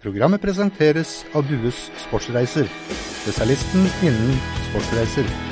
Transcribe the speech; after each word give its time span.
Programmet 0.00 0.40
presenteres 0.40 1.26
av 1.36 1.44
Dues 1.44 1.90
Sportsreiser, 2.00 2.64
spesialisten 3.20 3.84
innen 4.00 4.38
sportsreiser. 4.70 5.49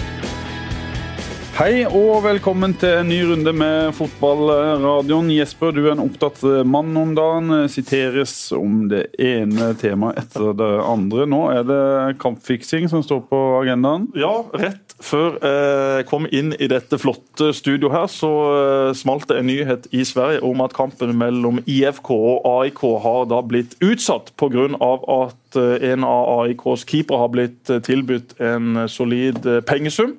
Hei 1.59 1.81
og 1.91 2.21
velkommen 2.23 2.71
til 2.79 3.01
en 3.01 3.09
ny 3.11 3.17
runde 3.27 3.51
med 3.51 3.89
fotballradioen. 3.97 5.33
Jesper, 5.35 5.73
du 5.75 5.81
er 5.89 5.97
en 5.97 6.05
opptatt 6.05 6.39
mann 6.63 6.93
om 6.95 7.17
dagen. 7.19 7.51
Siteres 7.67 8.53
om 8.55 8.85
det 8.93 9.09
ene 9.19 9.73
temaet 9.81 10.21
etter 10.21 10.53
det 10.55 10.69
andre. 10.87 11.25
Nå 11.27 11.41
er 11.51 11.65
det 11.67 11.81
kampfiksing 12.23 12.87
som 12.93 13.03
står 13.03 13.25
på 13.27 13.41
agendaen. 13.59 14.07
Ja, 14.15 14.45
rett 14.55 14.95
før 15.03 15.41
jeg 15.43 16.07
kom 16.07 16.29
inn 16.31 16.53
i 16.63 16.69
dette 16.71 17.01
flotte 17.03 17.51
studioet 17.55 17.95
her, 17.95 18.07
så 18.11 18.31
eh, 18.59 18.91
smalt 18.99 19.27
det 19.31 19.41
en 19.41 19.51
nyhet 19.51 19.89
i 19.95 20.05
Sverige 20.07 20.45
om 20.47 20.63
at 20.63 20.77
kampen 20.79 21.11
mellom 21.19 21.59
IFK 21.67 22.13
og 22.15 22.47
AIK 22.53 22.85
har 23.03 23.27
da 23.31 23.41
blitt 23.47 23.75
utsatt 23.83 24.31
pga. 24.39 24.69
at 24.79 25.59
eh, 25.59 25.91
en 25.91 26.07
av 26.07 26.47
AIKs 26.47 26.87
keepere 26.87 27.23
har 27.25 27.35
blitt 27.35 27.71
eh, 27.71 27.83
tilbudt 27.83 28.39
en 28.39 28.87
solid 28.87 29.43
pengesum 29.67 30.15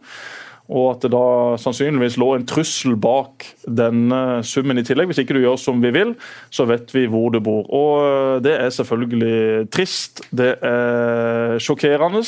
og 0.70 0.92
at 0.92 1.06
det 1.06 1.10
da 1.16 1.58
sannsynligvis 1.58 2.20
lå 2.22 2.30
en 2.36 2.46
trussel 2.50 2.94
bak 3.02 3.48
denne 3.66 4.44
summen 4.46 4.78
i 4.78 4.86
tillegg. 4.86 5.10
Hvis 5.10 5.24
ikke 5.24 5.34
du 5.34 5.42
gjør 5.42 5.58
som 5.58 5.82
vi 5.82 5.90
vil, 5.96 6.14
så 6.54 6.68
vet 6.70 6.94
vi 6.94 7.08
hvor 7.10 7.34
du 7.34 7.40
bor. 7.42 7.66
Og 7.74 7.94
eh, 8.06 8.36
Det 8.46 8.54
er 8.54 8.70
selvfølgelig 8.70 9.70
trist, 9.74 10.22
det 10.30 10.52
er 10.62 11.58
sjokkerende. 11.58 12.22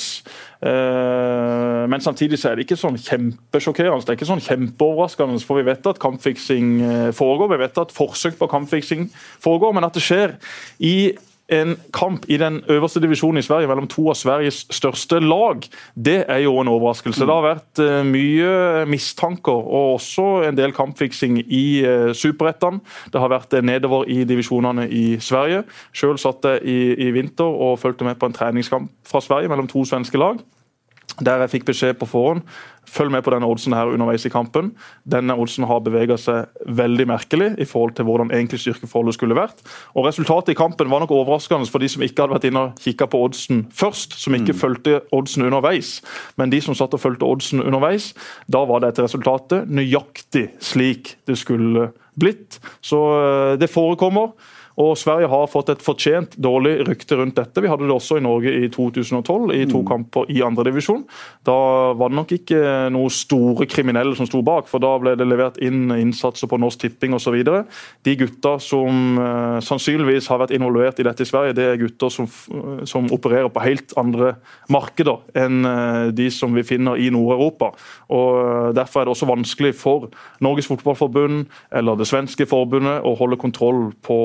Eh, 0.62 1.84
men 1.90 2.02
samtidig 2.02 2.40
så 2.42 2.52
er 2.52 2.58
det 2.58 2.66
ikke 2.66 2.82
sånn 2.82 2.98
kjempesjokkerende. 2.98 4.06
Det 4.06 4.16
er 4.16 4.20
ikke 4.20 4.32
sånn 4.34 4.46
kjempeoverraskende, 4.46 5.42
for 5.46 5.62
vi 5.62 5.68
vet 5.70 5.90
at 5.94 6.02
kampfiksing 6.02 6.76
eh, 6.82 7.10
foregår. 7.18 7.54
Vi 7.54 7.62
vet 7.62 7.82
at 7.82 7.94
forsøk 7.94 8.42
på 8.42 8.50
kampfiksing 8.50 9.10
foregår, 9.42 9.78
men 9.78 9.86
at 9.86 9.98
det 9.98 10.06
skjer 10.06 10.40
i 10.82 10.96
en 11.52 11.76
kamp 11.94 12.26
i 12.32 12.38
den 12.38 12.62
øverste 12.72 13.02
divisjonen 13.04 13.42
i 13.42 13.46
Sverige 13.46 13.68
mellom 13.68 13.88
to 13.92 14.08
av 14.12 14.16
Sveriges 14.20 14.66
største 14.72 15.20
lag, 15.20 15.66
det 15.96 16.22
er 16.28 16.44
jo 16.46 16.58
en 16.62 16.72
overraskelse. 16.72 17.26
Det 17.28 17.34
har 17.34 17.48
vært 17.48 17.82
uh, 17.84 18.02
mye 18.08 18.86
mistanker 18.90 19.58
og 19.58 19.98
også 19.98 20.28
en 20.48 20.58
del 20.58 20.76
kampfiksing 20.76 21.42
i 21.44 21.66
superrettene. 22.14 22.42
superettene. 22.42 22.80
Det 23.14 23.20
har 23.22 23.32
vært 23.32 23.54
uh, 23.54 23.62
nedover 23.62 24.08
i 24.10 24.24
divisjonene 24.24 24.88
i 24.90 25.20
Sverige. 25.20 25.64
Sjøl 25.94 26.20
satt 26.22 26.46
jeg 26.48 26.64
i, 26.64 26.80
i 27.08 27.12
vinter 27.12 27.46
og 27.46 27.80
fulgte 27.80 28.08
med 28.08 28.20
på 28.20 28.30
en 28.30 28.36
treningskamp 28.36 28.92
fra 29.08 29.22
Sverige 29.22 29.52
mellom 29.52 29.68
to 29.68 29.86
svenske 29.86 30.18
lag 30.18 30.42
der 31.22 31.46
jeg 31.46 31.56
fikk 31.56 31.70
beskjed 31.72 32.00
på 32.02 32.10
forhånd 32.10 32.46
følg 32.92 33.12
med 33.14 33.24
på 33.24 33.32
denne 33.34 33.48
oddsen 33.48 33.76
her 33.76 33.92
underveis 33.92 34.26
i 34.28 34.32
kampen. 34.32 34.72
Denne 35.10 35.36
oddsen 35.40 35.66
har 35.70 35.84
bevega 35.86 36.18
seg 36.20 36.50
veldig 36.68 37.08
merkelig 37.12 37.52
i 37.62 37.68
forhold 37.68 37.96
til 37.98 38.08
hvordan 38.08 38.34
egentlig 38.34 38.62
styrkeforholdet 38.64 39.16
skulle 39.18 39.38
vært. 39.38 39.62
Og 39.96 40.08
Resultatet 40.08 40.54
i 40.54 40.60
kampen 40.60 40.92
var 40.92 41.04
nok 41.04 41.14
overraskende 41.16 41.70
for 41.72 41.84
de 41.84 41.90
som 41.92 42.04
ikke 42.04 42.24
hadde 42.24 42.36
vært 42.36 42.50
inne 42.50 42.66
og 42.68 42.82
kikka 42.82 43.08
på 43.12 43.22
oddsen 43.28 43.66
først, 43.76 44.18
som 44.20 44.36
ikke 44.36 44.56
mm. 44.56 44.62
fulgte 44.64 45.00
oddsen 45.16 45.48
underveis. 45.48 46.00
Men 46.42 46.54
de 46.54 46.62
som 46.64 46.78
satt 46.78 46.96
og 46.98 47.04
fulgte 47.04 47.28
oddsen 47.28 47.64
underveis, 47.64 48.12
da 48.52 48.66
var 48.68 48.84
dette 48.84 49.06
resultatet 49.06 49.70
nøyaktig 49.72 50.50
slik 50.64 51.16
det 51.30 51.38
skulle 51.40 51.92
blitt. 52.20 52.60
Så 52.84 53.00
eh, 53.22 53.54
det 53.62 53.72
forekommer. 53.72 54.34
Og 54.80 54.94
Sverige 55.00 55.30
har 55.32 55.50
fått 55.52 55.72
et 55.74 55.84
fortjent 55.84 56.38
dårlig 56.42 56.78
rykte 56.88 57.18
rundt 57.20 57.36
dette. 57.36 57.64
Vi 57.64 57.70
hadde 57.72 57.88
det 57.88 57.96
også 57.96 58.20
i 58.20 58.24
Norge 58.24 58.54
i 58.64 58.70
2012, 58.72 59.52
i 59.56 59.66
to 59.68 59.82
mm. 59.82 59.88
kamper 59.88 60.32
i 60.32 60.42
andredivisjon. 60.46 61.04
Da 61.48 61.56
var 61.98 62.12
det 62.12 62.20
nok 62.20 62.34
ikke 62.38 62.62
noen 62.94 63.14
store 63.14 63.68
kriminelle 63.70 64.16
som 64.18 64.30
sto 64.30 64.44
bak, 64.46 64.70
for 64.72 64.84
da 64.84 64.94
ble 65.02 65.16
det 65.20 65.28
levert 65.28 65.60
inn 65.64 65.92
innsatser 65.96 66.50
på 66.52 66.60
Norsk 66.62 66.86
Tipping 66.86 67.16
osv. 67.18 67.38
De 68.06 68.16
gutta 68.20 68.56
som 68.64 69.20
uh, 69.20 69.60
sannsynligvis 69.66 70.30
har 70.32 70.42
vært 70.44 70.56
involvert 70.56 71.02
i 71.02 71.08
dette 71.08 71.26
i 71.26 71.30
Sverige, 71.30 71.58
det 71.58 71.68
er 71.68 71.82
gutter 71.82 72.14
som, 72.14 72.30
som 72.88 73.10
opererer 73.14 73.52
på 73.52 73.66
helt 73.66 73.96
andre 74.00 74.36
markeder 74.72 75.22
enn 75.38 75.68
uh, 75.68 76.10
de 76.16 76.30
som 76.34 76.56
vi 76.56 76.66
finner 76.68 77.00
i 77.02 77.12
Nord-Europa. 77.14 77.74
Og 78.14 78.30
uh, 78.40 78.70
Derfor 78.76 79.02
er 79.02 79.08
det 79.08 79.16
også 79.16 79.28
vanskelig 79.30 79.74
for 79.78 80.10
Norges 80.44 80.70
Fotballforbund 80.72 81.44
eller 81.76 81.98
det 82.00 82.08
svenske 82.10 82.48
forbundet 82.50 83.04
å 83.06 83.14
holde 83.20 83.40
kontroll 83.42 83.90
på 84.06 84.18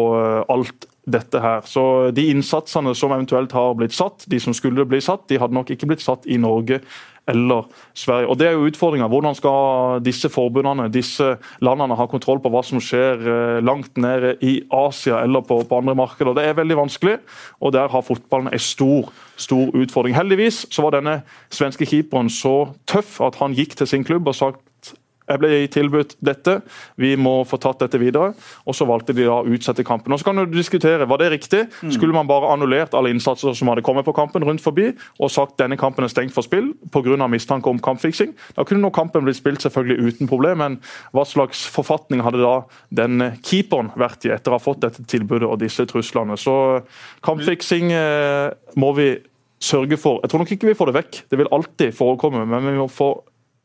alt 0.53 0.87
dette 1.07 1.41
her. 1.41 1.67
Så 1.67 2.11
De 2.11 2.29
innsatsene 2.31 2.95
som 2.95 3.13
eventuelt 3.15 3.53
har 3.53 3.75
blitt 3.79 3.95
satt, 3.95 4.27
de 4.27 4.41
som 4.43 4.55
skulle 4.55 4.87
bli 4.89 5.01
satt, 5.01 5.29
de 5.31 5.39
hadde 5.39 5.55
nok 5.55 5.71
ikke 5.71 5.87
blitt 5.87 6.05
satt 6.05 6.27
i 6.27 6.39
Norge 6.41 6.81
eller 7.27 7.67
Sverige. 7.95 8.29
Og 8.31 8.39
Det 8.39 8.47
er 8.47 8.53
jo 8.55 8.67
utfordringa. 8.67 9.09
Hvordan 9.11 9.35
skal 9.35 10.01
disse 10.05 10.29
forbundene, 10.31 10.89
disse 10.93 11.37
landene 11.61 11.97
ha 11.99 12.07
kontroll 12.07 12.39
på 12.43 12.51
hva 12.51 12.63
som 12.63 12.83
skjer 12.83 13.23
eh, 13.23 13.61
langt 13.65 13.97
nede 13.99 14.37
i 14.43 14.61
Asia 14.71 15.23
eller 15.25 15.43
på, 15.43 15.63
på 15.67 15.79
andre 15.79 15.95
markeder? 15.95 16.35
Det 16.35 16.45
er 16.47 16.59
veldig 16.59 16.77
vanskelig, 16.77 17.19
og 17.61 17.73
der 17.73 17.89
har 17.89 18.07
fotballen 18.07 18.53
en 18.53 18.63
stor 18.63 19.11
stor 19.37 19.75
utfordring. 19.77 20.15
Heldigvis 20.17 20.65
så 20.73 20.83
var 20.87 20.97
denne 20.97 21.21
svenske 21.53 21.87
keeperen 21.87 22.31
så 22.33 22.71
tøff 22.89 23.19
at 23.21 23.37
han 23.43 23.55
gikk 23.57 23.77
til 23.77 23.91
sin 23.91 24.07
klubb 24.07 24.29
og 24.31 24.39
sagt 24.39 24.63
jeg 25.27 25.43
ble 25.43 25.51
tilbudt 25.73 26.15
dette, 26.25 26.61
vi 27.01 27.15
må 27.19 27.41
få 27.49 27.59
tatt 27.63 27.83
dette 27.83 27.99
videre. 28.01 28.33
Og 28.67 28.77
så 28.79 28.87
valgte 28.89 29.15
de 29.17 29.27
da 29.27 29.41
å 29.41 29.57
utsette 29.57 29.85
kampen. 29.87 30.15
Og 30.15 30.21
så 30.21 30.29
kan 30.29 30.39
du 30.39 30.47
diskutere, 30.55 31.07
Var 31.07 31.19
det 31.19 31.31
riktig? 31.31 31.63
Mm. 31.83 31.93
Skulle 31.93 32.15
man 32.15 32.27
bare 32.27 32.53
annullert 32.53 32.95
alle 32.95 33.11
innsatser 33.11 33.55
som 33.55 33.69
hadde 33.69 33.83
kommet 33.83 34.05
på 34.05 34.15
kampen 34.15 34.45
rundt 34.45 34.63
forbi, 34.63 34.93
og 35.19 35.31
sagt 35.31 35.59
denne 35.59 35.77
kampen 35.77 36.05
er 36.05 36.13
stengt 36.13 36.35
for 36.35 36.43
spill 36.43 36.75
pga. 36.93 37.29
mistanke 37.29 37.69
om 37.71 37.79
kampfiksing? 37.79 38.35
Da 38.57 38.65
kunne 38.65 38.81
nå 38.81 38.91
kampen 38.91 39.25
blitt 39.25 39.37
spilt 39.37 39.63
selvfølgelig 39.63 40.13
uten 40.13 40.29
problem, 40.29 40.59
men 40.59 40.81
hva 41.13 41.25
slags 41.25 41.67
forfatning 41.67 42.23
hadde 42.23 42.43
da 42.43 42.65
den 42.91 43.33
keeperen 43.43 43.91
vært 43.97 44.27
i 44.27 44.35
etter 44.35 44.53
å 44.53 44.59
ha 44.59 44.63
fått 44.63 44.81
dette 44.81 45.05
tilbudet 45.05 45.49
og 45.49 45.59
disse 45.61 45.87
truslene? 45.87 46.37
Så 46.37 46.83
kampfiksing 47.27 47.93
eh, 47.93 48.51
må 48.77 48.93
vi 48.97 49.17
sørge 49.63 49.97
for. 49.97 50.21
Jeg 50.23 50.31
tror 50.31 50.43
nok 50.43 50.53
ikke 50.53 50.69
vi 50.71 50.77
får 50.77 50.91
det 50.91 50.99
vekk, 51.01 51.23
det 51.31 51.41
vil 51.41 51.51
alltid 51.55 51.97
forekomme, 51.97 52.45
men 52.49 52.69
vi 52.71 52.77
må 52.79 52.89
få 52.93 53.15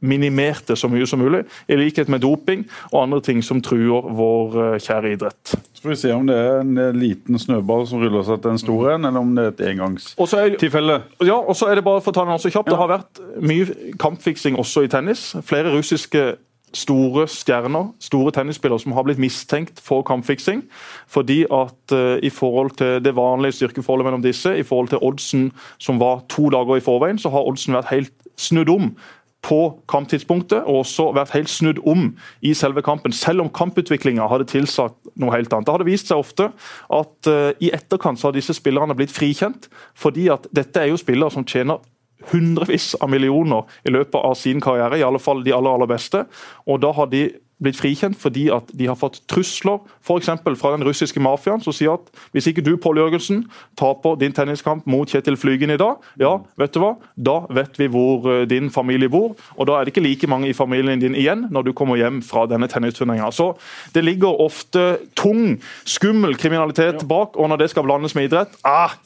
minimert 0.01 0.67
det 0.67 0.77
så 0.79 0.89
mye 0.91 1.07
som 1.07 1.21
mulig, 1.21 1.43
i 1.69 1.77
likhet 1.77 2.09
med 2.09 2.23
doping 2.25 2.65
og 2.91 3.03
andre 3.03 3.21
ting 3.25 3.41
som 3.45 3.61
truer 3.63 4.09
vår 4.17 4.59
eh, 4.65 4.77
kjære 4.81 5.13
idrett. 5.15 5.53
Så 5.53 5.83
får 5.83 5.93
vi 5.93 5.99
se 6.03 6.13
om 6.15 6.27
det 6.29 6.37
er 6.37 6.61
en 6.61 6.77
eh, 6.77 6.93
liten 6.97 7.39
snøball 7.41 7.87
som 7.89 8.01
ruller 8.01 8.25
seg 8.27 8.41
til 8.43 8.55
en 8.55 8.61
stor 8.61 8.93
en, 8.95 9.09
eller 9.09 9.25
om 9.25 9.33
det 9.37 9.47
er 9.47 9.55
et 9.55 9.65
engangstilfelle. 9.71 11.01
Ja, 11.25 11.39
og 11.39 11.57
så 11.57 11.71
er 11.71 11.79
det 11.79 11.87
bare 11.87 12.03
for 12.03 12.13
å 12.13 12.19
ta 12.19 12.25
den 12.25 12.37
også 12.37 12.53
kjapt. 12.53 12.71
Ja. 12.71 12.75
Det 12.75 12.81
har 12.81 12.93
vært 12.97 13.25
mye 13.41 13.97
kampfiksing 14.01 14.57
også 14.61 14.87
i 14.87 14.91
tennis. 14.91 15.31
Flere 15.45 15.73
russiske 15.73 16.31
store 16.73 17.25
stjerner, 17.27 17.89
store 17.99 18.31
tennisspillere 18.31 18.79
som 18.79 18.95
har 18.95 19.03
blitt 19.03 19.19
mistenkt 19.19 19.81
for 19.83 20.05
kampfiksing. 20.07 20.63
Fordi 21.11 21.43
at 21.51 21.95
uh, 21.95 22.17
i 22.23 22.29
forhold 22.29 22.77
til 22.79 23.03
det 23.03 23.15
vanlige 23.15 23.59
styrkeforholdet 23.59 24.07
mellom 24.07 24.23
disse, 24.23 24.57
i 24.57 24.63
forhold 24.63 24.91
til 24.93 25.01
oddsen 25.01 25.49
som 25.79 25.99
var 25.99 26.23
to 26.29 26.49
dager 26.49 26.79
i 26.79 26.85
forveien, 26.85 27.19
så 27.19 27.29
har 27.29 27.47
oddsen 27.47 27.75
vært 27.75 27.91
helt 27.91 28.13
snudd 28.39 28.71
om 28.71 28.93
på 29.41 29.59
kamptidspunktet, 29.89 30.63
og 30.69 30.83
også 30.83 31.07
vært 31.17 31.33
helt 31.33 31.49
snudd 31.49 31.81
om 31.89 32.11
i 32.45 32.53
selve 32.57 32.83
kampen. 32.85 33.13
Selv 33.15 33.41
om 33.41 33.49
kamputviklinga 33.49 34.27
hadde 34.29 34.49
tilsagt 34.51 34.97
noe 35.19 35.33
helt 35.33 35.53
annet. 35.53 35.67
Det 35.67 35.75
hadde 35.75 35.89
vist 35.89 36.11
seg 36.11 36.21
ofte 36.21 36.51
at 36.93 37.31
uh, 37.31 37.49
i 37.57 37.71
etterkant 37.73 38.21
så 38.21 38.29
har 38.29 38.37
disse 38.37 38.55
spillerne 38.57 38.95
blitt 38.97 39.13
frikjent, 39.13 39.67
fordi 39.97 40.29
at 40.33 40.45
dette 40.53 40.83
er 40.83 40.91
jo 40.91 41.01
spillere 41.01 41.33
som 41.33 41.47
tjener 41.47 41.81
hundrevis 42.29 42.93
av 43.01 43.09
millioner 43.09 43.65
i 43.87 43.93
løpet 43.93 44.19
av 44.21 44.35
sin 44.37 44.61
karriere, 44.61 44.99
i 44.99 45.05
alle 45.05 45.21
fall 45.21 45.41
de 45.45 45.55
aller, 45.57 45.73
aller 45.73 45.89
beste. 45.89 46.25
Og 46.69 46.81
da 46.83 46.93
har 46.93 47.09
de 47.09 47.25
blitt 47.61 47.79
frikjent 47.79 48.17
fordi 48.19 48.47
at 48.53 48.69
de 48.77 48.87
har 48.89 48.97
fått 48.99 49.21
trusler 49.31 49.79
f.eks. 50.01 50.31
fra 50.59 50.73
den 50.75 50.85
russiske 50.87 51.21
mafiaen 51.23 51.61
som 51.63 51.75
sier 51.75 51.97
at 51.97 52.09
hvis 52.35 52.49
ikke 52.51 52.63
du 52.65 52.73
Pål 52.81 53.01
Jørgensen 53.01 53.43
taper 53.79 54.17
din 54.21 54.35
tenniskamp 54.35 54.87
mot 54.89 55.09
Kjetil 55.09 55.37
Flygen 55.39 55.73
i 55.73 55.79
dag, 55.79 56.01
ja, 56.21 56.33
vet 56.59 56.73
du 56.73 56.81
hva, 56.83 56.95
da 57.15 57.41
vet 57.53 57.77
vi 57.79 57.89
hvor 57.91 58.27
eh, 58.31 58.43
din 58.49 58.71
familie 58.73 59.11
bor. 59.11 59.35
Og 59.57 59.69
da 59.69 59.77
er 59.77 59.85
det 59.85 59.93
ikke 59.93 60.05
like 60.05 60.29
mange 60.31 60.49
i 60.49 60.57
familien 60.57 61.01
din 61.01 61.17
igjen 61.17 61.47
når 61.53 61.69
du 61.69 61.73
kommer 61.77 61.99
hjem 61.99 62.21
fra 62.25 62.47
denne 62.49 62.69
tennisturneringa. 62.71 63.31
Så 63.35 63.53
det 63.95 64.05
ligger 64.05 64.41
ofte 64.41 64.97
tung, 65.17 65.59
skummel 65.85 66.37
kriminalitet 66.39 67.05
bak, 67.09 67.37
og 67.37 67.51
når 67.51 67.63
det 67.63 67.71
skal 67.73 67.85
blandes 67.87 68.15
med 68.17 68.29
idrett 68.29 68.57
ah, 68.67 68.97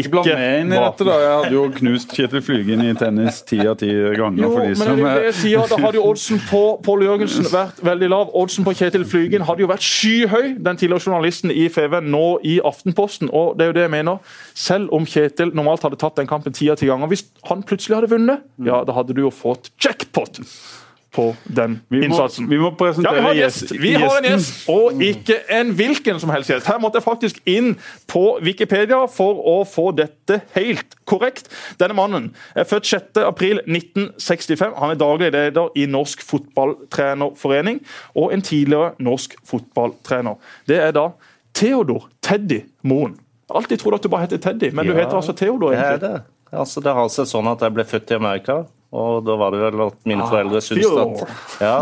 ikke 0.00 0.12
bland 0.14 0.28
meg 0.30 0.60
inn 0.62 0.72
i 0.72 0.78
dette, 0.78 1.06
da. 1.06 1.16
Jeg 1.22 1.32
hadde 1.36 1.56
jo 1.56 1.62
knust 1.76 2.14
Kjetil 2.16 2.44
Flygen 2.46 2.84
i 2.84 2.90
tennis 2.98 3.40
ti 3.48 3.58
av 3.60 3.76
ti 3.80 3.90
ganger. 3.90 4.42
Jo, 4.44 4.50
for 4.54 4.66
de 4.66 4.76
som... 4.80 4.92
men 4.98 5.20
jeg 5.26 5.36
sier, 5.38 5.66
Da 5.72 5.78
hadde 5.82 6.00
jo 6.00 6.04
oddsen 6.10 6.42
på 6.48 6.62
Pål 6.86 7.06
Jørgensen 7.06 7.48
vært 7.52 7.82
veldig 7.84 8.10
lav. 8.12 8.34
Oddsen 8.42 8.66
på 8.66 8.74
Kjetil 8.78 9.06
Flygen 9.08 9.46
hadde 9.48 9.64
jo 9.64 9.70
vært 9.70 9.86
skyhøy, 9.86 10.52
den 10.64 10.80
tidligere 10.80 11.06
journalisten 11.06 11.54
i 11.54 11.66
FVN, 11.72 12.10
nå 12.12 12.26
i 12.48 12.58
Aftenposten. 12.72 13.32
Og 13.32 13.56
det 13.58 13.66
er 13.66 13.72
jo 13.72 13.78
det 13.80 13.86
jeg 13.86 13.94
mener. 13.96 14.36
Selv 14.58 14.92
om 14.96 15.08
Kjetil 15.08 15.54
normalt 15.56 15.86
hadde 15.86 16.00
tatt 16.00 16.20
den 16.20 16.30
kampen 16.30 16.56
ti 16.56 16.70
av 16.72 16.80
ti 16.80 16.90
ganger, 16.90 17.10
hvis 17.12 17.26
han 17.48 17.64
plutselig 17.66 18.00
hadde 18.00 18.12
vunnet, 18.12 18.46
ja, 18.62 18.82
da 18.86 18.96
hadde 18.96 19.16
du 19.16 19.24
jo 19.26 19.34
fått 19.34 19.72
jackpot 19.82 20.42
på 21.12 21.26
den 21.44 21.76
vi 21.92 22.00
må, 22.00 22.06
innsatsen. 22.06 22.48
Vi 22.50 22.58
må 22.60 22.70
presentere 22.78 23.20
ja, 23.20 23.30
vi 23.32 23.40
gjest. 23.42 23.72
Vi 23.80 23.92
har 24.00 24.18
en 24.18 24.28
gjest, 24.30 24.62
og 24.72 25.02
ikke 25.04 25.38
en 25.52 25.72
hvilken 25.76 26.20
som 26.22 26.32
helst 26.32 26.52
gjest. 26.52 26.68
Her 26.70 26.80
måtte 26.80 27.00
jeg 27.00 27.04
faktisk 27.04 27.40
inn 27.48 27.74
på 28.10 28.24
Wikipedia 28.44 29.02
for 29.12 29.42
å 29.52 29.58
få 29.68 29.90
dette 29.96 30.40
helt 30.56 30.96
korrekt. 31.08 31.50
Denne 31.80 31.96
mannen 31.98 32.30
er 32.56 32.68
født 32.68 32.88
6.4.1965. 32.88 34.76
Han 34.78 34.94
er 34.94 35.00
daglig 35.00 35.32
leder 35.36 35.68
i 35.76 35.86
Norsk 35.90 36.24
Fotballtrenerforening 36.24 37.82
og 38.16 38.32
en 38.32 38.44
tidligere 38.44 38.94
norsk 39.02 39.36
fotballtrener. 39.48 40.40
Det 40.68 40.80
er 40.80 40.96
da 40.96 41.10
Theodor 41.56 42.08
Teddy 42.24 42.62
Moen. 42.88 43.18
Alltid 43.52 43.82
trodd 43.82 43.98
at 43.98 44.04
du 44.06 44.08
bare 44.12 44.24
heter 44.24 44.40
Teddy, 44.40 44.70
men 44.72 44.88
du 44.88 44.94
heter 44.96 45.18
altså 45.18 45.34
Theodor. 45.36 45.74
egentlig. 45.74 46.00
Det 46.00 46.08
er 46.08 46.22
det. 46.22 46.28
Altså, 46.52 46.80
det 46.84 46.92
har 46.92 47.08
seg 47.12 47.28
sånn 47.28 47.48
at 47.48 47.62
jeg 47.64 47.72
ble 47.72 47.84
født 47.88 48.12
i 48.12 48.16
Amerika, 48.18 48.62
og 48.92 49.24
da 49.24 49.36
var 49.40 49.54
det 49.54 49.62
vel 49.62 49.82
at 49.86 49.98
mine 50.08 50.28
foreldre 50.28 50.60
syntes 50.64 50.92
at 51.00 51.62
ja. 51.64 51.76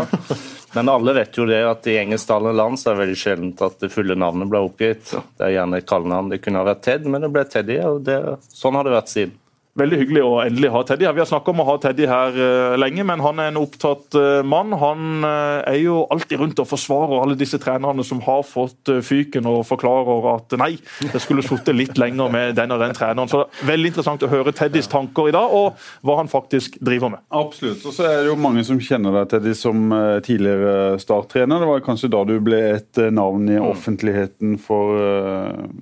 Men 0.71 0.87
alle 0.87 1.13
vet 1.17 1.35
jo 1.35 1.43
det 1.49 1.59
at 1.67 1.87
i 1.91 1.97
engelsktalende 1.99 2.55
land 2.55 2.79
så 2.79 2.91
er 2.91 2.95
det 2.95 3.03
veldig 3.03 3.19
sjeldent 3.19 3.63
at 3.65 3.81
det 3.83 3.89
fulle 3.91 4.15
navnet 4.15 4.47
blir 4.47 4.69
oppgitt. 4.69 5.11
Det 5.35 5.43
er 5.43 5.57
gjerne 5.57 5.81
kallenavn. 5.83 6.31
Det 6.31 6.39
kunne 6.45 6.61
ha 6.61 6.69
vært 6.69 6.85
Ted, 6.87 7.09
men 7.11 7.25
det 7.25 7.31
ble 7.33 7.43
Teddy, 7.51 7.75
og 7.83 7.99
det, 8.07 8.15
sånn 8.55 8.79
har 8.79 8.87
det 8.87 8.95
vært 8.95 9.11
siden. 9.11 9.35
Veldig 9.79 9.97
hyggelig 10.01 10.21
å 10.27 10.31
endelig 10.43 10.69
ha 10.73 10.81
Teddy 10.83 11.05
her. 11.07 11.13
Vi 11.15 11.21
har 11.23 11.27
snakka 11.29 11.53
om 11.53 11.61
å 11.63 11.65
ha 11.69 11.77
Teddy 11.79 12.03
her 12.09 12.35
eh, 12.35 12.73
lenge, 12.81 13.05
men 13.07 13.21
han 13.23 13.39
er 13.39 13.53
en 13.53 13.59
opptatt 13.61 14.17
eh, 14.19 14.41
mann. 14.43 14.75
Han 14.75 15.23
eh, 15.23 15.61
er 15.71 15.77
jo 15.79 16.01
alltid 16.11 16.41
rundt 16.41 16.59
og 16.59 16.67
forsvarer 16.67 17.21
alle 17.21 17.37
disse 17.39 17.55
trenerne 17.61 18.03
som 18.03 18.19
har 18.25 18.43
fått 18.43 18.91
fyken, 19.07 19.47
og 19.47 19.63
forklarer 19.69 20.27
at 20.33 20.57
nei, 20.59 20.73
det 20.99 21.23
skulle 21.23 21.45
sittet 21.47 21.77
litt 21.77 22.01
lenger 22.01 22.33
med 22.35 22.59
den 22.59 22.75
og 22.75 22.83
den 22.83 22.97
treneren. 22.97 23.31
Så 23.31 23.45
Veldig 23.63 23.93
interessant 23.93 24.27
å 24.27 24.31
høre 24.31 24.51
Teddys 24.55 24.91
tanker 24.91 25.31
i 25.31 25.35
dag, 25.37 25.55
og 25.55 25.79
hva 26.03 26.19
han 26.19 26.31
faktisk 26.31 26.75
driver 26.83 27.15
med. 27.15 27.23
Absolutt. 27.31 27.85
Og 27.87 27.95
så 27.95 28.09
er 28.09 28.19
det 28.19 28.31
jo 28.33 28.37
mange 28.43 28.67
som 28.67 28.81
kjenner 28.83 29.21
deg 29.21 29.31
Teddy 29.31 29.55
som 29.55 29.87
tidligere 30.25 30.99
starttrener. 30.99 31.63
Det 31.63 31.71
var 31.71 31.85
kanskje 31.85 32.11
da 32.11 32.25
du 32.27 32.35
ble 32.43 32.63
et 32.75 33.05
navn 33.15 33.47
i 33.47 33.59
offentligheten 33.61 34.57
for 34.59 34.99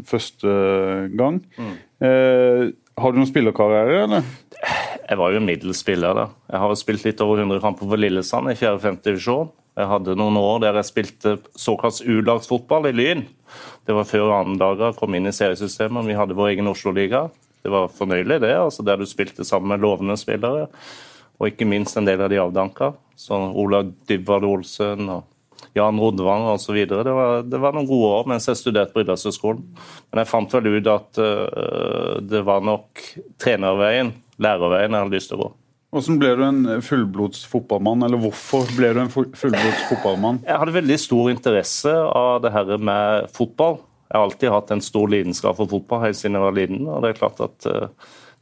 første 0.09 0.59
gang. 1.18 1.41
Eh, 2.00 2.69
har 3.01 3.13
du 3.13 3.19
noen 3.19 3.30
spillerkarriere, 3.30 4.04
eller? 4.06 4.28
Jeg 5.10 5.18
var 5.18 5.34
jo 5.34 5.40
en 5.40 5.48
middels 5.48 5.80
spiller. 5.81 6.13
da. 6.13 6.28
Jeg 6.51 6.62
har 6.62 6.75
spilt 6.78 7.06
litt 7.07 7.22
over 7.25 7.42
100 7.42 7.62
kamper 7.63 7.90
for 7.90 7.98
Lillesand 7.98 8.51
i 8.51 8.57
4.-5. 8.60 9.01
divisjon. 9.07 9.51
Jeg 9.80 9.88
hadde 9.88 10.16
noen 10.19 10.38
år 10.38 10.60
der 10.62 10.78
jeg 10.80 10.90
spilte 10.90 11.36
såkalt 11.57 12.01
U-lagsfotball 12.04 12.90
i 12.90 12.94
Lyn. 12.94 13.24
Det 13.88 13.96
var 13.96 14.07
før 14.10 14.34
annendager 14.36 14.98
kom 14.98 15.16
inn 15.16 15.30
i 15.30 15.34
seriesystemet. 15.36 16.06
Vi 16.06 16.18
hadde 16.18 16.36
vår 16.38 16.51
egen 16.51 16.68
Oslo-liga. 16.69 17.30
Det 17.63 17.72
var 17.72 17.92
fornøyelig, 17.92 18.42
det. 18.44 18.54
altså 18.56 18.84
Der 18.84 19.00
du 19.00 19.06
spilte 19.07 19.46
sammen 19.48 19.74
med 19.74 19.81
lovende 19.81 20.18
spillere. 20.19 20.68
Og 21.40 21.48
ikke 21.48 21.68
minst 21.68 21.98
en 21.98 22.06
del 22.06 22.22
av 22.22 22.30
de 22.30 22.42
avdanka. 22.42 22.94
Som 23.16 23.56
Ola 23.56 23.81
Dybwad 23.84 24.46
Olsen 24.48 25.10
og 25.10 25.24
Jan 25.77 26.00
Rodvang 26.01 26.48
osv. 26.56 26.75
Det, 26.89 27.04
var- 27.13 27.44
det 27.45 27.60
var 27.62 27.75
noen 27.75 27.88
gode 27.89 28.10
år 28.18 28.27
mens 28.31 28.48
jeg 28.50 28.57
studerte 28.60 28.94
på 28.95 29.04
idrettshøyskolen. 29.04 29.62
Men 30.10 30.24
jeg 30.24 30.30
fant 30.31 30.54
vel 30.57 30.69
ut 30.80 30.89
at 30.92 31.19
uh, 31.21 32.19
det 32.25 32.42
var 32.48 32.63
nok 32.66 33.04
trenerveien, 33.42 34.13
lærerveien, 34.42 34.92
jeg 34.95 35.04
hadde 35.06 35.16
lyst 35.18 35.31
til 35.33 35.39
å 35.39 35.44
gå. 35.45 35.50
Hvordan 35.89 36.18
ble 36.21 36.31
du 36.38 36.42
en 36.45 36.81
fullblods 36.86 37.45
fotballmann, 37.50 38.04
eller 38.06 38.19
hvorfor 38.21 38.68
ble 38.77 38.92
du 38.94 39.00
en 39.01 39.10
fullblods 39.13 39.86
fotballmann? 39.89 40.42
Jeg 40.45 40.60
hadde 40.62 40.75
veldig 40.75 40.98
stor 41.01 41.31
interesse 41.33 41.94
av 41.94 42.44
det 42.45 42.51
her 42.54 42.75
med 42.77 43.30
fotball. 43.33 43.80
Jeg 44.10 44.18
har 44.18 44.25
alltid 44.27 44.54
hatt 44.54 44.72
en 44.75 44.81
stor 44.86 45.10
lidenskap 45.10 45.57
for 45.57 45.69
fotball 45.69 46.04
helt 46.07 46.18
siden 46.18 46.38
jeg 46.38 46.45
var 46.45 46.57
liten. 46.57 46.86
og 46.89 47.01
det 47.06 47.12
er 47.15 47.18
klart 47.24 47.42
at 47.45 47.69
uh, 47.69 47.88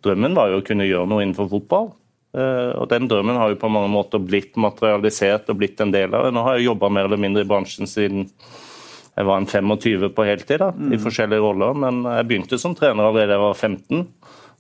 Drømmen 0.06 0.36
var 0.38 0.52
jo 0.52 0.60
å 0.60 0.66
kunne 0.68 0.86
gjøre 0.86 1.08
noe 1.10 1.24
innenfor 1.24 1.48
fotball. 1.50 1.88
Eh, 2.36 2.72
og 2.76 2.88
Den 2.92 3.08
drømmen 3.08 3.38
har 3.40 3.54
jo 3.54 3.60
på 3.62 3.70
mange 3.72 3.92
måter 3.92 4.20
blitt 4.24 4.58
materialisert 4.60 5.50
og 5.50 5.60
blitt 5.62 5.80
en 5.84 5.94
del 5.94 6.14
av 6.14 6.28
det. 6.28 6.34
Nå 6.36 6.44
har 6.46 6.58
jeg 6.58 6.68
jobba 6.68 6.90
mer 6.90 7.08
eller 7.10 7.22
mindre 7.22 7.46
i 7.46 7.50
bransjen 7.50 7.90
siden 7.90 8.28
jeg 9.18 9.26
var 9.26 9.40
en 9.42 9.48
25 9.50 10.12
på 10.14 10.26
heltid, 10.28 10.60
da, 10.62 10.68
i 10.94 10.98
forskjellige 11.02 11.42
roller. 11.42 11.74
Men 11.74 12.04
jeg 12.06 12.28
begynte 12.30 12.60
som 12.62 12.76
trener 12.78 13.08
allerede 13.08 13.32
da 13.32 13.38
jeg 13.40 13.46
var 13.48 13.56
15, 13.58 14.04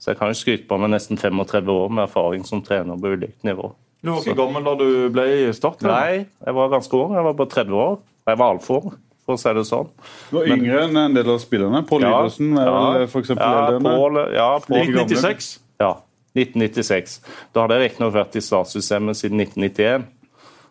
så 0.01 0.09
jeg 0.11 0.17
kan 0.17 0.31
jo 0.31 0.37
skryte 0.39 0.65
på 0.69 0.79
meg 0.81 0.95
nesten 0.95 1.19
35 1.19 1.69
år 1.73 1.91
med 1.93 2.07
erfaring 2.07 2.45
som 2.47 2.63
trener 2.65 2.97
på 2.97 3.11
ulikt 3.13 3.45
nivå. 3.45 3.69
Du 4.01 4.11
var 4.13 4.23
ikke 4.23 4.37
gammel 4.37 4.65
da 4.65 4.73
du 4.77 4.87
ble 5.13 5.25
starttrener? 5.57 5.93
Nei, 5.93 6.25
jeg 6.45 6.57
var 6.57 6.73
ganske 6.73 6.97
ung. 6.97 7.13
Jeg 7.17 7.25
var 7.27 7.37
bare 7.37 7.53
30 7.53 7.77
år. 7.83 7.93
Og 8.01 8.31
jeg 8.33 8.39
var 8.41 8.55
altfor, 8.55 8.89
for 9.25 9.37
å 9.37 9.41
si 9.41 9.53
det 9.57 9.65
sånn. 9.69 9.93
Du 10.31 10.35
var 10.39 10.51
yngre 10.57 10.83
enn 10.87 10.99
en 11.01 11.17
del 11.17 11.31
av 11.33 11.39
spillerne. 11.43 11.83
Pål 11.89 12.05
Ja, 12.05 12.11
Iversen 12.17 12.57
er 12.57 12.73
vel 12.73 13.07
eksempel 13.21 13.45
Ja, 13.45 13.61
eldre 13.61 13.77
enn 13.77 13.87
deg. 13.87 14.01
Pål, 14.01 14.19
ja, 14.37 14.49
Pål, 14.65 14.81
1996. 14.81 15.49
ja, 15.81 15.91
1996. 16.37 17.17
Da 17.53 17.63
hadde 17.63 17.79
jeg 17.79 17.89
riktignok 17.89 18.13
vært 18.15 18.37
i 18.37 18.45
statssystemet 18.45 19.19
siden 19.19 19.43
1991. 19.45 20.13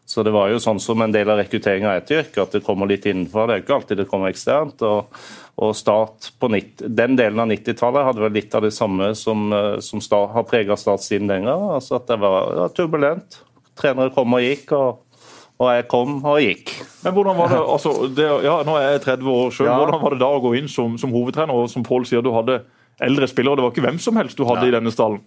Så 0.07 0.23
det 0.23 0.31
var 0.31 0.53
jo 0.53 0.61
sånn 0.63 0.79
som 0.79 1.03
en 1.03 1.11
del 1.11 1.27
av 1.33 1.41
rekrutteringa 1.41 1.97
er 1.97 2.05
til 2.07 2.21
yrket, 2.21 2.39
at 2.39 2.53
det 2.55 2.63
kommer 2.63 2.87
litt 2.87 3.09
innenfra. 3.11 3.49
Det 3.49 3.57
er 3.57 3.63
ikke 3.65 3.75
alltid 3.75 3.99
det 3.99 4.07
kommer 4.07 4.31
eksternt. 4.31 4.85
og, 4.87 5.17
og 5.59 5.73
start 5.75 6.31
på 6.39 6.51
90, 6.53 6.93
Den 6.95 7.17
delen 7.19 7.43
av 7.43 7.51
90-tallet 7.51 8.07
hadde 8.07 8.23
vel 8.23 8.37
litt 8.39 8.55
av 8.55 8.63
det 8.63 8.71
samme 8.77 9.11
som, 9.19 9.49
eh, 9.57 9.81
som 9.83 10.03
start, 10.05 10.31
har 10.37 10.47
prega 10.47 10.77
statssiden 10.79 11.27
den 11.33 11.49
gang. 11.51 11.67
Altså 11.75 11.99
at 11.99 12.07
det 12.07 12.21
var 12.23 12.55
ja, 12.55 12.69
turbulent. 12.77 13.41
Trenere 13.77 14.15
kom 14.15 14.39
og 14.39 14.47
gikk, 14.47 14.77
og, 14.79 15.21
og 15.59 15.75
jeg 15.75 15.89
kom 15.91 16.21
og 16.23 16.39
gikk. 16.45 16.75
Men 17.03 17.19
hvordan 17.19 17.41
var 17.43 17.55
det, 17.57 17.63
altså, 17.75 17.99
det, 18.07 18.31
ja, 18.47 18.57
Nå 18.69 18.79
er 18.79 18.91
jeg 18.93 19.07
30 19.09 19.33
år 19.33 19.55
sjøl. 19.59 19.73
Ja. 19.73 19.79
Hvordan 19.83 20.05
var 20.07 20.15
det 20.15 20.23
da 20.23 20.33
å 20.37 20.43
gå 20.45 20.55
inn 20.61 20.71
som, 20.71 20.95
som 21.03 21.19
hovedtrener? 21.19 21.51
og 21.57 21.73
Som 21.73 21.87
Pål 21.89 22.07
sier, 22.07 22.23
du 22.23 22.31
hadde 22.37 22.61
eldre 23.03 23.27
spillere. 23.27 23.59
Det 23.59 23.67
var 23.67 23.75
ikke 23.75 23.89
hvem 23.91 23.99
som 24.07 24.23
helst 24.23 24.39
du 24.39 24.47
hadde 24.47 24.69
i 24.71 24.77
denne 24.77 24.95
stallen. 24.95 25.25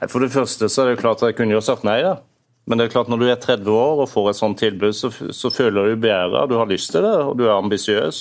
Nei, 0.00 0.08
For 0.08 0.20
det 0.24 0.32
første 0.34 0.68
så 0.70 0.82
er 0.82 0.90
det 0.90 0.96
jo 0.98 1.02
klart 1.08 1.22
at 1.22 1.32
jeg 1.32 1.38
kunne 1.42 1.56
jo 1.56 1.60
sagt 1.64 1.84
nei, 1.86 2.00
da. 2.06 2.16
Men 2.66 2.80
det 2.80 2.88
er 2.88 2.90
klart 2.96 3.06
når 3.06 3.20
du 3.22 3.26
er 3.30 3.36
30 3.38 3.68
år 3.70 4.00
og 4.02 4.08
får 4.10 4.24
et 4.32 4.38
sånt 4.40 4.58
tilbud, 4.58 4.90
så, 4.98 5.06
så 5.30 5.50
føler 5.54 5.86
du 5.92 6.00
begjæret. 6.02 6.48
Du 6.50 6.56
har 6.58 6.66
lyst 6.66 6.90
til 6.90 7.04
det, 7.06 7.12
og 7.22 7.36
du 7.38 7.44
er 7.46 7.52
ambisiøs. 7.54 8.16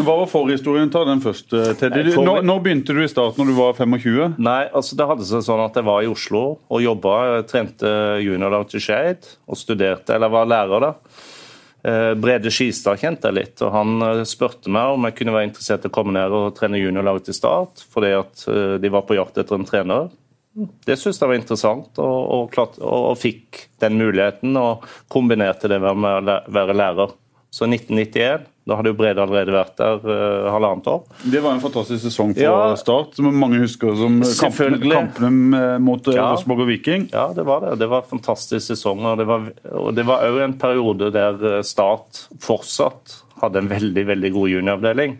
Hva 0.00 0.14
var 0.22 0.30
forhistorien? 0.30 0.88
Ta 0.94 1.02
den 1.04 1.20
først, 1.20 1.52
eh, 1.52 1.74
Teddy. 1.76 2.06
Nei, 2.06 2.14
for- 2.14 2.24
Når, 2.24 2.40
når 2.48 2.62
begynte 2.64 2.96
du 2.96 3.02
i 3.04 3.10
start, 3.12 3.36
når 3.36 3.50
du 3.50 3.56
var 3.58 3.74
25? 3.76 4.38
Nei, 4.40 4.62
altså 4.72 4.96
det 4.96 5.08
hadde 5.10 5.26
seg 5.28 5.44
sånn 5.44 5.60
at 5.66 5.76
jeg 5.76 5.84
var 5.84 6.00
i 6.00 6.08
Oslo 6.08 6.40
og 6.70 6.80
jobba. 6.80 7.18
Jeg 7.34 7.46
trente 7.52 7.92
juniorlag 8.24 8.70
til 8.72 8.80
Skeid 8.80 9.28
og 9.46 9.60
studerte, 9.60 10.16
eller 10.16 10.32
var 10.32 10.48
lærer 10.48 10.86
da. 10.86 10.94
Eh, 11.84 12.14
Brede 12.20 12.50
Skistad 12.52 12.98
kjente 13.00 13.28
jeg 13.28 13.36
litt, 13.36 13.60
og 13.64 13.70
han 13.72 14.00
eh, 14.04 14.22
spurte 14.28 14.68
meg 14.72 14.96
om 14.96 15.04
jeg 15.08 15.14
kunne 15.20 15.32
være 15.36 15.48
interessert 15.48 15.84
i 15.84 15.92
å 15.92 15.94
komme 15.96 16.12
ned 16.16 16.32
og 16.36 16.54
trene 16.56 16.80
juniorlag 16.80 17.20
til 17.28 17.36
Start, 17.36 17.84
fordi 17.92 18.10
at 18.16 18.42
eh, 18.48 18.74
de 18.80 18.88
var 18.92 19.04
på 19.08 19.16
jakt 19.20 19.36
etter 19.40 19.56
en 19.60 19.68
trener. 19.68 20.08
Det 20.58 20.96
syntes 20.98 21.20
jeg 21.20 21.30
var 21.30 21.38
interessant, 21.38 21.90
og, 22.02 22.18
og, 22.34 22.44
klart, 22.54 22.78
og, 22.82 23.14
fikk 23.20 23.66
den 23.82 23.98
muligheten 24.00 24.56
og 24.58 24.86
kombinerte 25.12 25.70
det 25.70 25.78
med 25.82 26.02
å 26.02 26.38
være 26.50 26.74
lærer. 26.76 27.14
Så 27.50 27.66
1991, 27.66 28.44
da 28.70 28.76
hadde 28.78 28.92
jo 28.92 28.96
Brede 28.98 29.22
allerede 29.24 29.54
vært 29.54 29.72
der 29.80 30.04
uh, 30.04 30.50
halvannet 30.54 30.86
år. 30.92 31.00
Det 31.32 31.40
var 31.42 31.56
en 31.56 31.62
fantastisk 31.62 32.04
sesong 32.04 32.34
for 32.36 32.44
Ja. 32.44 32.76
Start, 32.78 33.16
som 33.18 33.26
mange 33.34 33.58
husker 33.64 33.96
som 33.98 34.20
kampene, 34.22 34.78
kampene 34.92 35.72
mot 35.82 36.06
eh, 36.06 36.14
Ja. 36.14 36.28
Rosenborg 36.30 36.62
og 36.66 36.70
Viking. 36.70 37.08
Ja, 37.10 37.26
det 37.34 37.46
var 37.48 37.64
det. 37.64 37.72
Det 37.82 37.90
var 37.90 38.04
en 38.04 38.12
fantastisk 38.12 38.62
sesong. 38.70 39.02
Og 39.02 39.18
det 39.18 39.26
var, 39.26 39.50
og 39.72 39.90
det 39.98 40.06
var 40.06 40.22
òg 40.28 40.38
en 40.44 40.54
periode 40.62 41.10
der 41.16 41.42
eh, 41.56 41.58
Start 41.66 42.28
fortsatt 42.42 43.18
hadde 43.42 43.64
en 43.64 43.72
veldig 43.72 44.06
veldig 44.12 44.32
god 44.36 44.54
junioravdeling. 44.54 45.18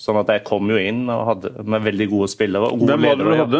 Sånn 0.00 0.16
at 0.16 0.30
jeg 0.32 0.40
kom 0.48 0.64
jo 0.72 0.78
inn 0.80 1.02
og 1.12 1.26
hadde, 1.28 1.50
med 1.68 1.82
veldig 1.84 2.06
gode 2.08 2.28
spillere. 2.32 2.70
og 2.72 2.78
gode 2.80 2.94
Hvem 2.96 3.02
var 3.04 3.18
det 3.20 3.26
du 3.26 3.34
hadde? 3.36 3.58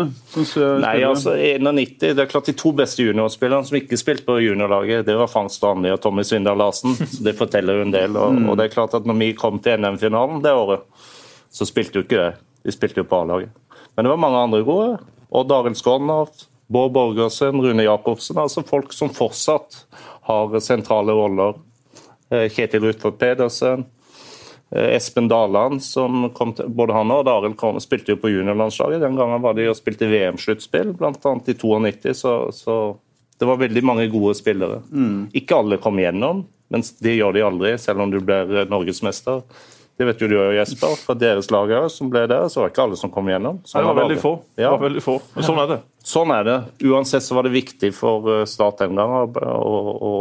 Nei, 0.81 0.95
altså 1.05 1.35
91, 1.37 1.99
det 2.17 2.23
er 2.25 2.31
klart 2.31 2.47
De 2.49 2.55
to 2.57 2.73
beste 2.73 3.05
juniorspillerne 3.05 3.69
som 3.69 3.77
ikke 3.77 3.99
spilte 4.01 4.25
på 4.25 4.39
juniorlaget, 4.41 5.05
det 5.05 5.19
var 5.21 5.29
Frank 5.29 5.53
Strandli 5.53 5.93
og 5.93 6.01
Tommy 6.01 6.25
Svindal 6.25 6.57
Larsen. 6.57 6.97
Så 6.97 7.21
Det 7.29 7.35
forteller 7.37 7.77
jo 7.83 7.85
en 7.89 7.93
del. 7.93 8.17
Og, 8.17 8.33
Mm. 8.39 8.49
og 8.49 8.57
det 8.57 8.65
er 8.71 8.73
klart 8.75 8.95
at 8.97 9.05
når 9.05 9.19
vi 9.21 9.33
kom 9.37 9.59
til 9.61 9.77
NM-finalen 9.85 10.41
det 10.43 10.55
året, 10.57 10.81
så 11.53 11.67
spilte 11.69 12.01
jo 12.01 12.07
ikke 12.09 12.23
det. 12.25 12.33
De 12.65 12.73
spilte 12.73 13.03
jo 13.03 13.05
på 13.11 13.21
A-laget. 13.21 13.53
Men 13.97 14.07
det 14.07 14.11
var 14.15 14.25
mange 14.25 14.41
andre 14.47 14.63
gode. 14.65 14.99
Odd 15.31 15.53
Arild 15.53 15.77
Skånhoff, 15.77 16.47
Bård 16.73 16.93
Borgersen, 16.97 17.61
Rune 17.61 17.85
Jacobsen. 17.85 18.39
Altså 18.41 18.65
folk 18.65 18.93
som 18.97 19.11
fortsatt 19.13 19.83
har 20.31 20.57
sentrale 20.65 21.13
roller. 21.13 21.59
Eh, 22.31 22.49
Kjetil 22.49 22.81
Rutford 22.89 23.19
Pedersen. 23.21 23.85
Eh, 24.71 24.93
Espen 24.95 25.27
Daland, 25.29 25.83
som 25.83 26.29
kom 26.37 26.53
til, 26.55 26.69
både 26.71 26.95
han 26.95 27.11
og 27.11 27.27
Arild 27.29 27.57
kom- 27.59 27.81
spilte 27.83 28.15
jo 28.15 28.21
på 28.23 28.31
juniorlandslaget. 28.31 29.01
Den 29.03 29.17
gangen 29.19 29.43
var 29.43 29.55
de 29.59 29.67
og 29.71 29.77
spilte 29.79 30.07
VM-sluttspill, 30.11 30.93
bl.a. 30.99 31.11
i 31.47 31.55
92. 31.59 32.15
Så, 32.15 32.35
så 32.55 32.77
det 33.41 33.49
var 33.49 33.57
veldig 33.59 33.83
mange 33.85 34.07
gode 34.13 34.37
spillere. 34.39 34.83
Ikke 35.35 35.59
alle 35.59 35.81
kom 35.83 35.99
gjennom, 35.99 36.45
men 36.71 36.83
det 37.03 37.17
gjør 37.19 37.35
de 37.35 37.43
aldri, 37.49 37.75
selv 37.83 38.05
om 38.05 38.11
du 38.15 38.21
blir 38.23 38.57
eh, 38.63 38.69
norgesmester. 38.71 39.43
Det 40.01 40.07
vet 40.09 40.23
jo 40.23 40.29
du 40.31 40.37
og 40.41 40.55
Jesper, 40.57 40.95
fra 40.97 41.13
deres 41.19 41.51
lag 41.53 41.69
som 41.93 42.09
ble 42.09 42.23
der, 42.31 42.47
så 42.49 42.63
var 42.63 42.71
det 42.71 42.73
ikke 42.73 42.85
alle 42.87 42.97
som 42.97 43.11
kom 43.13 43.27
gjennom. 43.29 43.59
Sånn 43.69 43.83
det 43.83 43.91
var 43.91 43.99
veldig 43.99 44.17
få. 44.23 44.31
Ja. 44.57 44.71
var 44.73 44.87
veldig 44.87 45.03
få. 45.05 45.19
Men 45.35 45.45
sånn 45.45 45.59
er 45.61 45.67
det. 45.75 45.77
Sånn 46.09 46.31
er 46.33 46.47
det. 46.47 46.55
Uansett 46.89 47.27
så 47.27 47.37
var 47.37 47.45
det 47.45 47.53
viktig 47.59 47.91
for 47.99 48.31
eh, 48.39 48.47
Start 48.49 48.81
den 48.81 48.95
gang 48.97 49.13
å, 49.19 49.27
å, 49.29 49.77
å, 50.01 50.15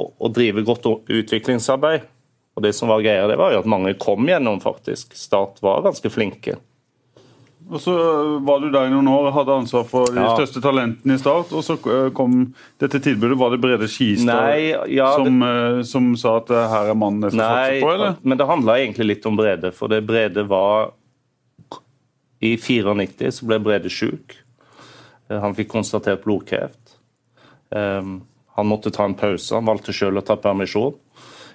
å, 0.00 0.06
å 0.16 0.30
drive 0.32 0.64
godt 0.64 0.88
utviklingsarbeid. 1.12 2.06
Og 2.56 2.62
det 2.66 2.74
som 2.76 2.90
var 2.92 3.00
greia, 3.00 3.24
det 3.30 3.38
var 3.40 3.54
jo 3.54 3.62
at 3.62 3.68
mange 3.70 3.94
kom 4.00 4.26
gjennom, 4.28 4.58
faktisk. 4.60 5.14
Start 5.16 5.62
var 5.64 5.82
ganske 5.86 6.10
flinke. 6.12 6.58
Og 7.72 7.78
så 7.80 7.92
eh, 7.94 8.32
var 8.44 8.60
du 8.60 8.66
der 8.74 8.90
i 8.90 8.92
noen 8.92 9.06
år, 9.08 9.30
hadde 9.32 9.54
ansvar 9.62 9.86
for 9.88 10.10
de 10.12 10.20
Ja. 10.20 10.34
største 10.36 10.60
talentene 10.60 11.14
i 11.16 11.20
Start. 11.22 11.52
Og 11.56 11.62
så 11.64 11.78
eh, 11.88 12.10
kom 12.12 12.50
dette 12.82 13.00
tilbudet. 13.00 13.38
Var 13.40 13.54
det 13.54 13.60
Brede 13.62 13.88
Skistad 13.88 14.58
ja, 14.92 15.12
som, 15.16 15.38
det... 15.40 15.86
som 15.88 16.10
sa 16.20 16.34
at 16.42 16.50
eh, 16.52 16.66
her 16.74 16.90
er 16.92 16.98
mannen 16.98 17.24
jeg 17.28 17.36
skal 17.36 17.40
Nei, 17.40 17.68
satse 17.70 17.86
på, 17.86 17.92
eller? 17.94 18.18
men 18.22 18.40
det 18.42 18.48
handla 18.50 18.76
egentlig 18.82 19.08
litt 19.14 19.30
om 19.30 19.38
Brede. 19.38 19.70
For 19.72 19.88
det 19.88 20.02
Brede 20.10 20.44
var 20.50 20.90
I 22.42 22.56
94 22.58 23.30
så 23.38 23.46
ble 23.48 23.60
Brede 23.62 23.88
sjuk. 23.94 24.36
Eh, 25.30 25.38
Han 25.40 25.54
fikk 25.56 25.70
konstatert 25.72 26.26
blodkreft. 26.26 26.98
Um, 27.72 28.18
han 28.58 28.68
måtte 28.68 28.90
ta 28.92 29.06
en 29.08 29.14
pause. 29.16 29.54
Han 29.54 29.64
valgte 29.64 29.94
sjøl 29.96 30.18
å 30.20 30.26
ta 30.26 30.34
permisjon. 30.36 30.92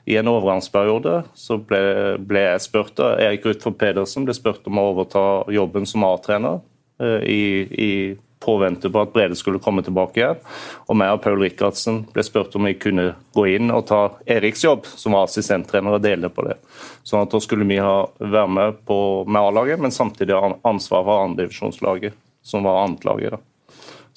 I 0.08 0.16
en 0.18 0.30
overgangsperiode 0.32 1.18
så 1.36 1.58
ble, 1.60 1.82
ble 2.24 2.46
jeg 2.46 2.64
spurt 2.64 3.00
Erik 3.04 3.44
Rutfor 3.44 3.74
Pedersen 3.76 4.24
ble 4.28 4.36
spurt 4.38 4.68
om 4.70 4.80
å 4.80 4.86
overta 4.94 5.24
jobben 5.52 5.88
som 5.90 6.06
A-trener 6.08 6.62
eh, 7.04 7.26
i, 7.28 7.44
i 7.68 7.92
påvente 8.40 8.90
på 8.90 9.02
at 9.02 9.12
Brede 9.14 9.36
skulle 9.36 9.60
komme 9.60 9.84
tilbake 9.84 10.22
igjen. 10.22 10.40
Og 10.88 10.96
meg 10.96 11.16
og 11.16 11.24
Paul 11.26 11.42
Rikardsen 11.42 12.04
ble 12.14 12.24
spurt 12.24 12.56
om 12.56 12.70
vi 12.70 12.78
kunne 12.80 13.10
gå 13.36 13.48
inn 13.58 13.74
og 13.74 13.88
ta 13.90 14.02
Eriks 14.38 14.64
jobb, 14.64 14.88
som 14.88 15.18
var 15.18 15.28
assistenttrener, 15.28 15.98
og 15.98 16.06
dele 16.06 16.32
på 16.32 16.46
det. 16.48 16.56
Sånn 17.04 17.26
at 17.26 17.34
da 17.34 17.44
skulle 17.44 17.68
vi 17.68 17.82
ha, 17.84 18.06
være 18.22 18.54
med 18.60 18.80
på, 18.88 19.00
med 19.28 19.42
A-laget, 19.42 19.84
men 19.84 19.96
samtidig 19.96 20.38
ha 20.38 20.54
ansvar 20.70 21.04
for 21.04 21.28
andredivisjonslaget, 21.28 22.16
som 22.48 22.64
var 22.68 22.86
annetlaget. 22.86 23.36
da. 23.36 23.57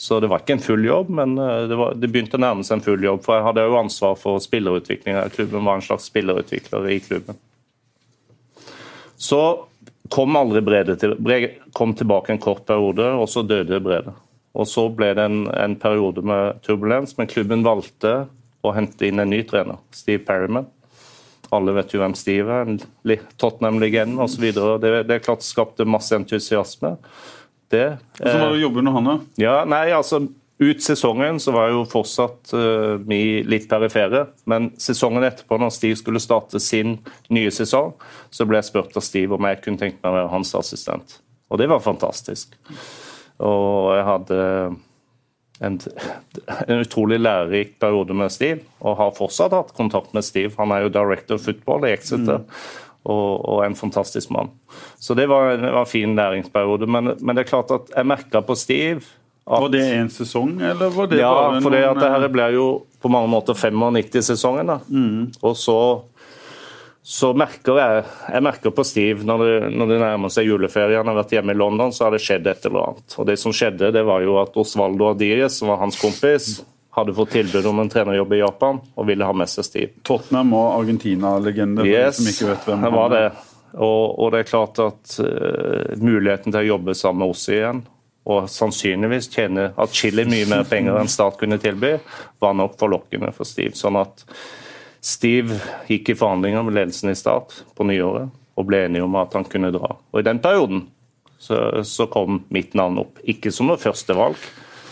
Så 0.00 0.16
det 0.20 0.30
var 0.32 0.40
ikke 0.40 0.54
en 0.56 0.62
full 0.64 0.84
jobb, 0.84 1.10
men 1.12 1.34
eh, 1.38 1.66
det, 1.68 1.76
var, 1.76 1.92
det, 1.92 2.08
begynte 2.08 2.38
å 2.38 2.40
nærme 2.40 2.64
seg 2.64 2.78
en 2.78 2.84
full 2.86 3.02
jobb. 3.04 3.20
For 3.20 3.36
jeg 3.36 3.44
hadde 3.44 3.64
jo 3.68 3.74
ansvar 3.76 4.14
for 4.16 4.40
spillerutviklinga 4.40 5.26
klubben, 5.34 5.66
var 5.66 5.76
en 5.76 5.84
slags 5.84 6.06
spillerutvikler 6.08 6.86
i 6.88 6.96
klubben. 7.04 7.36
Så 9.20 9.40
kom 10.08 10.38
aldri 10.40 10.62
Brede 10.64 10.96
til 10.96 11.12
Brede 11.20 11.50
kom 11.76 11.92
tilbake 11.92 12.32
en 12.32 12.40
kort 12.40 12.64
periode, 12.64 13.10
og 13.12 13.28
så 13.28 13.44
døde 13.44 13.82
Brede. 13.84 14.14
Og 14.56 14.64
så 14.72 14.86
ble 14.88 15.10
det 15.18 15.26
en, 15.28 15.42
en 15.52 15.76
periode 15.82 16.24
med 16.24 16.62
turbulens, 16.64 17.12
men 17.18 17.28
klubben 17.28 17.66
valgte 17.66 18.14
å 18.64 18.72
hente 18.72 19.04
inn 19.04 19.20
en 19.20 19.28
ny 19.28 19.42
trener, 19.52 19.82
Steve 19.92 20.24
Perryman. 20.24 20.64
Alle 21.52 21.76
vet 21.76 21.92
jo 21.92 22.00
hvem 22.00 22.16
Steve 22.16 22.62
er, 22.62 23.20
Tottenham-legenden 23.36 24.24
osv. 24.24 24.48
Det, 24.80 24.94
det 25.12 25.20
klart 25.28 25.44
skapte 25.44 25.84
masse 25.84 26.16
entusiasme 26.16 26.94
det. 27.72 27.86
Hvordan 28.18 28.44
var 28.44 28.52
det 28.52 28.58
å 28.58 28.62
jobbe 28.64 28.82
under 28.82 28.96
han, 28.98 29.08
da? 29.08 29.16
Ja, 29.40 29.56
nei, 29.68 29.86
altså 29.96 30.24
ut 30.60 30.82
sesongen 30.84 31.38
så 31.40 31.54
var 31.56 31.70
jo 31.72 31.86
fortsatt 31.88 32.50
uh, 32.52 33.00
litt 33.48 33.64
perifere. 33.70 34.26
Men 34.44 34.68
sesongen 34.80 35.24
etterpå, 35.24 35.56
når 35.56 35.72
Steve 35.72 35.96
skulle 35.96 36.20
starte 36.20 36.60
sin 36.60 36.98
nye 37.32 37.52
sesong, 37.54 37.94
så 38.28 38.44
ble 38.44 38.60
jeg 38.60 38.68
spurt 38.68 38.98
av 39.00 39.06
Steve 39.06 39.38
om 39.38 39.48
jeg 39.48 39.62
kunne 39.64 39.80
tenkt 39.80 40.02
meg 40.02 40.12
å 40.12 40.18
være 40.18 40.32
hans 40.34 40.52
assistent. 40.58 41.16
Og 41.48 41.62
det 41.62 41.70
var 41.72 41.80
fantastisk. 41.80 42.52
Og 43.40 43.88
jeg 43.96 44.04
hadde 44.04 44.42
en, 45.64 45.80
en 46.68 46.84
utrolig 46.84 47.22
lærerik 47.22 47.78
periode 47.80 48.20
med 48.20 48.36
Steve, 48.36 48.60
og 48.84 49.00
har 49.00 49.16
fortsatt 49.16 49.56
hatt 49.56 49.72
kontakt 49.80 50.12
med 50.12 50.28
Steve. 50.28 50.52
Han 50.60 50.76
er 50.76 50.84
jo 50.84 50.92
director 50.92 51.40
of 51.40 51.48
football 51.48 51.88
i 51.88 51.96
Exeter. 51.96 52.44
Mm 52.44 52.86
og, 53.02 53.48
og, 53.48 53.62
en 53.64 53.76
fantastisk 53.76 54.30
mann. 54.30 54.50
Så 54.98 55.14
det 55.14 55.26
var, 55.30 55.56
det 55.56 55.72
var 55.72 55.86
en 55.86 55.88
fin 55.88 56.16
læringsperiode. 56.16 56.86
Men, 56.86 57.14
men, 57.20 57.36
det 57.36 57.46
er 57.46 57.50
klart 57.52 57.72
at 57.74 57.90
jeg 57.96 58.08
merka 58.08 58.42
på 58.44 58.56
Steve 58.58 59.00
at, 59.46 59.56
Var 59.56 59.72
det 59.72 59.86
en 59.96 60.10
sesong, 60.12 60.52
eller 60.60 60.92
var 60.94 61.08
det 61.10 61.18
ja, 61.18 61.30
bare 61.32 61.56
noen 61.56 61.74
Ja, 61.74 61.90
for 61.90 62.02
det 62.02 62.10
her 62.12 62.30
ble 62.30 62.46
jo 62.54 62.66
på 63.00 63.10
mange 63.10 63.30
måter 63.32 63.56
95-sesongen. 63.56 64.68
da. 64.68 64.76
Mm. 64.86 65.30
Og 65.40 65.56
så, 65.58 65.78
så 67.02 67.32
merker 67.34 67.80
jeg 67.80 68.04
jeg 68.04 68.44
merker 68.46 68.74
på 68.76 68.84
Steve 68.86 69.26
når 69.26 69.44
det, 69.46 69.54
når 69.74 69.94
det 69.94 70.00
nærmer 70.04 70.34
seg 70.34 70.46
juleferie. 70.46 71.00
Han 71.00 71.08
har 71.10 71.18
vært 71.22 71.34
hjemme 71.34 71.56
i 71.56 71.58
London, 71.58 71.94
så 71.96 72.06
har 72.06 72.14
det 72.14 72.22
skjedd 72.22 72.46
et 72.52 72.68
eller 72.68 72.92
annet. 72.92 73.16
Og 73.16 73.30
det 73.32 73.40
som 73.42 73.56
skjedde, 73.56 73.90
det 73.96 74.04
var 74.06 74.22
jo 74.22 74.36
at 74.44 74.60
Osvaldo 74.60 75.08
Adiez, 75.14 75.56
som 75.56 75.72
var 75.72 75.80
hans 75.82 75.98
kompis, 75.98 76.60
hadde 76.90 77.14
fått 77.14 77.30
tilbud 77.30 77.66
om 77.66 77.78
en 77.78 77.88
trenerjobb 77.88 78.32
i 78.32 78.40
Japan 78.42 78.80
og 78.94 79.06
ville 79.06 79.26
ha 79.26 79.34
med 79.36 79.50
seg 79.50 79.66
Steve. 79.66 79.92
Tottenham 80.06 80.52
og 80.58 80.80
Argentina-legende. 80.80 81.86
Yes, 81.86 82.18
som 82.18 82.30
ikke 82.32 82.50
vet 82.50 82.66
hvem 82.66 82.86
det 82.86 82.92
var 82.96 83.14
det. 83.14 83.24
Og, 83.70 84.04
og, 84.18 84.26
det 84.34 84.40
er 84.40 84.48
klart 84.50 84.80
at 84.82 85.16
uh, 85.22 85.96
muligheten 86.02 86.50
til 86.50 86.64
å 86.64 86.70
jobbe 86.72 86.96
sammen 86.98 87.22
med 87.22 87.34
oss 87.36 87.44
igjen, 87.52 87.84
og 88.30 88.48
sannsynligvis 88.50 89.30
tjene 89.32 89.68
atskillig 89.80 90.26
mye 90.28 90.48
mer 90.50 90.66
penger 90.68 90.98
enn 90.98 91.10
Start 91.10 91.38
kunne 91.40 91.60
tilby, 91.62 91.94
var 92.42 92.56
nok 92.58 92.74
forlokkende 92.80 93.30
for 93.36 93.48
Steve. 93.48 93.76
Sånn 93.78 93.98
at 94.00 94.24
Steve 95.00 95.56
gikk 95.88 96.10
i 96.12 96.18
forhandlinger 96.18 96.66
med 96.66 96.76
ledelsen 96.76 97.14
i 97.14 97.18
Start 97.18 97.62
på 97.78 97.86
nyåret 97.88 98.34
og 98.58 98.66
ble 98.68 98.84
enige 98.84 99.06
om 99.06 99.14
at 99.16 99.32
han 99.38 99.46
kunne 99.48 99.70
dra. 99.72 99.94
Og 100.10 100.20
I 100.20 100.26
den 100.26 100.42
perioden 100.42 100.84
så, 101.40 101.80
så 101.86 102.04
kom 102.12 102.42
mitt 102.52 102.74
navn 102.76 103.00
opp. 103.00 103.22
Ikke 103.24 103.52
som 103.54 103.70
noe 103.70 103.80
førstevalg, 103.80 104.36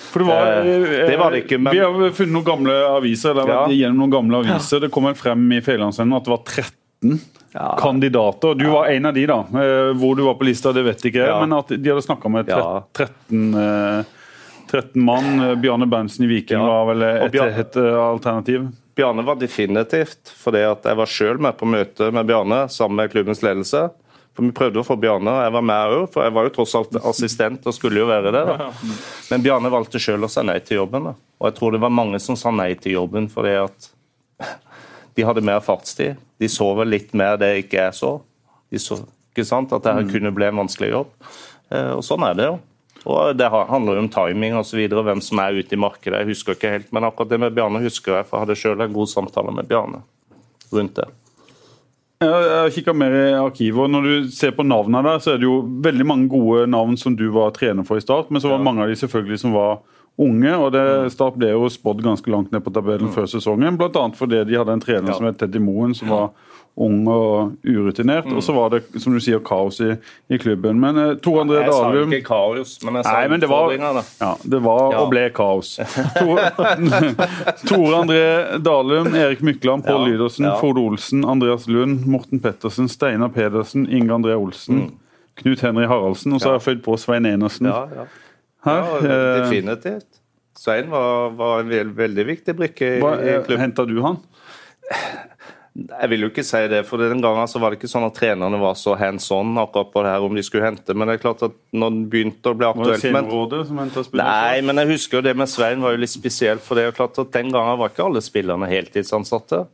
for 0.09 0.25
det 0.25 0.27
var, 0.29 0.47
eh, 0.61 1.07
det 1.09 1.17
var 1.17 1.35
det 1.35 1.45
ikke, 1.45 1.59
men... 1.59 1.73
Vi 1.73 1.81
har 1.83 2.13
funnet 2.17 2.35
noen 2.35 2.47
gamle 2.47 2.77
aviser, 2.91 3.37
eller 3.37 3.55
ja. 3.55 3.65
gjennom 3.83 4.05
noen 4.05 4.15
gamle 4.15 4.43
aviser. 4.43 4.83
Det 4.85 4.91
kom 4.95 5.09
frem 5.19 5.45
i 5.53 5.61
Feilandsenden 5.65 6.17
at 6.17 6.27
det 6.27 6.33
var 6.33 6.43
13 6.45 7.21
ja. 7.53 7.69
kandidater. 7.81 8.59
Du 8.59 8.67
var 8.73 8.91
en 8.93 9.11
av 9.11 9.15
de, 9.17 9.27
da. 9.29 9.39
Eh, 9.63 9.93
hvor 10.01 10.17
du 10.19 10.25
var 10.27 10.39
på 10.41 10.49
lista, 10.49 10.73
det 10.77 10.87
vet 10.89 11.05
ikke 11.11 11.23
jeg, 11.23 11.31
ja. 11.31 11.39
men 11.45 11.57
at 11.59 11.73
de 11.75 11.93
hadde 11.93 12.05
snakka 12.07 12.33
med 12.33 12.51
13, 12.51 13.47
13 13.53 14.05
eh, 14.73 15.05
mann. 15.05 15.47
Bjarne 15.63 15.89
Berntsen 15.91 16.27
i 16.27 16.33
Viking 16.33 16.65
var 16.65 16.91
vel 16.93 17.07
et, 17.13 17.31
Bjarne, 17.35 17.65
et 17.65 17.81
alternativ? 18.03 18.69
Bjarne 18.99 19.23
var 19.23 19.39
definitivt, 19.39 20.33
fordi 20.41 20.65
at 20.67 20.89
jeg 20.89 20.99
var 20.99 21.11
sjøl 21.11 21.39
med 21.43 21.55
på 21.61 21.69
møte 21.71 22.11
med 22.11 22.27
Bjarne 22.27 22.65
sammen 22.73 22.99
med 22.99 23.13
klubbens 23.13 23.45
ledelse. 23.47 23.89
For 24.39 24.47
Vi 24.47 24.55
prøvde 24.55 24.79
å 24.79 24.87
få 24.87 24.95
Bjarne, 25.03 25.33
og 25.35 25.41
jeg 25.43 25.53
var 25.57 25.65
med 25.67 25.93
òg, 25.97 26.03
for 26.15 26.23
jeg 26.23 26.33
var 26.37 26.47
jo 26.47 26.53
tross 26.55 26.77
alt 26.79 26.93
assistent 27.11 27.65
og 27.67 27.75
skulle 27.75 27.99
jo 27.99 28.07
være 28.07 28.31
det. 28.31 28.43
da. 28.47 28.69
Men 29.33 29.43
Bjarne 29.43 29.73
valgte 29.75 29.99
sjøl 29.99 30.23
å 30.23 30.31
si 30.31 30.45
nei 30.47 30.61
til 30.63 30.79
jobben. 30.79 31.09
da. 31.11 31.15
Og 31.43 31.49
jeg 31.49 31.57
tror 31.57 31.75
det 31.75 31.81
var 31.83 31.91
mange 31.91 32.21
som 32.23 32.39
sa 32.39 32.53
nei 32.55 32.71
til 32.79 32.95
jobben 32.95 33.27
fordi 33.33 33.57
at 33.59 33.89
de 35.19 35.27
hadde 35.27 35.43
mer 35.43 35.59
fartstid. 35.67 36.23
De 36.39 36.47
så 36.55 36.71
vel 36.79 36.95
litt 36.95 37.11
mer 37.19 37.35
det 37.43 37.51
ikke 37.65 37.83
jeg 37.83 37.99
så. 37.99 38.15
De 38.71 38.79
så 38.79 39.01
ikke 39.03 39.49
sant, 39.49 39.75
at 39.75 39.83
dette 39.83 40.07
mm. 40.07 40.15
kunne 40.15 40.35
bli 40.39 40.47
en 40.47 40.63
vanskelig 40.63 40.95
jobb. 40.95 41.13
Eh, 41.75 41.93
og 41.99 42.07
sånn 42.07 42.31
er 42.31 42.39
det 42.39 42.47
jo. 42.47 42.57
Og 43.11 43.35
Det 43.35 43.51
handler 43.51 43.99
jo 43.99 44.05
om 44.05 44.11
timing 44.13 44.55
og 44.61 44.67
så 44.71 44.79
videre, 44.79 45.03
hvem 45.03 45.23
som 45.25 45.43
er 45.43 45.59
ute 45.59 45.75
i 45.75 45.83
markedet. 45.83 46.23
Jeg 46.23 46.31
husker 46.31 46.55
ikke 46.55 46.77
helt, 46.77 46.93
men 46.95 47.11
akkurat 47.11 47.35
det 47.35 47.43
med 47.43 47.59
Bjarne 47.59 47.83
husker 47.83 48.21
jeg, 48.21 48.29
for 48.29 48.39
jeg 48.39 48.47
hadde 48.47 48.63
sjøl 48.63 48.87
en 48.87 48.95
god 48.95 49.11
samtale 49.11 49.55
med 49.59 49.67
Bjarne 49.67 50.05
rundt 50.71 50.95
det. 50.99 51.11
Jeg 52.19 52.31
har 52.51 52.73
kikka 52.75 52.93
mer 52.99 53.13
i 53.15 53.27
arkivet, 53.39 53.79
og 53.79 53.91
Når 53.91 54.03
du 54.03 54.31
ser 54.35 54.51
på 54.57 54.67
navnene 54.67 55.05
der, 55.07 55.21
så 55.23 55.35
er 55.35 55.39
det 55.39 55.47
jo 55.47 55.61
veldig 55.85 56.07
mange 56.07 56.27
gode 56.33 56.67
navn 56.67 56.97
som 56.99 57.15
du 57.15 57.29
var 57.31 57.53
trener 57.55 57.87
for 57.87 58.01
i 58.01 58.03
start, 58.03 58.33
men 58.35 58.43
så 58.43 58.51
var 58.51 58.59
ja. 58.59 58.65
mange 58.67 58.83
av 58.83 58.91
de 58.91 58.99
selvfølgelig 58.99 59.39
som 59.45 59.55
var 59.55 59.79
unge. 60.19 60.57
og 60.57 60.73
det, 60.75 60.83
mm. 60.83 61.11
Start 61.15 61.39
ble 61.39 61.53
jo 61.53 61.69
spådd 61.71 62.03
ganske 62.03 62.31
langt 62.31 62.51
ned 62.51 62.65
på 62.65 62.75
tabellen 62.75 63.13
mm. 63.13 63.15
før 63.15 63.31
sesongen, 63.31 63.79
bl.a. 63.79 64.05
fordi 64.19 64.43
de 64.49 64.59
hadde 64.59 64.75
en 64.75 64.83
trener 64.83 65.13
ja. 65.13 65.15
som 65.15 65.29
het 65.29 65.39
Teddy 65.39 65.63
Moen, 65.63 65.95
som 65.95 66.11
var 66.11 66.33
ung 66.79 67.01
og 67.11 67.57
urutinert. 67.67 68.27
Mm. 68.29 68.37
Og 68.39 68.45
så 68.47 68.55
var 68.55 68.71
det 68.75 68.83
som 69.03 69.15
du 69.15 69.21
sier, 69.23 69.41
kaos 69.45 69.81
i, 69.83 69.95
i 70.31 70.39
klubben. 70.39 70.79
Men 70.83 71.01
eh, 71.03 71.15
Tor 71.23 71.41
André 71.43 71.65
Dalum 71.67 72.13
Jeg 72.13 72.21
sa 72.21 72.21
ikke 72.21 72.29
kaos, 72.29 72.75
men 72.85 73.01
jeg 73.01 73.07
sa 73.09 73.15
Nei, 73.17 73.25
men 73.33 73.43
det 73.43 73.51
var, 73.51 73.73
ja, 73.75 74.31
det 74.45 74.61
var 74.67 74.85
ja. 74.95 75.01
og 75.01 75.11
ble 75.13 75.25
kaos. 75.35 75.75
Tor, 76.19 76.43
Tor 77.71 77.99
André 78.03 78.23
Dalum, 78.63 79.11
Erik 79.19 79.43
Mykland, 79.47 79.87
Pål 79.89 80.05
ja. 80.05 80.13
Lydersen, 80.13 80.47
ja. 80.51 80.55
Ford 80.63 80.79
Olsen, 80.83 81.27
Andreas 81.27 81.67
Lund, 81.71 82.07
Morten 82.07 82.43
Pettersen, 82.45 82.91
Steinar 82.93 83.35
Pedersen, 83.35 83.89
Inge 83.91 84.15
André 84.15 84.39
Olsen, 84.39 84.87
mm. 84.87 84.95
Knut 85.43 85.61
Henry 85.63 85.87
Haraldsen, 85.87 86.35
og 86.35 86.43
så 86.43 86.53
har 86.53 86.59
jeg 86.59 86.67
føyd 86.69 86.87
på 86.87 86.97
Svein 86.99 87.27
Enersen. 87.27 87.71
Ja, 87.71 87.85
ja. 87.95 88.07
Ja, 88.67 88.79
eh, 88.99 89.43
definitivt. 89.43 90.07
Svein 90.59 90.91
var, 90.91 91.31
var 91.39 91.61
en 91.61 91.93
veldig 91.95 92.25
viktig 92.27 92.55
brikke 92.59 92.87
i, 92.87 92.99
i 92.99 93.35
klubben. 93.47 93.61
Henta 93.63 93.85
du 93.87 94.01
han? 94.03 94.19
Jeg 95.79 96.11
vil 96.11 96.25
jo 96.25 96.29
ikke 96.33 96.43
si 96.47 96.61
det, 96.71 96.81
for 96.89 96.99
den 96.99 97.21
gangen 97.23 97.47
så 97.51 97.61
var 97.63 97.71
det 97.71 97.79
ikke 97.79 97.91
sånn 97.91 98.07
at 98.09 98.17
trenerne 98.19 98.59
var 98.59 98.75
så 98.79 98.97
hands 98.99 99.29
on 99.35 99.53
akkurat 99.63 99.93
på 99.93 100.03
det 100.03 100.15
her 100.15 100.25
om 100.27 100.35
de 100.35 100.43
skulle 100.43 100.67
hente, 100.67 100.97
men 100.97 101.07
det 101.07 101.19
er 101.19 101.23
klart 101.23 101.45
at 101.47 101.55
når 101.71 101.95
det 101.95 102.07
begynte 102.15 102.51
å 102.51 102.59
bli 102.59 102.67
aktuelt 102.67 102.89
Var 102.89 103.51
det 103.53 103.61
som 103.69 103.83
hentet 103.85 104.17
Nei, 104.19 104.63
men 104.67 104.83
jeg 104.83 104.91
husker 104.95 105.21
jo 105.21 105.25
det 105.29 105.37
med 105.39 105.53
Svein 105.53 105.85
var 105.85 105.95
jo 105.95 106.03
litt 106.03 106.15
spesielt, 106.15 106.65
for 106.65 106.79
det 106.79 106.89
er 106.89 106.97
klart 106.97 107.21
at 107.23 107.31
den 107.37 107.53
gangen 107.55 107.79
var 107.79 107.93
ikke 107.93 108.09
alle 108.09 108.25
spillerne 108.25 108.71
heltidsansatte. 108.71 109.67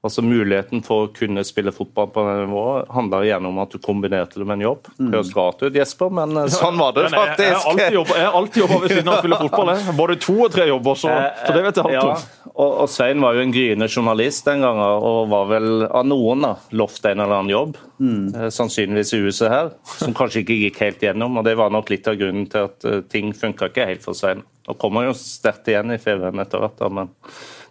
Altså 0.00 0.22
Muligheten 0.24 0.80
for 0.80 1.04
å 1.04 1.08
kunne 1.12 1.42
spille 1.44 1.74
fotball 1.76 2.06
på 2.14 2.22
det 2.24 2.36
nivået 2.46 2.88
handler 2.94 3.26
gjerne 3.26 3.48
om 3.50 3.58
at 3.60 3.74
du 3.74 3.76
kombinerte 3.84 4.40
det 4.40 4.46
med 4.48 4.56
en 4.56 4.62
jobb. 4.64 4.86
Mm. 4.96 5.10
Høres 5.12 5.32
rart 5.36 5.60
ut, 5.60 5.74
Jesper, 5.76 6.14
men 6.16 6.32
eh, 6.40 6.46
sånn 6.54 6.80
var 6.80 6.94
det 6.96 7.02
faktisk. 7.12 7.66
Jeg, 7.76 8.06
har 8.08 8.38
alltid 8.38 8.62
jobba 8.62 8.78
ved 8.80 8.94
siden 8.94 9.10
av 9.10 9.18
å 9.18 9.20
spille 9.20 9.40
fotball. 9.42 9.72
Jeg. 9.74 9.96
Både 9.98 10.16
to 10.24 10.38
og 10.46 10.54
tre 10.54 10.66
jobber, 10.70 10.96
så, 11.02 11.18
så 11.42 11.52
det 11.52 11.66
vet 11.66 11.82
jeg 11.82 11.84
alt 11.84 11.96
ja, 11.98 12.06
om. 12.06 12.48
Og, 12.54 12.64
og 12.70 12.88
Svein 12.88 13.20
var 13.20 13.36
jo 13.36 13.44
en 13.44 13.52
gryende 13.52 13.90
journalist 13.92 14.48
den 14.48 14.64
gangen, 14.64 15.04
og 15.10 15.20
var 15.34 15.52
vel 15.52 15.68
av 15.84 16.08
noen 16.08 16.48
da, 16.48 16.54
lovt 16.80 17.12
en 17.12 17.20
eller 17.20 17.36
annen 17.42 17.52
jobb. 17.52 17.76
Mm. 18.00 18.24
Eh, 18.32 18.48
sannsynligvis 18.56 19.14
i 19.18 19.22
huset 19.26 19.52
her, 19.52 19.72
som 19.98 20.16
kanskje 20.16 20.46
ikke 20.46 20.60
gikk 20.62 20.84
helt 20.86 21.08
gjennom. 21.10 21.36
og 21.36 21.44
Det 21.44 21.58
var 21.60 21.76
nok 21.76 21.92
litt 21.92 22.08
av 22.08 22.16
grunnen 22.16 22.48
til 22.48 22.70
at 22.72 22.90
ting 23.12 23.36
funka 23.36 23.68
ikke 23.68 23.90
helt 23.92 24.08
for 24.08 24.16
Svein. 24.16 24.46
Og 24.70 24.80
kommer 24.80 25.10
jo 25.10 25.16
sterkt 25.18 25.68
igjen 25.68 25.92
i 25.92 26.00
FVN 26.00 26.40
etter 26.40 26.62
hvert, 26.62 26.80
da, 26.80 26.88
men 26.88 27.12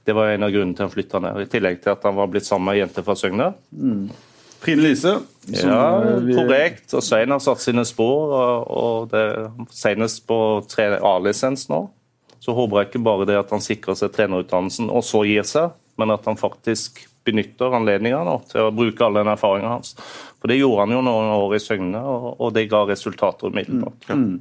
det 0.07 0.15
var 0.15 0.31
en 0.31 0.45
av 0.47 0.53
grunnene 0.53 0.77
til 0.77 0.85
han 0.87 0.93
flytta 0.93 1.21
ned. 1.23 1.43
I 1.43 1.51
tillegg 1.51 1.83
til 1.83 1.93
at 1.93 2.05
han 2.07 2.17
var 2.17 2.29
blitt 2.31 2.47
sammen 2.47 2.69
med 2.69 2.77
ei 2.77 2.83
jente 2.83 3.03
fra 3.05 3.15
Søgne. 3.19 3.51
Mm. 3.75 4.09
Trine 4.59 4.83
Lise. 4.83 5.13
Ja, 5.47 5.83
vi... 6.19 6.35
korrekt. 6.35 6.93
Og 6.93 7.03
Svein 7.05 7.31
har 7.31 7.41
satt 7.43 7.63
sine 7.63 7.85
spor. 7.87 8.33
og 8.67 9.11
det 9.13 9.25
Senest 9.75 10.25
på 10.27 10.39
A-lisens 11.13 11.67
nå. 11.71 11.85
Så 12.39 12.55
håper 12.55 12.79
jeg 12.79 12.89
ikke 12.89 13.05
bare 13.05 13.27
det 13.27 13.37
at 13.39 13.51
han 13.51 13.63
sikrer 13.63 13.97
seg 13.99 14.13
trenerutdannelsen 14.15 14.87
og 14.87 15.03
så 15.03 15.25
gir 15.27 15.43
seg, 15.47 15.73
men 15.99 16.13
at 16.15 16.23
han 16.27 16.39
faktisk 16.39 17.01
benytter 17.27 17.75
anledninga 17.75 18.37
til 18.49 18.69
å 18.69 18.73
bruke 18.73 19.03
all 19.05 19.19
den 19.19 19.27
erfaringa 19.29 19.73
hans. 19.75 19.91
For 20.39 20.51
det 20.51 20.61
gjorde 20.61 20.85
han 20.85 20.95
jo 20.95 21.01
noen 21.03 21.33
år 21.35 21.57
i 21.57 21.61
Søgne, 21.61 21.99
og 22.31 22.53
det 22.55 22.69
ga 22.71 22.85
resultater 22.87 23.51
umiddelbart. 23.51 24.07
Mm. 24.15 24.39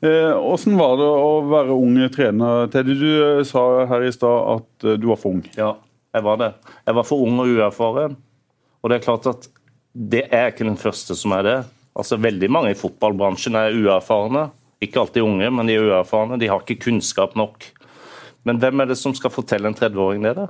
Hvordan 0.00 0.74
eh, 0.74 0.78
var 0.78 0.96
det 1.00 1.06
å 1.10 1.30
være 1.50 1.74
ung 1.74 1.96
trener? 2.14 2.68
Teddy, 2.70 2.94
du 2.98 3.08
eh, 3.08 3.44
sa 3.46 3.62
her 3.90 4.04
i 4.06 4.12
stad 4.14 4.52
at 4.54 4.86
eh, 4.86 4.98
du 5.00 5.08
var 5.10 5.18
for 5.18 5.34
ung. 5.34 5.42
Ja. 5.58 5.74
Jeg 6.14 6.24
var 6.24 6.38
det. 6.40 6.52
Jeg 6.86 6.96
var 6.96 7.06
for 7.06 7.24
ung 7.26 7.40
og 7.42 7.50
uerfaren. 7.50 8.14
Og 8.78 8.90
det 8.90 8.98
er 8.98 9.04
klart 9.04 9.26
at 9.28 9.48
det 9.92 10.22
er 10.30 10.52
ikke 10.52 10.68
den 10.68 10.78
første 10.78 11.16
som 11.18 11.34
er 11.36 11.44
det. 11.46 11.56
Altså 11.98 12.20
Veldig 12.22 12.50
mange 12.54 12.72
i 12.72 12.78
fotballbransjen 12.78 13.58
er 13.58 13.74
uerfarne. 13.74 14.48
Ikke 14.84 15.02
alltid 15.02 15.26
unge, 15.26 15.50
men 15.50 15.66
de 15.66 15.74
er 15.74 15.90
uerfarne. 15.90 16.38
De 16.38 16.48
har 16.48 16.62
ikke 16.62 16.86
kunnskap 16.86 17.34
nok. 17.38 17.66
Men 18.46 18.62
hvem 18.62 18.80
er 18.80 18.92
det 18.92 19.00
som 19.00 19.12
skal 19.16 19.34
fortelle 19.34 19.68
en 19.68 19.76
30-åring 19.76 20.22
det? 20.24 20.36
Da 20.38 20.48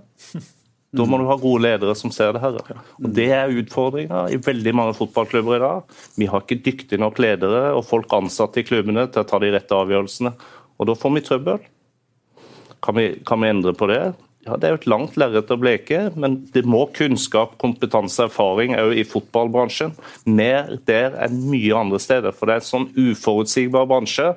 Da 0.96 1.04
må 1.04 1.18
du 1.20 1.26
ha 1.28 1.36
gode 1.36 1.66
ledere 1.66 1.92
som 1.98 2.12
ser 2.14 2.32
det 2.32 2.40
her. 2.40 2.54
Og 2.96 3.08
Det 3.12 3.26
er 3.36 3.52
utfordringa 3.60 4.22
i 4.32 4.38
veldig 4.40 4.72
mange 4.76 4.94
fotballklubber 4.96 5.58
i 5.58 5.64
dag. 5.64 5.98
Vi 6.16 6.28
har 6.30 6.44
ikke 6.44 6.62
dyktige 6.64 7.02
nok 7.02 7.20
ledere 7.20 7.74
og 7.74 7.84
folk 7.88 8.12
ansatte 8.16 8.62
i 8.62 8.68
klubbene 8.68 9.04
til 9.12 9.24
å 9.24 9.28
ta 9.28 9.40
de 9.42 9.52
rette 9.52 9.76
avgjørelsene. 9.76 10.32
Og 10.78 10.88
da 10.88 10.96
får 10.96 11.14
vi 11.14 11.24
trøbbel. 11.26 11.60
Kan 12.84 12.96
vi, 12.96 13.06
kan 13.26 13.42
vi 13.42 13.52
endre 13.52 13.74
på 13.76 13.90
det? 13.90 14.00
Ja, 14.46 14.56
Det 14.56 14.64
er 14.64 14.70
jo 14.72 14.80
et 14.80 14.88
langt 14.88 15.16
lerret 15.20 15.50
å 15.52 15.58
bleke, 15.60 16.06
men 16.16 16.38
det 16.54 16.64
må 16.64 16.86
kunnskap, 16.96 17.58
kompetanse 17.60 18.22
og 18.22 18.30
erfaring 18.30 18.76
òg 18.78 18.94
i 18.96 19.04
fotballbransjen. 19.04 19.92
Mer 20.24 20.78
der 20.88 21.18
enn 21.26 21.42
mye 21.50 21.74
andre 21.76 22.00
steder. 22.00 22.32
For 22.32 22.48
det 22.48 22.56
er 22.56 22.62
en 22.62 22.70
sånn 22.70 22.88
uforutsigbar 22.96 23.90
bransje 23.90 24.30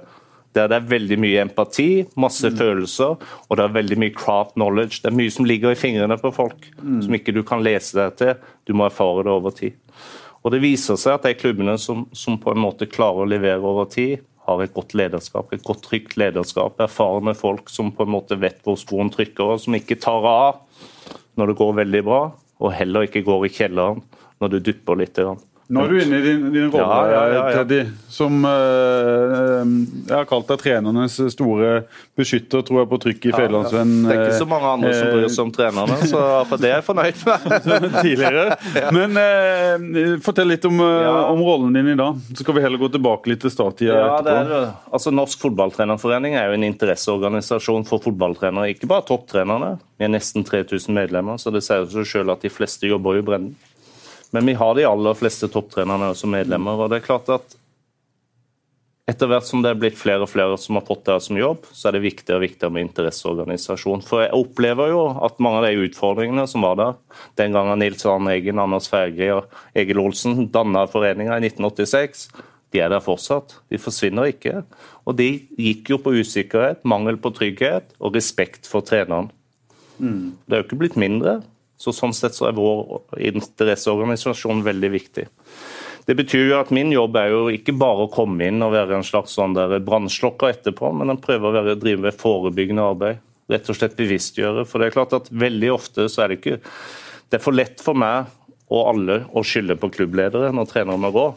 der 0.55 0.72
det 0.72 0.77
er 0.77 0.89
veldig 0.91 1.17
mye 1.24 1.43
empati, 1.46 1.89
masse 2.20 2.50
mm. 2.51 2.58
følelser, 2.60 3.13
og 3.48 3.58
det 3.58 3.63
er 3.63 3.77
veldig 3.77 3.98
mye 4.03 4.15
craft 4.15 4.58
knowledge. 4.58 5.01
Det 5.03 5.12
er 5.12 5.20
mye 5.20 5.34
som 5.34 5.48
ligger 5.48 5.74
i 5.74 5.79
fingrene 5.79 6.17
på 6.20 6.34
folk, 6.36 6.67
mm. 6.81 7.00
som 7.05 7.15
ikke 7.17 7.36
du 7.36 7.43
kan 7.48 7.63
lese 7.63 7.98
deg 7.98 8.17
til. 8.20 8.50
Du 8.67 8.75
må 8.75 8.88
erfare 8.88 9.24
det 9.27 9.31
over 9.34 9.55
tid. 9.55 9.77
Og 10.41 10.51
Det 10.51 10.62
viser 10.63 10.98
seg 10.98 11.20
at 11.20 11.27
de 11.27 11.38
klubbene 11.38 11.77
som, 11.79 12.08
som 12.17 12.39
på 12.41 12.53
en 12.53 12.63
måte 12.63 12.89
klarer 12.89 13.24
å 13.24 13.29
levere 13.29 13.62
over 13.62 13.88
tid, 13.91 14.25
har 14.48 14.63
et 14.63 14.74
godt 14.74 14.96
lederskap, 14.98 15.51
et 15.53 15.63
godt 15.63 15.84
trygt 15.86 16.17
lederskap. 16.17 16.79
Erfarne 16.81 17.36
folk 17.38 17.70
som 17.70 17.91
på 17.93 18.08
en 18.08 18.15
måte 18.15 18.38
vet 18.41 18.58
hvor 18.65 18.79
skoen 18.79 19.12
trykker, 19.13 19.53
og 19.53 19.62
som 19.62 19.77
ikke 19.77 20.00
tar 20.01 20.25
av 20.27 20.63
når 21.38 21.51
det 21.51 21.60
går 21.62 21.77
veldig 21.84 22.01
bra, 22.08 22.24
og 22.62 22.75
heller 22.75 23.08
ikke 23.08 23.24
går 23.25 23.48
i 23.48 23.53
kjelleren 23.53 24.01
når 24.41 24.55
du 24.55 24.60
dupper 24.72 24.98
litt. 25.00 25.22
Nå 25.71 25.85
er 25.85 25.91
du 25.91 25.99
inne 26.01 26.17
i 26.19 26.23
din, 26.25 26.41
din 26.51 26.67
rolle, 26.67 26.83
ja, 26.83 27.19
ja, 27.31 27.35
ja, 27.37 27.43
Teddy, 27.55 27.79
som 28.11 28.43
uh, 28.43 29.61
jeg 30.09 30.11
har 30.11 30.25
kalt 30.27 30.49
deg 30.49 30.59
trenernes 30.59 31.15
store 31.31 31.69
beskytter, 32.19 32.65
tror 32.67 32.81
jeg, 32.81 32.89
på 32.91 32.99
trykk 33.05 33.27
i 33.29 33.31
Federlandsvenn. 33.31 33.93
Det 34.03 34.11
er 34.17 34.23
ikke 34.25 34.41
så 34.41 34.47
mange 34.51 34.73
andre 34.75 34.91
som 34.97 35.13
bryr 35.13 35.31
seg 35.31 35.45
om 35.45 35.53
trenerne, 35.55 35.99
så 36.11 36.25
for 36.49 36.59
det 36.59 36.73
er 36.73 36.75
jeg 36.81 36.87
fornøyd 36.89 37.23
med. 37.29 37.87
Tidligere. 38.09 38.59
Men 38.97 39.21
uh, 39.21 40.19
fortell 40.27 40.51
litt 40.51 40.67
om, 40.67 40.83
uh, 40.83 41.31
om, 41.31 41.39
rollen 41.47 41.79
din 41.79 41.93
i 41.93 41.97
dag, 42.03 42.19
så 42.27 42.43
skal 42.43 42.59
vi 42.59 42.65
heller 42.67 42.81
gå 42.81 42.91
tilbake 42.91 43.31
litt 43.31 43.45
til 43.45 43.55
starttida 43.55 43.95
ja, 43.95 44.11
etterpå. 44.19 44.61
Altså, 44.91 45.15
Norsk 45.15 45.47
Fotballtrenerforening 45.47 46.35
er 46.35 46.51
jo 46.51 46.59
en 46.59 46.67
interesseorganisasjon 46.67 47.87
for 47.87 48.03
fotballtrenere, 48.03 48.73
ikke 48.75 48.91
bare 48.91 49.07
topptrenerne. 49.07 49.77
Vi 49.95 50.09
er 50.09 50.11
nesten 50.11 50.43
3000 50.43 50.91
medlemmer, 50.99 51.39
så 51.39 51.55
det 51.55 51.63
sier 51.63 51.87
seg 51.87 52.11
selv 52.11 52.35
at 52.35 52.43
de 52.43 52.51
fleste 52.51 52.91
jobber 52.91 53.21
i 53.21 53.23
bredden. 53.23 53.53
Men 54.31 54.47
vi 54.47 54.55
har 54.59 54.75
de 54.75 54.88
aller 54.88 55.17
fleste 55.19 55.50
topptrenerne 55.51 56.13
som 56.15 56.31
medlemmer. 56.31 56.79
og 56.79 56.91
det 56.91 57.01
er 57.01 57.07
klart 57.09 57.29
at 57.29 57.57
etter 59.11 59.27
hvert 59.27 59.47
som 59.47 59.63
det 59.63 59.71
er 59.73 59.79
blitt 59.79 59.97
flere 60.00 60.23
og 60.23 60.29
flere 60.31 60.57
som 60.61 60.77
har 60.77 60.85
fått 60.88 61.03
det 61.09 61.17
som 61.25 61.39
jobb, 61.39 61.65
så 61.73 61.89
er 61.89 61.97
det 61.97 62.03
viktigere 62.05 62.38
og 62.38 62.45
viktigere 62.45 62.75
med 62.75 62.85
interesseorganisasjon. 62.85 64.03
For 64.07 64.23
jeg 64.23 64.38
opplever 64.38 64.93
jo 64.93 65.01
at 65.25 65.41
mange 65.43 65.59
av 65.59 65.67
de 65.67 65.88
utfordringene 65.88 66.45
som 66.47 66.63
var 66.63 66.77
der 66.79 66.93
den 67.41 67.57
gangen 67.57 67.81
Nils 67.81 68.05
Arne 68.07 68.35
Eggen, 68.38 68.61
Anders 68.61 68.88
Ferge 68.91 69.33
og 69.35 69.57
Egil 69.75 70.00
Olsen 70.03 70.45
danna 70.53 70.85
foreninga 70.91 71.39
i 71.39 71.50
1986, 71.50 72.29
de 72.71 72.79
er 72.79 72.91
der 72.93 73.03
fortsatt. 73.03 73.57
De 73.67 73.81
forsvinner 73.81 74.29
ikke. 74.31 74.61
Og 75.03 75.17
de 75.19 75.31
gikk 75.59 75.91
jo 75.91 76.00
på 76.00 76.13
usikkerhet, 76.21 76.85
mangel 76.88 77.19
på 77.19 77.33
trygghet 77.35 77.91
og 78.00 78.15
respekt 78.15 78.69
for 78.69 78.85
treneren. 78.85 79.27
Mm. 79.97 80.38
Det 80.45 80.55
er 80.55 80.61
jo 80.61 80.69
ikke 80.69 80.79
blitt 80.85 81.00
mindre. 81.00 81.41
Så 81.81 81.93
Sånn 81.95 82.13
sett 82.13 82.38
så 82.38 82.47
er 82.50 82.57
vår 82.57 83.01
interesseorganisasjon 83.31 84.61
veldig 84.65 84.91
viktig. 84.93 85.25
Det 86.05 86.15
betyr 86.17 86.47
jo 86.50 86.57
at 86.59 86.71
min 86.73 86.91
jobb 86.93 87.17
er 87.17 87.31
jo 87.33 87.41
ikke 87.53 87.75
bare 87.77 88.05
å 88.05 88.11
komme 88.11 88.47
inn 88.50 88.61
og 88.65 88.73
være 88.73 88.97
en 88.97 89.05
slags 89.05 89.35
sånn 89.38 89.55
brannslokker 89.55 90.53
etterpå, 90.53 90.91
men 90.97 91.13
en 91.13 91.21
prøver 91.21 91.50
å 91.50 91.55
være, 91.59 91.77
drive 91.81 92.07
med 92.07 92.17
forebyggende 92.17 92.85
arbeid. 92.93 93.21
Rett 93.51 93.70
og 93.70 93.77
slett 93.77 93.98
bevisstgjøre. 94.00 94.65
For 94.70 94.81
det 94.81 94.89
er 94.89 94.96
klart 94.96 95.15
at 95.17 95.29
veldig 95.33 95.72
ofte 95.74 96.07
så 96.09 96.24
er 96.24 96.31
det 96.31 96.41
ikke 96.41 96.59
Det 97.31 97.39
er 97.39 97.44
for 97.44 97.55
lett 97.55 97.79
for 97.79 97.96
meg 97.96 98.27
og 98.72 98.87
alle 98.89 99.22
å 99.31 99.44
skylde 99.44 99.77
på 99.79 99.89
klubbledere 99.96 100.50
når 100.51 100.67
trenere 100.67 101.00
må 101.00 101.11
gå. 101.15 101.27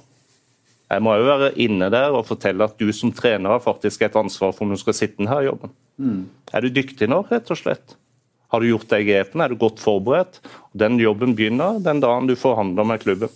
Jeg 0.91 1.03
må 1.03 1.15
jo 1.19 1.27
være 1.27 1.53
inne 1.63 1.89
der 1.91 2.15
og 2.15 2.27
fortelle 2.29 2.67
at 2.67 2.79
du 2.79 2.91
som 2.95 3.13
trener 3.15 3.55
har 3.55 3.63
faktisk 3.63 4.03
et 4.03 4.17
ansvar 4.19 4.53
for 4.55 4.67
om 4.67 4.75
du 4.75 4.81
skal 4.81 4.97
sitte 4.97 5.23
denne 5.23 5.39
jobben. 5.47 5.73
Mm. 5.99 6.25
Er 6.53 6.65
du 6.65 6.75
dyktig 6.75 7.09
nå, 7.11 7.23
rett 7.31 7.51
og 7.51 7.61
slett? 7.61 7.97
Har 8.49 8.61
du 8.61 8.69
gjort 8.69 8.89
de 8.91 9.01
grepene? 9.07 9.45
Er 9.45 9.53
du 9.53 9.59
godt 9.59 9.83
forberedt? 9.83 10.41
Den 10.73 10.99
jobben 11.01 11.35
begynner 11.35 11.81
den 11.83 12.03
dagen 12.03 12.29
du 12.29 12.37
forhandler 12.39 12.87
med 12.87 13.03
klubben. 13.03 13.33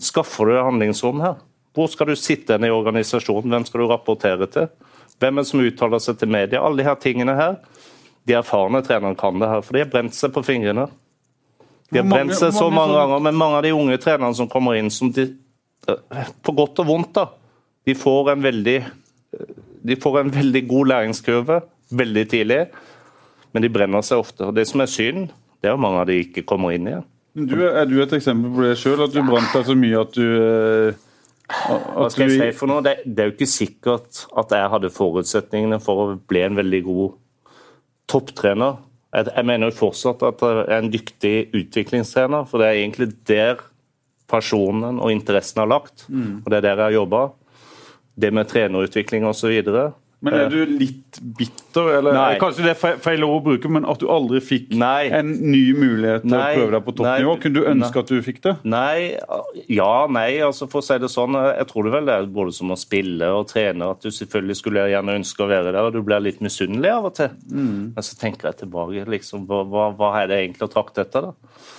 Skaffer 0.00 0.48
du 0.48 0.56
handlingsrom 0.60 1.20
her? 1.20 1.40
Hvor 1.76 1.90
skal 1.92 2.08
du 2.08 2.16
sitte 2.16 2.56
i 2.56 2.72
organisasjonen? 2.72 3.52
Hvem 3.52 3.66
skal 3.68 3.82
du 3.82 3.88
rapportere 3.90 4.48
til? 4.48 4.68
Hvem 5.20 5.38
er 5.38 5.44
det 5.44 5.50
som 5.50 5.64
uttaler 5.64 6.00
seg 6.02 6.20
til 6.20 6.30
media? 6.32 6.62
Alle 6.62 6.80
de 6.80 6.88
her 6.88 6.96
tingene 7.00 7.34
her. 7.36 7.58
De 8.26 8.36
erfarne 8.36 8.82
trenerne 8.86 9.18
kan 9.18 9.38
det 9.40 9.50
her, 9.50 9.62
for 9.62 9.76
de 9.76 9.84
har 9.84 9.90
brent 9.92 10.16
seg 10.16 10.32
på 10.34 10.42
fingrene. 10.46 10.88
De 11.92 12.00
har 12.00 12.08
brent 12.08 12.34
seg 12.34 12.54
så 12.56 12.70
mange 12.72 12.96
ganger, 12.96 13.20
men 13.22 13.38
mange 13.38 13.60
av 13.60 13.66
de 13.66 13.74
unge 13.76 13.98
trenerne 14.02 14.34
som 14.34 14.48
kommer 14.50 14.78
inn, 14.80 14.90
som 14.90 15.12
de, 15.14 15.28
eh, 15.86 16.32
på 16.42 16.54
godt 16.56 16.82
og 16.82 16.88
vondt, 16.88 17.12
da, 17.14 17.28
de 17.86 17.94
får 17.94 18.32
en 18.32 18.42
veldig 18.42 18.78
de 19.86 19.96
får 20.02 20.20
en 20.20 20.32
veldig 20.34 20.62
god 20.66 20.88
læringskurve 20.90 21.60
veldig 21.94 22.24
tidlig. 22.30 22.66
Men 23.56 23.64
de 23.64 23.72
brenner 23.72 24.04
seg 24.04 24.20
ofte. 24.20 24.44
og 24.44 24.52
Det 24.52 24.66
som 24.68 24.82
er 24.84 24.90
synd, 24.92 25.30
det 25.64 25.70
er 25.70 25.72
jo 25.72 25.80
mange 25.80 26.02
av 26.02 26.10
de 26.10 26.18
ikke 26.20 26.44
kommer 26.44 26.76
inn 26.76 26.90
igjen. 26.90 27.06
Du, 27.36 27.56
er 27.64 27.88
du 27.88 27.98
et 28.00 28.12
eksempel 28.16 28.52
på 28.52 28.64
det 28.64 28.74
sjøl, 28.80 29.00
at 29.04 29.12
du 29.12 29.22
brant 29.24 29.52
deg 29.52 29.64
så 29.64 29.76
mye 29.76 30.00
at 30.00 30.14
du 30.16 30.24
eh, 30.24 30.98
at 31.46 31.94
Hva 31.94 32.08
skal 32.12 32.30
jeg 32.32 32.36
si 32.36 32.58
for 32.58 32.70
noe? 32.70 32.84
Det, 32.84 32.98
det, 33.04 33.16
er 33.22 33.30
jo 33.30 33.34
ikke 33.36 33.48
sikkert 33.48 34.24
at 34.40 34.52
jeg 34.56 34.72
hadde 34.72 34.92
forutsetningene 34.92 35.78
for 35.84 36.02
å 36.02 36.06
bli 36.28 36.42
en 36.42 36.58
veldig 36.58 36.82
god 36.84 37.16
topptrener. 38.12 38.80
Jeg, 39.14 39.28
jeg 39.30 39.48
mener 39.48 39.70
jo 39.70 39.78
fortsatt 39.78 40.24
at 40.26 40.44
jeg 40.44 40.64
er 40.64 40.76
en 40.80 40.92
dyktig 40.92 41.34
utviklingstrener, 41.56 42.48
for 42.50 42.60
det 42.60 42.68
er 42.68 42.80
egentlig 42.82 43.10
der 43.28 43.64
personen 44.28 44.98
og 44.98 45.12
interessen 45.14 45.62
har 45.62 45.70
lagt. 45.70 46.08
Mm. 46.08 46.42
Og 46.42 46.50
det 46.50 46.58
er 46.58 46.66
der 46.66 46.74
jeg 46.74 46.88
har 46.88 46.98
jobba. 46.98 47.22
Det 48.16 48.32
med 48.32 48.50
trenerutvikling 48.50 49.28
osv. 49.28 49.54
Men 50.26 50.36
er 50.40 50.50
du 50.52 50.72
litt 50.78 51.20
bitter, 51.38 51.90
eller 51.98 52.16
nei. 52.16 52.38
kanskje 52.42 52.66
det 52.66 52.74
er 52.74 52.98
feil 53.02 53.24
ord 53.26 53.38
å 53.38 53.44
bruke, 53.46 53.70
men 53.72 53.86
at 53.88 54.02
du 54.02 54.08
aldri 54.12 54.40
fikk 54.44 54.74
nei. 54.76 55.08
en 55.14 55.30
ny 55.46 55.62
mulighet 55.76 56.26
til 56.26 56.34
nei. 56.34 56.42
å 56.42 56.60
prøve 56.60 56.74
deg 56.76 56.86
på 56.86 56.96
toppnivå? 57.00 57.36
Kunne 57.44 57.60
du 57.60 57.70
ønske 57.72 58.02
at 58.02 58.12
du 58.12 58.20
fikk 58.26 58.42
det? 58.46 58.56
Nei, 58.76 59.16
ja, 59.72 59.92
nei, 60.12 60.28
altså 60.46 60.68
for 60.72 60.82
å 60.82 60.86
si 60.86 60.98
det 61.02 61.12
sånn. 61.12 61.38
Jeg 61.48 61.70
tror 61.70 61.88
det 61.88 61.94
vel 61.96 62.10
det 62.10 62.18
er 62.18 62.28
både 62.38 62.56
som 62.56 62.74
å 62.74 62.78
spille 62.80 63.30
og 63.38 63.48
trene, 63.52 63.92
at 63.96 64.04
du 64.04 64.10
selvfølgelig 64.10 64.58
skulle 64.60 64.88
gjerne 64.92 65.18
ønske 65.20 65.46
å 65.46 65.50
være 65.50 65.72
der, 65.72 65.82
og 65.86 65.96
du 65.96 66.02
blir 66.06 66.24
litt 66.24 66.42
misunnelig 66.44 66.92
av 66.92 67.10
og 67.10 67.16
til. 67.20 67.32
Mm. 67.50 67.94
Men 67.96 68.08
så 68.10 68.20
tenker 68.20 68.50
jeg 68.50 68.64
tilbake, 68.64 69.06
liksom, 69.16 69.48
hva, 69.48 69.90
hva 69.96 70.12
er 70.20 70.30
det 70.30 70.42
egentlig 70.42 70.68
å 70.68 70.72
trakte 70.72 71.06
etter, 71.06 71.30
da? 71.30 71.74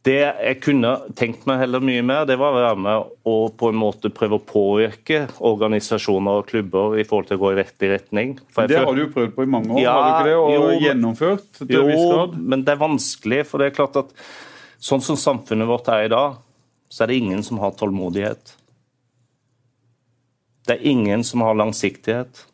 Det 0.00 0.16
jeg 0.16 0.56
kunne 0.64 0.90
tenkt 1.12 1.42
meg 1.48 1.58
heller 1.60 1.82
mye 1.84 2.02
mer, 2.06 2.22
det 2.24 2.38
var 2.40 2.54
å 2.54 2.60
være 2.62 2.80
med 2.80 3.08
og 3.28 3.50
på 3.60 3.68
en 3.68 3.76
måte 3.76 4.08
prøve 4.16 4.38
å 4.38 4.44
påvirke 4.48 5.26
organisasjoner 5.44 6.40
og 6.40 6.46
klubber 6.48 6.96
i 6.96 7.04
forhold 7.04 7.28
til 7.28 7.36
å 7.36 7.42
gå 7.42 7.50
i 7.52 7.58
riktig 7.58 7.90
retning. 7.92 8.32
det 8.64 8.78
har 8.80 8.96
du 8.96 9.02
jo 9.02 9.10
prøvd 9.12 9.34
på 9.36 9.44
i 9.44 9.50
mange 9.52 9.74
år, 9.74 9.82
ja, 9.82 9.92
har 9.92 10.06
du 10.06 10.12
ikke 10.14 10.30
det? 10.30 10.38
Og 10.38 10.52
jo, 10.54 10.78
gjennomført 10.86 11.60
jo, 11.66 11.82
viss 11.90 12.06
grad? 12.06 12.38
men 12.40 12.64
det 12.64 12.72
er 12.72 12.80
vanskelig. 12.80 13.42
For 13.50 13.60
det 13.60 13.68
er 13.68 13.76
klart 13.76 14.00
at 14.00 14.14
sånn 14.80 15.04
som 15.04 15.20
samfunnet 15.20 15.68
vårt 15.68 15.92
er 15.92 16.06
i 16.06 16.12
dag, 16.14 16.40
så 16.88 17.04
er 17.04 17.12
det 17.12 17.20
ingen 17.20 17.44
som 17.44 17.60
har 17.60 17.76
tålmodighet. 17.76 18.56
Det 20.64 20.78
er 20.78 20.86
ingen 20.88 21.26
som 21.28 21.44
har 21.44 21.60
langsiktighet. 21.60 22.46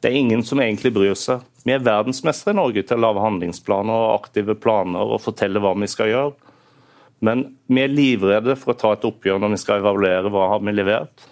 Det 0.00 0.10
er 0.10 0.18
ingen 0.20 0.44
som 0.44 0.60
egentlig 0.60 0.92
bryr 0.92 1.16
seg. 1.16 1.40
Vi 1.64 1.72
er 1.72 1.80
verdensmestere 1.82 2.52
i 2.52 2.60
Norge 2.60 2.84
til 2.84 2.98
å 2.98 3.06
lage 3.08 3.24
handlingsplaner 3.24 3.96
og 3.96 4.20
aktive 4.20 4.54
planer 4.60 5.08
og 5.16 5.24
fortelle 5.24 5.62
hva 5.62 5.72
vi 5.80 5.88
skal 5.90 6.12
gjøre. 6.12 6.45
Men 7.24 7.46
vi 7.70 7.82
er 7.82 7.92
livredde 7.92 8.56
for 8.60 8.74
å 8.74 8.78
ta 8.78 8.92
et 8.94 9.06
oppgjør 9.08 9.40
når 9.40 9.54
vi 9.54 9.62
skal 9.62 9.80
evaluere 9.80 10.32
hva 10.32 10.50
har 10.52 10.64
vi 10.64 10.74
levert. 10.74 11.24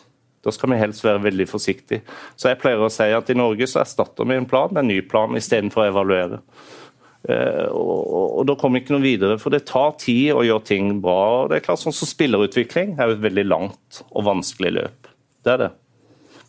Da 0.45 0.53
skal 0.53 0.75
vi 0.75 0.81
helst 0.81 1.05
være 1.05 1.23
veldig 1.25 1.47
forsiktige. 1.49 2.05
Så 2.37 2.51
jeg 2.51 2.61
pleier 2.61 2.83
å 2.85 2.93
si 2.93 3.07
at 3.17 3.31
i 3.33 3.37
Norge 3.37 3.69
så 3.71 3.81
erstatter 3.81 4.29
vi 4.29 4.37
en 4.37 4.49
plan 4.49 4.73
med 4.73 4.85
en 4.85 4.91
ny 4.93 4.99
plan 5.09 5.37
istedenfor 5.39 5.85
å 5.85 5.93
evaluere. 5.93 6.41
Uh, 7.25 7.71
og, 7.73 8.43
Da 8.45 8.57
kommer 8.61 8.77
vi 8.77 8.85
ikke 8.85 8.99
noe 8.99 9.05
videre, 9.07 9.39
for 9.41 9.55
det 9.55 9.65
tar 9.71 9.95
tid 10.01 10.35
å 10.35 10.45
gjøre 10.45 10.69
ting 10.69 10.91
bra. 11.01 11.47
det 11.49 11.57
er 11.57 11.65
klart 11.65 11.81
sånn 11.81 11.97
som 11.97 12.11
Spillerutvikling 12.11 12.99
er 12.99 13.09
jo 13.09 13.17
et 13.17 13.25
veldig 13.25 13.47
langt 13.49 14.03
og 14.11 14.29
vanskelig 14.29 14.75
løp. 14.77 15.09
Det 15.45 15.55
er 15.55 15.63
det. 15.63 15.71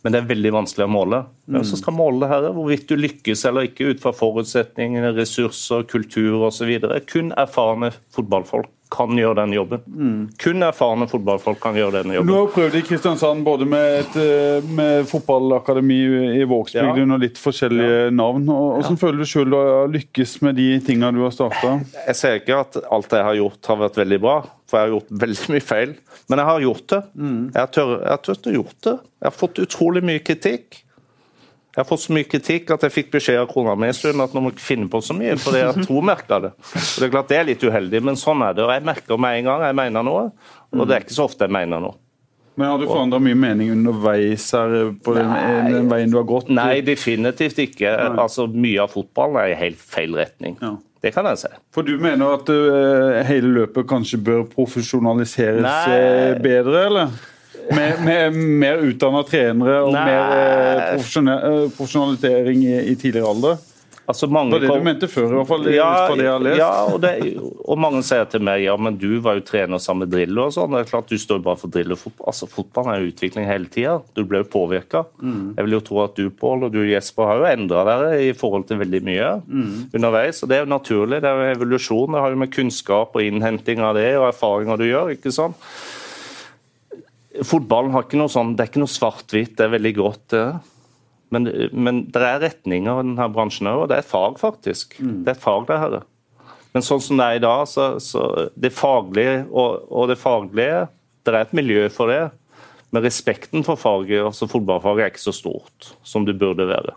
Men 0.04 0.14
det 0.14 0.20
er 0.20 0.28
veldig 0.30 0.52
vanskelig 0.54 0.86
å 0.86 0.92
måle. 0.92 1.24
Hvem 1.50 1.64
som 1.66 1.80
skal 1.80 1.96
måle 1.96 2.20
det 2.22 2.30
her? 2.30 2.52
Hvorvidt 2.54 2.92
du 2.92 3.00
lykkes 3.00 3.48
eller 3.48 3.72
ikke 3.72 3.88
ut 3.90 4.04
fra 4.04 4.12
forutsetninger, 4.14 5.08
ressurser, 5.16 5.88
kultur 5.90 6.44
osv. 6.46 6.76
Kun 7.10 7.32
erfarne 7.40 7.90
fotballfolk 8.14 8.75
kan 8.92 9.10
gjøre 9.18 9.36
den 9.42 9.54
jobben. 9.56 9.82
Kun 10.40 10.62
erfarne 10.64 11.08
fotballfolk 11.10 11.60
kan 11.64 11.76
gjøre 11.76 12.04
denne 12.04 12.14
Du 12.14 12.20
jobben. 12.20 12.34
har 12.36 12.52
prøvd 12.54 12.76
i 12.76 12.82
Kristiansand 12.86 13.44
både 13.44 13.66
med, 13.66 14.00
et, 14.06 14.16
eh, 14.16 14.68
med 14.70 15.06
fotballakademi 15.10 15.98
i 16.42 16.44
Vågsbygden 16.48 17.12
og 17.16 17.20
litt 17.20 17.38
forskjellige 17.42 18.12
navn. 18.14 18.46
Hvordan 18.46 18.82
Hvordan 18.86 19.00
føler 19.02 19.18
du 19.18 19.26
sjøl 19.26 19.50
du 19.50 19.58
har 19.58 19.88
lykkes 19.92 20.42
med 20.46 20.56
de 20.56 20.68
tinga 20.86 21.12
du 21.12 21.24
har 21.24 21.32
starta? 21.32 21.74
Jeg 22.08 22.16
ser 22.16 22.40
ikke 22.40 22.60
at 22.60 22.78
alt 22.92 23.10
jeg 23.12 23.24
har 23.24 23.36
gjort 23.36 23.66
har 23.72 23.78
vært 23.78 23.96
veldig 24.06 24.22
bra, 24.22 24.38
for 24.68 24.78
jeg 24.80 24.86
har 24.90 25.00
gjort 25.00 25.20
veldig 25.26 25.50
mye 25.56 25.66
feil. 25.66 25.96
Men 26.30 26.40
jeg 26.40 26.46
har 26.48 26.60
gjort 26.62 26.88
det. 26.88 27.04
Jeg 27.56 27.72
tør- 27.76 28.00
jeg 28.02 28.10
har 28.10 28.18
turt 28.18 28.48
å 28.50 28.54
gjort 28.56 28.82
det. 28.82 28.96
Jeg 29.22 29.32
har 29.32 29.32
fått 29.32 29.60
utrolig 29.66 30.04
mye 30.04 30.20
kritikk. 30.24 30.82
Jeg 31.76 31.82
har 31.82 31.88
fått 31.90 32.06
så 32.06 32.14
mye 32.16 32.28
kritikk 32.32 32.70
at 32.72 32.86
jeg 32.88 32.94
fikk 32.96 33.10
beskjed 33.18 33.42
av 33.42 33.50
kona 33.52 33.74
mi 33.76 33.90
en 33.90 33.98
stund 33.98 34.24
at 34.24 34.32
nå 34.32 34.46
må 34.46 34.54
ikke 34.54 34.64
finne 34.64 34.88
på 34.88 35.02
så 35.04 35.12
mye, 35.18 35.36
fordi 35.36 35.60
at 35.68 35.82
hun 35.90 36.08
merka 36.08 36.40
det. 36.46 36.54
Og 36.56 37.02
det 37.02 37.10
er 37.10 37.12
klart 37.12 37.34
det 37.34 37.40
er 37.42 37.50
litt 37.50 37.66
uheldig, 37.68 38.00
men 38.08 38.20
sånn 38.20 38.46
er 38.48 38.56
det. 38.56 38.64
Og 38.64 38.72
jeg 38.72 38.86
merker 38.88 39.20
med 39.20 39.42
en 39.42 39.50
gang 39.50 39.66
jeg 39.68 39.78
mener 39.82 40.08
noe, 40.08 40.26
og 40.72 40.88
det 40.88 40.96
er 40.96 41.04
ikke 41.04 41.18
så 41.18 41.28
ofte 41.28 41.50
jeg 41.50 41.56
mener 41.58 41.84
noe. 41.84 41.98
Men 42.56 42.72
Har 42.72 42.80
du 42.80 42.88
forandra 42.88 43.20
mye 43.20 43.36
mening 43.36 43.74
underveis 43.74 44.48
her 44.56 44.94
på 45.04 45.18
den, 45.18 45.32
den 45.68 45.90
veien 45.92 46.14
du 46.14 46.16
har 46.22 46.28
gått? 46.30 46.48
Nei, 46.56 46.80
definitivt 46.88 47.60
ikke. 47.60 47.92
Altså, 48.16 48.48
Mye 48.48 48.86
av 48.86 48.94
fotballen 48.96 49.42
er 49.42 49.52
i 49.52 49.58
helt 49.60 49.82
feil 49.84 50.16
retning. 50.16 50.56
Ja. 50.64 50.78
Det 51.04 51.12
kan 51.14 51.28
jeg 51.30 51.44
si. 51.44 51.52
For 51.76 51.86
du 51.86 52.00
mener 52.02 52.40
at 52.40 52.48
uh, 52.50 53.20
hele 53.28 53.52
løpet 53.60 53.86
kanskje 53.92 54.18
bør 54.26 54.46
profesjonaliseres 54.56 55.62
Nei. 55.62 55.98
eh, 56.00 56.40
bedre, 56.42 56.86
eller? 56.88 57.12
Med, 57.72 58.02
med 58.06 58.36
mer 58.62 58.78
utdanna 58.86 59.24
trenere 59.26 59.80
og 59.88 59.94
Nei. 59.96 60.04
mer 60.06 60.34
eh, 60.36 60.92
eh, 60.94 61.70
profesjonalisering 61.78 62.62
i, 62.68 62.76
i 62.92 62.96
tidligere 63.00 63.32
alder? 63.32 63.58
Altså, 64.06 64.28
Det 64.28 64.34
var 64.38 64.60
det 64.62 64.68
kom- 64.70 64.78
du 64.78 64.84
mente 64.86 65.08
før, 65.10 65.32
i 65.32 65.34
hvert 65.40 65.48
fall. 65.50 65.64
Ja, 65.74 65.86
det 66.14 66.22
jeg 66.22 66.30
har 66.30 66.40
lest. 66.46 66.58
ja 66.60 66.68
og, 66.94 67.00
det, 67.02 67.14
og 67.66 67.80
mange 67.82 68.04
sier 68.06 68.28
til 68.30 68.44
meg 68.46 68.62
ja, 68.62 68.76
men 68.78 69.00
du 69.02 69.16
var 69.20 69.40
jo 69.40 69.42
trener 69.42 69.82
sammen 69.82 70.06
med 70.06 70.12
Drillo 70.14 70.44
og 70.46 70.54
sånn. 70.54 70.70
Det 70.76 70.84
er 70.84 70.92
klart 70.92 71.10
Du 71.10 71.18
står 71.18 71.42
bare 71.42 71.58
for 71.58 71.74
Drillo. 71.74 71.98
Fotball. 71.98 72.28
Altså, 72.30 72.46
fotballen 72.46 72.94
er 72.94 73.02
jo 73.02 73.10
utvikling 73.10 73.48
hele 73.50 73.66
tida. 73.66 73.96
Du 74.14 74.22
ble 74.30 74.44
jo 74.44 74.50
påvirka. 74.54 75.02
Mm. 75.24 75.56
Jeg 75.58 75.66
vil 75.66 75.74
jo 75.74 75.82
tro 75.90 76.04
at 76.04 76.14
du 76.22 76.30
Pål 76.30 76.68
og 76.68 76.72
du 76.78 76.84
Jesper 76.86 77.26
har 77.32 77.42
jo 77.42 77.50
endra 77.50 77.82
dere 77.90 78.22
i 78.28 78.32
forhold 78.38 78.68
til 78.70 78.78
veldig 78.84 79.02
mye 79.10 79.32
Mm. 79.42 79.90
underveis. 79.98 80.44
og 80.44 80.50
Det 80.54 80.58
er 80.60 80.66
jo 80.68 80.74
naturlig. 80.78 81.22
Det 81.26 81.32
er 81.32 81.42
jo 81.42 81.58
evolusjon. 81.58 82.12
Det 82.14 82.22
har 82.22 82.30
jo 82.30 82.36
med 82.46 82.52
kunnskap 82.54 83.16
og 83.18 83.22
innhenting 83.26 83.80
av 83.82 83.96
det 83.98 84.12
og 84.22 84.30
erfaringer 84.30 84.78
du 84.78 84.84
gjør. 84.86 85.16
ikke 85.18 85.34
sant? 85.34 85.56
Fotballen 87.44 87.92
har 87.96 88.06
ikke 88.06 88.20
noe 88.20 88.32
sånn, 88.32 88.54
det 88.56 88.64
er 88.64 88.72
ikke 88.72 88.84
noe 88.84 88.92
svart-hvitt, 88.92 89.56
det 89.58 89.66
er 89.66 89.74
veldig 89.74 89.94
grått. 89.98 90.36
Men, 91.34 91.50
men 91.74 92.04
det 92.14 92.22
er 92.22 92.44
retninger 92.44 93.02
i 93.02 93.06
denne 93.10 93.30
bransjen 93.34 93.70
òg, 93.72 93.84
og 93.84 93.90
det 93.92 93.98
er 93.98 94.06
et 94.06 94.12
fag, 94.12 94.38
faktisk. 94.40 94.96
Det 95.00 95.34
er 95.34 95.36
et 95.36 95.44
fag, 95.44 95.66
det 95.68 95.80
her. 95.82 95.98
Men 96.76 96.84
sånn 96.84 97.04
som 97.04 97.20
det 97.20 97.26
er 97.26 97.40
i 97.40 97.44
dag, 97.44 97.64
så, 97.72 97.88
så 98.04 98.26
det 98.60 98.74
faglige 98.76 99.46
og, 99.48 99.86
og 99.88 100.10
det 100.12 100.20
faglige 100.20 100.86
Det 101.24 101.32
er 101.32 101.46
et 101.46 101.56
miljø 101.56 101.88
for 101.90 102.12
det. 102.12 102.28
Men 102.94 103.04
respekten 103.04 103.64
for 103.66 103.80
faget, 103.80 104.22
altså 104.24 104.48
fotballfaget, 104.48 105.02
er 105.02 105.14
ikke 105.14 105.24
så 105.24 105.34
stort 105.36 105.90
som 106.06 106.28
det 106.28 106.38
burde 106.40 106.68
være. 106.70 106.94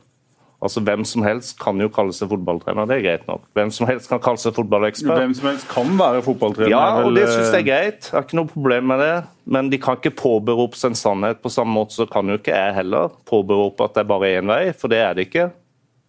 Altså 0.58 0.80
Hvem 0.82 1.04
som 1.06 1.22
helst 1.22 1.54
kan 1.60 1.78
jo 1.78 1.86
kalle 1.94 2.10
seg 2.16 2.32
fotballtrener, 2.32 2.86
det 2.90 2.96
er 2.96 3.02
greit 3.04 3.26
nok. 3.28 3.44
Hvem 3.54 3.70
som 3.74 3.86
helst 3.86 4.10
kan 4.10 4.18
kalle 4.22 4.40
seg 4.42 4.56
fotballekspert. 4.56 5.20
Hvem 5.20 5.34
som 5.38 5.46
helst 5.52 5.68
kan 5.70 5.92
være 6.00 6.22
fotballtrener. 6.26 6.72
Ja, 6.72 7.04
og 7.04 7.14
det 7.14 7.28
syns 7.28 7.52
jeg 7.52 7.60
er 7.60 7.62
eh, 7.62 7.68
greit. 7.68 8.08
Jeg 8.08 8.16
har 8.16 8.26
ikke 8.26 8.40
noe 8.40 8.50
problem 8.50 8.88
med 8.90 9.02
det. 9.04 9.12
Men 9.46 9.70
de 9.70 9.78
kan 9.82 10.00
ikke 10.00 10.16
påberope 10.18 10.78
seg 10.78 10.92
en 10.92 10.98
sannhet. 10.98 11.38
På 11.44 11.52
samme 11.54 11.76
måte 11.76 11.94
så 11.94 12.08
kan 12.10 12.26
jo 12.26 12.40
ikke 12.40 12.56
jeg 12.56 12.74
heller 12.80 13.14
påberope 13.30 13.86
at 13.86 13.94
det 13.94 14.02
er 14.02 14.10
bare 14.10 14.32
én 14.40 14.50
vei, 14.50 14.64
for 14.74 14.90
det 14.90 14.98
er 15.04 15.14
det 15.14 15.28
ikke. 15.28 15.46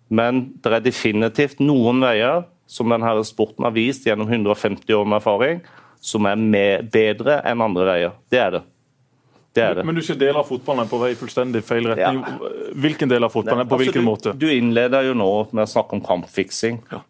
Men 0.09 0.47
det 0.63 0.73
er 0.73 0.87
definitivt 0.87 1.61
noen 1.61 2.01
veier 2.01 2.47
som 2.69 2.89
denne 2.89 3.13
sporten 3.25 3.65
har 3.65 3.77
vist 3.77 4.09
gjennom 4.09 4.29
150 4.29 4.97
år 4.97 5.05
med 5.05 5.19
erfaring, 5.21 5.61
som 6.01 6.25
er 6.25 6.41
med, 6.41 6.89
bedre 6.93 7.39
enn 7.45 7.61
andre 7.65 7.85
veier. 7.85 8.17
Det 8.33 8.41
er 8.41 8.57
det. 8.57 8.65
Det 9.55 9.63
er 9.65 9.79
det. 9.79 9.85
Men 9.87 9.97
du 9.97 10.03
skal 10.05 10.19
deler 10.21 10.41
av 10.43 10.49
fotballen 10.49 10.89
på 10.89 10.99
vei 11.01 11.13
fullstendig 11.17 11.63
feil 11.65 11.89
retning. 11.89 12.21
Hvilken 12.77 13.09
del 13.09 13.25
av 13.25 13.33
fotballen 13.33 13.65
på 13.65 13.75
Altså, 13.75 13.85
hvilken 13.85 14.05
du, 14.05 14.07
måte? 14.07 14.33
Du 14.37 14.45
innleder 14.51 15.07
jo 15.07 15.15
nå 15.17 15.31
med 15.49 15.63
å 15.65 15.71
snakke 15.71 15.97
om 15.97 16.03
kampfiksing. 16.05 16.83
Ja. 16.91 17.01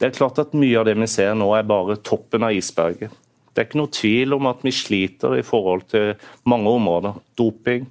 Det 0.00 0.08
er 0.08 0.16
klart 0.16 0.40
at 0.40 0.56
Mye 0.56 0.80
av 0.80 0.88
det 0.88 0.96
vi 0.96 1.08
ser 1.10 1.36
nå, 1.36 1.50
er 1.56 1.68
bare 1.68 1.98
toppen 2.04 2.46
av 2.46 2.56
isberget. 2.56 3.12
Det 3.52 3.62
er 3.62 3.68
ikke 3.68 3.80
noe 3.80 3.92
tvil 3.92 4.36
om 4.36 4.48
at 4.50 4.64
vi 4.64 4.72
sliter 4.76 5.36
i 5.38 5.44
forhold 5.44 5.86
til 5.92 6.14
mange 6.48 6.72
områder. 6.76 7.20
Doping, 7.40 7.86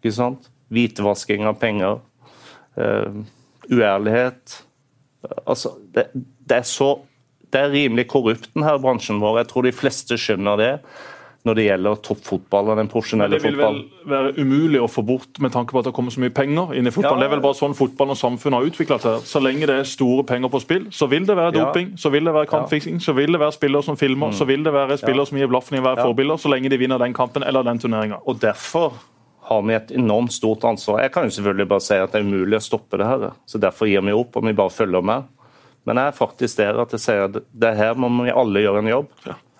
ikke 0.00 0.14
sant? 0.16 0.50
hvitevasking 0.74 1.44
av 1.46 1.58
penger, 1.60 1.98
uh, 2.80 3.18
uærlighet. 3.68 4.54
Altså, 5.44 5.74
det, 5.94 6.08
det, 6.14 6.56
er 6.56 6.68
så, 6.68 6.88
det 7.52 7.60
er 7.60 7.74
rimelig 7.74 8.08
korrupt, 8.10 8.48
denne 8.56 8.72
bransjen 8.82 9.20
vår. 9.22 9.42
Jeg 9.42 9.50
tror 9.52 9.68
de 9.68 9.74
fleste 9.76 10.18
skjønner 10.20 10.60
det 10.60 10.72
når 11.44 11.56
det 11.58 11.64
gjelder 11.66 11.98
toppfotball 12.00 12.70
den 12.70 12.78
den 12.84 12.88
profesjonelle 12.88 13.36
Det 13.36 13.42
vil 13.44 13.58
vel 13.58 13.80
være 14.08 14.32
umulig 14.40 14.80
å 14.80 14.88
få 14.88 15.02
bort 15.04 15.40
med 15.44 15.52
tanke 15.52 15.74
på 15.76 15.78
at 15.82 15.84
det 15.90 15.92
kommer 15.96 16.14
så 16.14 16.22
mye 16.22 16.32
penger 16.32 16.72
inn 16.78 16.88
i 16.88 16.92
fotballen. 16.94 17.20
Ja. 17.20 17.26
Det 17.26 17.28
er 17.28 17.34
vel 17.34 17.44
bare 17.44 17.58
sånn 17.58 17.76
fotballen 17.76 18.16
og 18.16 18.20
samfunnet 18.20 18.58
har 18.60 18.68
utvikla 18.70 18.98
seg. 19.02 19.26
Så 19.28 19.42
lenge 19.44 19.68
det 19.68 19.76
er 19.82 19.88
store 19.88 20.24
penger 20.24 20.52
på 20.52 20.60
spill, 20.64 20.86
så 20.90 21.08
vil 21.10 21.26
det 21.28 21.36
være 21.36 21.52
Ja. 21.52 21.64
doping, 21.66 21.96
så 22.00 22.10
vil 22.10 22.24
det 22.24 22.34
være 22.34 22.46
kampfiksing, 22.48 23.00
så 23.00 23.14
vil 23.14 23.32
det 23.32 23.40
være 23.40 23.52
spillere 23.52 23.82
som 23.84 23.96
filmer, 23.96 24.32
så 24.32 24.46
vil 24.46 24.62
det 24.64 24.72
være 24.72 24.96
spillere 24.98 25.26
som 25.26 25.38
gir 25.38 25.48
blaffen 25.48 25.76
i 25.76 25.80
å 25.80 25.84
være 25.84 25.96
Ja. 25.98 26.04
forbilder, 26.04 26.36
så 26.40 26.48
lenge 26.48 26.70
de 26.70 26.78
vinner 26.78 26.98
den 26.98 27.12
kampen 27.12 27.42
eller 27.44 27.62
den 27.62 27.78
turneringa. 27.78 28.20
Og 28.26 28.40
derfor 28.40 28.92
har 29.42 29.62
vi 29.62 29.74
et 29.74 29.90
enormt 29.92 30.32
stort 30.32 30.64
ansvar. 30.64 31.02
Jeg 31.02 31.12
kan 31.12 31.24
jo 31.24 31.30
selvfølgelig 31.30 31.68
bare 31.68 31.80
si 31.80 31.94
at 31.94 32.12
det 32.12 32.20
er 32.22 32.24
umulig 32.24 32.56
å 32.56 32.64
stoppe 32.64 32.96
det 32.96 33.06
her. 33.06 33.32
Så 33.46 33.60
derfor 33.60 33.86
gir 33.86 34.00
vi 34.00 34.12
opp, 34.12 34.36
og 34.36 34.44
vi 34.44 34.52
bare 34.52 34.70
følger 34.70 35.02
med. 35.02 35.24
Men 35.84 35.96
jeg 35.96 36.06
er 36.06 36.12
faktisk 36.12 36.56
der 36.56 36.80
at 36.80 36.90
jeg 36.90 37.00
sier 37.00 37.24
at 37.24 37.32
det 37.32 37.76
her 37.76 37.92
må 37.94 38.08
vi 38.24 38.30
alle 38.30 38.60
gjøre 38.64 38.78
en 38.78 38.88
jobb. 38.88 39.08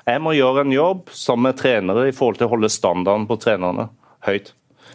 Jeg 0.05 0.21
må 0.21 0.35
gjøre 0.37 0.65
en 0.65 0.75
jobb 0.75 1.09
sammen 1.17 1.49
med 1.49 1.61
trenere 1.61 2.09
i 2.11 2.13
forhold 2.13 2.41
til 2.41 2.49
å 2.49 2.53
holde 2.53 2.73
standarden 2.73 3.25
på 3.29 3.39
trenerne 3.41 3.89
høyt. 4.27 4.53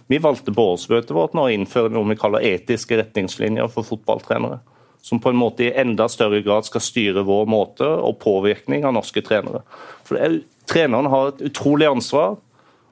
Vi 0.10 0.20
valgte 0.22 0.54
på 0.54 0.66
årsmøtet 0.74 1.14
vårt 1.18 1.36
nå 1.38 1.48
å 1.48 1.54
innføre 1.54 1.92
noe 1.94 2.10
vi 2.12 2.18
kaller 2.18 2.46
etiske 2.46 2.98
retningslinjer 2.98 3.70
for 3.74 3.86
fotballtrenere. 3.86 4.60
Som 5.02 5.22
på 5.24 5.32
en 5.32 5.40
måte 5.40 5.66
i 5.66 5.74
enda 5.80 6.10
større 6.12 6.42
grad 6.46 6.68
skal 6.68 6.84
styre 6.84 7.24
vår 7.26 7.48
måte 7.50 7.88
og 7.88 8.20
påvirkning 8.22 8.86
av 8.86 8.98
norske 8.98 9.24
trenere. 9.26 9.62
For 10.06 10.20
er, 10.20 10.42
Trenerne 10.70 11.10
har 11.10 11.32
et 11.32 11.40
utrolig 11.50 11.88
ansvar 11.90 12.36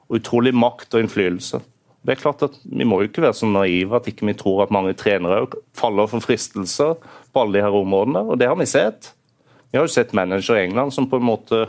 og 0.08 0.16
utrolig 0.18 0.54
makt 0.56 0.96
og 0.96 1.04
innflytelse. 1.04 1.60
Det 2.02 2.14
er 2.14 2.22
klart 2.22 2.42
at 2.46 2.56
Vi 2.64 2.86
må 2.88 3.00
jo 3.02 3.10
ikke 3.10 3.22
være 3.22 3.36
så 3.36 3.46
naive 3.46 3.98
at 3.98 4.08
ikke 4.10 4.26
vi 4.26 4.34
tror 4.38 4.64
at 4.64 4.72
mange 4.74 4.94
trenere 4.98 5.46
faller 5.76 6.08
for 6.10 6.24
fristelser 6.24 6.96
på 6.98 7.40
alle 7.42 7.58
de 7.58 7.62
her 7.62 7.74
områdene, 7.74 8.24
og 8.24 8.38
det 8.40 8.48
har 8.48 8.56
vi 8.58 8.66
sett. 8.66 9.12
Vi 9.70 9.78
har 9.78 9.84
jo 9.84 9.92
sett 9.92 10.12
manager 10.16 10.56
i 10.56 10.64
England 10.64 10.94
som 10.94 11.10
på 11.10 11.16
en 11.16 11.26
måte 11.28 11.66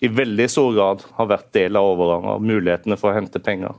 i 0.00 0.08
veldig 0.08 0.46
stor 0.50 0.72
grad 0.74 1.02
har 1.18 1.28
vært 1.28 1.50
del 1.52 1.76
av 1.76 1.90
overgangen 1.92 2.30
av 2.30 2.44
mulighetene 2.44 2.96
for 2.96 3.12
å 3.12 3.18
hente 3.18 3.42
penger. 3.44 3.74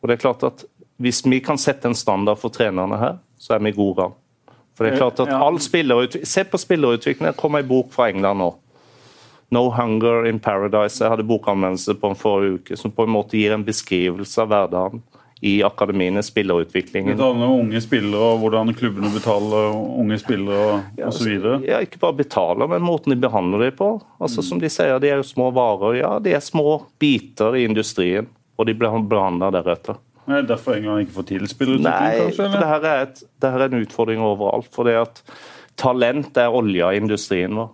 Og 0.00 0.08
det 0.08 0.16
er 0.16 0.24
klart 0.26 0.44
at 0.44 0.66
Hvis 0.96 1.26
vi 1.26 1.42
kan 1.44 1.58
sette 1.60 1.84
en 1.84 1.94
standard 1.94 2.38
for 2.40 2.48
trenerne 2.48 2.96
her, 2.96 3.18
så 3.36 3.54
er 3.54 3.58
vi 3.60 3.72
god 3.76 3.96
gang. 3.96 4.12
For 4.72 4.84
det 4.84 4.94
er 4.94 4.96
klart 4.96 5.20
at 5.20 5.28
all 5.28 5.58
Se 5.60 6.44
på 6.44 6.56
spillerutviklingen. 6.56 7.34
Det 7.34 7.40
kom 7.40 7.54
en 7.54 7.68
bok 7.68 7.92
fra 7.92 8.08
England 8.08 8.38
nå. 8.38 8.54
No 9.50 9.70
Hunger 9.70 10.26
in 10.26 10.40
Paradise. 10.40 11.04
Jeg 11.04 11.10
hadde 11.10 11.28
bokanmeldelse 11.28 11.94
på 12.00 12.08
den 12.08 12.16
forrige 12.16 12.54
uke, 12.54 12.76
som 12.76 12.90
på 12.90 13.04
en 13.04 13.12
måte 13.12 13.36
gir 13.36 13.52
en 13.52 13.64
beskrivelse 13.64 14.40
av 14.40 14.48
hverdagen 14.48 15.02
i 15.40 15.62
akademiene, 15.62 16.22
spillerutviklingen. 16.24 17.16
Det 17.16 17.24
handler 17.24 17.46
om 17.46 17.60
unge 17.66 17.80
spillere 17.84 18.28
og 18.32 18.38
hvordan 18.40 18.72
klubbene 18.76 19.10
betaler 19.12 19.74
unge 19.76 20.16
spillere 20.22 20.78
osv. 21.04 21.34
Ja, 21.66 21.82
ikke 21.84 22.00
bare 22.00 22.16
betaler, 22.22 22.70
men 22.72 22.84
måten 22.86 23.12
de 23.12 23.18
behandler 23.20 23.66
dem 23.66 23.76
på. 23.76 23.90
Altså, 24.16 24.42
Som 24.42 24.62
de 24.62 24.70
sier, 24.72 24.96
de 25.02 25.10
er 25.12 25.20
jo 25.20 25.28
små 25.28 25.50
varer. 25.52 25.98
Ja, 26.00 26.14
de 26.24 26.32
er 26.32 26.40
små 26.44 26.78
biter 26.98 27.56
i 27.58 27.66
industrien, 27.68 28.30
og 28.56 28.66
de 28.66 28.74
blir 28.74 28.96
behandla 29.10 29.52
deretter. 29.52 30.00
Det 30.26 30.40
er 30.40 30.48
derfor 30.48 30.74
England 30.74 31.04
ikke 31.04 31.18
får 31.20 31.28
til 31.28 31.44
spillerutvikling, 31.46 31.92
Nei, 31.92 32.16
kanskje? 32.24 32.48
for 32.50 32.58
det 32.58 32.70
her, 32.72 32.86
er 32.90 33.04
det 33.14 33.50
er 33.52 33.66
en 33.68 33.82
utfordring 33.84 34.24
overalt. 34.24 34.72
for 34.74 34.88
det 34.88 34.96
at 34.98 35.22
Talent 35.76 36.36
er 36.40 36.48
olja 36.48 36.88
i 36.92 36.96
industrien 36.96 37.54
vår. 37.54 37.68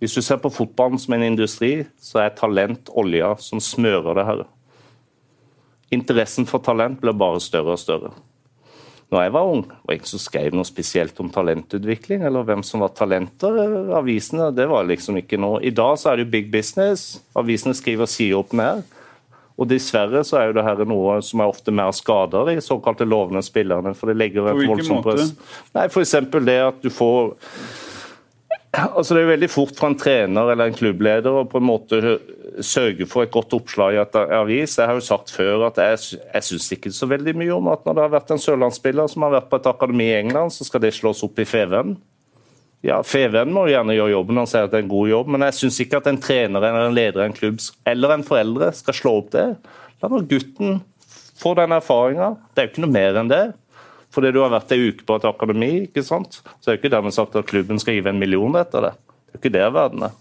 Hvis 0.00 0.14
du 0.16 0.22
ser 0.24 0.38
på 0.40 0.50
fotballen 0.52 0.98
som 1.00 1.14
en 1.16 1.24
industri, 1.26 1.86
så 2.00 2.22
er 2.24 2.36
talent 2.36 2.88
olja 2.96 3.34
som 3.40 3.60
smører 3.60 4.16
det 4.16 4.24
her. 4.28 4.44
Interessen 5.92 6.48
for 6.48 6.64
talent 6.64 7.00
blir 7.02 7.16
bare 7.16 7.40
større 7.42 7.76
og 7.76 7.80
større. 7.80 8.12
Når 9.12 9.26
jeg 9.26 9.32
var 9.34 9.48
ung, 9.50 9.66
var 9.68 9.92
ingen 9.92 10.08
som 10.08 10.20
skrev 10.22 10.54
noe 10.56 10.64
spesielt 10.64 11.18
om 11.20 11.28
talentutvikling, 11.32 12.22
eller 12.24 12.46
hvem 12.48 12.62
som 12.64 12.80
var 12.80 12.94
talenter. 12.96 13.58
Avisene, 13.98 14.48
det 14.56 14.64
var 14.70 14.88
liksom 14.88 15.18
ikke 15.20 15.36
noe. 15.40 15.60
I 15.60 15.74
dag 15.76 15.98
så 16.00 16.10
er 16.10 16.16
det 16.16 16.24
jo 16.24 16.32
big 16.32 16.48
business. 16.54 17.20
Avisene 17.36 17.76
skriver 17.76 18.08
sider 18.08 18.40
opp 18.40 18.56
ned. 18.56 18.80
Og 19.60 19.68
dessverre 19.68 20.22
så 20.24 20.38
er 20.40 20.48
jo 20.48 20.56
det 20.56 20.64
her 20.64 20.80
noe 20.88 21.18
som 21.22 21.42
er 21.44 21.52
ofte 21.52 21.74
mer 21.76 21.92
skader 21.92 22.48
de 22.48 22.64
såkalte 22.64 23.04
lovende 23.04 23.44
spillerne. 23.44 23.92
For 23.98 24.08
det 24.08 24.16
legger 24.16 24.48
På 24.48 24.54
et 24.56 24.70
voldsomt 24.72 25.04
press. 25.04 25.34
Nei, 25.76 25.84
F.eks. 25.92 26.16
det 26.48 26.58
at 26.70 26.80
du 26.80 26.88
får 26.88 27.34
Altså 28.72 29.12
Det 29.12 29.20
er 29.20 29.26
jo 29.26 29.32
veldig 29.34 29.48
fort 29.52 29.74
for 29.76 29.90
en 29.90 29.98
trener 30.00 30.50
eller 30.52 30.70
en 30.70 30.76
klubbleder 30.76 31.34
å 31.42 31.44
på 31.48 31.60
en 31.60 31.66
måte 31.68 31.98
sørge 32.64 33.04
for 33.08 33.26
et 33.26 33.32
godt 33.32 33.52
oppslag 33.56 33.98
i 33.98 34.00
et 34.00 34.16
avis. 34.16 34.78
Jeg 34.78 34.88
har 34.88 34.96
jo 34.96 35.04
sagt 35.04 35.32
før 35.34 35.66
at 35.68 35.80
jeg, 35.80 36.20
jeg 36.24 36.46
syns 36.46 36.70
ikke 36.72 36.92
så 36.96 37.08
veldig 37.10 37.34
mye 37.36 37.52
om 37.52 37.68
at 37.72 37.84
når 37.84 37.98
det 37.98 38.06
har 38.06 38.14
vært 38.14 38.32
en 38.32 38.40
sørlandsspiller 38.40 39.12
som 39.12 39.26
har 39.26 39.34
vært 39.36 39.50
på 39.50 39.60
et 39.60 39.68
akademi 39.68 40.08
i 40.08 40.16
England, 40.22 40.54
så 40.56 40.64
skal 40.64 40.84
det 40.84 40.94
slås 40.96 41.20
opp 41.26 41.42
i 41.42 41.48
Feven. 41.48 41.98
Ja, 42.82 43.02
Feven 43.06 43.52
må 43.54 43.66
gjerne 43.68 43.94
gjøre 43.94 44.16
jobben 44.16 44.40
og 44.40 44.48
si 44.50 44.58
at 44.58 44.72
det 44.72 44.80
er 44.80 44.86
en 44.86 44.94
god 44.94 45.10
jobb, 45.12 45.28
men 45.34 45.44
jeg 45.46 45.58
syns 45.60 45.82
ikke 45.84 46.00
at 46.00 46.08
en 46.10 46.22
trener 46.24 46.64
eller 46.64 46.88
en 46.88 46.96
leder 46.96 47.20
i 47.20 47.28
en 47.28 47.36
klubb 47.36 47.60
eller 47.92 48.16
en 48.16 48.24
foreldre 48.26 48.72
skal 48.74 48.96
slå 48.96 49.12
opp 49.20 49.28
det. 49.36 49.44
La 50.02 50.10
nå 50.10 50.24
gutten 50.32 50.80
få 51.42 51.52
den 51.58 51.74
erfaringa. 51.76 52.32
Det 52.52 52.62
er 52.62 52.66
jo 52.66 52.72
ikke 52.72 52.86
noe 52.86 52.96
mer 52.96 53.20
enn 53.20 53.30
det. 53.30 53.44
Fordi 54.12 54.32
du 54.34 54.42
har 54.42 54.52
vært 54.52 54.74
ei 54.74 54.90
uke 54.90 55.06
på 55.08 55.16
et 55.16 55.28
akademi, 55.28 55.70
ikke 55.86 56.04
sant? 56.04 56.42
så 56.60 56.70
er 56.70 56.74
det 56.74 56.82
ikke 56.82 56.92
dermed 56.92 57.14
sagt 57.16 57.36
at 57.38 57.48
klubben 57.48 57.80
skal 57.80 57.96
give 57.96 58.10
en 58.12 58.20
million 58.20 58.58
etter 58.60 58.88
det. 58.88 58.92
Det 59.24 59.38
er 59.38 59.40
ikke 59.40 59.54
det 59.54 59.70
verden 59.72 60.04
er. 60.08 60.18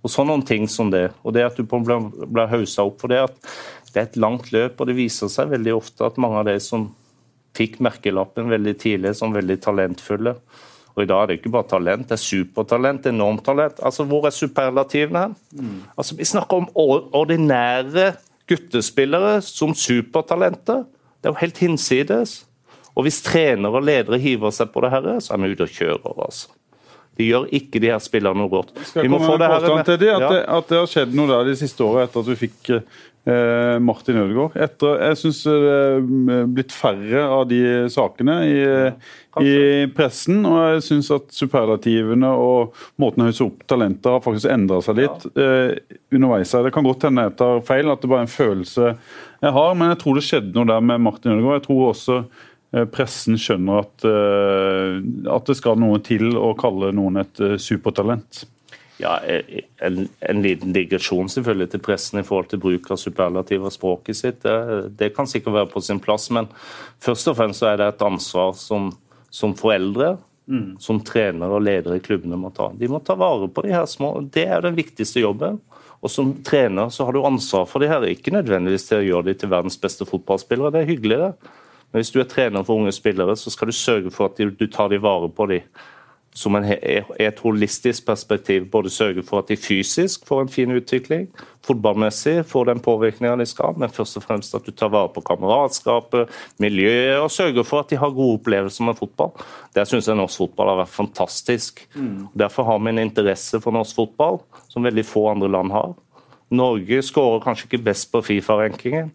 Og 0.00 0.12
sånne 0.12 0.38
ting 0.48 0.64
som 0.70 0.88
det. 0.92 1.10
Og 1.20 1.34
det 1.36 1.44
at 1.44 1.58
du 1.58 1.66
blir, 1.68 2.08
blir 2.24 2.48
haussa 2.48 2.86
opp 2.88 3.02
for 3.02 3.12
det 3.12 3.20
at 3.26 3.36
det 3.90 4.00
er 4.00 4.08
et 4.08 4.18
langt 4.22 4.48
løp, 4.54 4.80
og 4.80 4.88
det 4.88 4.96
viser 4.96 5.28
seg 5.28 5.50
veldig 5.52 5.76
ofte 5.76 6.06
at 6.06 6.18
mange 6.22 6.40
av 6.40 6.48
de 6.48 6.56
som 6.62 6.88
fikk 7.58 7.80
merkelappen 7.82 8.48
veldig 8.48 8.76
tidlig 8.80 9.16
som 9.18 9.34
veldig 9.34 9.56
talentfulle, 9.64 10.36
og 10.94 11.04
i 11.04 11.08
dag 11.08 11.22
er 11.22 11.30
det 11.30 11.38
ikke 11.38 11.52
bare 11.54 11.68
talent, 11.70 12.08
det 12.08 12.16
er 12.16 12.22
supertalent, 12.22 13.06
enormt 13.06 13.44
talent. 13.46 13.78
Altså, 13.82 14.04
Hvor 14.04 14.26
er 14.26 14.34
superlativene 14.34 15.18
her? 15.18 15.34
Mm. 15.52 15.82
Altså, 15.96 16.16
Vi 16.16 16.24
snakker 16.24 16.56
om 16.56 16.68
ordinære 16.74 18.12
guttespillere 18.50 19.40
som 19.42 19.74
supertalenter. 19.74 20.84
Det 21.22 21.28
er 21.28 21.32
jo 21.34 21.40
helt 21.40 21.58
hinsides. 21.58 22.46
Og 22.96 23.06
hvis 23.06 23.20
trenere 23.26 23.80
og 23.80 23.86
ledere 23.86 24.20
hiver 24.22 24.54
seg 24.54 24.72
på 24.74 24.82
det 24.84 24.94
her, 24.94 25.12
så 25.22 25.36
er 25.36 25.44
vi 25.44 25.52
ute 25.54 25.68
og 25.68 25.76
kjører. 25.76 26.24
altså. 26.26 26.56
De 27.20 27.28
gjør 27.28 27.50
ikke 27.52 27.82
de 27.82 27.92
her 27.92 28.00
spillerne 28.02 28.40
noe 28.40 28.50
godt. 28.50 28.72
Skal 28.86 29.04
vi 29.04 29.12
må 29.12 29.20
få 29.20 29.36
det 29.40 29.50
her 29.50 29.68
med, 29.68 29.84
til 29.88 30.00
de, 30.00 30.10
at, 30.14 30.24
ja. 30.24 30.32
det, 30.32 30.42
at 30.56 30.72
det 30.72 30.80
har 30.80 30.90
skjedd 30.90 31.14
noe 31.18 31.30
der 31.30 31.48
de 31.50 31.56
siste 31.58 31.84
årene 31.84 32.08
etter 32.08 32.22
at 32.22 32.30
du 32.30 32.38
fikk 32.38 32.70
eh, 32.72 33.76
Martin 33.84 34.20
Ødegaard. 34.22 34.56
Etter, 34.56 35.02
jeg 35.04 35.18
syns 35.20 35.40
det 35.44 35.74
er 35.74 36.46
blitt 36.48 36.72
færre 36.72 37.26
av 37.26 37.44
de 37.50 37.60
sakene 37.92 38.36
i, 38.48 38.58
i 39.44 39.54
pressen. 39.96 40.40
Og 40.48 40.58
jeg 40.62 40.84
syns 40.86 41.10
at 41.18 41.28
superlativene 41.36 42.30
og 42.40 42.78
måten 43.02 43.26
å 43.26 43.28
hausse 43.28 43.44
opp 43.44 43.66
talenter 43.68 44.16
har 44.16 44.24
faktisk 44.24 44.52
endra 44.54 44.80
seg 44.86 45.02
litt 45.02 45.26
ja. 45.34 45.48
eh, 45.48 45.98
underveis. 46.16 46.54
Det 46.56 46.72
kan 46.76 46.88
godt 46.88 47.08
hende 47.10 47.26
jeg 47.28 47.36
tar 47.42 47.66
feil, 47.68 47.92
at 47.92 48.00
det 48.00 48.12
bare 48.12 48.24
er 48.24 48.30
en 48.30 48.38
følelse 48.38 48.94
jeg 49.40 49.56
har, 49.56 49.76
men 49.76 49.92
jeg 49.92 50.00
tror 50.02 50.16
det 50.16 50.24
skjedde 50.24 50.56
noe 50.56 50.68
der 50.68 50.84
med 50.84 51.04
Martin 51.04 51.36
Ødegaard. 51.36 51.60
Jeg 51.60 51.68
tror 51.68 51.90
også 51.90 52.22
eh, 52.22 52.48
pressen 52.70 53.38
skjønner 53.40 53.82
at, 53.82 54.06
eh, 54.06 55.00
at 55.34 55.50
det 55.50 55.58
skal 55.58 55.78
noe 55.80 55.98
til 56.06 56.36
å 56.38 56.52
kalle 56.58 56.92
noen 56.94 57.22
et 57.24 57.42
eh, 57.42 57.56
supertalent. 57.58 58.44
Ja, 59.00 59.16
en, 59.80 60.02
en, 60.20 60.42
liten 60.44 60.74
digresjon 60.76 61.30
selvfølgelig 61.32 61.70
til 61.72 61.82
pressen 61.82 62.20
i 62.20 62.24
forhold 62.26 62.50
til 62.50 62.60
bruk 62.60 62.90
av 62.92 62.98
superlativer 63.00 63.72
språket 63.72 64.18
sitt. 64.18 64.42
Det, 64.44 64.90
det, 65.00 65.14
kan 65.16 65.28
sikkert 65.30 65.56
være 65.56 65.70
på 65.72 65.80
sin 65.82 66.02
plass, 66.04 66.28
men 66.36 66.50
først 67.00 67.30
og 67.32 67.38
fremst 67.38 67.62
så 67.62 67.70
er 67.70 67.80
det 67.80 67.86
et 67.94 68.04
ansvar 68.04 68.52
som, 68.60 68.90
som 69.32 69.56
foreldre, 69.56 70.12
mm. 70.52 70.76
som 70.84 71.00
trenere 71.00 71.56
og 71.56 71.64
ledere 71.64 71.96
i 71.96 72.04
klubbene 72.04 72.38
må 72.38 72.52
ta. 72.52 72.68
De 72.76 72.92
må 72.92 73.00
ta 73.00 73.16
vare 73.18 73.48
på 73.48 73.64
de 73.64 73.72
her 73.72 73.88
små. 73.88 74.18
Det 74.28 74.44
er 74.44 74.68
den 74.68 74.76
viktigste 74.76 75.24
jobben. 75.24 75.58
Og 76.00 76.12
Som 76.12 76.36
trener 76.44 76.92
så 76.92 77.08
har 77.08 77.16
du 77.16 77.24
ansvar 77.24 77.66
for 77.68 77.80
de 77.80 77.88
her, 77.88 78.04
ikke 78.08 78.32
nødvendigvis 78.32 78.86
til 78.88 79.00
å 79.00 79.08
gjøre 79.08 79.30
de 79.30 79.34
til 79.40 79.50
verdens 79.52 79.80
beste 79.80 80.06
fotballspillere. 80.08 80.72
Det 80.76 80.84
er 80.84 80.92
hyggelig, 80.92 81.18
det. 81.24 81.56
Men 81.90 82.02
hvis 82.02 82.12
du 82.14 82.20
er 82.22 82.28
trener 82.30 82.62
for 82.66 82.78
unge 82.78 82.92
spillere, 82.94 83.36
så 83.36 83.50
skal 83.50 83.70
du 83.70 83.76
sørge 83.76 84.10
for 84.14 84.30
at 84.30 84.38
du 84.38 84.66
tar 84.70 84.92
de 84.92 85.02
vare 85.02 85.28
på 85.28 85.46
dem. 85.50 85.66
som 86.34 86.54
en, 86.54 86.64
et 87.18 87.38
holistisk 87.42 88.04
perspektiv 88.06 88.68
både 88.70 88.90
sørge 88.90 89.22
for 89.26 89.42
at 89.42 89.48
de 89.50 89.56
fysisk 89.58 90.26
får 90.28 90.44
en 90.44 90.48
fin 90.52 90.70
utvikling, 90.70 91.24
fotballmessig 91.66 92.44
får 92.46 92.68
den 92.68 92.82
påvirkninga 92.84 93.34
de 93.40 93.46
skal, 93.50 93.74
men 93.76 93.90
først 93.90 94.20
og 94.20 94.22
fremst 94.22 94.54
at 94.54 94.66
du 94.66 94.70
tar 94.70 94.92
vare 94.94 95.10
på 95.10 95.24
kameratskapet, 95.26 96.30
miljøet, 96.62 97.18
og 97.18 97.32
sørger 97.34 97.66
for 97.66 97.82
at 97.82 97.90
de 97.90 97.98
har 97.98 98.14
gode 98.14 98.38
opplevelser 98.38 98.86
med 98.86 98.98
fotball. 99.00 99.32
Det 99.74 99.88
syns 99.90 100.06
jeg 100.06 100.20
norsk 100.20 100.44
fotball 100.44 100.70
har 100.70 100.78
vært 100.84 100.94
fantastisk. 100.94 101.82
Mm. 101.96 102.28
Derfor 102.38 102.68
har 102.70 102.78
vi 102.78 102.94
en 102.94 103.02
interesse 103.02 103.60
for 103.60 103.74
norsk 103.74 103.98
fotball 103.98 104.38
som 104.70 104.86
veldig 104.86 105.06
få 105.10 105.26
andre 105.32 105.50
land 105.50 105.74
har. 105.74 105.98
Norge 106.50 107.02
skårer 107.06 107.42
kanskje 107.42 107.66
ikke 107.68 107.84
best 107.90 108.10
på 108.14 108.22
Fifa-rankingen, 108.26 109.10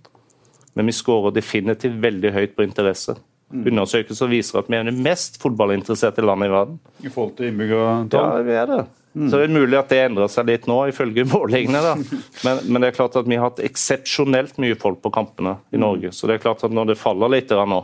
men 0.76 0.92
vi 0.92 0.96
skårer 0.96 1.34
definitivt 1.36 1.98
veldig 2.04 2.34
høyt 2.36 2.54
på 2.58 2.66
interesse. 2.68 3.16
Mm. 3.54 3.66
Undersøkelser 3.72 4.30
viser 4.32 4.60
at 4.60 4.70
vi 4.72 4.78
er 4.78 4.88
det 4.88 4.96
mest 5.06 5.40
fotballinteresserte 5.42 6.24
landet 6.26 6.50
i 6.50 6.54
verden. 6.56 6.78
I 7.06 7.12
forhold 7.14 7.36
til 7.38 7.52
innbyggertall? 7.52 8.40
Ja, 8.40 8.46
vi 8.46 8.56
er 8.60 8.70
det. 8.72 8.84
Mm. 9.16 9.30
Så 9.32 9.38
det 9.40 9.46
er 9.46 9.54
mulig 9.56 9.78
at 9.80 9.92
det 9.94 10.02
endrer 10.10 10.28
seg 10.32 10.50
litt 10.50 10.66
nå, 10.68 10.82
ifølge 10.92 11.24
målingene. 11.36 11.96
Men, 12.44 12.60
men, 12.68 12.82
det 12.82 12.90
er 12.90 12.98
klart 12.98 13.16
at 13.16 13.30
vi 13.30 13.38
har 13.40 13.48
hatt 13.48 13.64
eksepsjonelt 13.64 14.60
mye 14.60 14.76
folk 14.80 15.00
på 15.06 15.14
kampene 15.16 15.56
i 15.72 15.80
mm. 15.80 15.84
Norge. 15.86 16.12
Så 16.16 16.28
det 16.28 16.38
er 16.38 16.44
klart 16.44 16.66
at 16.68 16.76
når 16.76 16.92
det 16.92 17.00
faller 17.00 17.32
litt 17.32 17.54
nå, 17.56 17.80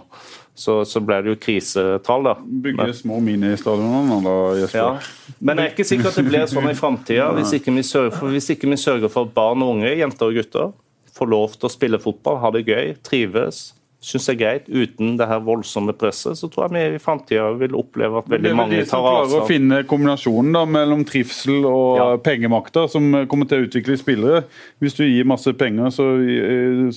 så, 0.57 0.81
så 0.85 0.99
ble 0.99 1.21
det 1.23 1.31
jo 1.31 1.39
krisetall. 1.39 2.27
da. 2.27 2.35
Bygge 2.65 2.91
små 2.99 3.21
ministadioner 3.23 4.25
da, 4.27 4.37
Jesper? 4.59 4.81
Ja. 4.81 5.35
Men 5.39 5.57
det 5.57 5.63
er 5.63 5.75
ikke 5.75 5.87
sikkert 5.87 6.11
at 6.11 6.19
det 6.19 6.27
blir 6.27 6.47
sånn 6.51 6.71
i 6.73 6.77
framtida, 6.77 7.31
hvis, 7.37 7.55
hvis, 7.55 8.51
ikke 8.57 8.73
vi 8.73 8.81
sørger 8.81 9.13
for 9.13 9.29
at 9.29 9.35
barn 9.37 9.63
og 9.63 9.77
unge, 9.77 9.93
jenter 10.01 10.27
og 10.27 10.41
gutter, 10.41 10.73
får 11.21 11.31
lov 11.31 11.53
til 11.59 11.69
å 11.69 11.73
spille 11.73 12.01
fotball, 12.01 12.41
ha 12.41 12.51
det 12.55 12.65
gøy, 12.67 12.97
trives 13.05 13.69
syns 14.01 14.27
er 14.31 14.37
greit. 14.39 14.69
Uten 14.69 15.15
det 15.19 15.27
her 15.29 15.41
voldsomme 15.45 15.93
presset, 15.97 16.37
så 16.39 16.49
tror 16.51 16.67
jeg 16.67 16.73
vi 16.73 16.97
i 16.97 17.01
framtida 17.01 17.51
vil 17.59 17.77
oppleve 17.77 18.21
at 18.21 18.29
veldig 18.33 18.53
mange 18.57 18.81
tar 18.81 18.81
avstand. 18.81 18.81
Det 18.81 18.81
er 18.81 18.81
vel 18.81 18.85
de 18.85 18.89
som 18.89 19.05
klarer 19.05 19.45
å 19.45 19.49
finne 19.49 19.81
kombinasjonen 19.89 20.55
da, 20.57 20.63
mellom 20.77 21.03
trivsel 21.07 21.67
og 21.69 21.99
ja. 22.01 22.07
pengemakta, 22.25 22.87
som 22.91 23.11
kommer 23.31 23.49
til 23.49 23.61
å 23.61 23.67
utvikle 23.67 23.97
spillere. 24.01 24.45
Hvis 24.81 24.97
du 24.97 25.05
gir 25.05 25.29
masse 25.29 25.53
penger, 25.57 25.93
så, 25.93 26.07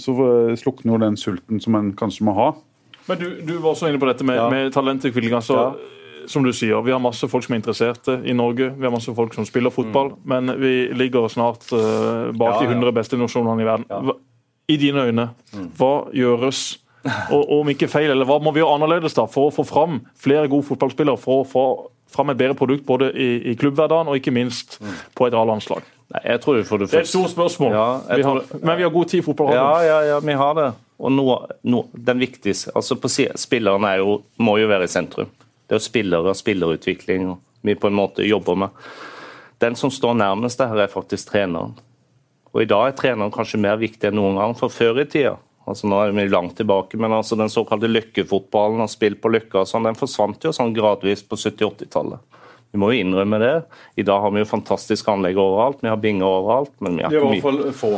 så 0.01 0.17
slukner 0.61 0.97
jo 0.97 1.03
den 1.05 1.21
sulten 1.21 1.61
som 1.61 1.77
en 1.79 1.93
kanskje 1.99 2.29
må 2.29 2.37
ha. 2.39 2.55
Men 3.05 3.21
du, 3.21 3.29
du 3.45 3.59
var 3.59 3.75
også 3.75 3.91
inne 3.91 4.01
på 4.01 4.09
dette 4.09 4.25
med, 4.25 4.41
ja. 4.41 4.49
med 4.49 4.73
talentutvikling. 4.73 5.37
altså 5.37 5.61
ja 5.61 5.69
som 6.31 6.45
du 6.45 6.53
sier, 6.53 6.83
Vi 6.83 6.93
har 6.93 7.01
masse 7.03 7.29
folk 7.29 7.45
som 7.45 7.55
er 7.55 7.61
interesserte 7.61 8.19
i 8.25 8.35
Norge. 8.37 8.71
Vi 8.77 8.87
har 8.87 8.93
masse 8.93 9.15
folk 9.15 9.35
som 9.35 9.47
spiller 9.47 9.71
fotball. 9.71 10.15
Mm. 10.15 10.23
Men 10.33 10.61
vi 10.61 10.73
ligger 10.95 11.29
snart 11.29 11.67
uh, 11.73 12.33
bak 12.33 12.61
ja, 12.61 12.69
de 12.69 12.75
100 12.75 12.93
beste 12.93 13.19
nasjonene 13.21 13.63
i 13.63 13.69
verden. 13.69 13.89
Hva, 13.89 14.17
I 14.69 14.77
dine 14.81 15.09
øyne, 15.09 15.29
mm. 15.53 15.69
hva 15.79 15.95
gjøres 16.17 16.65
og, 17.05 17.43
om 17.61 17.69
ikke 17.69 17.89
feil, 17.93 18.11
eller 18.15 18.29
hva 18.29 18.39
må 18.41 18.53
vi 18.55 18.63
gjøre 18.63 18.79
annerledes 18.79 19.17
da 19.17 19.27
for 19.29 19.51
å 19.51 19.55
få 19.55 19.67
fram 19.69 20.01
flere 20.21 20.49
gode 20.49 20.67
fotballspillere? 20.71 21.21
For 21.21 21.43
å 21.43 21.49
få 21.49 21.65
fram 22.15 22.33
et 22.33 22.39
bedre 22.41 22.57
produkt 22.57 22.87
både 22.87 23.11
i, 23.13 23.29
i 23.51 23.57
klubbhverdagen 23.59 24.09
og 24.09 24.17
ikke 24.21 24.33
minst 24.35 24.79
mm. 24.81 24.97
på 25.19 25.29
et 25.29 25.37
A-landslag? 25.37 25.85
Det, 26.15 26.21
det 26.23 26.31
er 26.93 27.01
et 27.01 27.09
stort 27.09 27.33
spørsmål, 27.33 27.73
ja, 27.75 28.17
vi 28.17 28.23
har, 28.23 28.41
men 28.61 28.77
vi 28.77 28.85
har 28.85 28.91
god 28.93 29.09
tid 29.11 29.23
i 29.23 29.25
fotball. 29.25 29.55
Ja, 29.57 29.71
ja, 29.83 30.01
ja, 30.13 30.19
vi 30.23 30.37
har 30.39 30.53
det. 30.59 30.67
Og 31.01 31.11
noe, 31.11 31.39
noe, 31.67 31.89
den 32.07 32.21
viktigste 32.23 32.75
altså 32.77 32.97
på 33.01 33.11
Spillerne 33.11 33.95
jo, 33.99 34.21
må 34.39 34.59
jo 34.61 34.69
være 34.71 34.87
i 34.87 34.93
sentrum. 34.93 35.33
Det 35.68 35.79
er 35.79 35.83
spillere 35.85 36.33
og 36.33 36.38
spillerutvikling 36.38 37.33
vi 37.64 37.74
på 37.74 37.88
en 37.88 37.96
måte 37.96 38.27
jobber 38.27 38.59
med. 38.64 38.85
Den 39.62 39.77
som 39.79 39.90
står 39.90 40.18
nærmest 40.20 40.61
det 40.61 40.68
her, 40.68 40.85
er 40.85 40.92
faktisk 40.92 41.31
treneren. 41.31 41.72
Og 42.53 42.62
I 42.62 42.68
dag 42.70 42.90
er 42.90 42.98
treneren 42.98 43.33
kanskje 43.35 43.62
mer 43.62 43.79
viktig 43.81 44.11
enn 44.11 44.18
noen 44.18 44.37
gang. 44.38 44.55
For 44.59 44.72
før 44.72 45.03
i 45.03 45.09
tida 45.09 45.38
Altså 45.64 45.88
Nå 45.88 45.96
er 45.96 46.11
vi 46.12 46.27
langt 46.29 46.59
tilbake, 46.59 46.98
men 47.00 47.14
altså 47.16 47.38
den 47.40 47.48
såkalte 47.48 47.88
løkkefotballen 47.88 48.85
og 48.85 48.90
spill 48.92 49.14
på 49.16 49.31
løkka 49.33 49.62
sånn, 49.64 49.87
den 49.88 49.96
forsvant 49.96 50.44
jo 50.44 50.53
sånn 50.53 50.74
gradvis 50.77 51.22
på 51.24 51.38
70-80-tallet. 51.40 52.20
Vi 52.74 52.81
må 52.83 52.90
jo 52.92 53.00
innrømme 53.00 53.38
det. 53.40 53.55
I 53.96 54.05
dag 54.05 54.20
har 54.20 54.35
vi 54.35 54.42
jo 54.42 54.50
fantastiske 54.50 55.09
anlegg 55.09 55.38
overalt. 55.40 55.79
Vi 55.81 55.88
har 55.88 56.00
binger 56.03 56.27
overalt. 56.27 56.74
men 56.85 56.98
vi 56.98 57.07
har 57.07 57.16
ikke 57.16 57.55
mye. 57.55 57.72
få. 57.72 57.94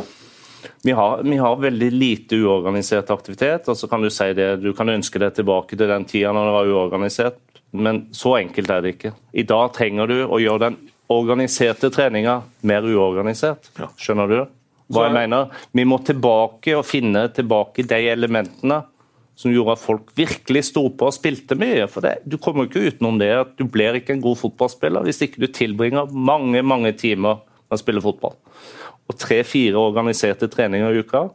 Vi 0.85 0.93
har, 0.95 1.23
vi 1.23 1.37
har, 1.41 1.55
veldig 1.59 1.91
lite 1.91 2.37
uorganisert 2.39 3.09
aktivitet. 3.11 3.67
og 3.67 3.77
så 3.77 3.87
kan 3.87 4.01
Du 4.01 4.09
si 4.09 4.31
det, 4.33 4.61
du 4.61 4.71
kan 4.73 4.89
ønske 4.89 5.19
deg 5.19 5.33
tilbake 5.33 5.75
til 5.75 5.87
den 5.87 6.05
tida 6.05 6.31
når 6.31 6.45
det 6.45 6.55
var 6.55 6.71
uorganisert, 6.71 7.39
men 7.71 8.05
så 8.15 8.37
enkelt 8.39 8.69
er 8.71 8.83
det 8.83 8.93
ikke. 8.95 9.13
I 9.33 9.45
dag 9.47 9.73
trenger 9.75 10.09
du 10.09 10.17
å 10.25 10.39
gjøre 10.41 10.69
den 10.69 10.77
organiserte 11.11 11.89
treninga 11.93 12.41
mer 12.67 12.85
uorganisert. 12.87 13.71
Skjønner 13.99 14.31
du 14.31 14.37
hva 14.93 15.07
jeg 15.07 15.15
mener. 15.17 15.49
Vi 15.75 15.83
må 15.87 15.99
tilbake 16.07 16.75
og 16.77 16.85
finne 16.87 17.27
tilbake 17.35 17.85
de 17.87 17.99
elementene 18.11 18.81
som 19.37 19.53
gjorde 19.53 19.75
at 19.75 19.83
folk 19.83 20.09
virkelig 20.17 20.63
sto 20.71 20.87
på 20.89 21.09
og 21.09 21.13
spilte 21.13 21.57
mye. 21.59 21.85
For 21.91 22.01
det, 22.01 22.23
Du 22.25 22.37
kommer 22.41 22.65
ikke 22.65 22.87
utenom 22.87 23.19
det 23.19 23.31
at 23.35 23.53
du 23.57 23.65
blir 23.69 23.99
ikke 23.99 24.15
en 24.15 24.23
god 24.23 24.39
fotballspiller 24.39 25.05
hvis 25.05 25.21
ikke 25.21 25.43
du 25.43 25.47
tilbringer 25.47 26.09
mange 26.11 26.63
mange 26.65 26.93
timer 26.97 27.43
med 27.67 27.77
å 27.77 27.81
spille 27.81 28.01
fotball. 28.01 28.35
Og 29.07 29.15
tre-fire 29.19 29.79
organiserte 29.79 30.49
treninger 30.51 30.91
i 30.91 31.03
uka. 31.03 31.27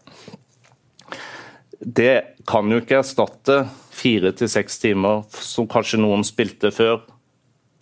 Det 1.82 2.44
kan 2.46 2.70
jo 2.70 2.78
ikke 2.82 3.00
erstatte 3.00 3.64
fire 3.92 4.30
til 4.38 4.50
seks 4.50 4.78
timer 4.82 5.24
som 5.34 5.66
kanskje 5.70 6.00
noen 6.02 6.22
spilte 6.26 6.70
før 6.74 7.00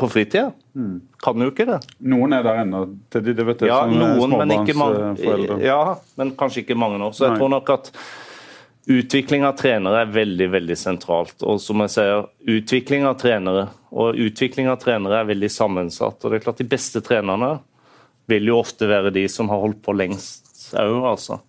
på 0.00 0.08
fritida. 0.08 0.50
Mm. 0.76 0.96
Kan 1.20 1.42
jo 1.44 1.50
ikke 1.52 1.66
det. 1.68 1.78
Noen 2.08 2.32
er 2.32 2.44
der 2.46 2.62
ennå. 2.62 2.86
Det, 3.12 3.22
det 3.28 3.44
vet 3.44 3.66
jeg, 3.66 3.68
ja, 3.68 3.82
noen, 3.90 4.36
men 4.40 4.54
ikke 4.56 4.76
mange, 4.78 5.60
ja, 5.64 5.82
men 6.16 6.32
kanskje 6.38 6.64
ikke 6.64 6.78
mange 6.80 7.00
nå. 7.02 7.10
Så 7.12 7.26
jeg 7.26 7.34
Nei. 7.34 7.40
tror 7.42 7.52
nok 7.52 7.72
at 7.76 7.90
utvikling 8.90 9.44
av 9.44 9.58
trenere 9.60 10.04
er 10.04 10.14
veldig 10.14 10.48
veldig 10.54 10.78
sentralt. 10.78 11.36
Og 11.44 11.60
som 11.62 11.84
jeg 11.84 11.94
sier, 11.98 12.24
utvikling 12.56 13.04
av 13.08 13.18
trenere 13.20 13.68
og 13.90 14.16
utvikling 14.16 14.70
av 14.72 14.80
trenere 14.82 15.20
er 15.20 15.28
veldig 15.28 15.52
sammensatt. 15.52 16.24
og 16.24 16.30
det 16.30 16.40
er 16.40 16.46
klart 16.46 16.62
De 16.62 16.70
beste 16.70 17.04
trenerne 17.04 17.58
vil 18.30 18.48
jo 18.48 18.60
ofte 18.62 18.88
være 18.88 19.12
de 19.12 19.26
som 19.28 19.50
har 19.50 19.60
holdt 19.60 19.82
på 19.84 19.94
lengst 19.96 20.70
òg, 20.78 21.04
altså. 21.12 21.40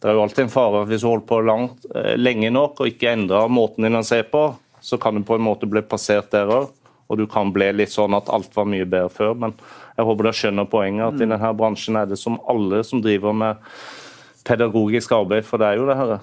Det 0.00 0.10
er 0.10 0.16
jo 0.16 0.22
alltid 0.26 0.44
en 0.44 0.52
fare 0.52 0.84
hvis 0.88 1.02
du 1.02 1.08
holder 1.08 1.28
på 1.28 1.40
langt, 1.46 1.86
eh, 1.94 2.14
lenge 2.20 2.50
nok 2.52 2.82
og 2.82 2.90
ikke 2.90 3.14
endrer 3.16 3.52
måten 3.52 3.86
din 3.86 3.96
å 3.96 4.04
se 4.04 4.20
på, 4.28 4.48
så 4.80 4.98
kan 5.00 5.16
du 5.16 5.24
på 5.26 5.38
en 5.38 5.46
måte 5.46 5.68
bli 5.68 5.82
passert 5.82 6.30
der 6.34 6.52
òg. 6.52 6.72
Og 7.06 7.20
du 7.20 7.26
kan 7.30 7.52
bli 7.54 7.68
litt 7.70 7.92
sånn 7.92 8.16
at 8.18 8.28
alt 8.34 8.50
var 8.56 8.66
mye 8.66 8.84
bedre 8.84 9.12
før. 9.14 9.36
Men 9.38 9.52
jeg 9.96 10.06
håper 10.08 10.26
dere 10.26 10.38
skjønner 10.40 10.66
poenget. 10.70 11.06
At 11.06 11.20
i 11.20 11.22
denne 11.22 11.52
bransjen 11.54 11.98
er 12.00 12.08
det 12.10 12.18
som 12.18 12.40
alle 12.50 12.82
som 12.84 13.02
driver 13.02 13.36
med 13.36 13.60
pedagogisk 14.46 15.14
arbeid, 15.14 15.46
for 15.46 15.62
det 15.62 15.68
er 15.68 15.78
jo 15.78 15.86
det 15.86 15.96
her. 16.00 16.16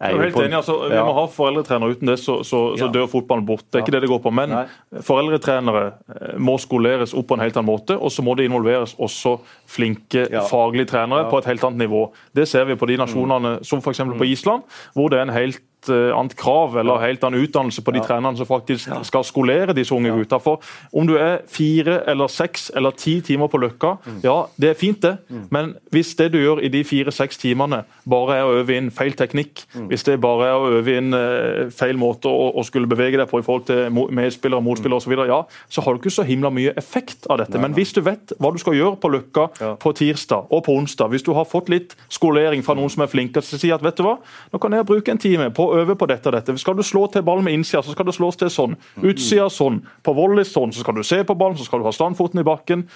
Jeg 0.00 0.14
er 0.14 0.20
helt 0.22 0.36
enig, 0.36 0.54
altså, 0.54 0.88
Vi 0.88 0.94
Ja. 0.94 1.04
må 1.04 1.12
ha 1.16 1.24
foreldretrenere. 1.26 1.90
Uten 1.96 2.06
det 2.06 2.18
så, 2.20 2.36
så, 2.46 2.76
så 2.78 2.86
Ja. 2.86 2.92
dør 2.92 3.08
fotballen 3.10 3.44
bort. 3.46 3.64
Det 3.72 3.80
er 3.80 3.82
ikke 3.84 3.92
det 3.96 4.02
det 4.02 4.10
går 4.10 4.20
på. 4.22 4.30
Men 4.32 4.48
Nei. 4.50 4.66
foreldretrenere 5.02 5.92
eh, 6.08 6.38
må 6.38 6.54
skoleres 6.60 7.14
opp 7.18 7.26
på 7.28 7.34
en 7.34 7.40
helt 7.42 7.56
annen 7.58 7.66
måte. 7.72 7.96
Og 8.00 8.10
så 8.14 8.22
må 8.22 8.36
det 8.38 8.46
involveres 8.48 8.94
også 8.98 9.38
flinke 9.66 10.28
Ja. 10.30 10.44
faglige 10.46 10.86
trenere 10.92 11.28
på 11.30 11.38
et 11.38 11.44
helt 11.50 11.64
annet 11.64 11.88
nivå. 11.88 12.12
Det 12.34 12.46
ser 12.48 12.64
vi 12.64 12.74
på 12.76 12.86
de 12.86 12.96
nasjonene 12.96 13.58
som 13.64 13.80
f.eks. 13.80 13.98
på 14.18 14.24
Island, 14.30 14.62
hvor 14.94 15.08
det 15.10 15.18
er 15.18 15.22
en 15.22 15.34
helt 15.34 15.60
annet 15.88 16.34
krav 16.36 16.76
eller 16.80 16.98
helt 16.98 17.22
annen 17.24 17.44
utdannelse 17.44 17.82
på 17.86 17.92
de 17.94 18.00
trenerne 18.04 18.36
som 18.36 18.46
faktisk 18.48 18.88
skal 19.06 19.24
skolere 19.24 19.74
disse 19.76 19.94
unge 19.94 20.10
gutta. 20.10 20.38
For 20.42 20.60
om 20.92 21.06
du 21.06 21.14
er 21.16 21.38
fire 21.48 22.00
eller 22.10 22.26
seks 22.28 22.70
eller 22.76 22.90
ti 22.98 23.20
timer 23.20 23.46
på 23.48 23.60
Løkka, 23.62 23.94
ja, 24.24 24.46
det 24.60 24.70
er 24.70 24.74
fint 24.74 25.00
det, 25.02 25.14
men 25.50 25.74
hvis 25.94 26.14
det 26.18 26.32
du 26.32 26.38
gjør 26.40 26.60
i 26.64 26.68
de 26.68 26.82
fire-seks 26.84 27.38
timene 27.38 27.84
bare 28.08 28.36
er 28.40 28.44
å 28.48 28.56
øve 28.60 28.76
inn 28.76 28.90
feil 28.90 29.12
teknikk, 29.18 29.62
hvis 29.88 30.04
det 30.08 30.18
bare 30.20 30.48
er 30.50 30.56
å 30.58 30.72
øve 30.80 30.96
inn 30.98 31.14
eh, 31.14 31.70
feil 31.70 31.96
måte 32.00 32.28
å, 32.28 32.50
å 32.58 32.64
skulle 32.66 32.88
bevege 32.90 33.18
deg 33.20 33.28
på 33.30 33.38
i 33.40 33.46
forhold 33.46 33.66
til 33.68 33.88
medspillere, 33.92 34.62
motspillere 34.64 34.98
osv., 34.98 35.14
ja, 35.28 35.42
så 35.68 35.84
har 35.84 35.94
du 35.94 36.02
ikke 36.02 36.14
så 36.18 36.26
himla 36.26 36.50
mye 36.50 36.74
effekt 36.80 37.26
av 37.30 37.38
dette. 37.42 37.58
Men 37.60 37.74
hvis 37.76 37.92
du 37.96 38.00
vet 38.06 38.32
hva 38.38 38.50
du 38.54 38.58
skal 38.58 38.76
gjøre 38.78 38.96
på 39.02 39.12
Løkka 39.14 39.48
Ja. 39.60 39.74
på 39.80 39.92
tirsdag 39.96 40.46
og 40.54 40.64
på 40.66 40.74
onsdag, 40.78 41.08
hvis 41.12 41.22
du 41.26 41.32
har 41.34 41.44
fått 41.48 41.68
litt 41.68 41.94
skolering 42.12 42.62
fra 42.64 42.74
noen 42.78 42.90
som 42.90 43.02
er 43.04 43.10
flinke 43.10 43.40
til 43.42 43.56
å 43.56 43.60
si 43.60 43.70
at 43.74 43.82
vet 43.84 43.96
du 43.98 44.02
hva, 44.06 44.16
nå 44.52 44.58
kan 44.62 44.72
jeg 44.72 44.86
bruke 44.86 45.10
en 45.12 45.18
time 45.18 45.50
på 45.54 45.67
å 45.68 45.76
øve 45.82 45.96
på 45.98 46.08
dette 46.10 46.30
og 46.30 46.34
dette. 46.36 46.56
Skal 46.58 46.78
du 46.78 46.82
slå 46.86 47.06
til 47.12 47.22
ballen 47.26 47.46
med 47.46 47.58
innsida, 47.58 47.82
så 47.84 47.94
skal 47.94 48.08
det 48.08 48.16
slås 48.16 48.40
til 48.40 48.50
sånn. 48.52 48.74
Utsida 49.02 49.48
sånn. 49.52 49.82
På 50.04 50.16
volley 50.16 50.48
sånn. 50.48 50.72
Så 50.74 50.82
skal 50.84 50.98
du 50.98 51.04
se 51.06 51.22
på 51.24 51.36
ballen, 51.38 51.58
så 51.58 51.68
skal 51.68 51.82
du 51.82 51.88
ha 51.88 51.94
standfoten 51.94 52.42
i 52.42 52.46
bakken. 52.46 52.86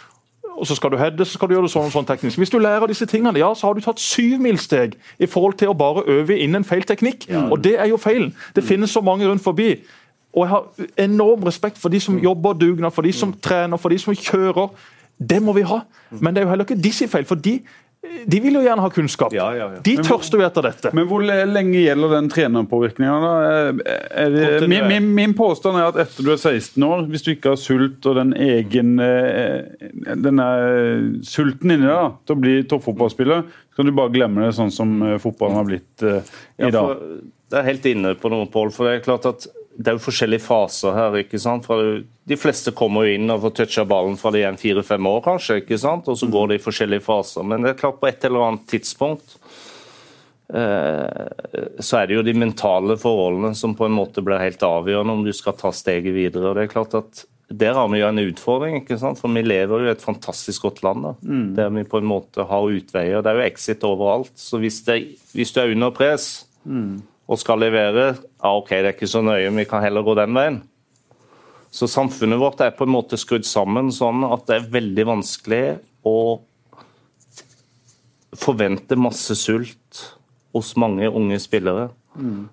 Og 0.52 0.66
så 0.68 0.76
skal 0.76 0.92
du 0.92 0.98
heade, 1.00 1.24
så 1.24 1.38
skal 1.38 1.48
du 1.48 1.54
gjøre 1.54 1.66
det 1.66 1.72
sånn 1.72 1.88
og 1.88 1.94
sånn 1.94 2.06
teknisk. 2.08 2.38
Hvis 2.38 2.52
du 2.52 2.58
lærer 2.60 2.90
disse 2.90 3.06
tingene, 3.08 3.38
ja, 3.40 3.48
så 3.56 3.68
har 3.68 3.74
du 3.74 3.80
tatt 3.84 4.00
syvmilssteg 4.02 4.98
i 5.18 5.28
forhold 5.30 5.56
til 5.60 5.72
å 5.72 5.76
bare 5.78 6.04
øve 6.12 6.36
inn 6.38 6.58
en 6.58 6.66
feil 6.66 6.84
teknikk. 6.88 7.24
Og 7.48 7.62
det 7.64 7.78
er 7.80 7.88
jo 7.90 8.00
feilen. 8.00 8.34
Det 8.54 8.64
finnes 8.64 8.92
så 8.92 9.00
mange 9.00 9.26
rundt 9.28 9.42
forbi. 9.42 9.74
Og 10.32 10.44
jeg 10.44 10.50
har 10.52 10.88
enorm 11.04 11.44
respekt 11.48 11.80
for 11.80 11.92
de 11.92 12.00
som 12.00 12.18
jobber 12.20 12.56
dugnad, 12.56 12.92
for 12.92 13.02
de 13.02 13.12
som 13.12 13.32
trener, 13.32 13.80
for 13.80 13.92
de 13.92 13.98
som 14.00 14.14
kjører. 14.16 14.68
Det 15.22 15.42
må 15.44 15.52
vi 15.56 15.64
ha. 15.68 15.82
Men 16.10 16.34
det 16.34 16.42
er 16.42 16.46
jo 16.46 16.50
heller 16.50 16.68
ikke 16.68 16.82
disse 16.82 17.08
feil, 17.08 17.24
for 17.28 17.40
de, 17.40 17.58
de 18.26 18.38
vil 18.42 18.56
jo 18.58 18.60
gjerne 18.64 18.82
ha 18.82 18.88
kunnskap. 18.90 19.30
Ja, 19.34 19.44
ja, 19.54 19.66
ja. 19.76 19.80
De 19.86 19.92
tørster 20.02 20.40
jo 20.40 20.46
etter 20.46 20.64
dette. 20.66 20.90
Men 20.96 21.06
hvor 21.06 21.22
lenge 21.22 21.84
gjelder 21.84 22.10
den 22.16 22.28
trenerpåvirkninga? 22.32 23.18
Er- 24.10 24.34
Er 24.34 24.66
min, 24.66 24.88
min, 24.90 25.06
min 25.14 25.34
påstand 25.38 25.78
er 25.78 25.86
at 25.92 26.00
etter 26.02 26.26
du 26.26 26.32
er 26.34 26.40
16 26.40 26.82
år, 26.82 27.04
hvis 27.12 27.22
du 27.22 27.30
ikke 27.34 27.52
har 27.54 27.60
sult 27.62 28.04
og 28.10 28.16
den 28.18 28.32
egen 28.34 28.96
eh, 29.00 29.62
denne 30.18 30.48
sulten 31.26 31.70
inni 31.76 31.86
deg 31.86 32.18
til 32.26 32.36
å 32.36 32.40
bli 32.42 32.56
toppfotballspiller, 32.70 33.44
så 33.72 33.78
kan 33.80 33.88
du 33.88 33.94
bare 33.96 34.12
glemme 34.14 34.44
det 34.48 34.54
sånn 34.58 34.72
som 34.74 34.98
eh, 35.06 35.18
fotballen 35.22 35.60
har 35.60 35.68
blitt 35.70 36.02
i 36.06 36.16
i 36.18 36.66
Ja, 36.66 36.70
dag. 36.74 36.74
for 36.74 37.22
det 37.52 37.58
er 37.60 37.68
helt 37.70 37.86
inne 37.90 38.14
på 38.18 38.30
noe, 38.32 38.46
Pål. 38.52 38.70
For 38.72 38.88
det 38.88 38.98
er 38.98 39.04
klart 39.06 39.26
at 39.28 39.46
det 39.76 39.88
er 39.88 39.96
jo 39.96 40.04
forskjellige 40.04 40.44
faser 40.44 40.94
her. 40.96 41.16
ikke 41.22 41.40
sant? 41.40 41.66
Fra 41.66 41.78
de 41.80 42.38
fleste 42.38 42.74
kommer 42.76 43.06
jo 43.06 43.16
inn 43.16 43.32
og 43.32 43.42
får 43.46 43.54
toucha 43.56 43.84
ballen 43.88 44.18
fra 44.20 44.32
de 44.34 44.44
er 44.44 44.60
fire-fem 44.60 45.08
år, 45.08 45.20
kanskje. 45.24 45.62
ikke 45.62 45.80
sant? 45.80 46.08
Og 46.12 46.18
så 46.18 46.28
går 46.30 46.50
det 46.50 46.60
i 46.60 46.64
forskjellige 46.66 47.06
faser. 47.06 47.46
Men 47.46 47.64
det 47.64 47.72
er 47.72 47.80
klart 47.80 48.00
på 48.00 48.10
et 48.10 48.24
eller 48.28 48.46
annet 48.50 48.66
tidspunkt 48.70 49.36
eh, 50.52 51.26
så 51.80 51.98
er 51.98 52.08
det 52.08 52.18
jo 52.18 52.26
de 52.26 52.36
mentale 52.36 52.98
forholdene 53.00 53.54
som 53.58 53.76
på 53.78 53.88
en 53.88 53.96
måte 53.96 54.24
blir 54.24 54.42
helt 54.42 54.62
avgjørende 54.66 55.18
om 55.18 55.24
du 55.26 55.32
skal 55.36 55.56
ta 55.58 55.72
steget 55.74 56.12
videre. 56.14 56.50
og 56.50 56.58
det 56.58 56.66
er 56.66 56.74
klart 56.74 56.98
at 57.00 57.26
der 57.52 57.74
har 57.76 57.88
vi 57.92 57.98
jo 58.00 58.06
en 58.08 58.22
utfordring, 58.22 58.78
ikke 58.80 58.96
sant? 59.00 59.18
for 59.20 59.28
vi 59.28 59.42
lever 59.44 59.82
jo 59.82 59.90
i 59.90 59.92
et 59.92 60.04
fantastisk 60.04 60.62
godt 60.68 60.82
land. 60.86 61.02
da. 61.04 61.14
Der 61.58 61.74
vi 61.74 61.84
på 61.84 62.00
en 62.00 62.08
måte 62.08 62.46
har 62.48 62.64
utveier. 62.64 63.20
Det 63.20 63.28
er 63.28 63.40
jo 63.40 63.48
exit 63.48 63.84
overalt. 63.84 64.32
Så 64.36 64.60
hvis, 64.62 64.80
det, 64.86 65.18
hvis 65.34 65.52
du 65.52 65.60
er 65.60 65.72
under 65.74 65.92
press 65.92 66.46
og 67.32 67.40
skal 67.40 67.62
levere, 67.62 68.12
ja 68.20 68.52
ok, 68.58 68.70
det 68.76 68.90
er 68.90 68.94
ikke 68.96 69.08
så 69.08 69.22
nøye, 69.24 69.50
vi 69.56 69.66
kan 69.68 69.84
heller 69.84 70.04
gå 70.04 70.14
den 70.18 70.36
veien. 70.36 70.60
Så 71.72 71.88
samfunnet 71.88 72.40
vårt 72.40 72.60
er 72.60 72.74
på 72.76 72.84
en 72.84 72.92
måte 72.92 73.16
skrudd 73.16 73.46
sammen 73.48 73.88
sånn 73.94 74.26
at 74.28 74.44
det 74.48 74.58
er 74.58 74.72
veldig 74.74 75.06
vanskelig 75.08 75.62
å 76.04 76.16
forvente 78.36 78.98
masse 79.00 79.36
sult 79.40 80.02
hos 80.52 80.74
mange 80.76 81.08
unge 81.08 81.38
spillere. 81.40 81.88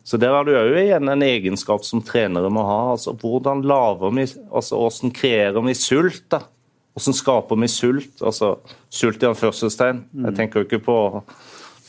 Så 0.07 0.15
der 0.15 0.31
har 0.31 0.45
du 0.47 0.53
òg 0.55 0.77
igjen 0.79 1.11
en 1.11 1.23
egenskap 1.25 1.83
som 1.83 1.99
trenere 2.05 2.47
må 2.53 2.63
ha. 2.63 2.79
altså 2.93 3.11
Hvordan 3.19 3.65
laver 3.67 4.13
vi, 4.15 4.23
altså 4.47 4.79
hvordan 4.79 5.11
kreerer 5.11 5.59
vi 5.65 5.75
sult? 5.75 6.23
da? 6.31 6.45
Hvordan 6.95 7.17
skaper 7.17 7.59
vi 7.59 7.67
sult? 7.71 8.21
Altså 8.23 8.53
Sult 8.89 9.23
i 9.23 9.27
anførselstegn. 9.27 10.05
Jeg 10.25 10.37
tenker 10.37 10.61
jo 10.61 10.67
ikke 10.69 10.81
på, 10.87 10.97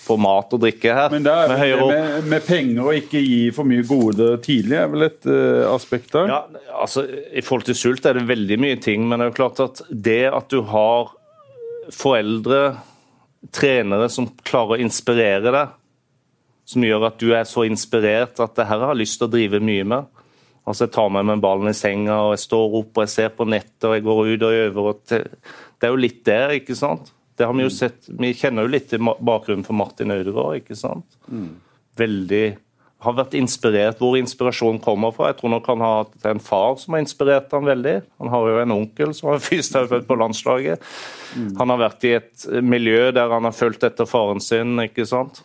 på 0.07 0.17
mat 0.21 0.53
og 0.57 0.63
drikke 0.63 0.95
her. 0.97 1.13
Men 1.13 1.25
det 1.27 1.33
er 1.33 1.55
det 1.55 1.87
med, 1.87 2.29
med 2.33 2.45
penger 2.47 2.87
og 2.89 2.99
ikke 2.99 3.23
gi 3.23 3.41
for 3.55 3.69
mye 3.69 3.85
gode 3.87 4.31
tidlig, 4.45 4.77
er 4.81 4.91
vel 4.93 5.07
et 5.07 5.29
uh, 5.29 5.69
aspekt 5.75 6.15
der? 6.17 6.31
Ja, 6.33 6.41
altså 6.83 7.05
I 7.07 7.45
forhold 7.45 7.69
til 7.69 7.79
sult 7.79 8.09
er 8.09 8.19
det 8.19 8.29
veldig 8.31 8.61
mye 8.61 8.79
ting, 8.83 9.07
men 9.07 9.21
det 9.21 9.29
er 9.29 9.33
jo 9.33 9.39
klart 9.43 9.65
at 9.65 9.83
det 9.91 10.23
at 10.31 10.49
du 10.53 10.63
har 10.71 11.13
foreldre, 11.95 12.63
trenere 13.57 14.11
som 14.13 14.29
klarer 14.45 14.77
å 14.77 14.85
inspirere 14.85 15.53
deg, 15.55 15.77
som 16.69 16.85
gjør 16.87 17.09
at 17.09 17.21
du 17.23 17.31
er 17.35 17.47
så 17.49 17.65
inspirert 17.67 18.41
at 18.43 18.57
det 18.59 18.67
her 18.69 18.85
har 18.91 18.99
lyst 18.99 19.19
til 19.19 19.31
å 19.31 19.33
drive 19.33 19.63
mye 19.65 19.87
med. 19.89 20.21
Altså 20.69 20.87
Jeg 20.87 20.95
tar 20.95 21.09
med 21.11 21.27
meg 21.27 21.41
ballen 21.43 21.73
i 21.73 21.77
senga, 21.77 22.19
og 22.27 22.35
jeg 22.37 22.45
står 22.45 22.77
opp 22.83 22.99
og 22.99 23.07
jeg 23.07 23.15
ser 23.15 23.33
på 23.35 23.47
nettet 23.49 23.89
og 23.89 23.97
jeg 23.97 24.05
går 24.07 24.21
ut 24.29 24.45
og 24.47 24.59
øver. 24.67 24.91
Og 24.93 25.01
det, 25.11 25.23
det 25.81 25.89
er 25.89 25.95
jo 25.95 26.05
litt 26.05 26.21
der, 26.29 26.55
ikke 26.61 26.77
sant? 26.79 27.11
Det 27.41 27.47
har 27.49 27.57
Vi 27.57 27.65
jo 27.65 27.73
sett, 27.73 28.09
vi 28.21 28.35
kjenner 28.37 28.67
jo 28.67 28.75
litt 28.75 28.91
til 28.93 29.01
bakgrunnen 29.01 29.65
for 29.65 29.79
Martin 29.79 30.13
Øydegaard. 30.13 30.61
ikke 30.61 30.77
sant? 30.77 31.17
Veldig 31.97 32.59
har 33.01 33.17
vært 33.17 33.35
inspirert, 33.39 33.99
Hvor 33.99 34.19
inspirasjonen 34.19 34.81
kommer 34.85 35.15
fra. 35.17 35.31
Jeg 35.31 35.39
tror 35.41 35.55
nok 35.55 35.69
han 35.73 35.81
har 35.81 36.03
hatt 36.03 36.27
en 36.29 36.43
far 36.45 36.77
som 36.77 36.95
har 36.95 37.01
inspirert 37.01 37.53
ham 37.57 37.65
veldig. 37.65 38.03
Han 38.21 38.29
har 38.29 38.49
jo 38.51 38.59
en 38.61 38.75
onkel 38.77 39.15
som 39.17 39.33
er 39.33 39.41
fysioterapeut 39.49 40.07
på 40.09 40.19
landslaget. 40.21 40.85
Han 41.57 41.73
har 41.73 41.81
vært 41.81 42.05
i 42.05 42.13
et 42.19 42.45
miljø 42.61 43.09
der 43.17 43.33
han 43.33 43.49
har 43.49 43.57
fulgt 43.57 43.87
etter 43.89 44.09
faren 44.09 44.43
sin. 44.45 44.77
ikke 44.85 45.07
sant? 45.09 45.41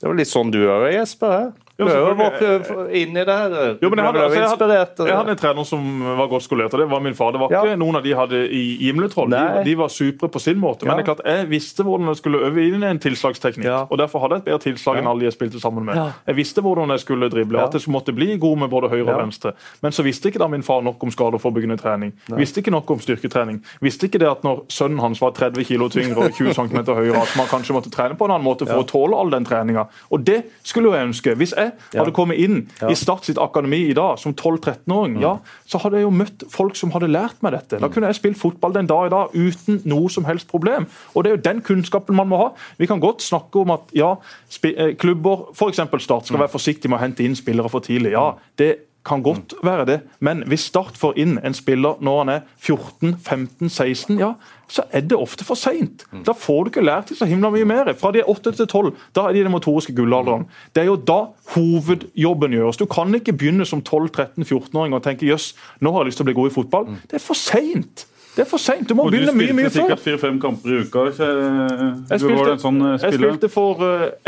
Det 0.00 0.08
var 0.08 0.16
litt 0.16 0.28
sånn 0.32 0.52
du 0.52 0.60
òg 0.66 0.90
er, 0.90 0.98
Jesper. 0.98 1.36
hæ? 1.38 1.69
Du 1.80 1.90
å 1.90 2.14
våken 2.18 2.90
inn 2.94 3.16
i 3.16 3.24
det 3.24 3.36
her. 3.36 3.54
Jo, 3.80 3.88
jeg 3.90 4.04
hadde, 4.04 4.22
altså, 4.24 4.38
jeg, 4.40 4.48
hadde, 4.50 5.06
jeg 5.08 5.16
hadde 5.16 5.34
en 5.34 5.40
trener 5.40 5.64
som 5.68 5.86
var 6.18 6.28
godt 6.30 6.44
skolert, 6.44 6.74
og 6.76 6.80
det 6.82 6.88
var 6.90 7.00
min 7.04 7.14
far. 7.16 7.32
Det 7.32 7.40
var 7.40 7.50
Ja. 7.54 7.62
ikke 7.64 7.78
noen 7.80 7.96
av 7.96 8.02
de 8.04 8.12
hadde 8.14 8.40
i 8.52 8.62
Gimletroll. 8.84 9.30
De, 9.30 9.64
de 9.64 9.74
var 9.80 9.88
supre 9.88 10.28
på 10.28 10.40
sin 10.40 10.58
måte. 10.60 10.84
Men 10.84 10.92
Ja. 10.92 10.96
det 11.02 11.08
er 11.08 11.14
klart, 11.14 11.24
jeg 11.26 11.48
visste 11.50 11.82
hvordan 11.86 12.06
jeg 12.12 12.16
skulle 12.20 12.38
øve 12.46 12.60
inn 12.68 12.82
en 12.84 12.98
tilslagsteknikk. 12.98 13.64
Ja. 13.64 13.86
Og 13.90 13.98
derfor 13.98 14.20
hadde 14.20 14.38
jeg 14.38 14.42
et 14.44 14.44
bedre 14.50 14.62
tilslag 14.66 14.98
enn 15.00 15.06
alle 15.10 15.20
de 15.20 15.26
jeg 15.30 15.36
spilte 15.38 15.60
sammen 15.60 15.84
med. 15.84 15.96
Ja. 15.96 16.12
Jeg 16.26 16.36
visste 16.36 16.60
hvordan 16.62 16.88
jeg 16.90 17.00
skulle 17.00 17.30
drible, 17.30 17.58
Ja. 17.58 17.64
at 17.66 17.72
jeg 17.74 17.82
måtte 17.92 18.14
bli 18.14 18.36
god 18.36 18.58
med 18.58 18.70
både 18.70 18.88
høyre 18.90 19.08
og 19.14 19.20
venstre. 19.24 19.52
Men 19.82 19.92
så 19.92 20.02
visste 20.04 20.28
ikke 20.30 20.38
da 20.38 20.48
min 20.48 20.62
far 20.62 20.82
nok 20.82 21.02
om 21.02 21.10
skadeforebyggende 21.10 21.78
trening. 21.80 22.12
Visste 22.28 22.60
ikke 22.60 22.70
nok 22.70 22.90
om 22.90 22.98
styrketrening. 22.98 23.62
Visste 23.80 24.06
ikke 24.08 24.18
det 24.18 24.28
at 24.30 24.42
når 24.44 24.64
sønnen 24.68 25.00
hans 25.00 25.20
var 25.20 25.30
30 25.32 25.64
kg 25.64 25.88
tyngre 25.90 26.26
og 26.26 26.32
20 26.32 26.54
cm 26.54 26.84
høyere, 26.94 27.22
at 27.22 27.34
man 27.36 27.46
kanskje 27.46 27.72
måtte 27.74 27.90
trene 27.90 28.16
på 28.16 28.24
en 28.24 28.30
annen 28.36 28.44
måte 28.44 28.66
for 28.66 28.82
å 28.82 28.86
tåle 28.86 29.16
all 29.16 29.30
den 29.30 29.44
treninga. 29.44 29.86
Og 30.12 30.24
det 30.24 30.44
skulle 30.62 30.90
jo 30.90 30.92
jeg 30.94 31.08
ønske. 31.08 31.34
Hvis 31.36 31.54
jeg 31.56 31.69
hadde 31.94 32.14
kommet 32.16 32.40
inn 32.40 32.62
i 32.88 32.96
Start 32.98 33.26
sitt 33.28 33.38
akademi 33.40 33.82
i 33.88 33.96
dag 33.96 34.18
som 34.20 34.34
12-13-åring, 34.34 35.18
ja, 35.22 35.36
så 35.68 35.80
hadde 35.82 36.00
jeg 36.00 36.06
jo 36.06 36.12
møtt 36.14 36.44
folk 36.52 36.76
som 36.78 36.92
hadde 36.94 37.10
lært 37.10 37.40
meg 37.44 37.54
dette. 37.56 37.80
Da 37.82 37.90
kunne 37.92 38.10
jeg 38.10 38.20
spilt 38.20 38.40
fotball 38.40 38.74
den 38.76 38.90
dag 38.90 39.08
i 39.08 39.14
dag 39.14 39.34
uten 39.34 39.80
noe 39.88 40.10
som 40.12 40.26
helst 40.28 40.50
problem. 40.50 40.88
Og 41.14 41.24
det 41.24 41.32
er 41.32 41.38
jo 41.38 41.42
den 41.48 41.64
kunnskapen 41.66 42.18
man 42.18 42.30
må 42.30 42.42
ha. 42.42 42.50
Vi 42.80 42.88
kan 42.90 43.02
godt 43.02 43.24
snakke 43.24 43.64
om 43.64 43.74
at 43.74 43.90
ja, 43.96 44.14
eh, 44.68 44.94
klubber, 45.00 45.48
f.eks. 45.54 45.82
Start, 46.00 46.28
skal 46.28 46.40
være 46.40 46.52
forsiktige 46.52 46.90
med 46.90 47.00
å 47.00 47.04
hente 47.04 47.24
inn 47.24 47.36
spillere 47.38 47.70
for 47.72 47.84
tidlig. 47.84 48.14
Ja, 48.16 48.32
det 48.58 48.89
kan 49.06 49.22
godt 49.24 49.54
være 49.64 49.84
det, 49.88 49.98
men 50.20 50.42
hvis 50.48 50.66
Start 50.68 50.98
får 51.00 51.16
inn 51.22 51.38
en 51.40 51.54
spiller 51.56 52.00
når 52.04 52.18
han 52.18 52.32
er 52.34 52.40
14-15-16, 52.60 54.18
ja, 54.20 54.34
så 54.70 54.84
er 54.92 55.06
det 55.08 55.16
ofte 55.16 55.46
for 55.46 55.58
seint. 55.58 56.04
Da 56.26 56.34
får 56.36 56.64
du 56.64 56.70
ikke 56.70 56.84
lært 56.84 57.12
så 57.16 57.26
himla 57.26 57.50
mye 57.50 57.66
mer. 57.66 57.90
Fra 57.98 58.12
de 58.12 58.20
er 58.20 58.28
8 58.30 58.52
til 58.58 58.68
12, 58.68 58.92
da 59.16 59.24
er 59.26 59.34
de 59.34 59.40
i 59.40 59.46
den 59.46 59.54
motoriske 59.54 59.94
gullalderen. 59.96 60.44
Det 60.76 60.84
er 60.84 60.90
jo 60.90 60.98
da 61.00 61.18
hovedjobben 61.54 62.54
gjøres. 62.54 62.78
Du 62.78 62.86
kan 62.90 63.14
ikke 63.16 63.32
begynne 63.32 63.66
som 63.66 63.82
12-13-14-åring 63.82 64.94
og 64.94 65.02
tenke 65.06 65.26
jøss, 65.26 65.54
nå 65.80 65.94
har 65.94 66.04
jeg 66.04 66.12
lyst 66.12 66.20
til 66.20 66.28
å 66.28 66.30
bli 66.30 66.38
god 66.42 66.52
i 66.52 66.56
fotball. 66.60 66.88
Det 67.08 67.18
er 67.18 67.24
for 67.24 67.38
seint. 67.38 68.06
Det 68.40 68.46
er 68.46 68.48
for 68.48 68.62
seint. 68.62 68.86
Du 68.88 68.94
må 68.96 69.04
Og 69.04 69.10
du 69.12 69.18
begynne 69.18 69.34
mye, 69.36 69.50
spilte 69.50 69.56
mye 69.58 69.68
før. 69.68 69.74
sikkert 69.76 70.00
fire-fem 70.00 70.38
kamper 70.40 70.72
i 70.72 70.78
uka. 70.86 71.02
Ikke? 71.10 71.26
Jeg 72.08 72.22
spilte, 72.22 72.54
sånn 72.62 72.78
eh, 72.88 72.94
jeg 73.02 73.18
spilte 73.18 73.50
for 73.52 73.82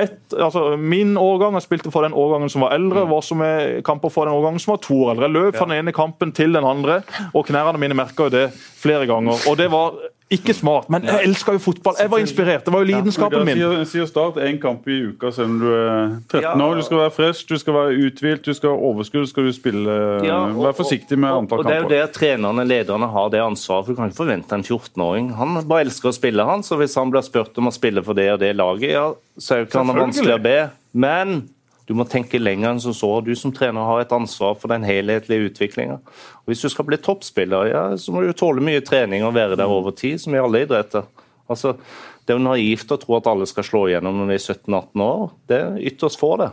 et, 0.04 0.18
altså 0.36 0.64
min 0.76 1.14
årgang, 1.16 1.56
jeg 1.56 1.64
spilte 1.64 1.92
for 1.94 2.04
den 2.04 2.12
årgangen 2.12 2.52
som 2.52 2.66
var 2.66 2.74
eldre. 2.76 3.06
var 3.08 3.24
som 3.24 3.40
er 3.46 3.78
kamper 3.88 4.12
for 4.12 4.28
den 4.28 4.36
årgangen 4.36 4.60
som 4.60 4.74
var 4.74 4.82
to 4.84 4.98
år 5.06 5.14
eldre. 5.14 5.30
Jeg 5.30 5.36
løp 5.38 5.56
fra 5.56 5.68
den 5.70 5.78
ene 5.80 5.96
kampen 5.96 6.34
til 6.36 6.52
den 6.52 6.68
andre, 6.68 7.00
og 7.32 7.46
knærne 7.48 7.80
mine 7.80 7.96
merka 7.96 8.28
jo 8.28 8.34
det 8.36 8.50
flere 8.52 9.08
ganger. 9.08 9.48
Og 9.48 9.56
det 9.56 9.70
var 9.72 9.96
Ikke 10.32 10.54
smart, 10.56 10.88
men 10.92 11.02
jeg 11.04 11.26
elsker 11.26 11.52
jo 11.58 11.60
fotball. 11.62 11.94
Jeg 12.00 12.10
var 12.10 12.22
inspirert. 12.22 12.64
Det 12.64 12.72
var 12.72 12.80
jo 12.84 12.88
lidenskapen 12.88 13.44
min. 13.44 13.56
Sier, 13.60 13.84
sier 13.90 14.06
Start 14.08 14.38
én 14.42 14.58
kamp 14.62 14.86
i 14.88 14.98
uka 15.12 15.30
selv 15.34 15.50
om 15.50 15.58
du 15.60 15.66
er 15.72 16.16
13 16.32 16.60
år. 16.64 16.74
Du 16.80 16.82
skal 16.86 16.98
være 17.02 17.12
frisk, 17.16 17.48
du 17.48 17.58
skal 17.60 17.74
være 17.76 17.98
uthvilt, 18.06 18.42
du 18.44 18.54
skal 18.54 18.70
ha 18.74 18.76
overskudd. 18.76 19.28
skal 19.28 19.44
du 19.44 19.52
spille 19.52 19.98
Ja, 20.24 20.40
og- 20.48 20.62
Vær 20.64 20.72
forsiktig 20.78 21.18
med 21.18 21.28
antall 21.30 21.58
kamper. 21.58 21.58
og 21.58 21.64
Det 21.68 21.76
er 21.76 21.82
jo 21.82 21.88
det 21.88 22.00
der 22.00 22.12
trenerne, 22.18 22.64
lederne, 22.68 23.10
har 23.12 23.28
det 23.28 23.40
ansvaret. 23.40 23.84
for 23.86 23.92
Du 23.92 23.96
kan 23.96 24.06
ikke 24.10 24.16
forvente 24.24 24.52
en 24.54 24.62
14-åring. 24.64 25.34
Han 25.36 25.68
bare 25.68 25.84
elsker 25.84 26.08
å 26.08 26.12
spille, 26.14 26.44
han. 26.44 26.62
Så 26.62 26.76
hvis 26.76 26.94
han 26.94 27.10
blir 27.10 27.22
spurt 27.22 27.56
om 27.58 27.66
å 27.68 27.72
spille 27.72 28.02
for 28.04 28.14
det 28.14 28.30
og 28.32 28.40
det 28.40 28.56
laget, 28.56 28.90
ja, 28.90 29.12
så 29.38 29.60
jo 29.62 29.66
han 29.78 29.86
vanskelig 29.96 30.38
å 30.38 30.42
be. 30.42 30.70
Men 30.94 31.48
du 31.88 31.94
må 31.98 32.06
tenke 32.08 32.40
lenger 32.40 32.70
enn 32.70 32.80
som 32.82 32.94
så. 32.94 33.10
Du 33.24 33.32
som 33.38 33.52
trener 33.54 33.88
har 33.88 34.02
et 34.02 34.14
ansvar 34.14 34.54
for 34.60 34.70
den 34.72 34.86
helhetlige 34.86 35.50
utviklinga. 35.50 35.98
Hvis 36.46 36.62
du 36.62 36.70
skal 36.72 36.86
bli 36.88 36.98
toppspiller, 37.02 37.70
ja, 37.72 37.82
så 37.98 38.14
må 38.14 38.22
du 38.22 38.32
tåle 38.36 38.64
mye 38.64 38.84
trening 38.86 39.26
og 39.26 39.34
være 39.36 39.58
der 39.58 39.70
over 39.70 39.94
tid, 39.96 40.20
som 40.22 40.34
i 40.36 40.42
alle 40.42 40.64
idretter. 40.66 41.08
Altså, 41.50 41.74
det 42.22 42.34
er 42.34 42.38
jo 42.38 42.46
naivt 42.46 42.92
å 42.94 43.00
tro 43.02 43.16
at 43.18 43.28
alle 43.30 43.48
skal 43.50 43.66
slå 43.66 43.86
igjennom 43.90 44.20
når 44.20 44.30
de 44.30 44.36
er 44.38 44.44
17-18 44.44 45.06
år. 45.06 45.24
Det 45.50 45.58
er 45.58 45.80
ytterst 45.90 46.20
få, 46.20 46.36
det. 46.40 46.52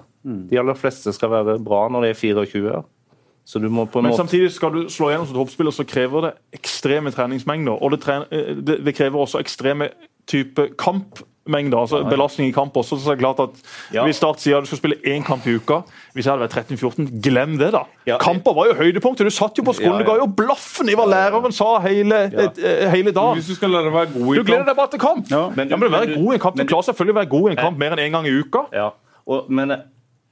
De 0.49 0.59
aller 0.59 0.77
fleste 0.77 1.13
skal 1.15 1.31
være 1.31 1.59
bra 1.63 1.85
når 1.93 2.07
de 2.07 2.13
er 2.13 2.17
24. 2.19 2.79
Så 3.49 3.59
du 3.59 3.69
må 3.73 3.85
på 3.89 3.99
en 3.99 4.05
Men 4.05 4.13
måte 4.13 4.21
samtidig 4.21 4.51
skal 4.53 4.73
du 4.75 4.81
slå 4.93 5.09
igjennom 5.09 5.29
som 5.29 5.39
toppspiller, 5.39 5.73
så 5.73 5.85
krever 5.87 6.27
det 6.27 6.33
ekstreme 6.59 7.13
treningsmengder. 7.13 7.79
Og 7.81 7.95
det, 7.95 8.01
tre 8.03 8.19
eh, 8.29 8.51
det, 8.61 8.93
krever 8.97 9.23
også 9.23 9.41
ekstreme 9.41 9.87
type 10.29 10.67
kampmengder, 11.49 11.77
altså 11.81 12.03
belastning 12.09 12.49
i 12.49 12.51
kamp 12.53 12.75
også. 12.77 12.97
Så 12.99 13.11
er 13.11 13.15
det 13.15 13.23
klart 13.23 13.39
at 13.39 13.49
Ja. 13.93 14.03
Hvis 14.05 14.15
Start 14.19 14.39
sier 14.39 14.57
at 14.57 14.63
du 14.63 14.67
skal 14.67 14.77
spille 14.77 14.95
én 15.05 15.23
kamp 15.25 15.45
i 15.47 15.55
uka, 15.55 15.81
hvis 16.13 16.25
jeg 16.25 16.33
hadde 16.33 16.43
vært 16.45 16.69
13-14, 16.69 17.21
glem 17.21 17.57
det, 17.57 17.71
da. 17.73 17.83
Ja. 18.05 18.17
Kamper 18.17 18.53
var 18.53 18.67
jo 18.67 18.73
høydepunktet. 18.73 19.25
Du 19.25 19.29
satt 19.29 19.57
jo 19.57 19.63
på 19.63 19.73
skolen, 19.73 19.93
Ja, 19.93 19.99
ja. 19.99 20.03
du 20.05 20.11
ga 20.11 20.17
jo 20.19 20.27
blaffen 20.27 20.89
i 20.89 20.95
hva 20.95 21.05
læreren 21.09 21.51
sa 21.51 21.79
hele, 21.79 22.15
eh, 22.33 22.89
hele 22.89 23.11
dagen. 23.11 23.35
Hvis 23.39 23.47
du 23.47 23.55
skal 23.55 23.69
la 23.69 23.81
deg 23.83 23.93
være 23.93 24.13
god 24.13 24.19
i 24.19 24.37
kamp. 24.37 24.45
Du 24.45 24.51
gleder 24.51 24.65
deg 24.65 24.75
bare 24.75 24.91
til 24.91 24.99
kamp! 24.99 25.29
Ja. 25.31 25.49
Men, 25.55 25.69
ja, 25.69 25.75
men 25.75 25.89
du 25.89 25.95
være 25.97 26.13
god 26.15 26.31
i 26.31 26.35
en 26.35 26.39
kamp. 26.39 26.57
Du 26.57 26.65
klarer 26.65 26.89
selvfølgelig 26.89 27.15
å 27.15 27.19
være 27.21 27.29
god 27.29 27.49
i 27.49 27.51
en 27.51 27.63
kamp 27.63 27.77
mer 27.77 27.95
enn 27.95 28.03
én 28.07 28.11
gang 28.11 28.27
i 28.27 28.35
uka. 28.39 28.65
Ja, 28.73 28.89
og, 29.27 29.49
men 29.49 29.73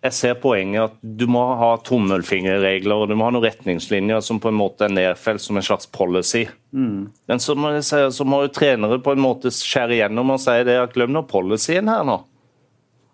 jeg 0.03 0.13
ser 0.13 0.35
poenget 0.39 0.83
at 0.91 0.97
du 1.01 1.25
må 1.27 1.41
ha 1.57 1.71
tommelfingerregler 1.83 2.93
og 3.01 3.09
du 3.09 3.15
må 3.17 3.25
ha 3.27 3.31
noen 3.33 3.47
retningslinjer 3.47 4.21
som 4.23 4.39
på 4.39 4.51
en 4.51 4.59
måte 4.59 4.85
er 4.85 4.93
nedfelt 4.93 5.41
som 5.41 5.57
en 5.57 5.65
slags 5.65 5.89
policy. 5.89 6.45
Mm. 6.71 7.09
Men 7.27 7.41
så 7.43 7.55
må, 7.57 7.73
jeg 7.75 7.83
så 8.13 8.27
må 8.27 8.43
jo 8.45 8.53
trenere 8.53 8.99
på 9.03 9.15
en 9.15 9.23
måte 9.23 9.51
skjære 9.51 9.97
igjennom 9.97 10.35
og 10.35 10.39
si 10.43 10.55
det 10.67 10.77
at 10.83 10.93
glem 10.95 11.11
nå 11.15 11.25
policyen 11.27 11.89
her 11.91 12.05
nå. 12.07 12.19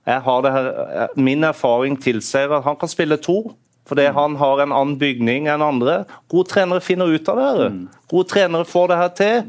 Jeg 0.06 0.20
har 0.26 0.42
det 0.44 0.52
her, 0.52 0.72
min 1.16 1.44
erfaring 1.48 1.96
tilsier 2.04 2.52
at 2.58 2.66
han 2.68 2.76
kan 2.76 2.92
spille 2.92 3.18
to. 3.18 3.54
Fordi 3.88 4.06
Mm. 4.08 4.16
han 4.16 4.36
har 4.40 4.62
en 4.64 4.72
annen 4.72 4.96
bygning 5.00 5.48
enn 5.52 5.62
andre. 5.62 6.06
Gode 6.32 6.48
trenere 6.54 6.80
finner 6.82 7.06
ut 7.12 7.28
av 7.28 7.36
det. 7.36 7.44
her. 7.44 7.70
Mm. 7.70 7.90
Gode 8.08 8.30
trenere 8.32 8.66
får 8.66 8.88
det 8.88 8.98
her 8.98 9.10
til. 9.18 9.44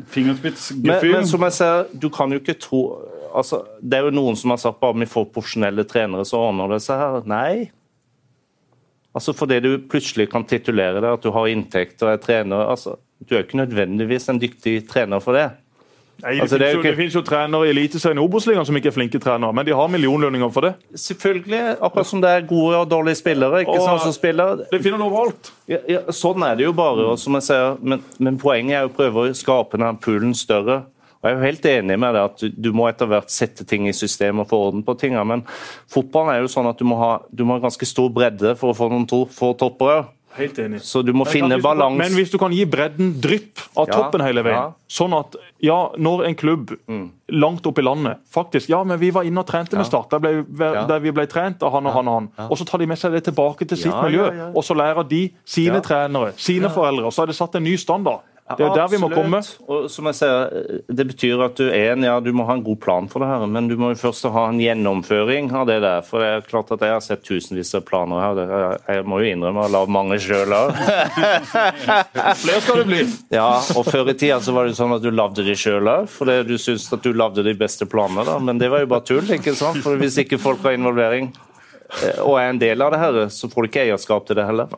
Men, 0.83 0.97
men 1.13 1.27
som 1.27 1.43
jeg 1.47 1.53
ser, 1.53 1.85
du 1.95 2.09
kan 2.11 2.33
jo 2.35 2.41
ikke 2.41 2.57
tro 2.59 2.81
altså, 3.35 3.63
Det 3.83 3.99
er 3.99 4.05
jo 4.09 4.15
noen 4.15 4.37
som 4.37 4.51
har 4.55 4.61
sagt 4.63 4.81
bare 4.81 4.95
vi 5.03 5.07
får 5.11 5.27
profesjonelle 5.35 5.85
trenere, 5.91 6.25
så 6.29 6.39
ordner 6.49 6.69
det 6.77 6.83
seg 6.83 6.99
her. 7.03 7.23
Nei. 7.27 7.71
Altså 9.15 9.35
Fordi 9.37 9.61
du 9.63 9.73
plutselig 9.91 10.29
kan 10.33 10.45
titulere 10.49 11.01
deg 11.03 11.11
at 11.19 11.23
du 11.23 11.31
har 11.35 11.47
inntekt 11.51 12.03
og 12.03 12.11
er 12.15 12.23
trener 12.23 12.65
altså, 12.73 12.97
Du 13.23 13.37
er 13.37 13.45
ikke 13.45 13.61
nødvendigvis 13.63 14.29
en 14.33 14.41
dyktig 14.43 14.81
trener 14.91 15.21
for 15.23 15.33
det. 15.39 15.51
Nei, 16.23 16.35
det, 16.37 16.43
Altså, 16.45 16.59
det 16.59 16.67
finnes 16.67 16.73
jo 16.73 16.77
jo, 16.77 16.81
ikke- 16.83 16.91
det 16.91 16.97
finnes 16.99 17.15
jo 17.15 17.23
trenere 17.23 17.67
i 17.67 17.71
Eliteserien 17.71 18.19
og 18.19 18.25
Obos-ligaen 18.29 18.67
som 18.67 18.77
ikke 18.77 18.87
er 18.87 18.95
flinke 18.95 19.19
trenere, 19.21 19.53
men 19.53 19.67
de 19.67 19.73
har 19.75 19.89
millionlønninger 19.89 20.53
for 20.53 20.61
det. 20.61 20.75
Selvfølgelig, 20.95 21.77
akkurat 21.83 22.07
som 22.07 22.21
det 22.21 22.31
er 22.31 22.47
gode 22.47 22.77
og 22.77 22.89
dårlige 22.91 23.17
spillere. 23.19 23.61
ikke 23.65 23.71
Og- 23.75 23.83
sant, 23.83 24.01
som 24.03 24.13
spiller. 24.13 24.57
Det 24.71 24.81
finner 24.83 24.99
du 24.99 25.05
overalt. 25.05 25.51
Ja, 25.69 25.79
ja, 25.89 25.99
sånn 26.11 26.43
er 26.49 26.55
det 26.57 26.65
jo 26.67 26.73
bare. 26.73 27.01
og 27.11 27.19
som 27.19 27.33
jeg 27.35 27.43
ser, 27.43 27.77
men, 27.83 28.03
men 28.21 28.39
poenget 28.39 28.75
er 28.83 28.89
å 28.89 28.93
prøve 28.95 29.15
å 29.29 29.35
skape 29.35 29.77
den 29.79 29.97
poolen 29.97 30.35
større. 30.35 30.85
Og 31.25 31.31
Jeg 31.31 31.39
er 31.39 31.39
jo 31.41 31.47
helt 31.47 31.67
enig 31.71 31.95
med 32.03 32.13
deg 32.13 32.27
at 32.29 32.43
du, 32.53 32.67
må 32.77 32.85
etter 32.91 33.09
hvert 33.09 33.33
sette 33.33 33.65
ting 33.65 33.89
i 33.89 33.95
system 33.97 34.43
og 34.45 34.51
få 34.51 34.59
orden 34.67 34.83
på 34.85 34.93
ting. 35.01 35.17
Men 35.25 35.41
fotballen 35.89 36.35
er 36.35 36.43
jo 36.45 36.51
sånn 36.53 36.69
at 36.69 36.77
du 36.77 36.85
må 36.85 36.99
ha, 37.01 37.15
du 37.33 37.47
må 37.49 37.57
ha 37.57 37.63
ganske 37.65 37.89
stor 37.89 38.11
bredde 38.13 38.53
for 38.61 38.75
å 38.75 38.77
få 38.77 38.91
noen 38.93 39.09
to, 39.09 39.23
få 39.33 39.55
topper. 39.57 40.05
Helt 40.35 40.59
enig. 40.59 40.81
Så 40.83 41.01
du 41.07 41.13
må 41.15 41.23
Men 41.25 41.31
finne 41.33 41.57
balanse. 41.63 41.97
Men 41.97 42.13
hvis 42.19 42.33
du 42.33 42.37
kan 42.43 42.53
gi 42.53 42.65
bredden 42.67 43.15
drypp 43.23 43.63
av 43.79 43.87
Ja, 43.89 43.95
toppen 44.03 44.21
hele 44.27 44.43
veien, 44.43 44.57
ja. 44.59 44.65
Mm. 44.75 44.89
sånn 44.91 45.15
at 45.17 45.37
ja, 45.63 45.77
når 45.97 46.25
en 46.27 46.35
klubb 46.37 46.73
langt 47.31 47.67
opp 47.71 47.79
i 47.79 47.85
landet 47.87 48.19
faktisk 48.35 48.69
Ja, 48.69 48.83
men 48.85 48.99
vi 48.99 49.13
var 49.15 49.23
inne 49.25 49.41
og 49.45 49.47
trente 49.47 49.79
med 49.79 49.87
Start, 49.87 50.11
der, 50.11 50.19
ble, 50.19 50.43
Ja. 50.75 50.85
der 50.91 50.99
vi 51.07 51.13
ble 51.15 51.25
trent 51.31 51.63
av 51.63 51.71
han 51.73 51.87
og 51.87 51.95
han 51.95 52.09
og 52.11 52.15
han. 52.19 52.29
Og 52.51 52.59
så 52.59 52.67
tar 52.67 52.83
de 52.83 52.87
med 52.91 52.99
seg 52.99 53.15
det 53.15 53.23
tilbake 53.31 53.65
til 53.65 53.79
sitt 53.79 53.95
miljø, 53.95 54.27
ja, 54.27 54.35
ja. 54.43 54.51
og 54.53 54.67
så 54.67 54.75
lærer 54.77 55.07
de 55.09 55.23
sine 55.47 55.79
Ja. 55.79 55.81
trenere, 55.87 56.35
sine 56.37 56.69
foreldre, 56.69 57.07
og 57.07 57.15
så 57.15 57.23
er 57.23 57.27
det 57.31 57.37
satt 57.39 57.55
en 57.55 57.65
ny 57.65 57.77
standard. 57.79 58.27
Det 58.45 58.61
er 58.61 58.67
jo 58.69 58.75
der 58.77 58.91
vi 58.93 58.99
må 59.01 59.09
komme. 59.09 59.39
Og 59.73 59.87
som 59.89 60.05
jeg 60.11 60.17
ser, 60.19 60.57
Det 60.93 61.07
betyr 61.09 61.41
at 61.47 61.57
du 61.57 61.65
en, 61.65 62.05
ja, 62.05 62.19
du 62.21 62.29
må 62.37 62.45
ha 62.45 62.59
en 62.59 62.65
god 62.65 62.77
plan 62.83 63.07
for 63.09 63.25
det 63.25 63.29
her, 63.31 63.45
men 63.49 63.71
du 63.71 63.77
må 63.81 63.95
jo 63.95 64.01
først 64.03 64.27
ha 64.35 64.43
en 64.51 64.59
gjennomføring 64.61 65.49
av 65.57 65.65
det 65.71 65.79
der. 65.81 66.03
For 66.05 66.21
det 66.21 66.29
er 66.29 66.45
klart 66.45 66.73
at 66.77 66.85
jeg 66.85 66.93
har 66.93 67.01
sett 67.05 67.25
tusenvis 67.25 67.73
av 67.79 67.87
planer 67.89 68.21
her. 68.21 68.43
Jeg 68.85 69.07
må 69.09 69.23
jo 69.23 69.31
innrømme 69.33 69.65
å 69.65 69.71
lage 69.73 69.95
mange 69.97 70.19
sjøl 70.21 70.53
òg. 70.53 70.77
Flere 72.43 72.61
skal 72.67 72.83
det 72.83 72.87
bli. 72.91 73.01
Ja, 73.33 73.49
og 73.79 73.89
før 73.89 74.13
i 74.13 74.17
tida 74.21 74.37
så 74.45 74.53
var 74.57 74.69
det 74.69 74.77
sånn 74.77 74.93
at 74.99 75.05
du 75.05 75.09
lagde 75.15 75.47
de 75.47 75.57
sjøl 75.57 75.89
òg, 75.95 76.11
fordi 76.13 76.43
du 76.51 76.59
syntes 76.61 76.91
at 76.93 77.07
du 77.07 77.15
lagde 77.17 77.47
de 77.47 77.55
beste 77.57 77.89
planene. 77.89 78.27
da, 78.29 78.37
Men 78.45 78.61
det 78.61 78.69
var 78.75 78.85
jo 78.85 78.91
bare 78.93 79.07
tull, 79.09 79.25
ikke 79.39 79.57
sant? 79.57 79.81
For 79.87 79.97
hvis 80.01 80.21
ikke 80.21 80.41
folk 80.43 80.61
har 80.69 80.77
involvering 80.77 81.33
eh, 82.03 82.21
og 82.21 82.37
er 82.43 82.53
en 82.53 82.61
del 82.61 82.85
av 82.85 82.93
det 82.93 83.01
her, 83.01 83.23
så 83.33 83.49
får 83.49 83.65
du 83.65 83.73
ikke 83.73 83.87
eierskap 83.87 84.29
til 84.29 84.37
det 84.37 84.45
heller. 84.53 84.69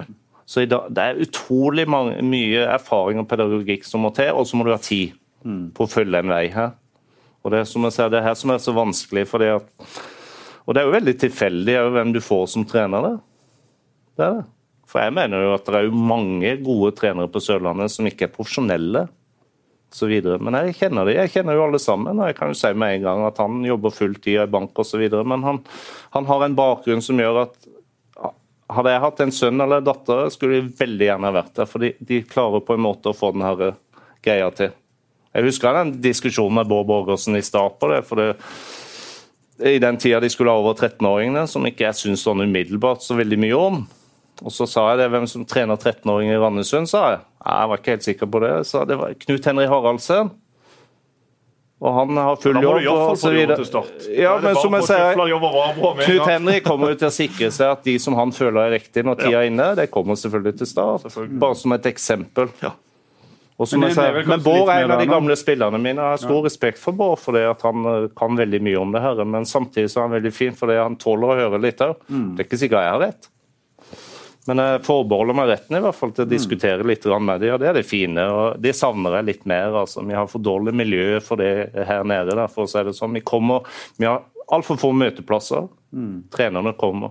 Så 0.47 0.63
dag, 0.71 0.91
det 0.95 1.03
er 1.03 1.23
utrolig 1.25 1.89
mange, 1.91 2.21
mye 2.23 2.63
erfaring 2.71 3.19
og 3.19 3.27
pedagogikk 3.31 3.87
som 3.87 4.05
må 4.07 4.13
til, 4.15 4.31
og 4.31 4.47
så 4.47 4.59
må 4.59 4.67
du 4.67 4.71
ha 4.71 4.81
tid 4.83 5.17
på 5.75 5.87
å 5.87 5.91
følge 5.91 6.23
en 6.23 6.31
vei 6.31 6.47
her. 6.55 6.77
Og 7.43 7.53
Det 7.53 7.61
er 7.61 7.69
som 7.71 7.87
jeg 7.87 7.95
ser, 7.95 8.11
det 8.11 8.19
er 8.21 8.29
her 8.29 8.39
som 8.39 8.51
er 8.51 8.63
så 8.63 8.75
vanskelig, 8.75 9.27
fordi 9.31 9.53
at 9.55 9.67
Og 10.67 10.75
det 10.75 10.81
er 10.81 10.89
jo 10.89 10.97
veldig 10.97 11.13
tilfeldig 11.23 11.75
er 11.75 11.85
jo 11.87 11.93
hvem 11.95 12.13
du 12.15 12.19
får 12.19 12.47
som 12.51 12.65
trener. 12.67 13.05
Det. 13.05 13.19
det 14.19 14.25
er 14.25 14.33
det. 14.35 14.47
For 14.87 15.03
jeg 15.03 15.15
mener 15.15 15.45
jo 15.45 15.53
at 15.55 15.67
det 15.67 15.79
er 15.79 15.87
jo 15.87 16.01
mange 16.11 16.57
gode 16.63 16.91
trenere 16.99 17.31
på 17.31 17.43
Sørlandet 17.43 17.93
som 17.95 18.07
ikke 18.07 18.27
er 18.27 18.35
profesjonelle. 18.35 19.07
Så 19.95 20.09
videre. 20.11 20.41
men 20.43 20.53
jeg 20.59 20.75
kjenner 20.81 21.07
de, 21.07 21.15
jeg 21.15 21.31
kjenner 21.31 21.55
jo 21.55 21.63
alle 21.69 21.79
sammen. 21.79 22.19
og 22.19 22.27
Jeg 22.27 22.35
kan 22.37 22.51
jo 22.51 22.59
si 22.59 22.73
med 22.75 22.97
en 22.97 23.05
gang 23.05 23.23
at 23.25 23.39
han 23.39 23.63
jobber 23.65 23.95
fulltid 23.95 24.43
i 24.43 24.47
bank 24.51 24.75
osv. 24.83 25.05
Men 25.25 25.47
han, 25.47 25.61
han 26.11 26.27
har 26.27 26.43
en 26.43 26.57
bakgrunn 26.59 27.01
som 27.01 27.23
gjør 27.23 27.45
at 27.45 27.55
hadde 28.73 28.95
jeg 28.95 29.03
hatt 29.05 29.21
en 29.23 29.35
sønn 29.35 29.63
eller 29.63 29.81
en 29.81 29.87
datter, 29.87 30.25
skulle 30.35 30.59
de 30.59 30.75
veldig 30.81 31.07
gjerne 31.11 31.35
vært 31.37 31.55
der. 31.59 31.69
For 31.71 31.85
de, 31.85 31.93
de 32.09 32.23
klarer 32.27 32.65
på 32.67 32.77
en 32.77 32.85
måte 32.87 33.13
å 33.13 33.17
få 33.17 33.31
den 33.37 33.45
her 33.47 33.63
eh, 33.69 33.79
greia 34.25 34.51
til. 34.55 34.75
Jeg 35.37 35.47
husker 35.47 35.77
den 35.77 35.95
diskusjonen 36.03 36.63
med 36.63 36.71
Bård 36.71 36.89
Borgersen 36.89 37.37
i 37.37 37.45
start 37.45 37.79
på 37.81 37.93
det. 37.93 38.03
for 38.09 38.23
det 38.23 38.33
i 39.57 39.79
den 39.81 39.97
tida 39.97 40.21
de 40.21 40.29
skulle 40.29 40.53
ha 40.53 40.61
over 40.61 40.75
13-åringene, 40.77 41.47
som 41.49 41.65
ikke 41.65 41.87
jeg 41.87 41.97
syns 41.97 42.25
sånn 42.27 42.45
umiddelbart 42.45 43.05
så 43.05 43.17
veldig 43.17 43.39
mye 43.41 43.57
om. 43.57 43.79
Og 44.45 44.53
så 44.53 44.67
sa 44.69 44.91
jeg 44.91 45.01
det, 45.01 45.11
hvem 45.15 45.25
som 45.31 45.47
trener 45.49 45.79
13-åringer 45.81 46.37
i 46.37 46.41
Randesund, 46.43 46.91
sa 46.91 47.05
jeg. 47.15 47.23
Jeg 47.47 47.71
var 47.71 47.81
ikke 47.81 47.95
helt 47.95 48.05
sikker 48.05 48.29
på 48.33 48.43
det. 48.45 48.53
Så 48.69 48.83
det 48.89 48.99
var 49.01 49.15
Knut 49.23 49.49
Henry 49.49 49.65
Haraldsen. 49.71 50.33
Og 51.77 51.93
han 51.93 52.17
har 52.17 52.39
full 52.41 52.57
Da 52.57 52.61
må 52.63 52.71
jobb 52.71 52.79
du 52.79 52.87
iallfall 52.87 53.11
og 53.11 53.11
få 53.11 53.21
så 53.21 53.33
videre. 53.35 53.57
til 53.61 53.67
start. 53.69 54.07
Ja, 54.17 54.39
men 54.41 54.57
som 54.57 54.73
jeg 54.79 54.87
sier, 54.89 55.19
Knut 56.07 56.31
Henrik 56.31 56.65
kommer 56.65 56.95
jo 56.95 56.99
til 57.03 57.11
å 57.11 57.13
sikre 57.13 57.51
seg 57.53 57.75
at 57.75 57.85
de 57.85 57.99
som 58.01 58.17
han 58.17 58.33
føler 58.33 58.63
er 58.63 58.75
riktig 58.79 59.05
når 59.05 59.21
tida 59.21 59.43
er 59.43 59.51
inne, 59.51 59.69
det 59.77 59.91
kommer 59.93 60.17
selvfølgelig 60.17 60.59
til 60.63 60.71
start. 60.73 61.05
Selvfølgelig. 61.05 61.39
Bare 61.45 61.59
som 61.61 61.77
et 61.77 61.89
eksempel. 61.93 62.49
Ja. 62.65 62.73
Og 63.57 63.69
som 63.69 63.81
Men 63.81 63.89
jeg 63.89 63.97
er 63.97 64.13
sier, 64.13 64.29
men 64.29 64.43
Bård 64.45 64.69
er 64.73 64.85
en 64.85 64.91
av 64.93 65.01
de 65.01 65.09
gamle 65.09 65.37
spillerne 65.37 65.79
mine. 65.81 66.01
Jeg 66.01 66.17
har 66.17 66.21
stor 66.21 66.43
respekt 66.45 66.81
for 66.81 66.97
Bård, 66.97 67.21
fordi 67.21 67.45
at 67.49 67.63
han 67.65 67.87
eh, 67.93 68.09
kan 68.17 68.37
veldig 68.37 68.61
mye 68.67 68.81
om 68.81 68.93
det 68.93 69.01
her. 69.05 69.23
Men 69.25 69.49
samtidig 69.49 69.93
så 69.93 70.01
er 70.01 70.09
han 70.09 70.17
veldig 70.17 70.33
fin 70.33 70.57
fordi 70.57 70.77
han 70.77 70.99
tåler 71.01 71.33
å 71.33 71.39
høre 71.41 71.61
litt 71.65 71.81
òg. 71.85 71.97
Mm. 72.09 72.27
Det 72.37 72.45
er 72.45 72.49
ikke 72.51 72.61
sikkert 72.61 72.85
jeg 72.85 72.93
har 72.93 73.01
rett. 73.07 73.31
Men 74.47 74.61
jeg 74.63 74.83
forbeholder 74.87 75.35
meg 75.35 75.49
retten 75.51 75.77
i 75.77 75.81
hvert 75.83 75.95
fall 75.99 76.13
til 76.15 76.25
å 76.27 76.31
diskutere 76.31 76.85
litt 76.87 77.05
med 77.05 77.41
dem, 77.41 77.55
og 77.55 77.61
det 77.61 77.69
er 77.69 77.73
det 77.81 77.87
fine. 77.87 78.19
og 78.31 78.61
Det 78.63 78.75
savner 78.79 79.17
jeg 79.19 79.25
litt 79.27 79.45
mer. 79.47 79.73
altså. 79.83 80.05
Vi 80.07 80.15
har 80.15 80.27
for 80.31 80.39
dårlig 80.39 80.75
miljø 80.75 81.21
for 81.21 81.37
det 81.37 81.73
her 81.89 82.05
nede. 82.05 82.35
Der, 82.37 82.47
for 82.49 82.65
å 82.65 82.71
si 82.71 82.83
det 82.87 82.95
sånn. 82.95 83.13
Vi, 83.19 83.21
kommer, 83.27 83.67
vi 83.99 84.07
har 84.07 84.23
altfor 84.53 84.79
få 84.79 84.93
møteplasser. 84.95 85.67
Trenerne 86.31 86.77
kommer. 86.79 87.11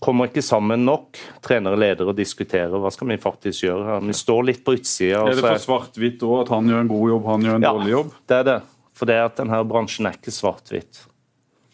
Kommer 0.00 0.30
ikke 0.30 0.40
sammen 0.44 0.84
nok, 0.88 1.18
trenere, 1.44 1.76
ledere, 1.76 2.08
og 2.08 2.16
diskuterer 2.16 2.72
hva 2.80 2.88
skal 2.92 3.08
vi 3.08 3.18
faktisk 3.20 3.66
gjøre. 3.66 3.84
her. 3.84 4.00
Vi 4.08 4.12
står 4.16 4.44
litt 4.48 4.62
på 4.64 4.72
utsida. 4.78 5.26
Er 5.28 5.34
det 5.36 5.44
for 5.44 5.60
svart-hvitt 5.66 6.22
òg, 6.24 6.42
at 6.46 6.48
han 6.54 6.68
gjør 6.68 6.80
en 6.80 6.88
god 6.88 7.08
jobb, 7.10 7.24
han 7.28 7.42
gjør 7.42 7.54
en 7.56 7.62
Ja. 7.62 7.72
dårlig 7.72 7.90
jobb? 7.90 8.06
Ja, 8.12 8.20
Det 8.26 8.36
er 8.38 8.44
det. 8.44 8.62
For 8.94 9.06
det 9.06 9.14
er 9.16 9.24
at 9.24 9.36
denne 9.36 9.64
bransjen 9.68 10.06
er 10.06 10.12
ikke 10.16 10.32
svart-hvitt. 10.32 11.06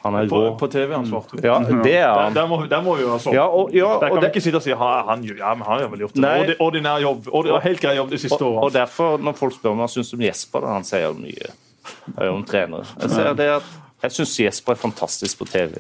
Han 0.06 0.16
er 0.20 0.28
På, 0.30 0.40
grå. 0.40 0.50
på 0.60 0.68
TV 0.72 0.84
er 0.86 0.96
han 0.96 1.06
svart. 1.10 1.32
Ja, 1.42 1.56
det 1.84 1.94
er 1.98 2.10
han. 2.12 2.34
der, 2.36 2.46
må, 2.50 2.60
der 2.70 2.82
må 2.84 2.94
vi 2.98 3.06
være 3.08 3.18
sånn. 3.24 3.34
Ja, 3.36 3.46
og, 3.50 3.72
ja, 3.74 3.92
Der 4.00 4.12
kan 4.12 4.20
vi 4.20 4.24
det, 4.24 4.30
ikke 4.34 4.44
sitte 4.44 4.60
og 4.60 4.66
si 4.66 4.74
ha, 4.78 4.90
han, 5.10 5.24
ja, 5.26 5.52
men 5.58 5.66
han 5.66 5.82
har 5.82 5.90
vel 5.92 6.04
gjort 6.06 6.18
det. 6.20 6.56
Ordinær 6.62 7.00
jobb. 7.02 7.30
Ordi, 7.34 7.54
helt 7.66 7.82
grei 7.82 7.96
jobb 7.98 8.12
de 8.14 8.20
siste 8.22 8.38
og, 8.40 8.60
og 8.68 8.74
derfor, 8.74 9.18
når 9.22 9.36
folk 9.38 9.56
spør 9.58 9.74
om 9.74 9.82
hva 9.84 9.88
syns 9.90 10.14
om 10.16 10.22
Jesper, 10.26 10.68
han 10.70 10.86
sier 10.86 11.16
mye 11.18 11.50
eh, 11.50 12.30
om 12.30 12.44
trenere. 12.48 12.86
Jeg 13.02 13.12
sier 13.16 13.34
det 13.38 13.50
at 13.58 13.74
jeg 14.06 14.16
syns 14.20 14.36
Jesper 14.44 14.76
er 14.76 14.80
fantastisk 14.80 15.40
på 15.42 15.48
TV. 15.50 15.74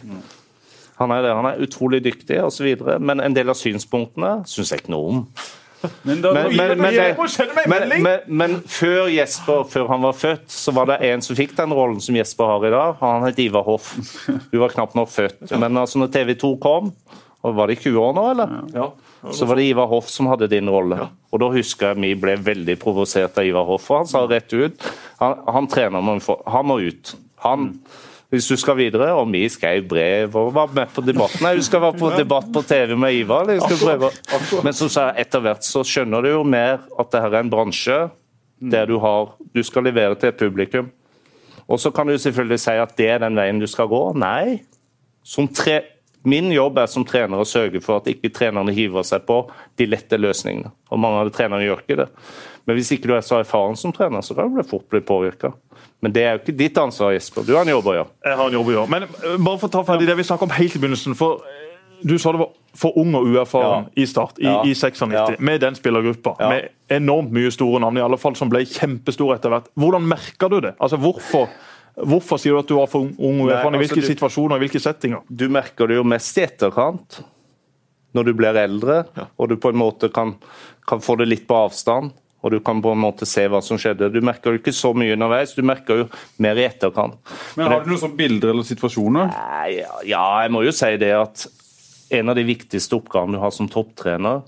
Han 0.96 1.12
er, 1.12 1.22
det, 1.26 1.32
han 1.36 1.46
er 1.50 1.60
utrolig 1.66 2.00
dyktig 2.04 2.38
osv., 2.40 2.70
men 3.04 3.20
en 3.20 3.34
del 3.36 3.52
av 3.52 3.58
synspunktene 3.60 4.38
syns 4.48 4.72
jeg 4.72 4.82
ikke 4.82 4.94
noe 4.94 5.10
om. 5.12 5.22
Men, 6.02 6.22
da, 6.22 6.32
Men, 6.32 6.56
men, 6.56 6.78
men, 6.80 6.94
en 6.98 7.16
men, 7.68 8.02
men, 8.02 8.20
men 8.26 8.54
før 8.70 9.10
Jesper, 9.12 9.64
før 9.70 9.90
han 9.92 10.02
var 10.06 10.16
født, 10.16 10.46
så 10.50 10.72
var 10.74 10.88
det 10.90 10.96
en 11.10 11.22
som 11.22 11.36
fikk 11.38 11.52
den 11.58 11.74
rollen 11.76 12.00
som 12.02 12.16
Jesper 12.16 12.48
har 12.50 12.66
i 12.66 12.72
dag. 12.74 12.96
Han 13.02 13.26
het 13.26 13.38
Ivar 13.44 13.66
Hoff. 13.66 13.92
Hun 14.26 14.60
var 14.62 14.72
knapt 14.72 14.96
nok 14.98 15.10
født. 15.12 15.52
Men 15.60 15.76
altså 15.76 16.00
når 16.00 16.10
TV 16.16 16.34
2 16.40 16.54
kom, 16.62 16.92
og 17.46 17.54
var 17.54 17.70
det 17.70 17.78
20 17.84 18.00
år 18.02 18.16
nå, 18.16 18.24
eller? 18.32 18.56
Ja. 18.74 18.88
Så 19.32 19.46
var 19.46 19.58
det 19.60 19.68
Ivar 19.68 19.86
Hoff 19.90 20.08
som 20.10 20.26
hadde 20.30 20.48
din 20.50 20.68
rolle. 20.70 21.08
Og 21.34 21.40
da 21.42 21.50
husker 21.54 21.92
jeg 21.92 22.02
vi 22.02 22.14
ble 22.18 22.36
veldig 22.42 22.76
provosert 22.82 23.38
av 23.38 23.46
Ivar 23.46 23.66
Hoff. 23.68 23.90
og 23.90 24.02
han 24.02 24.10
sa 24.10 24.24
rett 24.30 24.52
ut 24.54 24.82
han, 25.20 25.38
han 25.46 25.66
trener 25.70 26.20
få- 26.22 26.42
Han 26.50 26.66
må 26.66 26.80
ut. 26.80 27.14
Han 27.44 27.68
hvis 28.32 28.48
du 28.50 28.56
skal 28.58 28.78
videre, 28.80 29.12
og 29.14 29.28
vi 29.30 29.44
skrev 29.50 29.84
brev 29.86 30.34
og 30.38 30.52
var 30.54 30.72
med 30.74 30.90
på 30.94 31.04
debatten. 31.06 31.44
Nei, 31.46 31.54
du 31.58 31.62
skal 31.62 31.82
være 31.84 31.98
på 32.00 32.10
debatt 32.16 32.48
på 32.52 32.62
TV 32.66 32.96
med 32.98 33.14
Ivar. 33.20 33.46
Men 34.66 34.74
som 34.74 34.90
sa, 34.90 35.12
etter 35.14 35.44
hvert 35.44 35.66
så 35.66 35.84
skjønner 35.86 36.26
du 36.26 36.32
jo 36.32 36.44
mer 36.46 36.80
at 36.98 37.12
det 37.12 37.22
her 37.22 37.36
er 37.36 37.44
en 37.44 37.52
bransje 37.52 37.98
der 38.56 38.88
du 38.88 38.96
har 39.02 39.34
Du 39.52 39.60
skal 39.62 39.84
levere 39.84 40.16
til 40.16 40.32
et 40.32 40.38
publikum. 40.40 40.88
Og 41.68 41.80
så 41.80 41.90
kan 41.90 42.06
du 42.06 42.18
selvfølgelig 42.18 42.60
si 42.62 42.74
at 42.78 42.96
det 42.98 43.08
er 43.10 43.22
den 43.22 43.36
veien 43.36 43.60
du 43.60 43.66
skal 43.70 43.88
gå. 43.90 44.00
Nei. 44.18 44.62
Som 45.26 45.48
tre, 45.48 45.80
min 46.26 46.50
jobb 46.54 46.78
er 46.78 46.90
som 46.90 47.04
trener 47.06 47.42
å 47.42 47.46
sørge 47.46 47.80
for 47.82 48.00
at 48.00 48.10
ikke 48.10 48.30
trenerne 48.34 48.74
hiver 48.74 49.06
seg 49.06 49.26
på 49.26 49.40
de 49.78 49.88
lette 49.90 50.18
løsningene. 50.18 50.70
Og 50.90 51.02
mange 51.02 51.22
av 51.22 51.30
de 51.30 51.34
trenerne 51.36 51.66
gjør 51.66 51.82
ikke 51.82 51.98
det. 52.02 52.08
Men 52.66 52.76
hvis 52.76 52.90
ikke 52.96 53.06
du 53.06 53.14
er 53.14 53.20
så 53.22 53.38
erfaren 53.40 53.76
som 53.78 53.92
trener, 53.94 54.20
så 54.26 54.34
kan 54.34 54.52
du 54.54 54.62
fort 54.66 54.88
bli 54.90 55.00
påvirka. 55.00 55.52
Men 56.02 56.12
det 56.12 56.22
er 56.26 56.32
jo 56.34 56.40
ikke 56.42 56.56
ditt 56.58 56.78
ansvar, 56.82 57.12
Jesper. 57.14 57.44
Du 57.46 57.54
har 57.54 57.62
en 57.62 57.70
jobb 57.70 57.86
å 57.86 57.94
gjøre. 57.94 58.08
Jeg 58.26 58.36
har 58.40 58.46
en 58.50 58.56
jobb 58.58 58.66
å 58.66 58.74
gjøre. 58.74 58.90
Men 58.90 59.02
eh, 59.06 59.36
bare 59.38 59.58
for 59.62 59.68
å 59.68 59.72
ta 59.76 59.82
ferdig 59.86 60.08
det 60.08 60.16
vi 60.18 60.24
snakket 60.26 60.42
om 60.48 60.54
helt 60.56 60.74
i 60.76 60.80
begynnelsen. 60.82 61.14
for 61.14 61.44
eh, 61.46 61.62
Du 62.02 62.18
sa 62.18 62.32
det 62.34 62.40
var 62.42 62.50
for 62.76 62.92
ung 63.00 63.14
og 63.16 63.24
uerfaren 63.30 63.86
Ja. 63.86 64.02
i 64.02 64.04
start, 64.06 64.38
i, 64.38 64.44
Ja. 64.44 64.58
i 64.66 64.74
96, 64.74 65.12
Ja. 65.14 65.36
med 65.38 65.60
den 65.62 65.74
spillergruppa. 65.78 66.34
Med 66.48 66.68
enormt 66.90 67.30
mye 67.32 67.50
store 67.50 67.80
navn, 67.80 67.96
i 67.96 68.02
alle 68.04 68.18
fall 68.18 68.34
som 68.36 68.50
ble 68.50 68.64
kjempestore 68.66 69.36
etter 69.38 69.48
hvert. 69.48 69.70
Hvordan 69.78 70.02
merka 70.10 70.50
du 70.50 70.60
det? 70.60 70.74
Altså, 70.80 70.98
hvorfor, 71.00 71.48
hvorfor 71.96 72.36
sier 72.38 72.52
du 72.52 72.58
at 72.58 72.68
du 72.68 72.74
var 72.76 72.86
for 72.92 73.00
ung 73.00 73.40
og 73.40 73.48
uerfaren? 73.48 73.74
I 73.74 73.78
altså, 73.78 73.94
hvilke 73.94 74.02
du- 74.04 74.10
situasjoner, 74.14 74.56
i 74.56 74.66
hvilke 74.66 74.82
settinger? 74.82 75.22
Du 75.34 75.48
merker 75.48 75.86
det 75.88 75.96
jo 75.96 76.04
mest 76.04 76.36
i 76.36 76.42
etterkant. 76.44 77.22
Når 78.14 78.24
du 78.24 78.32
blir 78.34 78.56
eldre, 78.56 79.04
og 79.38 79.48
du 79.48 79.56
på 79.56 79.68
en 79.72 79.76
måte 79.80 80.08
kan, 80.12 80.34
kan 80.86 81.00
få 81.00 81.16
det 81.18 81.28
litt 81.28 81.46
på 81.48 81.54
avstand. 81.66 82.12
Og 82.46 82.52
du 82.54 82.60
kan 82.62 82.78
på 82.82 82.92
en 82.94 83.02
måte 83.02 83.26
se 83.26 83.42
hva 83.50 83.58
som 83.64 83.78
skjedde. 83.80 84.12
Du 84.14 84.20
merker 84.24 84.54
jo 84.54 84.60
ikke 84.60 84.74
så 84.74 84.92
mye 84.94 85.16
underveis, 85.16 85.56
du 85.56 85.64
merker 85.66 86.04
jo 86.04 86.08
mer 86.42 86.58
i 86.60 86.66
etterkant. 86.68 87.18
men 87.58 87.72
har 87.72 87.82
du 87.82 87.90
noen 87.90 88.02
sånne 88.04 88.18
bilder 88.20 88.52
eller 88.54 88.66
situasjoner? 88.66 89.32
Ja, 89.34 89.86
ja, 90.06 90.26
jeg 90.44 90.54
må 90.54 90.62
jo 90.62 90.74
si 90.76 90.92
det 91.02 91.10
at 91.16 91.46
en 92.14 92.30
av 92.30 92.38
de 92.38 92.46
viktigste 92.46 92.94
oppgavene 93.00 93.34
du 93.34 93.42
har 93.42 93.50
som 93.50 93.66
topptrener, 93.70 94.44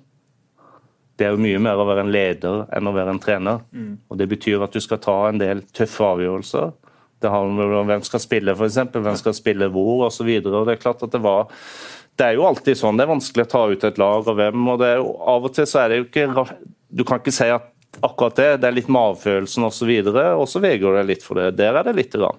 det 1.19 1.27
er 1.27 1.35
jo 1.35 1.43
mye 1.43 1.59
mer 1.59 1.81
å 1.83 1.87
være 1.89 2.05
en 2.07 2.13
leder 2.15 2.61
enn 2.79 2.87
å 2.87 2.95
være 2.95 3.17
en 3.17 3.23
trener. 3.23 3.65
Og 4.07 4.21
Det 4.21 4.29
betyr 4.31 4.63
at 4.63 4.77
du 4.77 4.79
skal 4.81 5.03
ta 5.03 5.17
en 5.27 5.41
del 5.43 5.65
tøffe 5.75 6.07
avgjørelser. 6.07 6.71
Det 7.19 7.33
handler 7.35 7.81
om 7.81 7.89
hvem 7.91 8.05
skal 8.07 8.23
spille, 8.23 8.55
f.eks. 8.55 8.79
Hvem 8.95 9.17
skal 9.19 9.35
spille 9.35 9.67
hvor, 9.75 10.05
osv. 10.07 10.29
Det 10.39 10.77
er 10.77 10.79
klart 10.79 11.03
at 11.03 11.11
det 11.11 11.23
var 11.25 11.51
det 12.19 12.27
er 12.27 12.39
jo 12.39 12.47
alltid 12.49 12.79
sånn. 12.79 12.99
Det 12.99 13.05
er 13.07 13.13
vanskelig 13.13 13.45
å 13.47 13.51
ta 13.53 13.65
ut 13.71 13.85
et 13.87 13.99
lag 14.01 14.27
og 14.27 14.39
hvem. 14.39 14.71
og 14.73 14.79
det 14.81 14.89
er 14.91 14.97
jo, 14.99 15.11
Av 15.35 15.45
og 15.47 15.53
til 15.55 15.67
så 15.71 15.85
er 15.85 15.93
det 15.93 15.99
jo 16.01 16.07
ikke 16.09 16.47
Du 16.91 17.05
kan 17.07 17.21
ikke 17.21 17.35
si 17.35 17.47
at 17.55 17.69
akkurat 18.03 18.37
det. 18.39 18.49
Det 18.63 18.69
er 18.69 18.77
litt 18.77 18.89
magefølelsen 18.93 19.65
osv. 19.69 19.91
Og, 20.07 20.19
og 20.43 20.47
så 20.51 20.61
vegrer 20.63 20.95
du 20.95 20.99
deg 21.03 21.07
litt 21.15 21.25
for 21.27 21.35
det. 21.41 21.51
Der 21.59 21.75
er 21.81 21.83
det 21.89 21.95
lite 21.99 22.19
grann. 22.23 22.39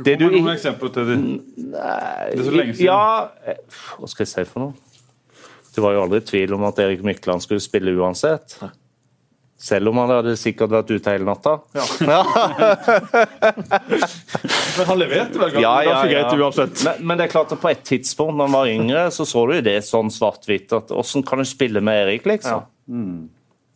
Det 0.00 0.14
du 0.20 0.26
ikke- 0.30 0.38
noen 0.40 0.54
eksempler 0.56 0.92
til 0.94 1.04
det? 1.10 1.16
Nei, 1.20 2.30
Det 2.30 2.38
er 2.40 2.44
så 2.46 2.54
lenge 2.56 2.74
siden. 2.78 2.86
Ja, 2.86 3.28
eh, 3.44 3.58
hva 3.98 4.08
skal 4.08 4.24
jeg 4.24 4.32
si 4.34 4.44
for 4.52 4.60
noe? 4.60 4.74
Det 5.74 5.82
var 5.84 5.92
jo 5.94 6.02
aldri 6.06 6.20
tvil 6.26 6.54
om 6.54 6.64
at 6.66 6.78
Erik 6.82 7.02
Mykland 7.06 7.42
skulle 7.44 7.60
spille 7.62 7.92
uansett. 7.94 8.56
Selv 9.60 9.88
om 9.90 9.98
han 10.00 10.08
hadde 10.08 10.32
sikkert 10.40 10.70
vært 10.72 10.88
ute 10.90 11.10
hele 11.12 11.26
natta. 11.28 11.58
Men 14.78 14.86
han 14.86 14.98
leverte 15.00 15.38
vel 15.42 15.58
Ja, 15.60 15.74
ja, 15.84 15.90
ja. 15.90 16.06
greit 16.08 16.32
uansett. 16.40 16.80
Men, 16.86 17.06
men 17.10 17.18
det 17.20 17.26
er 17.28 17.32
klart 17.34 17.52
at 17.54 17.60
på 17.62 17.70
et 17.70 17.82
tidspunkt 17.86 18.36
når 18.38 18.48
han 18.48 18.56
var 18.56 18.70
yngre, 18.72 19.02
så 19.14 19.26
så 19.28 19.44
du 19.50 19.56
jo 19.58 19.64
det 19.66 19.76
sånn 19.86 20.10
svart-hvitt. 20.14 20.72
at 20.76 20.88
Hvordan 20.94 21.26
kan 21.28 21.42
du 21.42 21.48
spille 21.48 21.82
med 21.84 22.06
Erik, 22.06 22.24
liksom? 22.30 22.64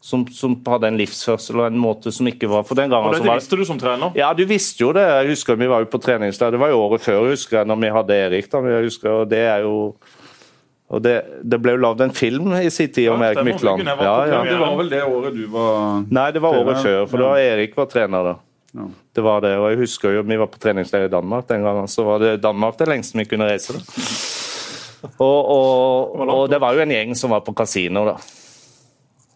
Som, 0.04 0.26
som 0.28 0.52
hadde 0.68 0.90
en 0.90 0.98
livsførsel 1.00 1.62
og 1.62 1.66
en 1.70 1.78
måte 1.80 2.10
som 2.12 2.26
ikke 2.28 2.44
var 2.50 2.66
For 2.68 2.76
den 2.76 2.90
gangen 2.92 3.06
Og 3.08 3.14
det 3.14 3.22
dette 3.22 3.30
var 3.30 3.38
visste 3.40 3.56
du 3.56 3.62
som 3.64 3.78
trener? 3.80 4.10
Ja, 4.18 4.26
du 4.36 4.42
visste 4.44 4.82
jo 4.84 4.90
det. 4.92 5.00
Jeg 5.08 5.30
husker 5.32 5.56
Vi 5.56 5.68
var 5.70 5.80
jo 5.80 5.88
på 5.88 6.00
treningsleir. 6.04 6.52
Det 6.52 6.60
var 6.60 6.74
jo 6.74 6.82
året 6.84 7.00
før, 7.06 7.22
husker 7.30 7.62
jeg, 7.62 7.68
når 7.70 7.78
vi 7.80 7.92
hadde 7.94 8.18
Erik. 8.26 8.50
da. 8.52 8.60
Jeg 8.68 8.84
husker, 8.90 9.14
og 9.22 9.30
det 9.30 9.40
er 9.48 9.64
jo 9.64 9.78
og 10.94 11.00
det, 11.02 11.14
det 11.42 11.56
ble 11.64 11.72
jo 11.72 11.80
lagd 11.80 12.02
en 12.04 12.12
film 12.14 12.52
i 12.60 12.68
sin 12.70 12.90
tid 12.92 13.08
om 13.10 13.22
Ja, 13.24 13.30
Erik. 13.32 13.46
Mykland. 13.48 13.80
Ja, 13.88 14.18
ja. 14.28 14.42
Det 14.44 14.58
var 14.60 14.76
vel 14.78 14.90
det 14.92 15.00
året 15.08 15.34
du 15.34 15.46
var 15.50 16.04
Nei, 16.12 16.26
det 16.36 16.42
var 16.44 16.58
året 16.60 16.82
før, 16.84 17.00
for 17.08 17.24
da. 17.24 17.30
Erik 17.40 17.72
var 17.80 17.88
trener. 17.90 18.28
da. 18.28 18.34
Ja. 18.76 18.86
Det 19.16 19.24
var 19.24 19.40
det, 19.40 19.54
og 19.56 19.70
jeg 19.72 19.80
husker 19.80 20.18
jo, 20.18 20.22
Vi 20.28 20.36
var 20.36 20.52
på 20.52 20.60
treningsleir 20.60 21.08
i 21.08 21.10
Danmark 21.16 21.48
den 21.48 21.64
gangen, 21.64 21.88
så 21.88 22.04
var 22.04 22.20
det 22.20 22.36
Danmark 22.44 22.76
det 22.78 22.88
lengste 22.92 23.18
vi 23.18 23.24
kunne 23.32 23.48
reise. 23.48 23.72
da. 23.72 25.08
Og, 25.18 25.40
og, 25.56 26.28
og 26.28 26.48
det 26.52 26.60
var 26.60 26.76
jo 26.76 26.84
en 26.84 26.92
gjeng 26.92 27.16
som 27.16 27.32
var 27.32 27.40
på 27.48 27.56
kasino 27.56 28.04
da. 28.12 28.18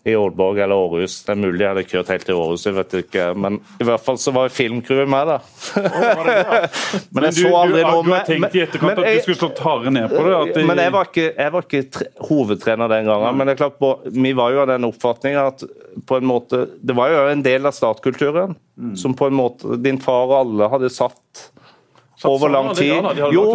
I 0.07 0.15
Aalborg 0.15 0.59
eller 0.63 0.75
Århus. 0.79 1.19
Det 1.27 1.33
er 1.35 1.41
mulig 1.43 1.61
jeg 1.65 1.69
hadde 1.73 1.83
kjørt 1.91 2.11
helt 2.15 2.25
til 2.29 2.39
Århus, 2.39 2.63
jeg 2.69 2.75
vet 2.77 2.95
ikke. 3.03 3.25
men 3.37 3.59
i 3.83 3.85
hvert 3.85 4.01
fall 4.05 4.17
så 4.23 4.33
var 4.33 4.49
filmcrewet 4.55 5.09
med, 5.11 5.27
da. 5.33 5.39
men 7.13 7.27
jeg 7.29 7.35
du, 7.35 7.41
så 7.43 7.51
aldri 7.59 7.83
noe 7.85 8.05
du 8.07 8.13
har 8.15 8.25
tenkt 8.29 8.57
i 8.57 8.63
etterkant 8.65 9.01
at 9.03 9.05
jeg- 9.09 9.19
du 9.19 9.27
skulle 9.27 9.41
slått 9.43 9.63
hardere 9.65 9.93
ned 9.97 10.09
på 10.15 10.23
det? 10.25 10.55
Det 10.55 10.65
men 10.71 10.83
jeg 10.83 10.95
var 10.95 11.11
ikke, 11.11 11.27
jeg 11.35 11.53
var 11.57 11.67
ikke 11.67 11.83
tre, 11.99 12.07
hovedtrener 12.31 12.89
den 12.95 13.11
gangen. 13.11 13.37
Men 13.37 13.47
det 13.51 13.57
er 13.57 13.61
klart, 13.65 13.79
på- 13.83 13.99
vi 14.23 14.33
var 14.39 14.55
jo 14.55 14.63
av 14.65 14.71
den 14.73 14.89
oppfatning 14.89 15.37
at 15.43 15.65
på 16.07 16.17
en 16.21 16.29
måte, 16.31 16.65
det 16.81 16.95
var 16.97 17.11
jo 17.13 17.27
en 17.33 17.43
del 17.43 17.67
av 17.67 17.73
startkulturen 17.77 18.57
som 18.97 19.15
på 19.19 19.27
en 19.27 19.35
måte 19.35 19.77
din 19.83 19.99
far 20.01 20.29
og 20.31 20.37
alle 20.45 20.69
hadde 20.71 20.91
satt 20.95 21.49
over 22.25 22.49
lang 22.51 22.73
tid. 22.75 22.95
Ja, 23.19 23.29
Jo, 23.33 23.55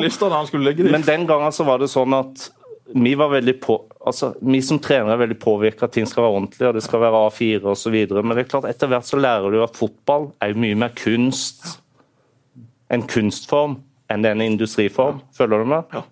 men 0.91 1.01
den 1.07 1.25
gangen 1.27 1.51
så 1.51 1.65
var 1.67 1.79
det 1.79 1.89
sånn 1.91 2.13
at 2.17 2.49
vi 2.93 3.15
var 3.17 3.31
veldig 3.33 3.55
på, 3.61 3.77
altså 4.05 4.33
vi 4.41 4.59
som 4.61 4.77
trenere 4.81 5.15
er 5.15 5.23
veldig 5.23 5.39
påvirka 5.41 5.87
at 5.87 5.95
ting 5.95 6.05
skal 6.09 6.25
være 6.25 6.37
ordentlig 6.37 6.67
og 6.67 6.75
det 6.77 6.83
skal 6.85 7.01
være 7.01 7.21
A4 7.27 7.71
osv. 7.73 7.95
Men 8.13 8.35
det 8.35 8.43
er 8.43 8.51
klart 8.51 8.67
etter 8.69 8.91
hvert 8.91 9.07
så 9.07 9.17
lærer 9.17 9.53
du 9.53 9.61
at 9.63 9.77
fotball 9.77 10.29
er 10.41 10.53
jo 10.53 10.61
mye 10.61 10.77
mer 10.77 10.93
kunst, 10.97 11.79
en 12.93 13.05
kunstform, 13.09 13.79
enn 14.13 14.21
det 14.21 14.29
er 14.29 14.37
en 14.37 14.45
industriform. 14.45 15.23
Følger 15.33 15.63
du 15.63 15.71
meg? 15.73 15.95
Ja. 15.95 16.03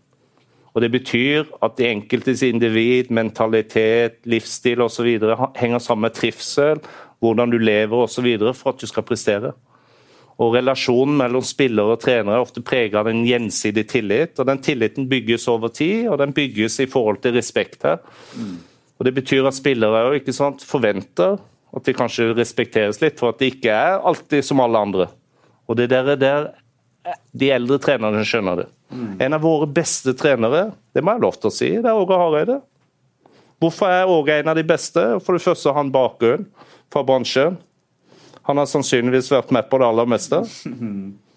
Og 0.72 0.82
Det 0.82 0.92
betyr 0.92 1.50
at 1.62 1.76
de 1.78 1.90
enkeltes 1.90 2.42
individ, 2.48 3.12
mentalitet, 3.12 4.22
livsstil 4.24 4.82
osv. 4.82 5.20
henger 5.60 5.80
sammen 5.80 6.08
med 6.08 6.16
trivsel, 6.16 6.80
hvordan 7.20 7.52
du 7.52 7.58
lever 7.58 8.08
osv. 8.08 8.38
for 8.56 8.72
at 8.72 8.82
du 8.82 8.88
skal 8.88 9.04
prestere. 9.04 9.52
Og 10.42 10.56
Relasjonen 10.56 11.20
mellom 11.20 11.44
spillere 11.46 11.94
og 11.94 12.02
trenere 12.02 12.40
er 12.40 12.44
ofte 12.44 12.64
preget 12.66 12.98
av 12.98 13.10
en 13.12 13.22
gjensidig 13.28 13.84
tillit. 13.92 14.40
og 14.40 14.48
Den 14.50 14.62
tilliten 14.64 15.06
bygges 15.12 15.48
over 15.52 15.70
tid, 15.70 16.08
og 16.10 16.18
den 16.18 16.34
bygges 16.34 16.80
i 16.82 16.90
forhold 16.90 17.22
til 17.22 17.36
respekt 17.38 17.86
her. 17.86 18.02
Og 18.98 19.06
Det 19.06 19.14
betyr 19.14 19.48
at 19.48 19.58
spillere 19.58 20.08
jo, 20.08 20.18
ikke 20.18 20.34
sant, 20.34 20.66
forventer 20.66 21.38
at 21.76 21.86
de 21.86 21.94
kanskje 21.94 22.34
respekteres 22.36 23.00
litt, 23.02 23.20
for 23.20 23.32
at 23.32 23.40
de 23.40 23.52
ikke 23.52 23.70
er 23.72 24.02
alltid 24.02 24.44
som 24.44 24.60
alle 24.60 24.82
andre. 24.82 25.08
Og 25.70 25.78
det 25.78 25.90
der, 25.90 26.16
der 26.16 26.52
De 27.34 27.48
eldre 27.50 27.80
trenerne 27.82 28.22
skjønner 28.22 28.60
det. 28.62 28.68
En 29.24 29.34
av 29.34 29.42
våre 29.42 29.66
beste 29.66 30.14
trenere, 30.14 30.72
det 30.94 31.02
må 31.02 31.14
jeg 31.14 31.22
ha 31.22 31.24
lov 31.24 31.38
til 31.40 31.50
å 31.50 31.54
si, 31.56 31.70
det 31.82 31.90
er 31.90 31.98
Åge 31.98 32.18
Hareide. 32.20 32.60
Hvorfor 33.62 33.90
er 33.90 34.10
Åge 34.10 34.36
en 34.42 34.52
av 34.52 34.56
de 34.56 34.64
beste? 34.64 35.02
For 35.26 35.34
det 35.34 35.42
første 35.42 35.70
har 35.70 35.80
han 35.80 35.90
bakgrunn 35.94 36.46
fra 36.94 37.02
bransjen. 37.08 37.58
Han 38.52 38.60
har 38.62 38.68
sannsynligvis 38.70 39.32
vært 39.32 39.52
med 39.56 39.70
på 39.72 39.80
det 39.82 39.88
aller 39.88 40.10
meste. 40.12 40.44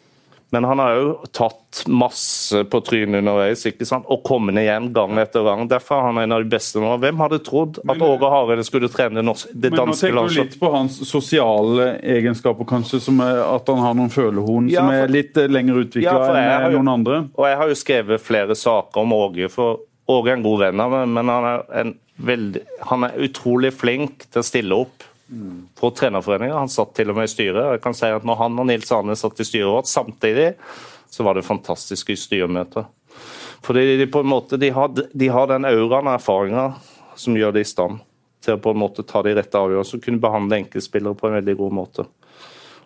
Men 0.55 0.65
han 0.69 0.79
har 0.79 0.93
jo 0.95 1.07
tatt 1.35 1.81
masse 1.91 2.61
på 2.71 2.79
trynet 2.87 3.19
underveis 3.25 3.65
ikke 3.67 3.87
sant? 3.89 4.05
og 4.13 4.21
kommet 4.23 4.55
igjen 4.61 4.91
gang 4.95 5.17
etter 5.19 5.43
gang. 5.43 5.65
Derfor 5.67 5.97
er 5.97 6.05
han 6.07 6.21
en 6.23 6.35
av 6.37 6.45
de 6.45 6.51
beste 6.53 6.79
nå. 6.79 6.93
Hvem 7.03 7.23
hadde 7.25 7.41
trodd 7.43 7.81
at 7.81 7.89
Men- 7.91 8.05
Åge 8.07 8.31
Hareide 8.31 8.67
skulle 8.69 8.91
trene 8.93 9.19
det, 9.19 9.25
norske, 9.27 9.51
det 9.51 9.73
Men 9.73 9.89
nå 9.91 9.97
tenker 9.99 10.29
du 10.29 10.37
litt 10.37 10.55
på 10.61 10.71
hans 10.71 11.01
sosiale 11.09 11.89
egenskaper, 11.99 12.69
kanskje, 12.71 13.01
som 13.03 13.19
er 13.25 13.41
at 13.43 13.67
han 13.73 13.83
har 13.83 13.97
noen 13.99 14.13
følehorn 14.15 14.69
Ja, 14.71 14.85
som 14.85 14.93
er 14.95 15.11
litt 15.11 15.37
eh, 15.43 15.49
lenger 15.51 15.81
utvikla 15.89 16.15
Ja, 16.21 16.61
enn 16.61 16.71
jo- 16.77 16.79
noen 16.85 16.93
andre. 16.93 17.19
Og 17.35 17.49
jeg 17.51 17.57
har 17.59 17.73
jo 17.75 17.81
skrevet 17.81 18.23
flere 18.23 18.55
saker 18.55 19.03
om 19.03 19.17
Åge, 19.17 19.51
for 19.51 19.81
Åge 20.07 20.29
er 20.31 20.37
en 20.39 20.47
god 20.47 20.61
venn 20.69 20.81
av 20.85 20.95
meg, 20.95 21.09
men 21.17 21.35
han 21.35 21.45
er, 21.51 21.67
en 21.83 21.95
veldig, 22.21 22.63
han 22.93 23.09
er 23.09 23.19
utrolig 23.27 23.73
flink 23.75 24.29
til 24.31 24.39
å 24.45 24.47
stille 24.47 24.79
opp 24.87 25.03
for 25.79 25.95
trenerforeninga. 25.97 26.59
Han 26.59 26.73
satt 26.73 26.95
til 26.97 27.11
og 27.11 27.19
med 27.19 27.29
i 27.29 27.33
styret. 27.33 27.73
jeg 27.73 27.83
kan 27.83 27.97
si 27.97 28.11
at 28.13 28.25
når 28.25 28.41
han 28.43 28.59
og 28.59 28.67
Nils 28.69 28.93
Arne 28.93 29.17
satt 29.17 29.41
i 29.41 29.47
styret 29.47 29.73
vårt 29.73 29.91
samtidig, 29.91 30.55
så 31.11 31.23
var 31.23 31.35
det 31.35 31.47
fantastiske 31.47 32.17
styremøter. 32.17 32.85
Fordi 33.65 33.97
de 33.97 34.07
på 34.07 34.21
en 34.21 34.29
måte, 34.29 34.57
de 34.61 34.71
har, 34.71 34.91
de 34.91 35.29
har 35.29 35.47
den 35.49 35.65
auraen 35.65 36.11
og 36.11 36.19
erfaringa 36.19 36.67
som 37.17 37.37
gjør 37.37 37.55
det 37.55 37.65
i 37.65 37.71
stand 37.71 38.03
til 38.45 38.57
å 38.57 38.61
på 38.61 38.75
en 38.75 38.83
måte 38.83 39.07
ta 39.09 39.23
de 39.25 39.33
rette 39.39 39.57
avgjørelsene 39.57 40.01
og 40.01 40.05
kunne 40.05 40.21
behandle 40.21 40.59
enkeltspillere 40.61 41.17
på 41.17 41.31
en 41.31 41.39
veldig 41.39 41.57
god 41.63 41.77
måte. 41.79 42.05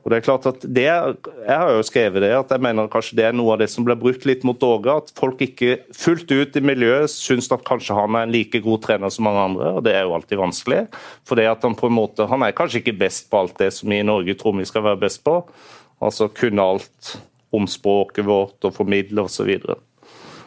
Og 0.02 0.10
det 0.10 0.18
er 0.18 0.24
klart 0.24 0.46
at 0.48 0.62
det, 0.62 0.84
Jeg 0.84 1.58
har 1.58 1.72
jo 1.74 1.84
skrevet 1.86 2.22
det, 2.22 2.30
at 2.36 2.52
jeg 2.54 2.62
mener 2.64 2.90
kanskje 2.92 3.16
det 3.18 3.26
er 3.28 3.36
noe 3.36 3.54
av 3.54 3.62
det 3.62 3.68
som 3.72 3.84
ble 3.86 3.96
brukt 3.98 4.26
litt 4.28 4.44
mot 4.46 4.62
Åge. 4.62 4.94
At 5.02 5.12
folk 5.18 5.42
ikke 5.44 5.80
fullt 5.96 6.30
ut 6.30 6.56
i 6.56 6.64
miljøet 6.64 7.12
syns 7.12 7.50
at 7.54 7.66
kanskje 7.66 7.96
han 7.98 8.16
er 8.16 8.28
en 8.28 8.34
like 8.34 8.62
god 8.64 8.84
trener 8.86 9.12
som 9.12 9.28
mange 9.28 9.44
andre. 9.50 9.72
og 9.78 9.82
Det 9.86 9.96
er 9.96 10.06
jo 10.06 10.14
alltid 10.16 10.40
vanskelig. 10.40 10.84
For 11.28 11.40
det 11.40 11.48
at 11.50 11.66
han 11.66 11.76
på 11.78 11.90
en 11.90 11.98
måte, 11.98 12.28
han 12.30 12.44
er 12.46 12.56
kanskje 12.56 12.82
ikke 12.82 12.98
best 13.00 13.28
på 13.30 13.42
alt 13.42 13.58
det 13.58 13.72
som 13.76 13.90
vi 13.90 14.00
i 14.00 14.06
Norge 14.06 14.38
tror 14.38 14.56
vi 14.58 14.68
skal 14.68 14.86
være 14.86 15.02
best 15.06 15.24
på. 15.26 15.42
Altså 15.98 16.30
kunne 16.30 16.62
alt 16.62 17.18
om 17.50 17.66
språket 17.68 18.26
vårt 18.28 18.64
og 18.64 18.74
formidle 18.76 19.24
osv. 19.24 19.50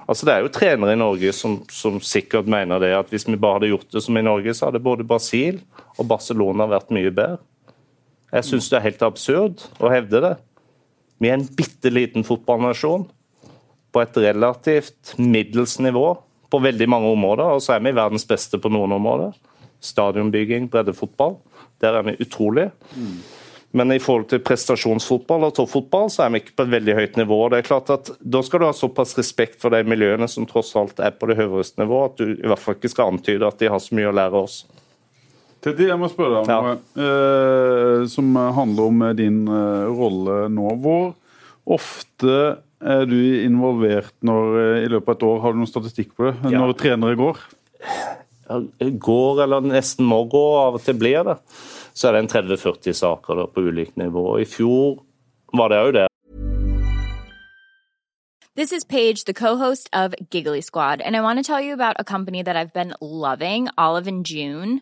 Altså, 0.07 0.25
det 0.27 0.33
er 0.33 0.43
jo 0.43 0.51
trenere 0.51 0.95
i 0.95 0.99
Norge 0.99 1.31
som, 1.35 1.59
som, 1.71 1.99
sikkert 2.03 2.49
mener 2.49 2.81
det 2.83 2.91
at 2.97 3.13
hvis 3.13 3.27
vi 3.29 3.39
bare 3.39 3.59
hadde 3.59 3.71
gjort 3.71 3.93
det 3.93 4.03
som 4.03 4.17
i 4.17 4.25
Norge, 4.25 4.53
så 4.57 4.67
hadde 4.67 4.83
både 4.83 5.07
Brasil 5.07 5.61
og 5.97 6.07
Barcelona 6.09 6.67
vært 6.69 6.91
mye 6.93 7.13
bedre. 7.15 7.39
Jeg 8.31 8.47
syns 8.47 8.69
det 8.71 8.79
er 8.79 8.87
helt 8.87 9.03
absurd 9.03 9.65
å 9.83 9.91
hevde 9.91 10.21
det. 10.23 10.35
Vi 11.21 11.29
er 11.29 11.37
en 11.37 11.47
bitte 11.57 11.91
liten 11.91 12.25
fotballnasjon 12.25 13.05
på 13.91 14.01
et 14.01 14.19
relativt 14.23 15.13
middels 15.19 15.77
nivå 15.83 16.15
på 16.51 16.59
veldig 16.63 16.87
mange 16.91 17.11
områder, 17.11 17.57
og 17.57 17.63
så 17.63 17.75
er 17.75 17.83
vi 17.85 17.93
verdens 17.95 18.27
beste 18.27 18.59
på 18.59 18.71
noen 18.71 18.95
områder. 18.95 19.35
Stadionbygging, 19.83 20.69
breddefotball. 20.71 21.37
Der 21.81 21.99
er 21.99 22.07
vi 22.07 22.17
utrolig. 22.23 22.69
Men 23.71 23.91
i 23.95 24.01
forhold 24.03 24.27
til 24.31 24.41
prestasjonsfotball 24.43 25.47
og 25.47 25.53
toppfotball, 25.55 26.09
så 26.11 26.25
er 26.25 26.33
vi 26.33 26.41
ikke 26.41 26.57
på 26.59 26.65
et 26.67 26.73
veldig 26.73 26.95
høyt 26.97 27.19
nivå. 27.21 27.37
Det 27.49 27.61
er 27.61 27.67
klart 27.69 27.91
at 27.93 28.11
Da 28.19 28.41
skal 28.43 28.59
du 28.59 28.67
ha 28.67 28.73
såpass 28.75 29.15
respekt 29.17 29.61
for 29.61 29.71
de 29.71 29.83
miljøene 29.87 30.27
som 30.27 30.47
tross 30.47 30.73
alt 30.75 30.99
er 30.99 31.15
på 31.15 31.29
det 31.31 31.39
høyeste 31.39 31.79
nivået, 31.79 32.11
at 32.11 32.19
du 32.19 32.33
i 32.35 32.51
hvert 32.51 32.59
fall 32.59 32.75
ikke 32.75 32.91
skal 32.91 33.13
antyde 33.13 33.47
at 33.47 33.59
de 33.59 33.71
har 33.71 33.79
så 33.79 33.95
mye 33.95 34.11
å 34.11 34.15
lære 34.15 34.43
oss. 34.43 34.65
Teddy, 35.61 35.85
jeg 35.91 35.99
må 36.01 36.07
spørre 36.09 36.39
deg 36.41 36.49
om 36.49 36.65
noe 36.65 36.77
eh, 37.05 38.03
som 38.09 38.33
handler 38.57 38.87
om 38.89 39.03
eh, 39.05 39.13
din 39.19 39.43
eh, 39.45 39.89
rolle 39.93 40.47
nå. 40.49 40.71
Hvor 40.81 41.11
ofte 41.77 42.37
er 42.81 43.03
du 43.05 43.19
involvert 43.43 44.15
når, 44.25 44.57
i 44.81 44.89
løpet 44.89 45.13
av 45.13 45.19
et 45.19 45.27
år? 45.27 45.37
Har 45.43 45.53
du 45.53 45.61
noen 45.61 45.69
statistikk 45.69 46.15
på 46.17 46.31
det? 46.31 46.33
når 46.47 46.73
Ja. 46.73 46.79
Trenere 46.81 47.19
går? 47.19 47.43
Går, 49.05 49.43
eller 49.45 49.61
nesten 49.61 50.09
må 50.09 50.23
gå, 50.25 50.45
av 50.65 50.81
og 50.81 50.83
til 50.83 50.97
blir 50.97 51.29
det. 51.29 51.37
Så 51.93 52.09
er 52.09 52.17
det 52.17 52.25
en 52.25 52.33
30-40 52.33 52.97
saker 52.97 53.43
da, 53.43 53.45
på 53.45 53.61
ulikt 53.69 54.01
nivå. 54.01 54.39
I 54.41 54.49
fjor 54.49 55.03
var 55.53 55.69
det 55.69 55.83
òg 55.85 55.93
det. 55.99 56.07
This 58.55 58.73
is 58.73 58.83
Paige, 58.83 59.25
the 59.25 59.33
co-host 59.33 59.89
of 59.93 60.13
Giggly 60.29 60.61
Squad, 60.61 61.01
and 61.01 61.15
I 61.15 61.21
want 61.21 61.37
to 61.37 61.43
tell 61.43 61.61
you 61.61 61.73
about 61.73 61.95
a 61.99 62.03
company 62.03 62.41
that 62.43 62.57
I've 62.57 62.73
been 62.73 62.93
loving, 62.99 63.69
Olive 63.77 64.07
and 64.07 64.25
June. 64.25 64.81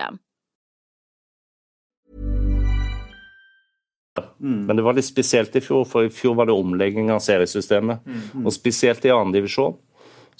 Mm. 4.41 4.65
Men 4.67 4.75
det 4.75 4.83
var 4.83 4.97
litt 4.97 5.07
spesielt 5.07 5.55
i 5.55 5.61
fjor, 5.63 5.85
for 5.87 6.07
i 6.07 6.11
fjor 6.13 6.35
var 6.39 6.49
det 6.49 6.57
omlegging 6.57 7.11
av 7.13 7.21
seriesystemet. 7.23 8.03
Mm. 8.05 8.43
Og 8.45 8.53
spesielt 8.55 9.05
i 9.07 9.13
andredivisjon 9.13 9.77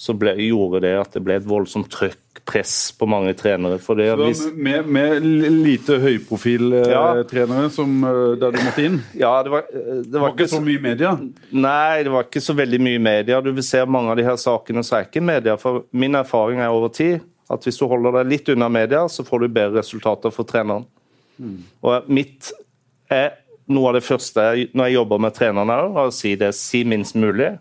så 0.01 0.15
ble, 0.17 0.33
gjorde 0.41 0.79
det 0.81 0.95
at 0.97 1.13
det 1.13 1.21
ble 1.21 1.35
et 1.37 1.45
voldsomt 1.45 1.89
trøkk, 1.93 2.39
press 2.47 2.73
på 2.97 3.05
mange 3.05 3.35
trenere. 3.37 3.77
Hvis, 3.77 4.41
med, 4.55 4.87
med, 4.89 5.21
lite 5.61 5.99
høyprofiltrenere 6.01 7.67
ja. 7.67 7.69
Som, 7.69 7.99
der 8.41 8.55
du 8.55 8.57
måtte 8.63 8.85
inn? 8.87 8.97
Ja, 9.19 9.35
det 9.45 9.53
var, 9.53 9.67
eh, 9.69 9.99
det 10.01 10.15
var, 10.15 10.23
var 10.23 10.33
ikke 10.33 10.47
så 10.49 10.61
mye 10.65 10.81
media? 10.81 11.11
Nei, 11.53 12.01
det 12.07 12.15
var 12.15 12.25
ikke 12.25 12.41
så 12.41 12.55
veldig 12.57 12.79
mye 12.81 13.03
media. 13.03 13.43
Du 13.45 13.51
vil 13.53 13.67
se 13.67 13.83
mange 13.85 14.09
av 14.15 14.17
de 14.17 14.25
her 14.25 14.39
sakene 14.41 14.81
så 14.87 14.97
er 14.97 15.05
ikke 15.05 15.21
media. 15.21 15.53
For 15.61 15.83
min 15.93 16.17
erfaring 16.17 16.63
er 16.63 16.73
over 16.73 16.89
tid 16.97 17.19
at 17.51 17.67
hvis 17.67 17.77
du 17.77 17.85
holder 17.91 18.21
deg 18.21 18.31
litt 18.31 18.49
unna 18.55 18.71
media, 18.73 19.05
så 19.11 19.27
får 19.27 19.43
du 19.43 19.53
bedre 19.53 19.83
resultater 19.83 20.33
for 20.33 20.49
treneren. 20.49 20.87
Mm. 21.37 21.59
Og 21.85 22.09
mitt 22.09 22.49
er 23.11 23.35
noe 23.73 23.91
av 23.91 23.97
det 23.97 24.05
første 24.05 24.45
når 24.75 24.87
jeg 24.87 24.97
jobber 24.97 25.21
med 25.25 25.35
trenerne, 25.37 25.79
er 25.91 26.07
å 26.07 26.13
si 26.15 26.35
det 26.39 26.53
si 26.57 26.83
minst 26.87 27.17
mulig. 27.19 27.53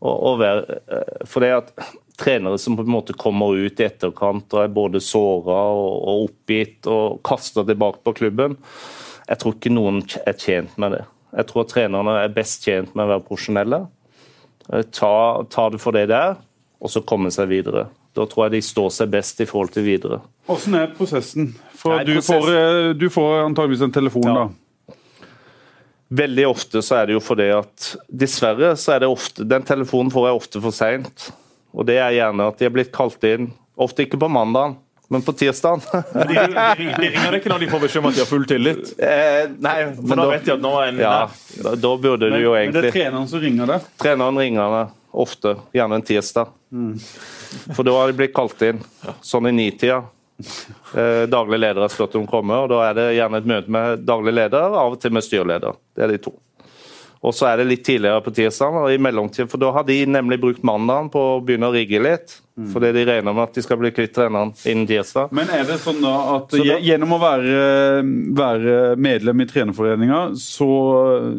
Og, 0.00 0.14
og 0.14 0.38
være, 0.40 0.80
eh, 0.96 1.26
for 1.28 1.44
det 1.44 1.52
at 1.58 1.72
trenere 2.20 2.58
som 2.60 2.76
på 2.76 2.84
en 2.84 2.92
måte 2.92 3.16
kommer 3.16 3.56
ut 3.56 3.80
i 3.80 3.86
etterkant 3.86 4.52
og 4.54 4.62
er 4.62 4.72
både 4.72 5.00
såra 5.04 5.60
og, 5.76 5.94
og, 6.00 6.26
oppgitt 6.28 6.88
og 6.90 7.20
kaster 7.26 7.66
tilbake 7.68 8.02
på 8.04 8.14
klubben, 8.16 8.56
jeg 9.28 9.40
tror 9.40 9.56
ikke 9.56 9.72
noen 9.72 10.02
er 10.26 10.36
tjent 10.36 10.76
med 10.80 10.96
det. 10.96 11.04
Jeg 11.36 11.46
tror 11.46 11.62
at 11.62 11.72
trenerne 11.74 12.16
er 12.24 12.34
best 12.34 12.64
tjent 12.66 12.94
med 12.96 13.06
å 13.06 13.12
være 13.14 13.26
profesjonelle. 13.28 13.84
Eh, 14.72 14.84
ta, 14.90 15.14
ta 15.52 15.68
det 15.72 15.80
for 15.82 15.96
det 15.96 16.08
der, 16.10 16.38
og 16.80 16.92
så 16.92 17.04
komme 17.06 17.32
seg 17.34 17.50
videre. 17.52 17.88
Da 18.16 18.26
tror 18.26 18.48
jeg 18.48 18.56
de 18.56 18.62
står 18.66 18.88
seg 18.94 19.12
best 19.12 19.38
i 19.42 19.46
forhold 19.46 19.70
til 19.76 19.86
videre. 19.86 20.18
Hvordan 20.48 20.80
er 20.80 20.90
prosessen? 20.96 21.52
For 21.78 21.94
Nei, 21.94 22.08
du, 22.08 22.16
prosessen... 22.18 22.42
får, 22.42 22.56
eh, 22.56 22.90
du, 22.98 23.06
får, 23.12 23.36
antageligvis 23.44 23.86
en 23.86 23.94
telefon, 23.94 24.26
ja. 24.26 24.34
da. 24.40 24.59
Veldig 26.10 26.46
ofte 26.50 26.82
så 26.82 27.00
er 27.00 27.06
det 27.06 27.14
jo 27.14 27.22
fordi 27.22 27.46
at 27.54 27.92
Dessverre 28.10 28.72
så 28.78 28.96
er 28.96 29.04
det 29.04 29.10
ofte 29.12 29.44
Den 29.46 29.62
telefonen 29.62 30.10
får 30.10 30.26
jeg 30.26 30.38
ofte 30.40 30.62
for 30.64 30.74
seint. 30.74 31.28
Og 31.70 31.86
det 31.86 32.00
er 32.02 32.16
gjerne 32.16 32.48
at 32.50 32.58
de 32.58 32.66
er 32.66 32.72
blitt 32.74 32.90
kalt 32.94 33.22
inn, 33.28 33.52
ofte 33.78 34.02
ikke 34.02 34.18
på 34.18 34.28
mandagen, 34.32 34.74
men 35.10 35.22
på 35.22 35.32
tirsdag. 35.38 35.84
de, 35.90 36.34
de, 36.34 36.34
de, 36.98 37.10
ringer 37.10 37.36
ikke 37.38 37.50
når 37.52 37.62
de 37.62 37.68
får 37.70 37.82
beskjed 37.84 38.02
om 38.02 38.08
at 38.10 38.18
de 38.18 38.22
har 38.24 38.30
full 38.30 38.46
tillit? 38.50 38.90
Eh, 39.10 39.46
nei, 39.62 39.76
For 39.96 40.14
da, 40.14 40.22
da, 40.22 40.26
vet 40.30 40.44
de 40.46 40.52
at 40.54 40.62
nå 40.62 40.70
er 40.80 40.90
en 40.90 41.00
ja, 41.02 41.14
da, 41.62 41.74
da 41.78 41.92
burde 41.98 42.28
men, 42.28 42.36
du 42.36 42.44
jo 42.44 42.52
egentlig 42.58 42.74
Men 42.74 42.84
det 42.84 42.90
er 42.90 42.96
treneren 42.98 43.30
som 43.30 43.42
ringer 43.42 43.70
det? 43.70 43.78
Treneren 44.02 44.38
ringer 44.38 44.74
det 44.76 44.84
ofte. 45.10 45.54
Gjerne 45.74 45.98
en 45.98 46.06
tirsdag. 46.06 46.52
Mm. 46.70 46.92
For 47.74 47.86
da 47.86 47.94
har 47.96 48.10
de 48.10 48.18
blitt 48.18 48.34
kalt 48.34 48.62
inn 48.66 48.82
sånn 49.26 49.50
i 49.50 49.54
nitida. 49.54 50.02
Eh, 50.90 51.24
daglig 51.30 51.60
leder 51.60 51.84
har 51.84 51.90
spurt 51.92 52.16
om 52.18 52.24
å 52.26 52.30
komme, 52.30 52.56
og 52.64 52.72
da 52.72 52.80
er 52.88 52.96
det 52.96 53.04
gjerne 53.14 53.38
et 53.38 53.44
møte 53.46 53.70
med 53.70 54.00
daglig 54.02 54.32
leder, 54.34 54.72
av 54.74 54.96
og 54.96 54.98
til 54.98 55.12
med 55.14 55.22
styreleder. 55.22 55.76
Det 55.94 56.02
er 56.02 56.10
de 56.10 56.16
to. 56.24 56.32
Og 57.20 57.34
så 57.36 57.50
er 57.50 57.60
det 57.60 57.66
litt 57.68 57.82
tidligere 57.84 58.22
på 58.24 58.32
tirsdag, 58.32 58.76
og 58.80 58.92
i 58.94 58.98
mellomtiden, 58.98 59.48
for 59.52 59.60
da 59.60 59.70
har 59.76 59.84
de 59.84 59.98
nemlig 60.08 60.38
brukt 60.40 60.64
mandagen 60.64 61.10
på 61.12 61.20
å 61.34 61.40
begynne 61.44 61.68
å 61.68 61.74
rigge 61.74 62.00
litt. 62.00 62.38
Mm. 62.56 62.70
Fordi 62.72 62.90
de 62.96 63.04
regner 63.08 63.36
med 63.36 63.44
at 63.44 63.56
de 63.56 63.64
skal 63.64 63.78
bli 63.80 63.92
kvitt 63.92 64.14
treneren 64.16 64.54
innen 64.68 64.88
tirsdag. 64.88 65.30
Men 65.36 65.52
er 65.52 65.66
det 65.68 65.78
sånn 65.84 66.00
da 66.02 66.14
at 66.38 66.56
da, 66.56 66.78
gjennom 66.80 67.14
å 67.16 67.20
være, 67.20 67.60
være 68.40 68.76
medlem 69.00 69.44
i 69.44 69.48
trenerforeninga, 69.52 70.22
så, 70.40 70.70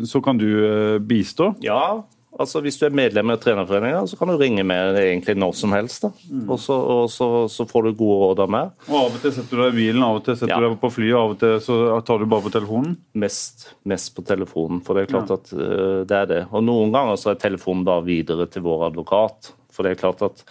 så 0.05 0.21
kan 0.23 0.41
du 0.41 0.49
eh, 0.49 0.97
bistå? 1.01 1.51
Ja, 1.65 2.03
Altså, 2.41 2.61
Hvis 2.65 2.77
du 2.79 2.85
er 2.87 2.95
medlem 2.95 3.31
i 3.33 3.37
trenerforeninga, 3.41 4.01
så 4.09 4.17
kan 4.19 4.31
du 4.31 4.35
ringe 4.39 4.63
med 4.67 4.97
egentlig 4.99 5.35
når 5.39 5.53
som 5.57 5.75
helst. 5.75 6.05
da. 6.05 6.11
Mm. 6.29 6.43
Og, 6.47 6.59
så, 6.59 6.75
og 6.75 7.03
så, 7.13 7.27
så, 7.51 7.65
får 7.69 7.87
du 7.87 7.91
gode 7.99 8.17
råd 8.23 8.43
av 8.45 8.51
meg. 8.55 8.73
Og 8.89 8.97
Av 8.99 9.15
og 9.15 9.23
til 9.23 9.35
setter 9.35 9.57
du 9.57 9.63
deg 9.63 9.71
i 9.73 9.77
bilen, 9.79 10.03
av 10.05 10.19
og 10.19 10.25
til 10.25 10.37
setter 10.39 10.53
ja. 10.55 10.59
du 10.59 10.67
deg 10.67 10.77
på 10.81 10.91
flyet, 10.97 11.15
av 11.19 11.35
og 11.35 11.39
til 11.41 11.55
så 11.65 11.79
tar 12.07 12.21
du 12.21 12.27
bare 12.33 12.45
på 12.47 12.53
telefonen? 12.57 12.97
Mest, 13.23 13.69
mest 13.89 14.13
på 14.17 14.25
telefonen, 14.27 14.83
for 14.85 14.97
det 14.97 15.05
er 15.05 15.13
klart 15.13 15.33
ja. 15.33 15.39
at 15.39 15.55
uh, 15.55 16.01
det 16.09 16.19
er 16.19 16.29
det. 16.33 16.43
Og 16.51 16.67
Noen 16.67 16.93
ganger 16.93 17.19
så 17.21 17.33
er 17.33 17.41
telefonen 17.41 17.87
bare 17.87 18.05
videre 18.07 18.49
til 18.51 18.65
vår 18.65 18.89
advokat. 18.91 19.53
For 19.71 19.85
det 19.87 19.95
er 19.95 20.03
klart 20.03 20.25
at 20.27 20.45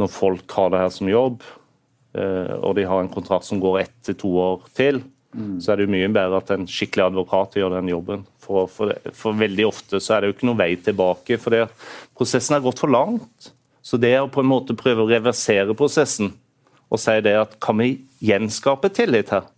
når 0.00 0.10
folk 0.10 0.58
har 0.58 0.72
det 0.74 0.82
her 0.82 0.94
som 0.94 1.10
jobb, 1.10 1.44
uh, 2.18 2.54
og 2.60 2.74
de 2.78 2.86
har 2.90 3.02
en 3.02 3.12
kontrakt 3.12 3.46
som 3.48 3.62
går 3.62 3.84
ett 3.86 3.98
til 4.04 4.18
to 4.24 4.36
år 4.42 4.68
til, 4.76 5.02
mm. 5.34 5.58
så 5.62 5.72
er 5.72 5.80
det 5.80 5.88
jo 5.88 5.94
mye 5.94 6.12
bedre 6.14 6.42
at 6.42 6.54
en 6.54 6.68
skikkelig 6.70 7.08
advokat 7.10 7.58
gjør 7.60 7.78
den 7.78 7.92
jobben. 7.92 8.26
For, 8.44 8.68
for, 8.70 8.92
for, 9.16 9.36
veldig 9.40 9.66
ofte 9.68 10.00
så 10.02 10.14
er 10.14 10.22
det 10.22 10.30
jo 10.30 10.36
ikke 10.36 10.48
noen 10.50 10.60
vei 10.60 10.70
tilbake. 10.76 11.38
for 11.40 11.54
det, 11.54 11.66
Prosessen 12.16 12.58
har 12.58 12.64
gått 12.64 12.82
for 12.82 12.92
langt. 12.92 13.52
Så 13.84 14.00
det 14.00 14.14
å 14.20 14.30
på 14.32 14.40
en 14.44 14.48
måte 14.48 14.76
prøve 14.76 15.04
å 15.04 15.10
reversere 15.10 15.76
prosessen 15.76 16.32
og 16.92 17.00
si 17.00 17.14
det 17.24 17.34
at 17.36 17.56
kan 17.64 17.80
vi 17.80 17.96
gjenskape 18.22 18.90
tillit 18.94 19.32
her? 19.34 19.48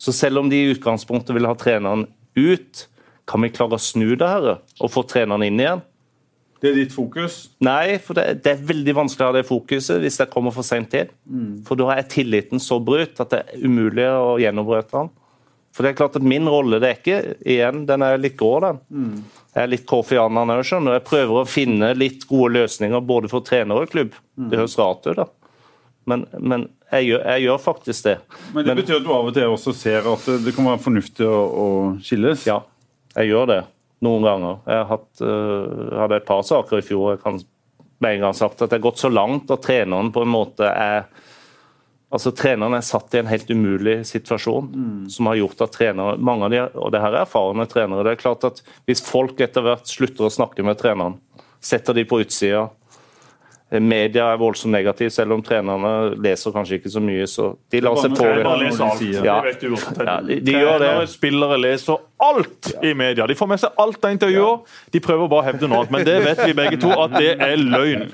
Så 0.00 0.12
selv 0.16 0.42
om 0.42 0.48
de 0.50 0.58
i 0.58 0.72
utgangspunktet 0.72 1.34
vil 1.36 1.48
ha 1.48 1.54
treneren 1.58 2.06
ut, 2.38 2.86
kan 3.30 3.42
vi 3.44 3.52
klare 3.54 3.76
å 3.76 3.82
snu 3.82 4.14
det 4.18 4.28
her 4.28 4.50
og 4.58 4.92
få 4.92 5.04
treneren 5.08 5.46
inn 5.46 5.60
igjen? 5.60 5.82
Det 6.60 6.68
er 6.68 6.76
ditt 6.76 6.92
fokus? 6.92 7.46
Nei, 7.64 7.96
for 8.04 8.18
det, 8.18 8.42
det, 8.44 8.52
er 8.52 8.66
veldig 8.68 8.94
vanskelig 8.98 9.24
å 9.24 9.30
ha 9.30 9.36
det 9.38 9.48
fokuset 9.48 10.02
hvis 10.02 10.18
det 10.20 10.28
kommer 10.32 10.52
for 10.52 10.66
sent 10.66 10.92
inn. 10.98 11.08
Mm. 11.24 11.54
For 11.64 11.80
da 11.80 11.88
er 11.94 12.08
tilliten 12.10 12.60
så 12.60 12.76
brutt 12.84 13.22
at 13.22 13.32
det 13.32 13.40
er 13.40 13.64
umulig 13.64 14.04
å 14.04 14.34
gjennombrøte 14.42 14.92
den. 14.98 15.08
For 15.74 15.86
det 15.86 15.92
er 15.92 15.98
klart 16.00 16.16
at 16.18 16.26
Min 16.26 16.48
rolle 16.50 16.80
det 16.82 16.88
er 16.88 16.98
ikke 16.98 17.18
igjen, 17.46 17.84
den 17.86 18.02
er 18.02 18.18
litt 18.20 18.36
grå, 18.40 18.56
den. 18.64 18.80
Mm. 18.90 19.20
Jeg 19.54 19.62
er 19.62 19.70
litt 19.70 19.86
Kofi 19.90 20.18
Annan 20.18 20.52
òg, 20.54 20.64
skjønner. 20.66 20.98
Jeg 20.98 21.06
prøver 21.06 21.42
å 21.42 21.48
finne 21.48 21.92
litt 21.98 22.26
gode 22.30 22.54
løsninger 22.58 23.04
både 23.06 23.30
for 23.30 23.46
trener 23.46 23.82
og 23.82 23.92
klubb. 23.92 24.16
Det 24.50 24.58
høres 24.58 24.78
rart 24.78 25.06
ut, 25.06 25.18
da. 25.18 25.26
Men, 26.10 26.24
men 26.38 26.66
jeg, 26.90 27.10
gjør, 27.10 27.22
jeg, 27.28 27.42
gjør, 27.44 27.60
faktisk 27.62 28.06
det. 28.06 28.16
Men 28.54 28.66
det 28.66 28.76
betyr 28.80 28.98
at 28.98 29.06
du 29.06 29.12
av 29.14 29.28
og 29.28 29.36
til 29.36 29.52
også 29.52 29.74
ser 29.76 30.08
at 30.10 30.26
det 30.44 30.54
kan 30.56 30.66
være 30.70 30.82
fornuftig 30.82 31.28
å, 31.28 31.38
å 31.38 31.66
skilles? 32.02 32.46
Ja, 32.48 32.60
jeg 33.14 33.30
gjør 33.30 33.50
det. 33.52 33.60
Noen 34.06 34.26
ganger. 34.26 34.60
Jeg 34.70 34.88
hatt, 34.90 35.08
uh, 35.22 35.96
hadde 36.00 36.18
et 36.18 36.28
par 36.28 36.42
saker 36.46 36.80
i 36.80 36.86
fjor. 36.86 37.12
Jeg 37.14 37.22
kan 37.22 37.38
med 38.00 38.16
en 38.16 38.24
gang 38.24 38.36
sagt 38.36 38.62
at 38.62 38.70
det 38.70 38.78
har 38.78 38.86
gått 38.86 39.02
så 39.02 39.10
langt 39.12 39.50
at 39.52 39.62
treneren 39.66 40.08
på 40.14 40.24
en 40.24 40.32
måte 40.32 40.66
er 40.66 41.04
Altså, 42.10 42.32
Trenerne 42.34 42.80
er 42.80 42.86
satt 42.86 43.14
i 43.14 43.20
en 43.20 43.30
helt 43.30 43.50
umulig 43.50 44.00
situasjon, 44.08 44.70
mm. 44.74 45.02
som 45.14 45.28
har 45.30 45.38
gjort 45.38 45.62
at 45.62 45.76
trenere 45.76 46.16
mange 46.18 46.48
av 46.48 46.54
de, 46.54 46.62
og 46.74 46.90
det 46.90 47.02
her 47.04 47.14
er 47.14 47.22
erfarne 47.22 47.68
trenere. 47.70 48.02
det 48.06 48.16
er 48.16 48.22
klart 48.24 48.46
at 48.48 48.62
Hvis 48.88 49.04
folk 49.06 49.38
etter 49.40 49.62
hvert 49.62 49.86
slutter 49.86 50.26
å 50.26 50.34
snakke 50.34 50.66
med 50.66 50.80
treneren, 50.80 51.20
setter 51.62 51.94
de 51.94 52.06
på 52.08 52.22
utsida 52.24 52.66
Media 53.78 54.32
er 54.32 54.38
voldsomt 54.40 54.72
negativ, 54.74 55.12
selv 55.14 55.36
om 55.36 55.42
trenerne 55.46 56.16
leser 56.18 56.50
kanskje 56.50 56.80
ikke 56.80 56.90
så 56.90 57.02
mye. 57.04 57.26
så 57.30 57.52
De 57.70 57.78
lar 57.84 57.94
seg 58.02 58.16
påvirke. 58.18 59.20
Ja. 59.22 59.36
Ja, 59.46 60.16
de, 60.26 60.40
de 60.42 60.56
gjør 60.56 60.82
det. 60.82 60.90
Spillere 61.12 61.58
leser 61.60 62.00
alt 62.18 62.72
i 62.82 62.96
media. 62.98 63.28
De 63.30 63.36
får 63.38 63.50
med 63.52 63.62
seg 63.62 63.78
alt 63.78 64.02
av 64.02 64.16
intervjuer. 64.16 64.64
De 64.90 65.02
prøver 65.04 65.30
bare 65.30 65.44
å 65.44 65.48
hevde 65.52 65.70
noe 65.70 65.84
annet, 65.84 65.94
men 65.94 66.08
det 66.08 66.18
vet 66.26 66.42
vi 66.48 66.56
begge 66.58 66.80
to 66.82 66.90
at 66.96 67.14
det 67.14 67.36
er 67.38 67.62
løgn. 67.62 68.08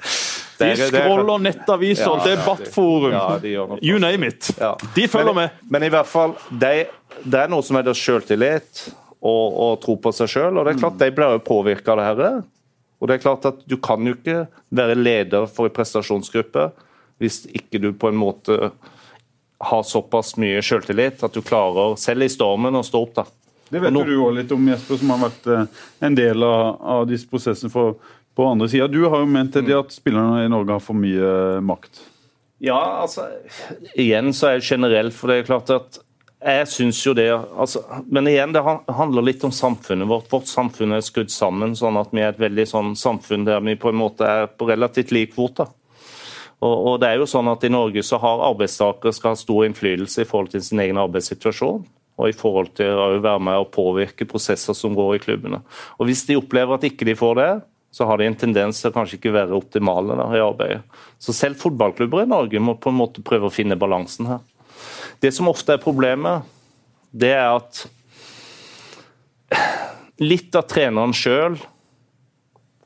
De 0.59 0.71
scroller 0.77 1.43
nettaviser, 1.45 2.07
ja, 2.07 2.25
debattforum, 2.25 3.13
ja, 3.13 3.79
you 3.83 3.99
name 4.01 4.31
it. 4.31 4.51
Ja. 4.61 4.73
De 4.95 5.09
følger 5.09 5.35
men, 5.37 5.51
med. 5.51 5.67
Men 5.71 5.85
i 5.85 5.91
hvert 5.93 6.09
fall, 6.09 6.33
det, 6.49 6.73
det 7.25 7.43
er 7.43 7.53
noe 7.53 7.65
som 7.67 7.77
heter 7.77 7.97
selvtillit 7.97 8.87
og, 9.21 9.45
og 9.53 9.79
tro 9.85 9.99
på 10.01 10.13
seg 10.17 10.33
sjøl. 10.33 10.57
Og 10.57 10.67
det 10.67 10.77
er 10.77 10.81
klart, 10.81 10.99
de 11.03 11.13
blir 11.15 11.37
jo 11.37 11.45
påvirka 11.45 11.93
av 11.95 12.01
det 12.01 12.09
her. 12.09 12.43
Og 12.97 13.09
det 13.09 13.17
er 13.17 13.25
klart 13.27 13.45
at 13.49 13.59
Du 13.69 13.77
kan 13.83 14.07
jo 14.09 14.15
ikke 14.17 14.47
være 14.73 14.97
leder 14.97 15.49
for 15.53 15.69
en 15.69 15.77
prestasjonsgruppe 15.77 16.71
hvis 17.21 17.47
ikke 17.57 17.81
du 17.81 17.91
på 17.97 18.11
en 18.11 18.19
måte 18.21 18.71
har 19.65 19.83
såpass 19.89 20.35
mye 20.37 20.61
selvtillit 20.61 21.23
at 21.25 21.33
du 21.33 21.41
klarer, 21.41 21.95
selv 21.97 22.27
i 22.27 22.29
stormen, 22.29 22.77
å 22.77 22.85
stå 22.85 23.01
opp. 23.07 23.15
da. 23.17 23.25
Det 23.73 23.81
vet 23.81 23.95
nå, 23.95 24.03
du 24.05 24.19
òg 24.21 24.35
litt 24.37 24.53
om, 24.53 24.69
Jesper, 24.69 25.01
som 25.01 25.15
har 25.15 25.23
vært 25.25 25.49
eh, 25.49 25.79
en 26.07 26.19
del 26.19 26.45
av, 26.45 26.77
av 26.97 27.07
disse 27.09 27.25
prosessene 27.31 27.73
for 27.73 27.97
på 28.37 28.47
andre 28.47 28.69
sida. 28.69 28.89
Du 28.93 29.07
har 29.09 29.23
jo 29.23 29.31
ment 29.31 29.57
det 29.57 29.75
at 29.75 29.95
spillerne 29.95 30.45
i 30.45 30.53
Norge 30.53 30.77
har 30.77 30.85
for 30.85 30.99
mye 30.99 31.63
makt. 31.65 32.03
Ja, 32.63 32.79
altså 33.03 33.27
Igjen 34.01 34.33
så 34.37 34.51
er 34.51 34.61
det 34.61 34.69
generelt, 34.69 35.17
for 35.17 35.29
det 35.29 35.41
er 35.41 35.49
klart 35.49 35.73
at 35.75 35.99
jeg 36.47 36.69
syns 36.69 36.99
jo 37.01 37.15
det 37.17 37.31
altså, 37.33 37.81
Men 38.13 38.29
igjen, 38.29 38.53
det 38.53 38.63
handler 38.63 39.25
litt 39.25 39.45
om 39.45 39.53
samfunnet 39.55 40.09
vårt. 40.09 40.29
Vårt 40.31 40.49
samfunn 40.51 40.95
er 40.95 41.05
skrudd 41.05 41.33
sammen 41.33 41.75
sånn 41.77 41.97
at 42.01 42.13
vi 42.13 42.23
er 42.23 42.35
et 42.35 42.43
veldig 42.43 42.67
sånn 42.69 42.95
samfunn 42.99 43.47
der 43.49 43.65
vi 43.65 43.77
på 43.81 43.91
en 43.91 44.01
måte 44.01 44.29
er 44.29 44.49
på 44.53 44.69
relativt 44.69 45.15
lik 45.17 45.35
fot. 45.37 45.65
Og, 45.65 46.75
og, 46.75 46.95
det 47.01 47.11
er 47.11 47.21
jo 47.21 47.29
sånn 47.29 47.51
at 47.53 47.65
I 47.67 47.73
Norge 47.73 48.05
så 48.07 48.21
har 48.21 48.45
arbeidstakere 48.47 49.13
skal 49.17 49.35
ha 49.35 49.41
stor 49.41 49.67
innflytelse 49.67 50.25
i 50.25 50.29
forhold 50.29 50.53
til 50.53 50.65
sin 50.65 50.81
egen 50.85 51.01
arbeidssituasjon. 51.01 51.87
Og 52.17 52.31
i 52.31 52.37
forhold 52.37 52.71
til 52.79 52.97
å 52.97 53.09
være 53.21 53.43
med 53.45 53.61
og 53.61 53.73
påvirke 53.75 54.29
prosesser 54.29 54.77
som 54.77 54.95
går 54.97 55.17
i 55.17 55.25
klubbene. 55.25 55.61
Og 55.99 56.09
Hvis 56.09 56.25
de 56.29 56.39
opplever 56.39 56.79
at 56.79 56.87
ikke 56.89 57.09
de 57.09 57.17
får 57.17 57.35
det, 57.41 57.51
så 57.97 58.05
har 58.05 58.21
de 58.21 58.27
en 58.29 58.35
tendens 58.37 58.77
til 58.83 58.91
å 58.91 58.93
kanskje 58.93 59.17
ikke 59.17 59.33
være 59.33 59.57
optimale 59.57 60.13
der, 60.19 60.35
i 60.37 60.43
arbeidet. 60.45 60.83
Så 61.17 61.33
selv 61.33 61.57
fotballklubber 61.63 62.27
i 62.27 62.29
Norge 62.29 62.61
må 62.61 62.75
på 62.77 62.91
en 62.93 62.99
måte 62.99 63.23
prøve 63.25 63.49
å 63.49 63.55
finne 63.55 63.79
balansen 63.81 64.29
her. 64.29 64.43
Det 65.25 65.31
som 65.33 65.49
ofte 65.49 65.73
er 65.73 65.81
problemet, 65.81 66.45
det 67.17 67.31
er 67.33 67.55
at 67.55 67.87
litt 70.21 70.53
av 70.61 70.67
treneren 70.69 71.17
sjøl 71.17 71.57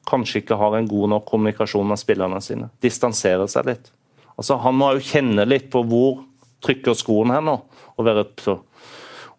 kanskje 0.07 0.45
ikke 0.45 0.59
har 0.61 0.77
en 0.79 0.87
god 0.91 1.17
nok 1.17 1.27
kommunikasjon 1.27 1.91
med 1.91 1.99
spillerne 1.99 2.39
sine. 2.45 2.69
Distanserer 2.83 3.51
seg 3.51 3.67
litt. 3.67 3.91
Altså, 4.37 4.61
han 4.63 4.79
må 4.79 4.93
jo 4.95 5.09
kjenne 5.11 5.43
litt 5.49 5.67
på 5.75 5.83
hvor 5.91 6.23
trykker 6.63 6.95
skoen 6.95 7.35
her 7.35 7.43
nå. 7.43 7.57
Og, 7.97 8.07
være 8.07 8.29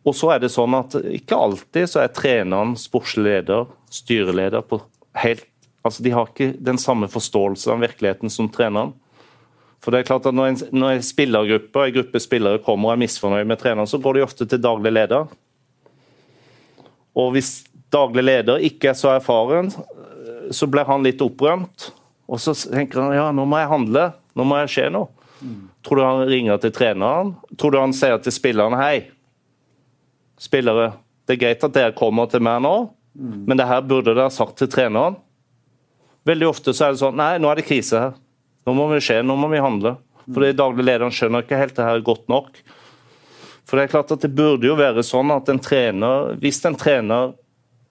og 0.03 0.17
så 0.17 0.33
er 0.35 0.43
det 0.43 0.51
sånn 0.51 0.75
at 0.77 0.99
ikke 1.15 1.39
alltid 1.39 1.87
så 1.89 2.03
er 2.03 2.11
treneren 2.11 2.75
sportslig 2.79 3.29
leder, 3.29 3.71
styreleder, 3.87 4.67
på 4.67 4.81
helt 5.23 5.47
Altså, 5.81 6.03
De 6.03 6.11
har 6.13 6.27
ikke 6.29 6.53
den 6.59 6.77
samme 6.77 7.09
forståelse 7.09 7.71
av 7.71 7.81
virkeligheten 7.81 8.29
som 8.29 8.49
treneren. 8.49 8.93
For 9.81 9.91
det 9.91 10.01
er 10.01 10.09
klart 10.11 10.27
at 10.29 10.35
Når 10.37 10.47
en, 10.47 10.59
når 10.71 10.97
en 10.97 11.05
spillergruppe 11.05 11.85
en 11.87 11.95
gruppe 11.95 12.21
spillere 12.21 12.61
kommer 12.61 12.91
og 12.91 12.93
er 12.93 13.01
misfornøyd 13.01 13.47
med 13.49 13.59
treneren, 13.59 13.89
så 13.89 13.97
går 13.97 14.17
de 14.19 14.25
ofte 14.27 14.45
til 14.45 14.61
daglig 14.61 14.93
leder. 14.93 15.31
Og 17.15 17.31
Hvis 17.33 17.63
daglig 17.91 18.23
leder 18.23 18.61
ikke 18.63 18.91
er 18.91 18.99
så 18.99 19.15
erfaren, 19.15 19.71
så 20.51 20.67
blir 20.67 20.85
han 20.87 21.03
litt 21.03 21.21
opprømt. 21.21 21.91
Og 22.31 22.39
så 22.39 22.53
tenker 22.53 23.01
han 23.01 23.15
ja, 23.15 23.31
nå 23.35 23.45
må 23.45 23.59
jeg 23.59 23.71
handle, 23.71 24.05
nå 24.37 24.45
må 24.47 24.61
jeg 24.61 24.71
skje 24.75 24.85
noe. 24.93 25.09
Mm. 25.41 25.71
Tror 25.81 25.97
du 25.97 26.03
han 26.05 26.29
ringer 26.29 26.61
til 26.61 26.73
treneren? 26.75 27.33
Tror 27.57 27.73
du 27.73 27.79
han 27.81 27.95
sier 27.97 28.21
til 28.21 28.33
spillerne 28.35 28.77
hei, 28.77 29.09
spillere, 30.41 30.91
det 31.25 31.35
er 31.35 31.41
greit 31.41 31.65
at 31.65 31.73
dere 31.75 31.95
kommer 31.97 32.29
til 32.29 32.43
meg 32.45 32.61
nå, 32.63 32.75
mm. 33.17 33.43
men 33.49 33.59
det 33.59 33.67
her 33.69 33.83
burde 33.85 34.13
dere 34.13 34.29
ha 34.29 34.33
sagt 34.33 34.59
til 34.61 34.69
treneren. 34.71 35.17
Veldig 36.27 36.47
ofte 36.49 36.73
så 36.75 36.87
er 36.87 36.93
det 36.93 37.01
sånn 37.01 37.17
Nei, 37.17 37.33
nå 37.41 37.49
er 37.49 37.59
det 37.61 37.67
krise 37.67 38.05
her. 38.05 38.15
Nå 38.67 38.75
må 38.77 38.87
vi 38.91 39.01
skje, 39.01 39.21
nå 39.25 39.35
må 39.39 39.49
vi 39.51 39.61
handle. 39.61 39.95
For 40.27 40.43
det 40.43 40.57
daglig 40.59 40.85
lederen 40.85 41.13
skjønner 41.15 41.45
ikke 41.45 41.59
helt 41.59 41.77
det 41.77 41.87
her 41.87 42.03
godt 42.05 42.27
nok. 42.31 42.61
For 43.65 43.77
det 43.77 43.85
er 43.87 43.93
klart 43.93 44.11
at 44.13 44.23
det 44.23 44.33
burde 44.35 44.67
jo 44.67 44.77
være 44.77 45.03
sånn 45.05 45.31
at 45.33 45.49
en 45.49 45.61
trener, 45.63 46.35
hvis 46.41 46.61
en 46.67 46.77
trener 46.77 47.33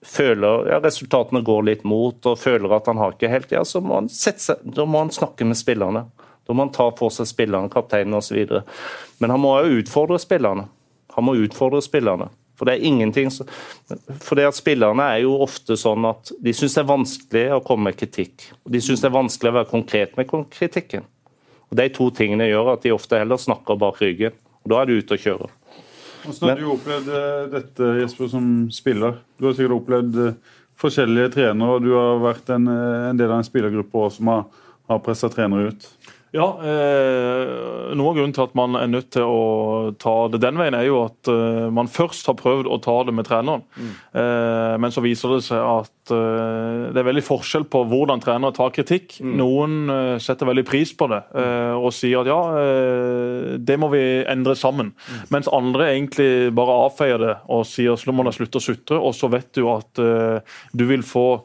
føler 0.05 0.71
ja, 0.71 0.79
resultatene 0.81 1.43
går 1.45 1.65
litt 1.67 1.83
mot 1.85 2.25
og 2.25 2.39
føler 2.41 2.73
at 2.73 2.87
han 2.89 2.97
har 3.01 3.13
ikke 3.13 3.29
helt, 3.29 3.51
ja, 3.53 3.61
så 3.67 3.83
må 3.83 3.99
han, 3.99 4.09
seg, 4.09 4.39
må 4.79 5.03
han 5.03 5.13
snakke 5.13 5.45
med 5.45 5.59
spillerne. 5.59 6.07
Da 6.47 6.55
må 6.55 6.65
han 6.65 6.73
ta 6.73 6.87
for 6.97 7.13
seg 7.13 7.29
spillerne, 7.29 7.69
kapteinen 7.71 8.17
osv. 8.17 8.39
Men 9.21 9.33
han 9.33 9.41
må 9.41 9.53
jo 9.61 9.81
utfordre 9.81 10.17
spillerne. 10.21 10.67
Han 11.15 11.27
må 11.27 11.35
utfordre 11.43 11.83
spillerne. 11.85 12.31
For 12.61 12.69
det 12.69 12.75
er 12.75 12.83
ingenting 12.85 13.31
For 14.21 14.37
det 14.37 14.43
at 14.51 14.53
Spillerne 14.53 15.07
er 15.15 15.23
jo 15.23 15.31
ofte 15.41 15.73
sånn 15.81 16.05
at 16.05 16.29
de 16.45 16.53
syns 16.53 16.75
det 16.77 16.83
er 16.83 16.91
vanskelig 16.91 17.45
å 17.55 17.63
komme 17.65 17.89
med 17.89 17.97
kritikk. 17.97 18.51
Og 18.61 18.75
De 18.75 18.81
syns 18.85 19.01
det 19.01 19.09
er 19.09 19.15
vanskelig 19.15 19.49
å 19.49 19.55
være 19.55 19.69
konkret 19.71 20.13
med 20.19 20.29
kritikken. 20.53 21.07
Og 21.71 21.79
De 21.79 21.87
to 21.95 22.11
tingene 22.13 22.51
gjør 22.51 22.75
at 22.75 22.85
de 22.85 22.93
ofte 22.93 23.17
heller 23.17 23.41
snakker 23.41 23.79
bak 23.81 23.97
ryggen. 24.03 24.37
og 24.61 24.73
Da 24.75 24.83
er 24.83 24.91
du 24.91 24.93
ute 24.99 25.17
og 25.17 25.25
kjører. 25.25 25.57
Hvordan 26.21 26.49
har 26.51 26.61
du 26.61 26.69
opplevd 26.69 27.07
eh, 27.17 27.45
dette 27.55 27.91
Jesper, 28.03 28.29
som 28.29 28.47
spiller? 28.69 29.17
Du 29.41 29.47
har 29.47 29.57
sikkert 29.57 29.79
opplevd 29.79 30.19
eh, 30.21 30.35
forskjellige 30.81 31.31
trenere, 31.33 31.79
og 31.79 31.87
du 31.87 31.95
har 31.95 32.21
vært 32.21 32.51
en, 32.53 32.67
eh, 32.69 33.07
en 33.09 33.17
del 33.17 33.31
av 33.31 33.41
en 33.41 33.47
spillergruppe 33.47 34.05
som 34.13 34.29
har, 34.29 34.43
har 34.91 35.01
pressa 35.01 35.31
trenere 35.33 35.71
ut. 35.73 35.87
Ja, 36.31 36.45
eh, 36.63 37.91
Noe 37.91 38.13
av 38.13 38.15
grunnen 38.15 38.31
til 38.31 38.45
at 38.45 38.53
man 38.55 38.77
er 38.79 38.87
nødt 38.87 39.09
til 39.11 39.27
å 39.27 39.91
ta 39.99 40.13
det 40.31 40.39
den 40.45 40.59
veien, 40.59 40.75
er 40.77 40.85
jo 40.87 41.01
at 41.03 41.27
eh, 41.27 41.67
man 41.75 41.89
først 41.91 42.29
har 42.29 42.37
prøvd 42.39 42.69
å 42.71 42.77
ta 42.83 42.93
det 43.07 43.15
med 43.17 43.27
treneren. 43.27 43.65
Mm. 43.75 43.89
Eh, 44.21 44.75
men 44.79 44.93
så 44.95 45.03
viser 45.03 45.33
det 45.35 45.41
seg 45.49 45.59
at 45.59 46.13
eh, 46.15 46.85
det 46.95 47.01
er 47.01 47.07
veldig 47.09 47.25
forskjell 47.27 47.65
på 47.71 47.83
hvordan 47.91 48.23
trenere 48.23 48.55
tar 48.55 48.71
kritikk. 48.75 49.17
Mm. 49.19 49.33
Noen 49.41 49.75
eh, 49.91 50.13
setter 50.23 50.47
veldig 50.47 50.63
pris 50.69 50.93
på 50.95 51.09
det 51.11 51.19
eh, 51.35 51.75
og 51.75 51.91
sier 51.95 52.23
at 52.23 52.31
ja, 52.31 52.39
det 53.59 53.77
må 53.81 53.89
vi 53.91 54.03
endre 54.31 54.55
sammen. 54.55 54.93
Mm. 54.95 55.25
Mens 55.35 55.51
andre 55.51 55.89
egentlig 55.91 56.29
bare 56.55 56.77
avfeier 56.85 57.19
det 57.19 57.35
og 57.51 57.65
sier 57.67 57.99
så 57.99 58.15
må 58.15 58.23
du 58.23 58.31
slutte 58.35 58.61
å 58.61 58.63
sutre, 58.63 59.01
og 59.01 59.11
så 59.17 59.27
vet 59.31 59.51
du 59.57 59.65
at 59.71 59.99
du 59.99 60.83
vil 60.87 61.03
få 61.03 61.43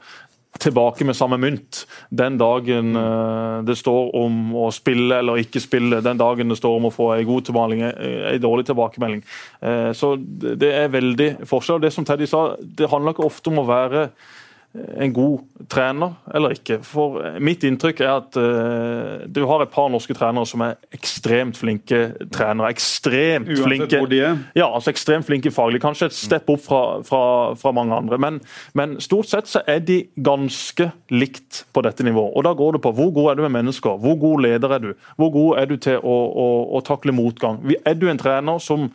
tilbake 0.62 1.06
med 1.06 1.16
samme 1.16 1.38
mynt 1.40 1.82
den 2.08 2.38
dagen 2.40 2.96
uh, 2.96 3.64
det 3.66 3.76
står 3.78 4.14
om 4.18 4.54
å 4.56 4.68
spille 4.74 5.20
eller 5.20 5.42
ikke 5.42 5.62
spille, 5.62 6.02
den 6.04 6.20
dagen 6.20 6.52
det 6.52 6.58
står 6.60 6.78
om 6.78 6.88
å 6.88 6.94
få 6.94 7.10
en 7.16 7.28
god 7.28 7.48
tilbakemelding, 7.48 7.84
en 8.32 8.42
dårlig 8.42 8.66
tilbakemelding. 8.68 9.22
Uh, 9.62 9.90
så 9.96 10.14
det 10.18 10.72
er 10.72 10.92
veldig 10.94 11.30
forskjell. 11.48 11.82
Det 11.82 11.92
som 11.94 12.06
Teddy 12.06 12.28
sa, 12.30 12.48
det 12.60 12.90
handler 12.92 13.16
ikke 13.16 13.28
ofte 13.28 13.52
om 13.52 13.62
å 13.62 13.68
være 13.68 14.08
en 14.96 15.12
god 15.12 15.44
trener 15.70 16.14
eller 16.34 16.54
ikke. 16.56 16.78
For 16.84 17.18
Mitt 17.42 17.64
inntrykk 17.66 18.00
er 18.04 18.12
at 18.12 18.36
uh, 18.38 19.24
du 19.28 19.42
har 19.48 19.62
et 19.64 19.72
par 19.72 19.88
norske 19.92 20.14
trenere 20.16 20.48
som 20.48 20.62
er 20.66 20.76
ekstremt 20.96 21.58
flinke 21.58 22.00
trenere. 22.34 22.70
Ekstremt 22.74 23.48
Uansett 23.48 23.64
flinke. 23.64 24.00
Hvor 24.02 24.10
de 24.10 24.20
er. 24.26 24.42
Ja, 24.58 24.68
altså 24.68 24.92
ekstremt 24.92 25.28
flinke 25.28 25.52
faglig. 25.54 25.80
Kanskje 25.84 26.10
et 26.10 26.16
stepp 26.16 26.50
opp 26.52 26.64
fra, 26.64 26.82
fra, 27.06 27.22
fra 27.58 27.72
mange 27.76 27.96
andre. 27.96 28.18
Men, 28.22 28.40
men, 28.78 28.98
stort 29.04 29.30
sett 29.30 29.50
så 29.50 29.62
er 29.68 29.82
de 29.86 30.02
ganske 30.16 30.90
likt 31.14 31.64
på 31.72 31.84
dette 31.86 32.06
nivået. 32.06 32.34
Og 32.36 32.46
Da 32.46 32.54
går 32.56 32.76
det 32.76 32.82
på 32.84 32.94
hvor 32.96 33.12
god 33.16 33.32
er 33.32 33.38
du 33.38 33.46
med 33.46 33.56
mennesker, 33.58 33.98
hvor 34.02 34.18
god 34.20 34.44
leder 34.46 34.76
er 34.76 34.84
du, 34.84 34.92
hvor 35.16 35.32
god 35.34 35.62
er 35.62 35.70
du 35.70 35.76
til 35.80 36.00
å, 36.02 36.16
å, 36.44 36.48
å 36.76 36.84
takle 36.86 37.14
motgang. 37.16 37.62
Er 37.84 37.96
du 37.98 38.08
en 38.10 38.20
trener 38.20 38.60
som 38.62 38.90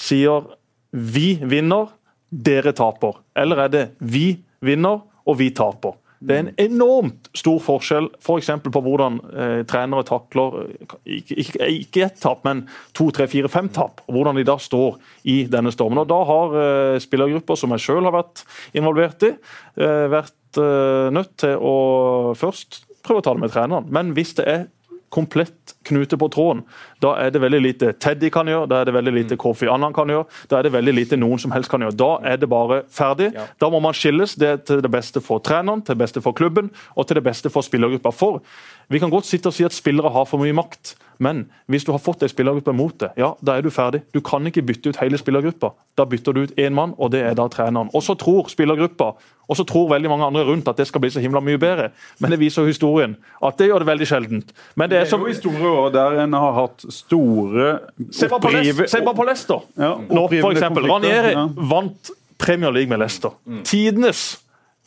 sier 0.00 0.52
vi 0.94 1.34
vinner, 1.42 1.90
dere 2.30 2.74
taper? 2.76 3.18
Eller 3.38 3.66
er 3.66 3.72
det 3.72 3.84
vi 3.98 4.26
vinner, 4.64 5.02
og 5.24 5.38
vi 5.40 5.50
taper. 5.56 5.96
Det 6.24 6.34
er 6.34 6.42
en 6.44 6.54
enormt 6.62 7.28
stor 7.36 7.58
forskjell 7.60 8.06
f.eks. 8.22 8.48
For 8.64 8.72
på 8.72 8.82
hvordan 8.86 9.18
eh, 9.28 9.58
trenere 9.68 10.06
takler 10.08 10.70
ikke, 11.04 11.36
ikke, 11.42 11.68
ikke 11.82 12.04
ett 12.06 12.22
tap, 12.22 12.44
men 12.46 12.64
to, 12.96 13.10
tre, 13.14 13.26
fire, 13.30 13.50
fem 13.52 13.68
tap. 13.74 14.00
og 14.06 14.16
Hvordan 14.16 14.38
de 14.40 14.46
da 14.48 14.56
står 14.60 14.96
i 15.28 15.42
denne 15.50 15.72
stormen. 15.74 16.00
Og 16.04 16.08
Da 16.08 16.20
har 16.30 16.56
eh, 16.62 17.02
spillergrupper 17.04 17.60
som 17.60 17.74
jeg 17.76 17.84
sjøl 17.84 18.08
har 18.08 18.16
vært 18.16 18.44
involvert 18.76 19.26
i, 19.28 19.34
eh, 19.76 20.06
vært 20.12 20.62
eh, 20.62 21.10
nødt 21.12 21.36
til 21.44 21.58
å 21.60 21.76
først 22.38 22.84
prøve 23.04 23.20
å 23.20 23.26
ta 23.26 23.36
det 23.36 23.44
med 23.44 23.52
treneren. 23.52 23.92
Men 23.92 24.14
hvis 24.16 24.32
det 24.38 24.48
er 24.48 24.64
komplett 25.14 25.74
knute 25.86 26.18
på 26.18 26.28
tråden, 26.32 26.64
da 27.02 27.12
er 27.20 27.30
det 27.34 27.42
veldig 27.42 27.60
lite 27.62 27.92
Teddy 28.00 28.30
kan 28.32 28.48
gjøre, 28.48 28.66
da 28.70 28.80
er 28.80 28.88
det 28.88 28.94
veldig 28.96 29.12
lite 29.14 29.38
Kofi 29.40 29.68
Annan 29.70 29.94
kan 29.94 30.10
gjøre, 30.10 30.26
da 30.50 30.58
er 30.58 30.66
det 30.66 30.72
veldig 30.74 30.94
lite 30.96 31.18
noen 31.20 31.40
som 31.42 31.54
helst 31.54 31.70
kan 31.70 31.84
gjøre. 31.84 31.96
Da 32.00 32.10
er 32.32 32.40
det 32.40 32.48
bare 32.50 32.82
ferdig. 32.92 33.30
Da 33.60 33.70
må 33.70 33.80
man 33.84 33.96
skilles. 33.96 34.34
Det 34.40 34.48
er 34.48 34.62
til 34.66 34.82
det 34.84 34.90
beste 34.92 35.22
for 35.24 35.42
treneren, 35.44 35.84
til 35.84 35.94
det 35.94 36.04
beste 36.04 36.22
for 36.24 36.36
klubben 36.36 36.70
og 36.94 37.06
til 37.08 37.20
det 37.20 37.24
beste 37.26 37.52
for 37.52 37.66
spillergruppa. 37.66 38.12
For 38.14 38.40
vi 38.88 39.00
kan 39.02 39.12
godt 39.12 39.28
sitte 39.28 39.50
og 39.50 39.56
si 39.56 39.66
at 39.66 39.76
spillere 39.76 40.12
har 40.12 40.28
for 40.28 40.42
mye 40.42 40.56
makt. 40.56 40.94
Men 41.22 41.44
hvis 41.70 41.84
du 41.86 41.92
har 41.94 42.02
fått 42.02 42.24
ei 42.26 42.30
spillergruppe 42.32 42.74
mot 42.74 42.96
det, 42.98 43.12
ja, 43.20 43.32
da 43.38 43.54
er 43.56 43.62
du 43.62 43.70
ferdig. 43.70 44.02
Du 44.14 44.20
kan 44.24 44.44
ikke 44.50 44.64
bytte 44.66 44.90
ut 44.90 44.98
hele 44.98 45.18
spillergruppa. 45.20 45.70
Da 45.98 46.06
bytter 46.10 46.34
du 46.34 46.42
ut 46.44 46.58
én 46.58 46.74
mann, 46.74 46.96
og 46.98 47.12
det 47.14 47.22
er 47.22 47.38
da 47.38 47.46
treneren. 47.52 47.92
Og 47.94 48.02
så 48.02 48.16
tror 48.18 48.50
spillergruppa 48.50 49.12
og 49.44 49.58
så 49.58 49.64
tror 49.68 49.90
veldig 49.92 50.08
mange 50.08 50.24
andre 50.24 50.44
rundt 50.48 50.68
at 50.70 50.78
det 50.80 50.86
skal 50.88 51.02
bli 51.04 51.10
så 51.12 51.20
himla 51.20 51.42
mye 51.44 51.60
bedre. 51.60 51.90
Men 52.22 52.32
det 52.32 52.40
viser 52.40 52.64
historien 52.68 53.16
at 53.44 53.58
det 53.60 53.68
gjør 53.68 53.84
det 53.84 53.90
veldig 53.90 54.08
sjeldent. 54.08 54.54
Men 54.74 54.90
det 54.90 55.02
er, 55.02 55.08
som, 55.10 55.20
det 55.20 55.28
er 55.28 55.34
jo 55.34 55.34
historier 55.34 55.90
der 55.94 56.20
en 56.24 56.38
har 56.38 56.54
hatt 56.56 56.86
store 56.88 57.66
Se 58.10 58.28
bare 58.28 58.40
på, 58.40 59.26
Leicester. 59.28 59.66
Ja, 59.76 59.94
Nå, 60.00 60.28
for 60.32 60.54
eksempel. 60.54 60.88
Ranieri 60.88 61.34
ja. 61.36 61.44
vant 61.56 62.14
Premier 62.40 62.72
League 62.72 62.90
med 62.90 63.04
Leicester. 63.04 63.36
Tidenes 63.64 64.43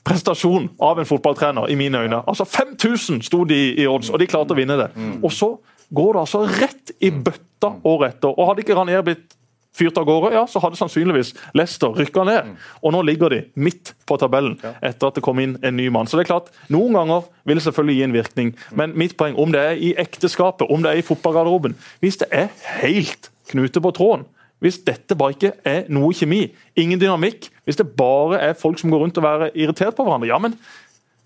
prestasjon 0.08 0.70
av 0.80 1.00
en 1.02 1.08
fotballtrener, 1.10 1.70
i 1.70 1.76
mine 1.80 2.06
øyne. 2.06 2.22
Altså 2.28 2.46
5000 2.48 3.22
sto 3.28 3.44
de 3.48 3.58
i 3.76 3.88
odds, 3.88 4.10
og 4.14 4.22
de 4.22 4.30
klarte 4.30 4.56
å 4.56 4.60
vinne 4.60 4.80
det. 4.80 4.92
Og 5.22 5.34
så 5.36 5.54
går 5.94 6.14
det 6.14 6.24
altså 6.26 6.46
rett 6.48 6.94
i 7.04 7.12
bøtta 7.12 7.74
året 7.88 8.16
etter. 8.16 8.32
Og 8.32 8.50
hadde 8.50 8.64
ikke 8.64 8.78
Ranier 8.78 9.04
blitt 9.06 9.36
fyrt 9.78 9.98
av 10.00 10.08
gårde, 10.08 10.32
ja, 10.34 10.44
så 10.50 10.62
hadde 10.64 10.80
sannsynligvis 10.80 11.34
Leicester 11.58 11.94
rykka 11.94 12.24
ned. 12.28 12.56
Og 12.82 12.94
nå 12.96 13.04
ligger 13.06 13.34
de 13.34 13.44
midt 13.62 13.94
på 14.10 14.18
tabellen 14.20 14.58
etter 14.64 15.10
at 15.10 15.20
det 15.20 15.24
kom 15.26 15.40
inn 15.44 15.58
en 15.62 15.78
ny 15.78 15.90
mann. 15.94 16.10
Så 16.10 16.18
det 16.18 16.26
er 16.26 16.32
klart, 16.32 16.50
Noen 16.74 16.98
ganger 16.98 17.28
vil 17.48 17.60
det 17.60 17.66
selvfølgelig 17.68 17.98
gi 17.98 18.08
en 18.08 18.16
virkning, 18.16 18.54
men 18.80 18.96
mitt 18.98 19.14
poeng, 19.20 19.38
om 19.38 19.54
det 19.54 19.62
er 19.62 19.78
i 19.78 19.94
ekteskapet, 20.02 20.68
om 20.74 20.84
det 20.84 20.92
er 20.94 21.02
i 21.02 21.06
fotballgarderoben 21.06 21.78
Hvis 22.02 22.20
det 22.24 22.32
er 22.34 22.50
helt 22.82 23.30
knute 23.52 23.84
på 23.84 23.94
tråden, 23.96 24.26
hvis 24.64 24.80
dette 24.88 25.18
bare 25.18 25.36
ikke 25.36 25.54
er 25.68 25.86
noe 25.94 26.16
kjemi, 26.18 26.48
ingen 26.80 27.02
dynamikk, 27.02 27.50
hvis 27.68 27.80
det 27.80 27.90
bare 27.98 28.40
er 28.50 28.58
folk 28.58 28.80
som 28.82 28.94
går 28.94 29.04
rundt 29.04 29.20
og 29.22 29.30
er 29.30 29.50
irritert 29.54 29.98
på 29.98 30.06
hverandre, 30.08 30.32
ja, 30.32 30.42
men 30.42 30.58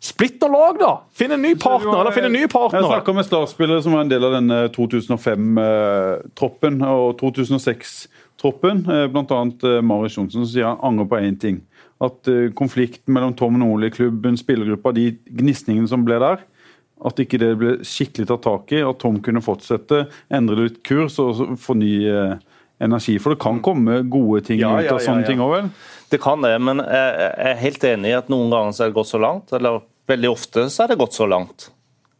Splitt 0.02 0.42
og 0.42 0.50
lag, 0.50 0.80
da! 0.82 0.88
Finn 1.14 1.30
en 1.36 1.44
ny 1.46 1.52
partner! 1.62 2.00
eller 2.00 2.16
finn 2.16 2.26
en 2.26 2.34
ny 2.34 2.48
partner. 2.50 2.82
Jeg 2.82 2.90
snakker 2.90 3.14
med 3.14 3.26
Start-spillere 3.28 3.84
som 3.86 3.94
var 3.94 4.02
en 4.02 4.10
del 4.10 4.24
av 4.26 4.34
denne 4.34 4.56
2005-troppen 4.74 6.80
og 6.88 7.20
2006-troppen. 7.20 8.82
Bl.a. 9.14 9.42
Marius 9.86 10.18
Johnsen 10.18 10.42
som 10.42 10.50
sier 10.50 10.72
han 10.72 10.82
angrer 10.90 11.06
på 11.12 11.20
én 11.22 11.38
ting. 11.38 11.60
At 12.02 12.26
eh, 12.34 12.50
konflikten 12.58 13.14
mellom 13.14 13.36
Tom 13.38 13.62
Nordli, 13.62 13.92
klubben, 13.94 14.40
spillergruppa, 14.42 14.90
de 14.98 15.12
gnisningene 15.30 15.86
som 15.92 16.02
ble 16.08 16.18
der, 16.24 16.42
at 17.06 17.22
ikke 17.22 17.38
det 17.42 17.52
ble 17.62 17.76
skikkelig 17.86 18.26
tatt 18.32 18.46
tak 18.48 18.74
i. 18.74 18.82
At 18.82 18.98
Tom 19.06 19.22
kunne 19.22 19.46
fortsette, 19.46 20.08
endre 20.34 20.64
litt 20.64 20.82
kurs 20.88 21.22
og 21.22 21.60
få 21.62 21.78
ny 21.78 21.94
eh, 22.10 22.40
energi. 22.82 23.18
For 23.22 23.36
det 23.36 23.40
kan 23.44 23.60
komme 23.64 24.02
gode 24.10 24.42
ting 24.48 24.60
Ja, 24.60 24.74
ut 24.80 24.86
ja, 24.86 24.94
av 24.96 25.00
sånne 25.04 25.22
ja, 25.22 25.28
ja. 25.28 25.28
ting 25.32 25.40
òg, 25.44 25.52
vel? 25.58 25.70
Det 26.12 26.20
kan 26.22 26.42
det, 26.44 26.56
men 26.62 26.78
jeg 26.84 27.30
er 27.52 27.56
helt 27.62 27.84
enig 27.88 28.10
i 28.12 28.18
at 28.18 28.28
noen 28.34 28.50
ganger 28.52 28.72
så 28.76 28.84
er 28.84 28.92
det 28.92 28.98
gått 28.98 29.12
så 29.14 29.22
langt. 29.22 29.54
Eller 29.56 29.80
veldig 30.12 30.32
ofte 30.34 30.66
så 30.70 30.84
er 30.84 30.88
det 30.92 30.98
gått 31.00 31.14
så 31.16 31.28
langt. 31.30 31.70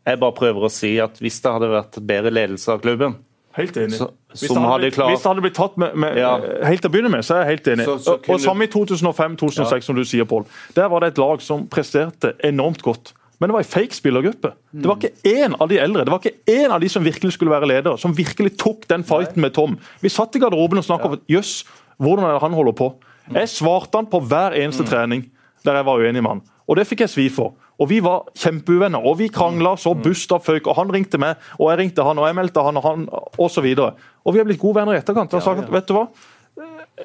Jeg 0.08 0.18
bare 0.22 0.34
prøver 0.38 0.64
å 0.66 0.72
si 0.72 0.96
at 1.04 1.20
hvis 1.22 1.42
det 1.44 1.52
hadde 1.52 1.70
vært 1.74 2.00
bedre 2.08 2.32
ledelse 2.34 2.72
av 2.74 2.82
klubben 2.82 3.18
Helt 3.54 3.76
enig. 3.76 3.98
Så- 4.00 4.08
hvis, 4.32 4.48
det 4.48 4.48
blitt, 4.80 4.94
klart- 4.96 5.10
hvis 5.12 5.22
det 5.22 5.28
hadde 5.28 5.42
blitt 5.44 5.56
tatt 5.58 5.74
med, 5.78 5.94
med 6.00 6.16
Ja. 6.18 6.38
helt 6.64 6.82
til 6.82 6.90
å 6.90 6.94
begynne 6.94 7.10
med, 7.12 7.20
så 7.28 7.36
er 7.36 7.44
jeg 7.44 7.60
helt 7.60 7.68
enig. 7.68 7.86
Så- 7.86 7.98
så 8.00 8.14
og, 8.14 8.22
kunne- 8.24 8.36
og 8.36 8.40
Samme 8.40 8.64
i 8.64 8.68
2005-2006, 8.68 9.84
som 9.84 9.96
du 9.96 10.04
sier, 10.06 10.24
Pål. 10.24 10.46
Der 10.74 10.88
var 10.88 11.02
det 11.02 11.08
et 11.12 11.18
lag 11.18 11.42
som 11.42 11.68
presterte 11.68 12.32
enormt 12.46 12.82
godt. 12.82 13.12
Men 13.42 13.50
det 13.50 13.56
var 13.56 13.64
en 13.64 13.72
fake 13.72 13.98
spillergruppe. 13.98 14.52
Det 14.70 14.86
var 14.86 15.00
ikke 15.00 15.32
én 15.32 15.56
av 15.58 15.70
de 15.72 15.80
eldre 15.82 16.04
det 16.06 16.14
var 16.14 16.22
ikke 16.22 16.54
én 16.54 16.70
av 16.70 16.82
de 16.84 16.90
som 16.94 17.02
virkelig 17.02 17.34
skulle 17.34 17.54
være 17.54 17.72
leder, 17.72 17.98
som 17.98 18.14
virkelig 18.14 18.54
tok 18.62 18.86
den 18.92 19.02
fighten 19.08 19.42
med 19.42 19.56
Tom. 19.56 19.80
Vi 20.04 20.12
satt 20.14 20.38
i 20.38 20.42
garderoben 20.44 20.78
og 20.78 20.86
snakket 20.86 21.16
om 21.16 21.24
jøss, 21.32 21.64
hvordan 21.98 22.28
er 22.28 22.38
det 22.38 22.44
han 22.46 22.54
holder 22.54 22.78
på? 22.78 22.92
Jeg 23.34 23.50
svarte 23.50 23.98
han 23.98 24.10
på 24.12 24.22
hver 24.30 24.54
eneste 24.62 24.86
trening 24.86 25.26
der 25.66 25.80
jeg 25.80 25.88
var 25.90 26.02
uenig 26.02 26.22
med 26.22 26.36
han. 26.36 26.44
Og 26.70 26.78
det 26.78 26.86
fikk 26.90 27.04
jeg 27.04 27.14
svi 27.14 27.26
for. 27.34 27.56
Og 27.82 27.90
vi 27.90 27.98
var 28.04 28.30
kjempeuvenner, 28.38 29.02
og 29.02 29.18
vi 29.20 29.28
krangla 29.34 29.74
så 29.80 29.96
busta 29.98 30.38
føyk. 30.42 30.70
Og 30.70 30.78
han 30.78 30.94
ringte 30.94 31.18
meg, 31.22 31.42
og 31.58 31.72
jeg 31.72 31.80
ringte 31.82 32.06
han, 32.06 32.22
og 32.22 32.30
jeg 32.30 32.38
meldte 32.38 32.64
han, 32.66 32.78
og 32.78 32.86
han, 32.86 33.08
osv. 33.42 33.68
Og, 33.74 34.02
og 34.26 34.36
vi 34.36 34.42
har 34.42 34.48
blitt 34.48 34.62
gode 34.62 34.78
venner 34.80 34.98
i 34.98 35.02
etterkant. 35.02 35.34
Og 35.34 35.46
sagt, 35.46 35.70
vet 35.74 35.90
du 35.90 35.96
hva? 35.98 36.06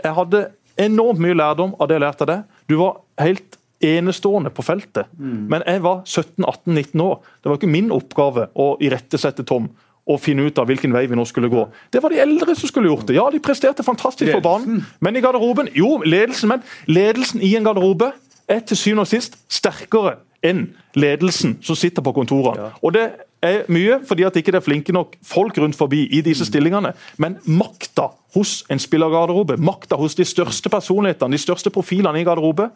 Jeg 0.03 0.13
hadde 0.19 0.43
enormt 0.87 1.23
mye 1.25 1.37
lærdom 1.37 1.73
av 1.81 1.89
det 1.89 1.97
jeg 1.97 2.05
lærte 2.05 2.27
av 2.27 2.31
deg. 2.33 2.59
Du 2.69 2.77
var 2.81 3.01
helt 3.25 3.57
enestående 3.85 4.51
på 4.55 4.65
feltet. 4.65 5.11
Men 5.19 5.65
jeg 5.67 5.83
var 5.85 6.05
17-18-19 6.05 7.03
år. 7.03 7.19
Det 7.43 7.51
var 7.51 7.59
ikke 7.59 7.73
min 7.73 7.91
oppgave 7.95 8.49
å 8.55 8.77
irettesette 8.81 9.45
Tom 9.49 9.69
og 10.07 10.21
finne 10.23 10.47
ut 10.47 10.59
av 10.63 10.69
hvilken 10.71 10.93
vei 10.95 11.03
vi 11.11 11.19
nå 11.19 11.25
skulle 11.27 11.51
gå. 11.51 11.65
Det 11.91 12.01
var 12.03 12.15
de 12.15 12.21
eldre 12.23 12.55
som 12.55 12.71
skulle 12.71 12.89
gjort 12.89 13.09
det. 13.09 13.17
Ja, 13.19 13.27
de 13.33 13.43
presterte 13.43 13.83
fantastisk 13.83 14.31
på 14.37 14.43
banen, 14.45 14.85
men 15.03 15.19
i 15.19 15.23
garderoben 15.25 15.73
Jo, 15.75 15.97
ledelsen, 16.07 16.53
men 16.55 16.63
ledelsen 16.87 17.43
i 17.43 17.57
en 17.59 17.67
garderobe 17.67 18.13
er 18.47 18.63
til 18.63 18.79
syvende 18.79 19.03
og 19.03 19.11
sist 19.11 19.35
sterkere 19.51 20.21
enn 20.47 20.69
ledelsen 20.95 21.57
som 21.65 21.79
sitter 21.79 22.05
på 22.07 22.15
kontorene. 22.15 22.71
Og 22.87 22.95
det 22.95 23.09
er 23.45 23.67
mye 23.73 23.99
fordi 24.07 24.27
at 24.27 24.37
ikke 24.39 24.55
det 24.55 24.61
er 24.61 24.67
flinke 24.67 24.95
nok 24.95 25.17
folk 25.27 25.59
rundt 25.59 25.79
forbi 25.79 26.05
i 26.15 26.23
disse 26.25 26.47
stillingene. 26.47 26.93
Men 27.19 27.41
makta 27.45 28.13
hos 28.37 28.61
en 28.73 28.81
spillergarderobe, 28.83 29.59
makta 29.59 29.99
hos 29.99 30.15
de 30.19 30.27
største 30.29 30.71
personlighetene, 30.73 31.35
de 31.35 31.43
største 31.43 31.73
profilene 31.75 32.21
i 32.21 32.27
garderobe, 32.27 32.71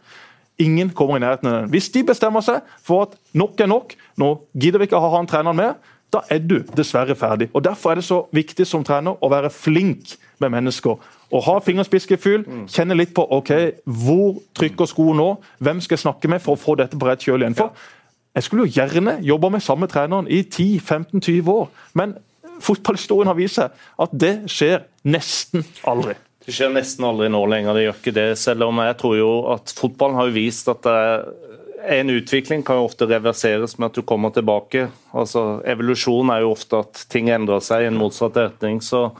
Ingen 0.61 0.91
kommer 0.97 1.17
i 1.17 1.23
nærheten 1.25 1.49
av 1.49 1.57
den. 1.57 1.71
Hvis 1.73 1.89
de 1.95 2.05
bestemmer 2.07 2.45
seg 2.45 2.67
for 2.85 3.09
at 3.09 3.17
nok 3.37 3.61
er 3.61 3.71
nok, 3.71 3.95
nå 4.21 4.35
gidder 4.53 4.83
vi 4.83 4.91
ikke 4.91 4.99
å 4.99 5.07
ha 5.07 5.17
han 5.17 5.29
treneren 5.31 5.59
med, 5.59 5.91
da 6.11 6.23
er 6.31 6.43
du 6.43 6.59
dessverre 6.77 7.15
ferdig. 7.15 7.49
Og 7.55 7.65
Derfor 7.65 7.91
er 7.93 8.01
det 8.01 8.05
så 8.05 8.25
viktig 8.35 8.67
som 8.67 8.85
trener 8.85 9.19
å 9.23 9.31
være 9.31 9.51
flink 9.55 10.17
med 10.43 10.51
mennesker. 10.57 10.99
Å 11.31 11.43
ha 11.47 11.59
fingerspitzgefühl, 11.63 12.45
kjenne 12.71 12.97
litt 12.99 13.15
på 13.15 13.23
ok, 13.23 13.53
hvor 13.87 14.41
trykker 14.59 14.91
skoen 14.91 15.21
nå, 15.21 15.29
hvem 15.63 15.83
skal 15.85 15.97
jeg 15.97 16.05
snakke 16.07 16.31
med 16.33 16.43
for 16.43 16.59
å 16.59 16.61
få 16.61 16.75
dette 16.81 16.99
på 16.99 17.07
rett 17.07 17.23
kjøl 17.23 17.45
igjen. 17.45 17.59
For 17.59 17.71
jeg 18.35 18.47
skulle 18.47 18.67
jo 18.67 18.75
gjerne 18.81 19.21
jobba 19.27 19.53
med 19.55 19.63
samme 19.63 19.87
treneren 19.91 20.29
i 20.31 20.43
10-15-20 20.43 21.53
år, 21.55 21.71
men 21.99 22.17
fotballhistorien 22.61 23.31
har 23.31 23.39
vist 23.39 23.61
seg 23.61 23.71
at 24.03 24.13
det 24.13 24.35
skjer 24.51 24.85
nesten 25.07 25.65
aldri. 25.89 26.19
Det 26.47 26.55
skjer 26.57 26.73
nesten 26.73 27.05
aldri 27.05 27.29
nå 27.29 27.43
lenger, 27.53 27.77
det 27.77 27.85
gjør 27.85 27.99
ikke 27.99 28.17
det. 28.17 28.29
Selv 28.41 28.65
om 28.71 28.81
jeg 28.81 28.97
tror 29.01 29.17
jo 29.19 29.31
at 29.53 29.73
fotballen 29.77 30.19
har 30.19 30.33
vist 30.35 30.71
at 30.73 30.89
er 30.89 31.27
en 32.01 32.11
utvikling 32.13 32.63
kan 32.63 32.77
jo 32.77 32.87
ofte 32.89 33.09
reverseres 33.09 33.79
med 33.79 33.91
at 33.91 33.99
du 33.99 34.05
kommer 34.07 34.33
tilbake. 34.35 34.89
Altså, 35.17 35.61
Evolusjon 35.69 36.33
er 36.33 36.45
jo 36.45 36.55
ofte 36.55 36.81
at 36.85 37.05
ting 37.13 37.31
endrer 37.33 37.63
seg 37.65 37.85
i 37.85 37.91
en 37.91 38.01
motsatt 38.01 38.37
retning. 38.37 38.81
så 38.85 39.11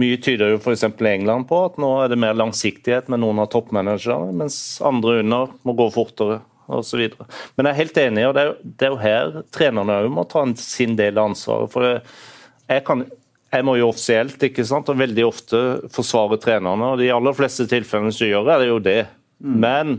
Mye 0.00 0.20
tyder 0.22 0.52
jo 0.52 0.60
f.eks. 0.60 0.84
England 0.86 1.48
på 1.50 1.64
at 1.66 1.78
nå 1.80 1.88
er 2.04 2.12
det 2.12 2.20
mer 2.20 2.36
langsiktighet 2.38 3.08
med 3.10 3.20
noen 3.24 3.40
av 3.42 3.50
toppmanagerne, 3.52 4.30
mens 4.36 4.56
andre 4.86 5.18
under 5.24 5.50
må 5.66 5.74
gå 5.76 5.88
fortere 5.92 6.38
osv. 6.70 7.08
Men 7.56 7.66
jeg 7.66 7.72
er 7.72 7.80
helt 7.80 7.98
enig, 8.04 8.26
og 8.28 8.36
det 8.36 8.42
er 8.42 8.50
jo, 8.50 8.58
det 8.62 8.86
er 8.86 8.92
jo 8.94 9.00
her 9.02 9.40
trenerne 9.52 9.98
òg 10.04 10.12
må 10.14 10.24
ta 10.30 10.44
sin 10.60 10.94
del 10.98 11.18
av 11.18 11.32
ansvaret. 11.32 11.72
for 11.72 11.86
det, 11.86 11.96
jeg 12.70 12.86
kan 12.86 13.04
jeg 13.50 13.66
må 13.66 13.74
jo 13.80 13.88
offisielt 13.90 14.42
ikke 14.46 14.64
sant, 14.66 14.88
og 14.92 15.00
veldig 15.00 15.24
ofte 15.26 15.60
forsvare 15.90 16.38
trenerne, 16.42 16.92
og 16.92 17.00
de 17.00 17.10
aller 17.10 17.34
fleste 17.34 17.66
tilfellene 17.70 18.14
som 18.14 18.28
gjør 18.30 18.46
det, 18.46 18.54
er 18.54 18.62
det 18.62 18.68
jo 18.70 18.80
det. 18.84 19.00
Men 19.40 19.96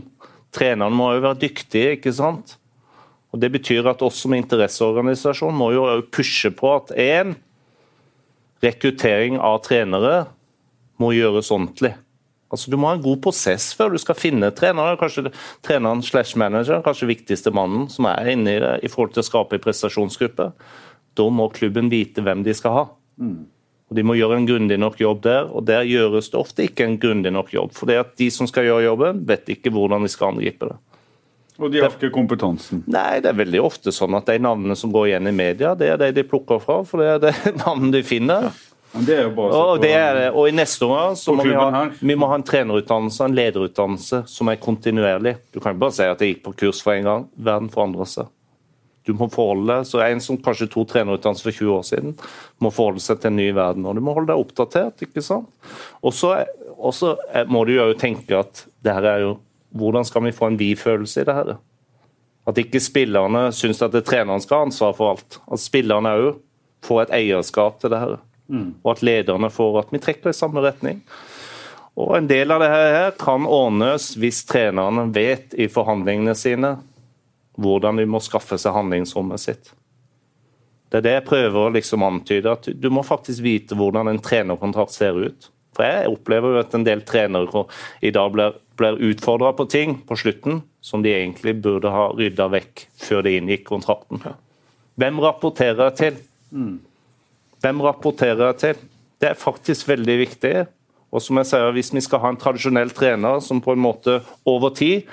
trenerne 0.54 0.96
må 0.96 1.10
jo 1.16 1.24
være 1.26 1.40
dyktige, 1.42 1.98
ikke 1.98 2.14
sant. 2.16 2.56
Og 3.32 3.40
Det 3.40 3.52
betyr 3.52 3.88
at 3.88 4.02
oss 4.04 4.20
som 4.24 4.34
interesseorganisasjon 4.36 5.56
må 5.56 5.72
jo 5.72 5.86
pushe 6.12 6.52
på 6.52 6.68
at 6.76 6.92
én 6.96 7.34
rekruttering 8.62 9.38
av 9.40 9.62
trenere 9.64 10.26
må 11.00 11.12
gjøres 11.16 11.50
ordentlig. 11.50 11.94
Altså 12.52 12.70
Du 12.70 12.76
må 12.76 12.90
ha 12.90 12.96
en 12.98 13.04
god 13.04 13.22
prosess 13.24 13.70
før 13.76 13.94
du 13.94 13.98
skal 14.00 14.18
finne 14.18 14.52
trenere. 14.52 14.98
Kanskje 15.00 15.32
treneren 15.64 16.04
slash 16.04 16.36
manager, 16.36 16.84
kanskje 16.84 17.08
viktigste 17.08 17.52
mannen 17.52 17.88
som 17.88 18.08
er 18.12 18.34
inne 18.34 18.56
i 18.56 18.60
det 18.60 18.74
i 18.84 18.92
forhold 18.92 19.16
til 19.16 19.24
å 19.24 19.28
skape 19.30 19.56
en 19.56 19.64
prestasjonsgruppe. 19.64 20.52
Da 21.16 21.28
må 21.32 21.48
klubben 21.52 21.88
vite 21.92 22.24
hvem 22.24 22.44
de 22.44 22.52
skal 22.56 22.76
ha. 22.76 22.84
Og 23.92 23.98
De 23.98 24.04
må 24.08 24.16
gjøre 24.16 24.38
en 24.40 24.48
grundig 24.48 24.78
nok 24.80 24.96
jobb 25.02 25.20
der, 25.26 25.50
og 25.52 25.66
der 25.68 25.84
gjøres 25.84 26.30
det 26.32 26.40
ofte 26.40 26.64
ikke 26.64 26.86
en 26.88 26.96
grundig 27.00 27.32
nok 27.34 27.52
jobb. 27.52 27.74
For 27.76 27.90
det 27.90 27.98
at 28.00 28.14
de 28.16 28.30
som 28.32 28.48
skal 28.48 28.64
gjøre 28.64 28.86
jobben, 28.86 29.20
vet 29.28 29.52
ikke 29.52 29.72
hvordan 29.74 30.06
de 30.06 30.12
skal 30.12 30.32
angripe 30.32 30.70
det. 30.70 30.78
Og 31.60 31.70
de 31.70 31.82
har 31.82 31.92
ikke 31.92 32.08
kompetansen. 32.14 32.80
Nei, 32.90 33.20
det 33.20 33.28
er 33.28 33.36
veldig 33.38 33.60
ofte 33.62 33.92
sånn 33.92 34.16
at 34.16 34.30
de 34.30 34.38
navnene 34.40 34.74
som 34.78 34.92
går 34.94 35.10
igjen 35.10 35.28
i 35.28 35.34
media, 35.36 35.74
det 35.78 35.90
er 35.92 36.00
de 36.00 36.08
de 36.16 36.24
plukker 36.26 36.62
fra, 36.62 36.80
for 36.88 37.02
det 37.02 37.10
er 37.12 37.20
det 37.26 37.34
navnet 37.64 37.98
de 37.98 38.02
finner. 38.06 38.48
Men 38.92 39.06
det 39.08 39.14
er 39.16 39.22
jo 39.24 39.32
bare 39.36 39.56
Og, 39.56 39.80
det 39.80 39.92
er, 39.96 40.16
det. 40.18 40.26
og 40.36 40.48
i 40.48 40.52
neste 40.56 40.84
omgang 40.84 41.14
så 41.16 41.32
må 41.36 41.46
vi 41.46 41.54
ha, 41.56 41.84
vi 41.96 42.16
må 42.18 42.28
ha 42.28 42.36
en 42.36 42.44
trenerutdannelse 42.44 43.24
en 43.24 43.36
lederutdannelse 43.36 44.24
som 44.28 44.50
er 44.52 44.60
kontinuerlig. 44.60 45.36
Du 45.52 45.60
kan 45.60 45.72
ikke 45.72 45.84
bare 45.86 45.96
si 45.96 46.08
at 46.08 46.20
jeg 46.20 46.34
gikk 46.34 46.42
på 46.48 46.56
kurs 46.64 46.82
for 46.84 46.96
en 46.96 47.08
gang. 47.08 47.24
Verden 47.36 47.70
forandrer 47.72 48.08
seg. 48.08 48.28
Du 49.06 49.12
må 49.18 49.26
forholde 49.32 49.80
så 49.88 50.02
En 50.04 50.20
som 50.22 50.38
kanskje 50.38 50.68
tok 50.70 50.92
trenerutdannelse 50.92 51.46
for 51.46 51.56
20 51.56 51.72
år 51.74 51.86
siden, 51.86 52.12
må 52.62 52.70
forholde 52.70 53.02
seg 53.02 53.20
til 53.20 53.32
en 53.32 53.40
ny 53.40 53.48
verden. 53.56 53.86
og 53.86 53.96
Du 53.96 54.00
må 54.00 54.14
holde 54.14 54.30
deg 54.30 54.38
oppdatert. 54.38 55.02
ikke 55.02 55.22
sant? 55.22 55.48
Og 56.02 56.14
så 56.14 57.16
må 57.48 57.64
du 57.66 57.74
jo 57.74 57.92
tenke 57.98 58.38
at 58.38 58.66
det 58.82 58.94
her 58.94 59.08
er 59.16 59.26
jo 59.28 59.40
Hvordan 59.72 60.04
skal 60.04 60.20
vi 60.26 60.34
få 60.36 60.50
en 60.50 60.58
vi-følelse 60.60 61.22
i 61.22 61.24
det 61.24 61.34
her? 61.34 61.54
At 62.46 62.58
ikke 62.60 62.80
spillerne 62.80 63.46
syns 63.56 63.78
at 63.80 63.94
det 63.94 64.02
er 64.02 64.10
treneren 64.10 64.42
skal 64.44 64.58
ha 64.58 64.66
ansvar 64.66 64.92
for 64.92 65.14
alt. 65.14 65.38
At 65.48 65.62
spillerne 65.62 66.12
òg 66.12 66.34
får 66.84 67.06
et 67.06 67.14
eierskap 67.22 67.78
til 67.80 67.88
det 67.94 68.00
her. 68.02 68.18
Mm. 68.52 68.74
Og 68.84 68.90
at 68.92 69.00
lederne 69.02 69.48
får 69.48 69.78
at 69.80 69.94
vi 69.94 70.02
trekker 70.02 70.28
i 70.28 70.36
samme 70.36 70.60
retning. 70.60 71.00
Og 71.96 72.16
En 72.18 72.28
del 72.28 72.52
av 72.52 72.60
det 72.60 72.68
her 72.68 73.10
kan 73.20 73.46
ordnes 73.48 74.12
hvis 74.20 74.42
trenerne 74.48 75.08
vet 75.14 75.56
i 75.56 75.68
forhandlingene 75.72 76.34
sine 76.36 76.76
hvordan 77.60 78.00
de 78.00 78.06
må 78.08 78.20
skaffe 78.22 78.58
seg 78.60 78.74
handlingsrommet 78.76 79.40
sitt. 79.40 79.72
Det 80.92 81.00
er 81.00 81.06
det 81.06 81.14
jeg 81.14 81.28
prøver 81.28 81.58
å 81.58 81.72
liksom 81.72 82.04
antyde. 82.04 82.52
at 82.52 82.68
Du 82.76 82.90
må 82.92 83.04
faktisk 83.04 83.42
vite 83.44 83.76
hvordan 83.76 84.10
en 84.10 84.20
trenerkontrakt 84.20 84.92
ser 84.92 85.16
ut. 85.16 85.48
For 85.72 85.88
Jeg 85.88 86.10
opplever 86.12 86.52
jo 86.52 86.60
at 86.60 86.74
en 86.76 86.84
del 86.84 87.00
trenere 87.08 87.64
i 88.04 88.10
dag 88.12 88.32
blir, 88.32 88.58
blir 88.76 89.00
utfordra 89.00 89.54
på 89.56 89.64
ting 89.72 89.96
på 90.04 90.18
slutten 90.20 90.60
som 90.84 91.02
de 91.02 91.14
egentlig 91.14 91.54
burde 91.64 91.88
ha 91.88 92.10
rydda 92.12 92.50
vekk 92.52 92.86
før 93.00 93.24
de 93.24 93.38
inngikk 93.38 93.64
kontrakten. 93.70 94.20
Hvem 95.00 95.20
rapporterer 95.24 95.86
jeg 95.88 95.96
til? 95.96 96.20
Mm. 96.52 96.76
Hvem 97.64 97.80
rapporterer 97.80 98.50
jeg 98.50 98.58
til? 98.60 98.86
Det 99.22 99.30
er 99.30 99.38
faktisk 99.38 99.88
veldig 99.88 100.18
viktig. 100.26 100.54
Og 101.12 101.22
som 101.22 101.38
jeg 101.40 101.46
sier, 101.46 101.72
Hvis 101.72 101.92
vi 101.94 102.00
skal 102.00 102.20
ha 102.20 102.28
en 102.28 102.40
tradisjonell 102.40 102.90
trener 102.90 103.40
som 103.40 103.60
på 103.60 103.72
en 103.72 103.84
måte 103.84 104.20
over 104.44 104.74
tid 104.76 105.08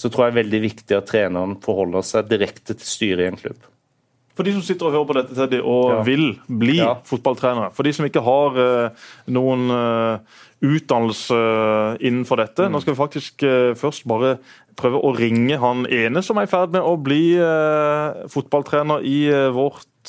så 0.00 0.08
tror 0.08 0.26
jeg 0.26 0.32
det 0.32 0.38
er 0.38 0.42
veldig 0.44 0.60
viktig 0.64 0.96
at 0.96 1.10
treneren 1.10 1.58
forholder 1.60 2.06
seg 2.06 2.30
direkte 2.30 2.72
til 2.72 2.88
styret 2.88 3.26
i 3.26 3.28
en 3.28 3.40
klubb. 3.40 3.66
For 4.38 4.46
de 4.46 4.54
som 4.56 4.62
sitter 4.64 4.88
og 4.88 4.94
hører 4.94 5.08
på 5.08 5.16
dette 5.18 5.36
Teddy, 5.36 5.58
og 5.60 5.90
ja. 5.92 5.96
vil 6.06 6.22
bli 6.48 6.78
ja. 6.78 6.94
fotballtrenere, 7.04 7.74
for 7.76 7.84
de 7.84 7.92
som 7.92 8.06
ikke 8.08 8.22
har 8.24 8.56
uh, 8.56 9.08
noen 9.36 9.66
uh, 9.68 10.38
utdannelse 10.60 11.36
innenfor 12.04 12.42
dette 12.42 12.66
mm. 12.66 12.74
Nå 12.74 12.80
skal 12.82 12.94
vi 12.94 13.00
faktisk 13.00 13.44
uh, 13.46 13.72
først 13.78 14.04
bare 14.10 14.36
prøve 14.80 15.00
å 15.00 15.12
ringe 15.16 15.58
han 15.60 15.86
ene 15.90 16.22
som 16.24 16.40
er 16.40 16.48
i 16.48 16.50
ferd 16.50 16.72
med 16.72 16.84
å 16.86 16.94
bli 16.96 17.36
fotballtrener 18.32 19.02
i 19.04 19.18
vårt 19.52 20.08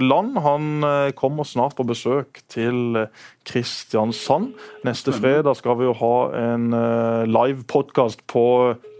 land. 0.00 0.38
Han 0.40 0.86
kommer 1.18 1.44
snart 1.44 1.76
på 1.76 1.84
besøk 1.84 2.40
til 2.48 2.96
Kristiansand. 3.44 4.54
Neste 4.88 5.12
fredag 5.12 5.58
skal 5.58 5.76
vi 5.82 5.90
jo 5.90 5.98
ha 6.00 6.14
en 6.38 6.70
live 7.28 7.66
podkast 7.68 8.24
på 8.30 8.46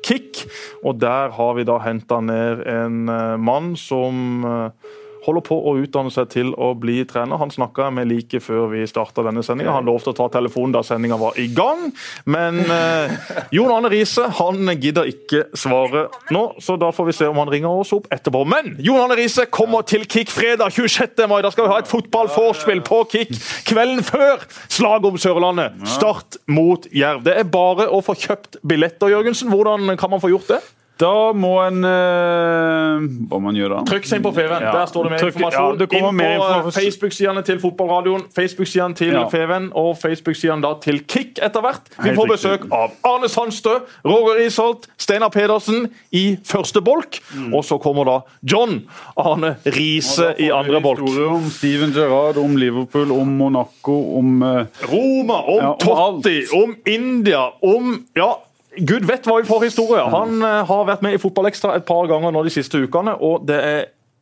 Kick. 0.06 0.44
Og 0.84 1.00
der 1.00 1.32
har 1.36 1.54
vi 1.58 1.66
da 1.68 1.78
henta 1.84 2.20
ned 2.24 2.64
en 2.68 3.08
eh, 3.08 3.36
mann 3.40 3.74
som 3.78 4.44
eh, 4.46 4.90
holder 5.26 5.44
på 5.46 5.56
å 5.56 5.76
utdanne 5.80 6.12
seg 6.14 6.30
til 6.32 6.52
å 6.56 6.72
bli 6.78 7.02
trener. 7.08 7.40
Han 7.40 7.52
snakka 7.52 7.88
jeg 7.88 7.96
med 7.98 8.10
like 8.10 8.40
før 8.42 8.70
vi 8.72 8.84
starta 8.88 9.24
denne 9.26 9.44
sendinga. 9.46 9.74
Han 9.76 9.88
lovte 9.88 10.12
å 10.12 10.16
ta 10.16 10.28
telefonen 10.32 10.74
da 10.76 10.82
sendinga 10.86 11.18
var 11.20 11.38
i 11.40 11.48
gang, 11.54 11.88
men 12.30 12.60
eh, 12.64 13.14
Jon 13.54 13.72
Arne 13.74 13.90
Riise 13.92 14.28
han 14.40 14.70
gidder 14.80 15.10
ikke 15.10 15.46
svare 15.58 16.06
nå, 16.34 16.44
så 16.62 16.76
da 16.80 16.90
får 16.94 17.10
vi 17.10 17.16
se 17.20 17.28
om 17.30 17.40
han 17.42 17.52
ringer 17.52 17.82
oss 17.82 17.92
opp 17.96 18.08
etterpå. 18.14 18.44
Men 18.48 18.74
Jon 18.84 19.00
Arne 19.02 19.18
Riise 19.18 19.46
kommer 19.52 19.86
til 19.86 20.06
Kick 20.10 20.32
fredag 20.32 20.74
26. 20.76 21.24
mai. 21.30 21.40
Da 21.44 21.52
skal 21.52 21.66
vi 21.66 21.74
ha 21.74 21.80
et 21.82 21.90
fotballforspill 21.90 22.82
på 22.86 23.02
Kick 23.12 23.34
kvelden 23.68 24.04
før 24.06 24.44
slaget 24.68 25.10
om 25.10 25.20
Sørlandet. 25.20 25.80
Start 25.90 26.40
mot 26.50 26.86
Jerv. 26.94 27.24
Det 27.26 27.36
er 27.40 27.48
bare 27.50 27.88
å 27.90 28.02
få 28.04 28.16
kjøpt 28.18 28.60
billetter, 28.66 29.12
Jørgensen. 29.12 29.50
Hvordan 29.52 29.96
kan 30.00 30.12
man 30.12 30.22
få 30.22 30.32
gjort 30.32 30.54
det? 30.54 30.60
Da 31.00 31.32
må 31.32 31.54
en 31.64 31.80
uh, 31.86 33.04
Hva 33.30 33.40
man 33.40 33.56
gjør 33.56 33.72
da? 33.72 33.80
Trykk 33.88 34.08
seg 34.08 34.20
inn 34.20 34.26
på 34.26 34.32
Feven. 34.36 34.64
Ja. 34.66 34.72
Der 34.76 34.90
står 34.90 35.06
det 35.06 35.12
mer 35.14 35.22
Trykk, 35.22 35.38
informasjon. 35.38 35.70
Ja, 35.70 35.78
det 35.80 35.86
inn 35.96 36.20
på 36.20 36.48
eh, 36.50 36.68
Facebook-sidene 36.76 37.44
til 37.46 37.60
Fotballradioen, 37.62 38.26
Facebook-sidene 38.36 38.98
til 38.98 39.14
ja. 39.16 39.22
Feven 39.32 39.70
og 39.80 39.94
Facebook-sidene 40.00 40.72
til 40.84 41.00
Kick 41.08 41.40
etter 41.40 41.64
hvert. 41.64 41.88
Vi 42.04 42.12
får 42.18 42.32
besøk 42.34 42.66
av 42.76 42.92
Arne 43.08 43.30
Sandstø, 43.32 43.78
Roger 44.04 44.42
Isholt, 44.44 44.90
Steinar 45.00 45.32
Pedersen 45.32 45.88
i 46.16 46.24
første 46.46 46.84
bolk. 46.84 47.20
Mm. 47.32 47.54
Og 47.56 47.64
så 47.64 47.80
kommer 47.80 48.08
da 48.08 48.18
John 48.44 48.82
Arne 49.20 49.54
Riise 49.64 50.34
i 50.38 50.50
andre 50.52 50.82
bolk. 50.84 51.00
Om 51.00 51.48
Steven 51.54 51.94
Gerrard, 51.96 52.40
om 52.40 52.58
Liverpool, 52.60 53.14
om 53.16 53.32
Monaco, 53.40 53.96
om 54.20 54.44
uh, 54.44 54.84
Roma, 54.90 55.40
om 55.56 55.74
Totti, 55.80 56.42
om 56.56 56.76
India, 56.88 57.46
om 57.64 57.96
ja, 58.16 58.34
Gud 58.78 59.06
vet 59.08 59.26
hva 59.26 59.40
vi 59.40 59.48
får 59.48 59.64
historie! 59.66 60.02
Han 60.12 60.42
uh, 60.44 60.60
har 60.68 60.84
vært 60.86 61.02
med 61.02 61.16
i 61.16 61.20
Fotballekstra 61.22 61.74
et 61.78 61.86
par 61.88 62.06
ganger 62.10 62.34
nå 62.34 62.44
de 62.46 62.52
siste 62.54 62.78
ukene. 62.78 63.16
og 63.18 63.46
det 63.48 63.58
er 63.58 63.80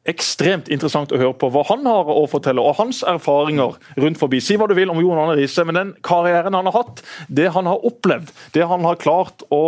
ekstremt 0.08 0.70
interessant 0.72 1.12
å 1.12 1.20
høre 1.20 1.36
på 1.38 1.50
hva 1.52 1.64
han 1.68 1.86
har 1.88 2.08
å 2.10 2.24
fortelle, 2.30 2.62
og 2.62 2.78
hans 2.80 3.02
erfaringer 3.06 3.76
rundt 4.00 4.20
forbi. 4.20 4.40
Si 4.42 4.56
hva 4.58 4.68
du 4.68 4.74
vil 4.78 4.90
om 4.92 5.00
Jon 5.02 5.20
Arne 5.20 5.36
Riise, 5.38 5.64
men 5.68 5.78
den 5.78 5.92
karrieren 6.06 6.56
han 6.56 6.68
har 6.70 6.76
hatt, 6.78 7.02
det 7.28 7.50
han 7.54 7.68
har 7.68 7.84
opplevd, 7.86 8.32
det 8.54 8.66
han 8.70 8.86
har 8.86 9.00
klart 9.00 9.44
å 9.54 9.62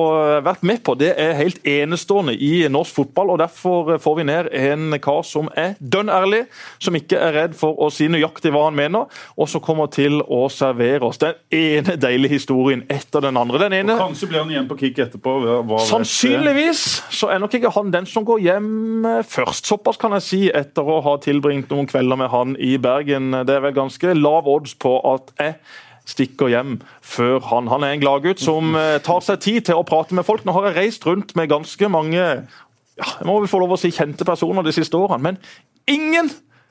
vært 0.45 0.65
med 0.67 0.83
på, 0.87 0.97
det 1.01 1.13
er 1.21 1.37
helt 1.39 1.61
enestående 1.69 2.35
i 2.35 2.65
norsk 2.73 3.03
fotball. 3.03 3.35
og 3.35 3.43
Derfor 3.43 3.97
får 4.03 4.19
vi 4.19 4.27
ned 4.31 4.51
en 4.57 4.99
kar 5.03 5.23
som 5.29 5.51
er 5.59 5.77
dønn 5.79 6.13
ærlig, 6.13 6.45
som 6.81 6.97
ikke 6.97 7.21
er 7.21 7.37
redd 7.37 7.59
for 7.59 7.77
å 7.81 7.91
si 7.93 8.09
nøyaktig 8.11 8.55
hva 8.55 8.67
han 8.69 8.79
mener, 8.79 9.11
og 9.37 9.51
som 9.51 9.63
kommer 9.65 9.91
til 9.93 10.23
å 10.25 10.47
servere 10.53 11.11
oss 11.11 11.21
den 11.23 11.37
ene 11.55 11.97
deilige 12.01 12.39
historien 12.39 12.85
etter 12.91 13.25
den 13.27 13.39
andre. 13.41 13.61
Den 13.67 13.79
ene, 13.83 13.99
kanskje 14.01 14.31
blir 14.31 14.43
han 14.43 14.53
igjen 14.55 14.71
på 14.71 14.79
kick 14.81 15.03
etterpå? 15.05 15.39
sannsynligvis 15.91 16.83
så 17.15 17.31
er 17.33 17.41
nok 17.43 17.55
ikke 17.57 17.73
han 17.75 17.91
den 17.93 18.07
som 18.09 18.25
går 18.27 18.43
hjem 18.45 19.07
først. 19.29 19.69
Såpass 19.69 19.99
kan 20.01 20.15
jeg 20.17 20.25
si 20.25 20.30
si 20.31 20.41
etter 20.55 20.87
å 20.87 21.01
ha 21.05 21.19
tilbringt 21.23 21.71
noen 21.73 21.89
kvelder 21.91 22.19
med 22.21 22.31
han 22.33 22.57
i 22.57 22.77
Bergen. 22.81 23.33
Det 23.47 23.57
er 23.57 23.65
vel 23.67 23.77
ganske 23.77 24.15
lav 24.17 24.49
odds 24.51 24.77
på 24.81 24.97
at 25.13 25.33
jeg 25.41 25.57
stikker 26.11 26.51
hjem 26.51 26.79
før 27.05 27.43
han. 27.51 27.71
Han 27.71 27.85
er 27.87 27.95
en 27.95 28.03
gladgutt 28.03 28.43
som 28.43 28.75
eh, 28.79 28.99
tar 29.05 29.23
seg 29.27 29.43
tid 29.45 29.69
til 29.69 29.79
å 29.79 29.87
prate 29.87 30.17
med 30.17 30.27
folk. 30.27 30.47
Nå 30.47 30.55
har 30.57 30.71
jeg 30.71 30.79
reist 30.79 31.07
rundt 31.07 31.37
med 31.39 31.51
ganske 31.53 31.91
mange 31.93 32.21
ja, 33.01 33.09
jeg 33.17 33.27
må 33.29 33.39
vel 33.41 33.51
få 33.51 33.63
lov 33.63 33.75
å 33.75 33.81
si 33.81 33.93
kjente 33.95 34.27
personer 34.29 34.67
de 34.67 34.75
siste 34.77 34.99
årene, 34.99 35.31
men 35.31 35.39
ingen 35.89 36.29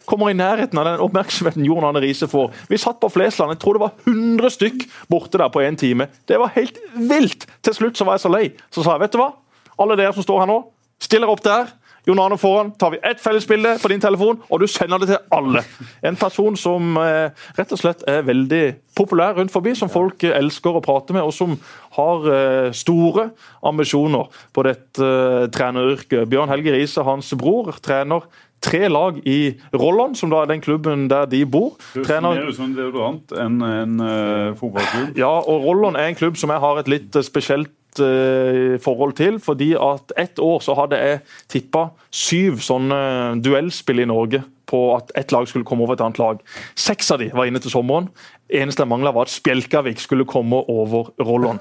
kommer 0.10 0.32
i 0.32 0.38
nærheten 0.38 0.78
av 0.82 0.88
den 0.88 1.04
oppmerksomheten 1.06 1.66
Jon 1.66 1.86
Arne 1.86 2.02
Riise 2.04 2.30
får. 2.30 2.52
Vi 2.70 2.80
satt 2.82 3.00
på 3.02 3.12
Flesland, 3.14 3.54
jeg 3.54 3.62
tror 3.62 3.78
det 3.78 3.84
var 3.84 3.96
100 4.10 4.54
stykk 4.56 4.86
borte 5.12 5.42
der 5.42 5.52
på 5.54 5.64
én 5.66 5.78
time. 5.78 6.10
Det 6.30 6.40
var 6.42 6.54
helt 6.56 6.80
vilt! 6.96 7.46
Til 7.66 7.78
slutt 7.78 8.00
så 8.00 8.08
var 8.08 8.18
jeg 8.18 8.26
så 8.26 8.34
lei, 8.34 8.46
så 8.74 8.86
sa 8.86 8.96
jeg 8.96 9.06
vet 9.06 9.16
du 9.16 9.22
hva, 9.22 9.32
alle 9.80 9.98
dere 10.00 10.16
som 10.18 10.26
står 10.26 10.44
her 10.44 10.50
nå, 10.50 10.60
stiller 11.02 11.32
opp 11.32 11.44
der. 11.46 11.70
Jon 12.08 12.20
Arne 12.24 12.38
foran, 12.40 12.72
tar 12.80 12.94
vi 12.94 13.02
ett 13.04 13.22
fellesbilde 13.22 13.76
på 13.82 13.92
din 13.92 14.02
telefon, 14.02 14.40
og 14.50 14.62
du 14.62 14.68
sender 14.68 15.02
det 15.02 15.12
til 15.12 15.20
alle. 15.36 15.64
En 16.06 16.18
person 16.20 16.58
som 16.58 16.98
eh, 17.02 17.32
rett 17.58 17.76
og 17.76 17.82
slett 17.82 18.06
er 18.10 18.26
veldig 18.28 18.64
populær 18.98 19.38
rundt 19.38 19.54
forbi, 19.54 19.76
som 19.78 19.92
folk 19.92 20.24
eh, 20.28 20.36
elsker 20.38 20.80
å 20.80 20.84
prate 20.84 21.16
med, 21.16 21.24
og 21.24 21.36
som 21.36 21.56
har 21.98 22.30
eh, 22.34 22.70
store 22.76 23.30
ambisjoner 23.66 24.44
på 24.56 24.66
dette 24.68 25.06
eh, 25.06 25.48
treneryrket. 25.56 26.28
Bjørn 26.30 26.52
Helge 26.54 26.76
Riise, 26.76 27.06
hans 27.08 27.32
bror, 27.40 27.74
trener 27.84 28.28
tre 28.62 28.88
lag 28.92 29.20
i 29.28 29.56
Rollon, 29.74 30.16
som 30.16 30.32
da 30.32 30.44
er 30.44 30.52
den 30.52 30.64
klubben 30.64 31.08
der 31.12 31.28
de 31.30 31.44
bor. 31.46 31.78
Trener... 31.96 32.40
Mer 32.44 32.54
som 32.56 32.70
en 32.70 32.78
deodorant 32.78 33.34
enn 33.36 33.60
en 33.66 33.98
uh, 34.04 34.56
fotballklubb. 34.60 35.18
Ja, 35.20 35.32
og 35.40 35.66
Rollon 35.68 36.00
er 36.00 36.10
en 36.10 36.20
klubb 36.20 36.40
som 36.40 36.54
jeg 36.54 36.64
har 36.64 36.82
et 36.82 36.92
litt 36.92 37.20
spesielt 37.26 38.02
uh, 38.04 38.76
forhold 38.84 39.16
til. 39.20 39.40
fordi 39.40 39.74
at 39.80 40.14
ett 40.18 40.40
år 40.40 40.64
så 40.66 40.76
hadde 40.80 41.00
jeg 41.00 41.22
tippa 41.52 41.90
syv 42.12 42.60
sånne 42.66 43.02
duellspill 43.44 44.04
i 44.04 44.10
Norge 44.10 44.44
på 44.70 44.82
at 44.96 45.12
ett 45.18 45.34
lag 45.34 45.48
skulle 45.50 45.66
komme 45.68 45.86
over 45.86 45.98
et 45.98 46.04
annet 46.06 46.22
lag. 46.22 46.44
Seks 46.78 47.10
av 47.12 47.24
de 47.24 47.32
var 47.34 47.50
inne 47.50 47.62
til 47.64 47.74
sommeren. 47.74 48.12
Eneste 48.50 48.82
jeg 48.82 48.90
mangla, 48.90 49.12
var 49.14 49.28
at 49.28 49.34
Spjelkavik 49.34 50.00
skulle 50.02 50.26
komme 50.30 50.62
over 50.72 51.12
Rollon. 51.22 51.60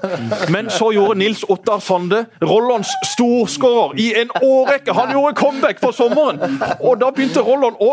Men 0.53 0.71
så 0.73 0.89
gjorde 0.95 1.19
Nils 1.21 1.43
Ottar 1.49 1.83
Sande, 1.85 2.23
Rollons 2.41 2.89
storskårer, 3.11 3.97
i 4.01 4.07
en 4.21 4.33
årrekke. 4.41 4.95
Han 4.97 5.13
gjorde 5.13 5.35
comeback 5.37 5.81
på 5.83 5.91
sommeren! 5.93 6.41
Og 6.79 6.97
da 7.01 7.11
begynte 7.13 7.45
Rollon 7.45 7.77
å 7.77 7.91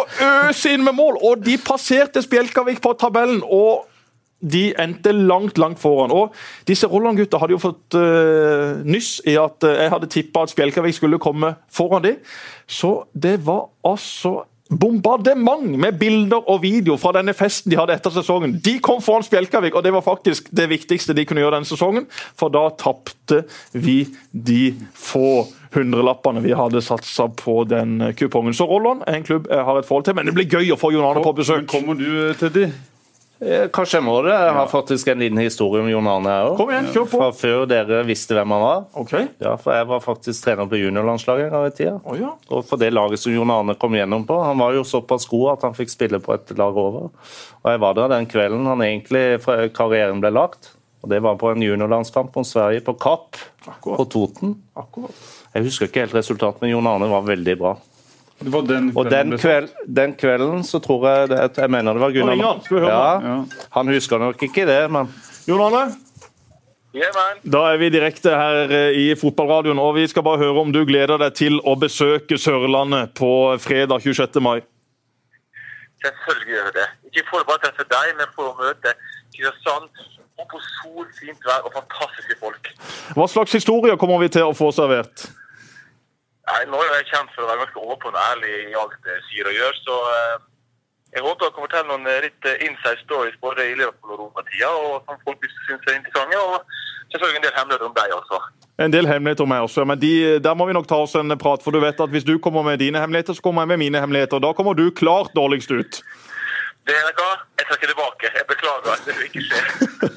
øse 0.48 0.72
inn 0.72 0.86
med 0.86 0.96
mål, 0.96 1.20
og 1.20 1.44
de 1.44 1.58
passerte 1.60 2.24
Spjelkavik 2.24 2.80
på 2.84 2.96
tabellen. 3.00 3.42
og 3.44 3.84
de 4.40 4.74
endte 4.78 5.12
langt 5.12 5.58
langt 5.58 5.80
foran. 5.80 6.12
Og 6.12 6.34
Disse 6.68 6.86
Rolland-gutta 6.86 7.40
hadde 7.40 7.56
jo 7.56 7.62
fått 7.62 7.96
uh, 7.96 8.82
nyss 8.84 9.20
i 9.26 9.36
at 9.40 9.64
uh, 9.64 9.72
jeg 9.72 9.92
hadde 9.94 10.10
tippa 10.12 10.44
at 10.44 10.52
Spjelkavik 10.52 10.96
skulle 10.96 11.20
komme 11.22 11.54
foran 11.72 12.04
dem. 12.04 12.20
Så 12.68 13.06
det 13.14 13.38
var 13.46 13.70
altså 13.86 14.42
bombardement 14.68 15.76
med 15.78 15.98
bilder 15.98 16.48
og 16.50 16.62
video 16.62 16.96
fra 16.98 17.12
denne 17.16 17.34
festen 17.36 17.70
de 17.70 17.78
hadde 17.78 17.94
etter 17.94 18.14
sesongen. 18.14 18.56
De 18.64 18.78
kom 18.82 19.02
foran 19.04 19.26
Spjelkavik, 19.26 19.76
og 19.78 19.84
det 19.86 19.92
var 19.94 20.04
faktisk 20.06 20.50
det 20.56 20.68
viktigste 20.72 21.14
de 21.16 21.26
kunne 21.26 21.44
gjøre 21.44 21.58
denne 21.58 21.68
sesongen. 21.68 22.08
For 22.38 22.52
da 22.52 22.66
tapte 22.78 23.44
vi 23.72 24.02
de 24.30 24.74
få 24.94 25.46
hundrelappene 25.76 26.42
vi 26.44 26.56
hadde 26.56 26.82
satsa 26.84 27.28
på 27.28 27.62
den 27.68 28.00
kupongen. 28.18 28.56
Så 28.56 28.66
Rollon 28.66 29.04
er 29.06 29.20
en 29.20 29.26
klubb 29.26 29.48
jeg 29.50 29.64
har 29.68 29.78
et 29.78 29.88
forhold 29.88 30.08
til, 30.08 30.18
men 30.18 30.28
det 30.28 30.36
blir 30.36 30.50
gøy 30.50 30.74
å 30.74 30.80
få 30.80 30.92
Jon 30.94 31.06
Arne 31.06 31.24
på 31.24 31.36
besøk. 31.36 31.64
Men 31.64 31.70
kommer 31.70 31.98
du 32.00 32.34
til 32.40 32.54
de? 32.54 32.68
Eh, 33.40 33.66
Kanskje 33.68 33.98
jeg 33.98 34.04
må 34.06 34.14
det. 34.24 34.32
Jeg 34.32 34.52
har 34.56 34.68
faktisk 34.70 35.08
en 35.12 35.18
liten 35.20 35.40
historie 35.42 35.82
om 35.84 35.88
Jon 35.90 36.06
Arne 36.08 36.36
òg. 36.48 36.60
Kjør 36.94 37.04
på. 37.04 37.18
Fra 37.18 37.28
før 37.36 37.66
dere 37.68 37.98
visste 38.08 38.32
hvem 38.36 38.54
han 38.54 38.62
var. 38.64 38.84
Okay. 39.02 39.26
Ja, 39.44 39.56
for 39.60 39.76
Jeg 39.76 39.88
var 39.90 40.00
faktisk 40.00 40.46
trener 40.46 40.70
på 40.70 40.78
juniorlandslaget 40.80 41.50
en 41.50 41.52
gang 41.52 41.66
i 41.68 41.74
tida. 41.76 41.96
Oh, 42.04 42.16
ja. 42.16 42.30
Og 42.48 42.64
for 42.68 42.80
det 42.80 42.92
laget 42.96 43.20
som 43.20 43.34
Jon 43.34 43.52
Arne 43.52 43.74
kom 43.76 43.92
gjennom 43.98 44.24
på. 44.28 44.38
Han 44.40 44.56
var 44.62 44.72
jo 44.78 44.86
såpass 44.88 45.28
god 45.28 45.52
at 45.58 45.66
han 45.68 45.76
fikk 45.76 45.92
spille 45.92 46.20
på 46.24 46.32
et 46.38 46.54
lag 46.56 46.76
over. 46.80 47.10
Og 47.62 47.70
Jeg 47.70 47.82
var 47.84 47.98
der 48.00 48.08
den 48.14 48.26
kvelden 48.30 48.64
han 48.70 48.80
egentlig 48.86 49.26
fra 49.44 49.68
karrieren 49.68 50.22
ble 50.24 50.32
lagt. 50.32 50.72
Og 51.04 51.10
Det 51.12 51.20
var 51.22 51.36
på 51.36 51.52
en 51.52 51.60
juniorlandskamp 51.62 52.34
mot 52.34 52.46
Sverige, 52.48 52.80
på 52.82 52.96
Kapp 52.98 53.36
Akkurat. 53.68 53.98
på 54.00 54.08
Toten. 54.10 54.56
Akkurat. 54.74 55.12
Jeg 55.54 55.62
husker 55.68 55.86
ikke 55.86 56.06
helt 56.06 56.16
resultatet, 56.16 56.62
men 56.64 56.70
Jon 56.72 56.86
Arne 56.88 57.06
var 57.12 57.22
veldig 57.28 57.58
bra. 57.60 57.76
Det 58.36 58.52
var 58.52 58.66
den 58.68 58.90
Og 58.92 59.06
den, 59.10 59.32
kveld, 59.40 59.70
den 59.88 60.12
kvelden 60.14 60.64
så 60.64 60.78
tror 60.84 61.06
jeg 61.08 61.28
det, 61.32 61.38
Jeg 61.56 61.70
mener 61.72 61.96
det 61.96 62.02
var 62.02 62.12
Gunnar 62.12 62.58
høre 62.68 62.90
ja, 62.90 63.12
Ja. 63.24 63.36
Han 63.78 63.88
husker 63.88 64.20
nok 64.20 64.42
ikke 64.42 64.66
det, 64.68 64.82
men 64.92 65.08
Jon 65.48 65.62
Arne, 65.62 65.86
da 67.44 67.60
er 67.72 67.76
vi 67.76 67.90
direkte 67.92 68.32
her 68.32 68.72
eh, 68.72 68.96
i 68.96 69.06
fotballradioen, 69.20 69.78
og 69.78 69.98
vi 69.98 70.06
skal 70.08 70.24
bare 70.24 70.40
høre 70.40 70.62
om 70.62 70.72
du 70.72 70.80
gleder 70.88 71.20
deg 71.20 71.34
til 71.36 71.58
å 71.60 71.74
besøke 71.76 72.38
Sørlandet 72.40 73.12
på 73.18 73.28
fredag 73.60 74.00
26. 74.00 74.40
mai. 74.40 74.62
Selvfølgelig 76.00 76.54
gjør 76.54 76.64
jeg 76.64 76.74
det. 76.78 76.86
Ikke 77.10 77.26
for 77.28 77.52
å 77.52 77.58
treffe 77.60 77.84
deg, 77.90 78.14
men 78.16 78.32
for 78.32 78.52
å 78.52 78.54
møte 78.60 78.94
Kristiansand. 79.34 79.90
Og 80.36 80.48
på 80.50 80.58
sol, 80.60 81.04
fint 81.16 81.46
vær 81.48 81.64
og 81.64 81.72
fantastiske 81.72 82.36
folk. 82.40 82.72
Hva 83.16 83.24
slags 83.32 83.54
historier 83.56 83.96
kommer 84.00 84.20
vi 84.20 84.28
til 84.32 84.44
å 84.44 84.56
få 84.56 84.68
servert? 84.76 85.28
Nei, 86.46 86.60
nå 86.70 86.78
er 86.78 86.92
jeg 87.00 87.08
kjent 87.10 87.32
for 87.34 87.42
å 87.42 87.48
være 87.50 87.64
ganske 87.64 87.86
åpen 87.94 88.14
og 88.14 88.26
ærlig 88.32 88.52
i 88.70 88.76
alt 88.78 89.08
jeg 89.10 89.22
sier 89.30 89.48
og 89.50 89.56
gjør, 89.56 89.80
så 89.82 89.96
eh, 90.12 90.36
jeg 91.16 91.24
håper 91.24 91.48
jeg 91.48 91.54
kan 91.56 91.64
fortelle 91.64 91.88
noen 91.90 92.06
eh, 92.10 92.20
litt 92.26 92.46
eh, 92.46 92.60
inside 92.68 93.02
stories 93.02 93.38
både 93.42 93.66
i 93.66 93.74
Liverpool 93.78 94.14
og 94.14 94.20
Roma-tida, 94.20 94.70
og 94.70 95.08
som 95.08 95.18
folk 95.26 95.48
syns 95.66 95.88
er 95.90 95.98
interessante. 95.98 96.38
Og 96.38 97.10
selvfølgelig 97.10 97.40
en 97.40 97.46
del 97.48 97.56
hemmeligheter 97.58 97.88
om 97.90 97.96
deg 97.98 98.14
også. 98.18 98.40
En 98.86 98.94
del 98.94 99.10
hemmeligheter 99.10 99.46
om 99.46 99.50
meg 99.54 99.66
også, 99.66 99.86
men 99.90 99.98
de, 99.98 100.12
der 100.44 100.58
må 100.58 100.68
vi 100.68 100.76
nok 100.76 100.88
ta 100.90 101.00
oss 101.02 101.16
en 101.18 101.34
prat. 101.40 101.64
For 101.64 101.74
du 101.74 101.80
vet 101.82 102.02
at 102.04 102.14
hvis 102.14 102.26
du 102.28 102.36
kommer 102.42 102.66
med 102.66 102.78
dine 102.84 103.02
hemmeligheter, 103.02 103.34
så 103.34 103.42
kommer 103.42 103.66
jeg 103.66 103.74
med 103.74 103.82
mine 103.82 104.02
hemmeligheter. 104.02 104.42
Da 104.44 104.54
kommer 104.54 104.78
du 104.78 104.86
klart 104.94 105.34
dårligst 105.34 105.74
ut. 105.74 106.02
Det 106.86 106.94
er 106.94 107.06
noe, 107.10 107.30
jeg 107.58 107.66
trekker 107.66 107.90
tilbake. 107.90 108.30
Jeg 108.30 108.46
beklager. 108.46 109.00
Det 109.06 109.16
vil 109.16 109.30
ikke 109.30 109.46
skje. 109.48 110.10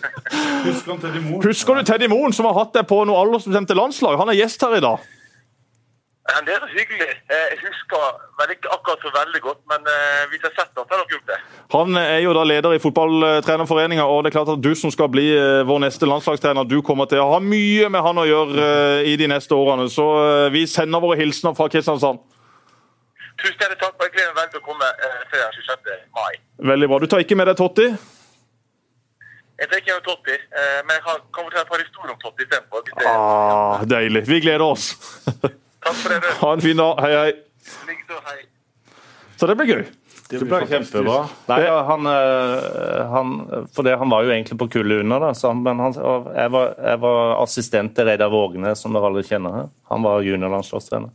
Husker 0.67 0.91
han 0.93 0.99
Teddy 1.01 1.21
Moe? 1.25 1.39
Husker 1.47 1.79
du 1.79 1.87
Teddy 1.87 2.09
Moen, 2.11 2.35
som 2.35 2.45
har 2.45 2.59
hatt 2.59 2.75
deg 2.75 2.85
på 2.91 2.99
noe 3.09 3.23
aldersbestemte 3.23 3.77
landslag? 3.77 4.19
Han 4.21 4.29
er 4.29 4.37
gjest 4.37 4.61
her 4.67 4.77
i 4.77 4.83
dag. 4.83 5.07
Men 6.29 6.45
Det 6.45 6.53
er 6.55 6.65
hyggelig. 6.77 7.09
Eh, 7.33 7.45
Jeg 7.53 7.59
husker 7.63 8.01
vel 8.39 8.51
ikke 8.55 8.69
akkurat 8.75 9.01
så 9.05 9.11
veldig 9.15 9.41
godt, 9.41 9.61
men 9.71 9.87
eh, 9.93 10.23
hvis 10.29 10.41
jeg 10.43 10.51
har 10.51 10.55
sett 10.59 10.71
det, 10.75 10.83
så 10.85 10.93
har 10.93 11.01
dere 11.01 11.13
gjort 11.15 11.29
det. 11.31 11.37
Han 11.73 11.97
er 12.01 12.19
jo 12.23 12.33
da 12.37 12.43
leder 12.45 12.75
i 12.77 12.81
fotballtrenerforeninga, 12.83 14.05
og 14.05 14.23
det 14.23 14.29
er 14.31 14.35
klart 14.37 14.51
at 14.53 14.61
du 14.63 14.71
som 14.77 14.93
skal 14.93 15.09
bli 15.13 15.25
eh, 15.35 15.61
vår 15.69 15.79
neste 15.85 16.05
landslagstrener, 16.09 16.67
du 16.69 16.81
kommer 16.85 17.09
til 17.09 17.23
å 17.23 17.29
ha 17.33 17.39
mye 17.43 17.89
med 17.89 18.05
han 18.05 18.21
å 18.21 18.27
gjøre 18.29 18.67
eh, 18.67 19.09
i 19.11 19.15
de 19.21 19.27
neste 19.33 19.57
årene. 19.57 19.89
Så 19.89 20.05
eh, 20.21 20.49
vi 20.53 20.65
sender 20.69 21.01
våre 21.03 21.17
hilsener 21.19 21.57
fra 21.57 21.69
Kristiansand. 21.73 22.21
Tusen 23.39 23.55
hjertelig 23.55 23.79
takk, 23.81 23.95
og 23.97 24.05
jeg 24.05 24.15
gleder 24.17 24.33
meg 24.35 24.39
veldig 24.43 24.53
til 24.55 24.61
å 24.61 24.67
komme 24.69 24.87
eh, 25.09 25.19
fredag 25.33 25.59
26. 25.59 25.99
mai. 26.19 26.33
Veldig 26.73 26.89
bra. 26.91 26.99
Du 27.03 27.07
tar 27.11 27.25
ikke 27.25 27.37
med 27.39 27.47
deg 27.49 27.59
Totti? 27.59 27.87
Jeg 29.59 29.67
tar 29.67 29.79
ikke 29.81 29.95
med 29.97 30.03
Totti, 30.07 30.35
eh, 30.35 30.75
men 30.87 30.93
jeg 30.95 31.03
kan 31.07 31.17
fortelle 31.43 31.63
et 31.65 31.71
par 31.71 31.81
historier 31.83 32.13
om 32.13 32.19
Totti 32.21 32.45
istedenfor. 32.45 32.91
Ah, 33.11 33.81
deilig. 33.87 34.25
Vi 34.29 34.39
gleder 34.45 34.63
oss. 34.67 34.91
Takk 35.89 36.01
for 36.03 36.13
det. 36.13 36.19
du. 36.21 36.33
Ha 36.41 36.53
en 36.53 36.61
fin 36.61 36.77
dag. 36.77 37.01
Hei, 37.01 37.15
hei. 37.17 37.31
Så 39.39 39.47
det 39.49 39.55
blir 39.57 39.69
gøy. 39.71 39.85
det 40.29 40.45
ble 40.45 40.59
kjempebra. 40.69 41.21
Nei, 41.49 41.59
han, 41.87 42.09
eh, 42.11 42.99
han, 43.09 43.31
for 43.73 43.87
det, 43.87 43.95
han 43.97 44.11
var 44.11 44.27
jo 44.27 44.33
egentlig 44.35 44.59
på 44.59 44.67
kullet 44.75 45.01
under, 45.01 45.23
da, 45.23 45.31
så 45.33 45.49
han, 45.49 45.63
men 45.65 45.81
han, 45.81 45.95
jeg, 45.95 46.51
var, 46.53 46.75
jeg 46.91 47.01
var 47.01 47.31
assistent 47.39 47.95
til 47.97 48.05
Reidar 48.05 48.29
Vågne, 48.29 48.75
som 48.77 48.93
dere 48.93 49.09
alle 49.09 49.23
kjenner 49.25 49.55
her. 49.55 49.71
Han 49.89 50.05
var 50.05 50.27
juniorlandslagstrener. 50.27 51.09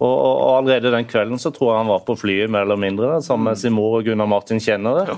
Og, 0.00 0.08
og, 0.08 0.36
og 0.40 0.52
allerede 0.58 0.94
den 0.94 1.04
kvelden 1.04 1.40
så 1.40 1.50
tror 1.52 1.74
jeg 1.74 1.82
han 1.82 1.90
var 1.90 2.04
på 2.06 2.14
flyet 2.16 2.48
mer 2.52 2.64
eller 2.64 2.78
mindre, 2.80 3.10
da, 3.14 3.18
sammen 3.24 3.50
med 3.50 3.58
sin 3.60 3.74
mor 3.76 3.98
og 3.98 4.06
Gunnar 4.06 4.28
Martin 4.30 4.60
Kjenner, 4.62 5.02
Ja, 5.10 5.16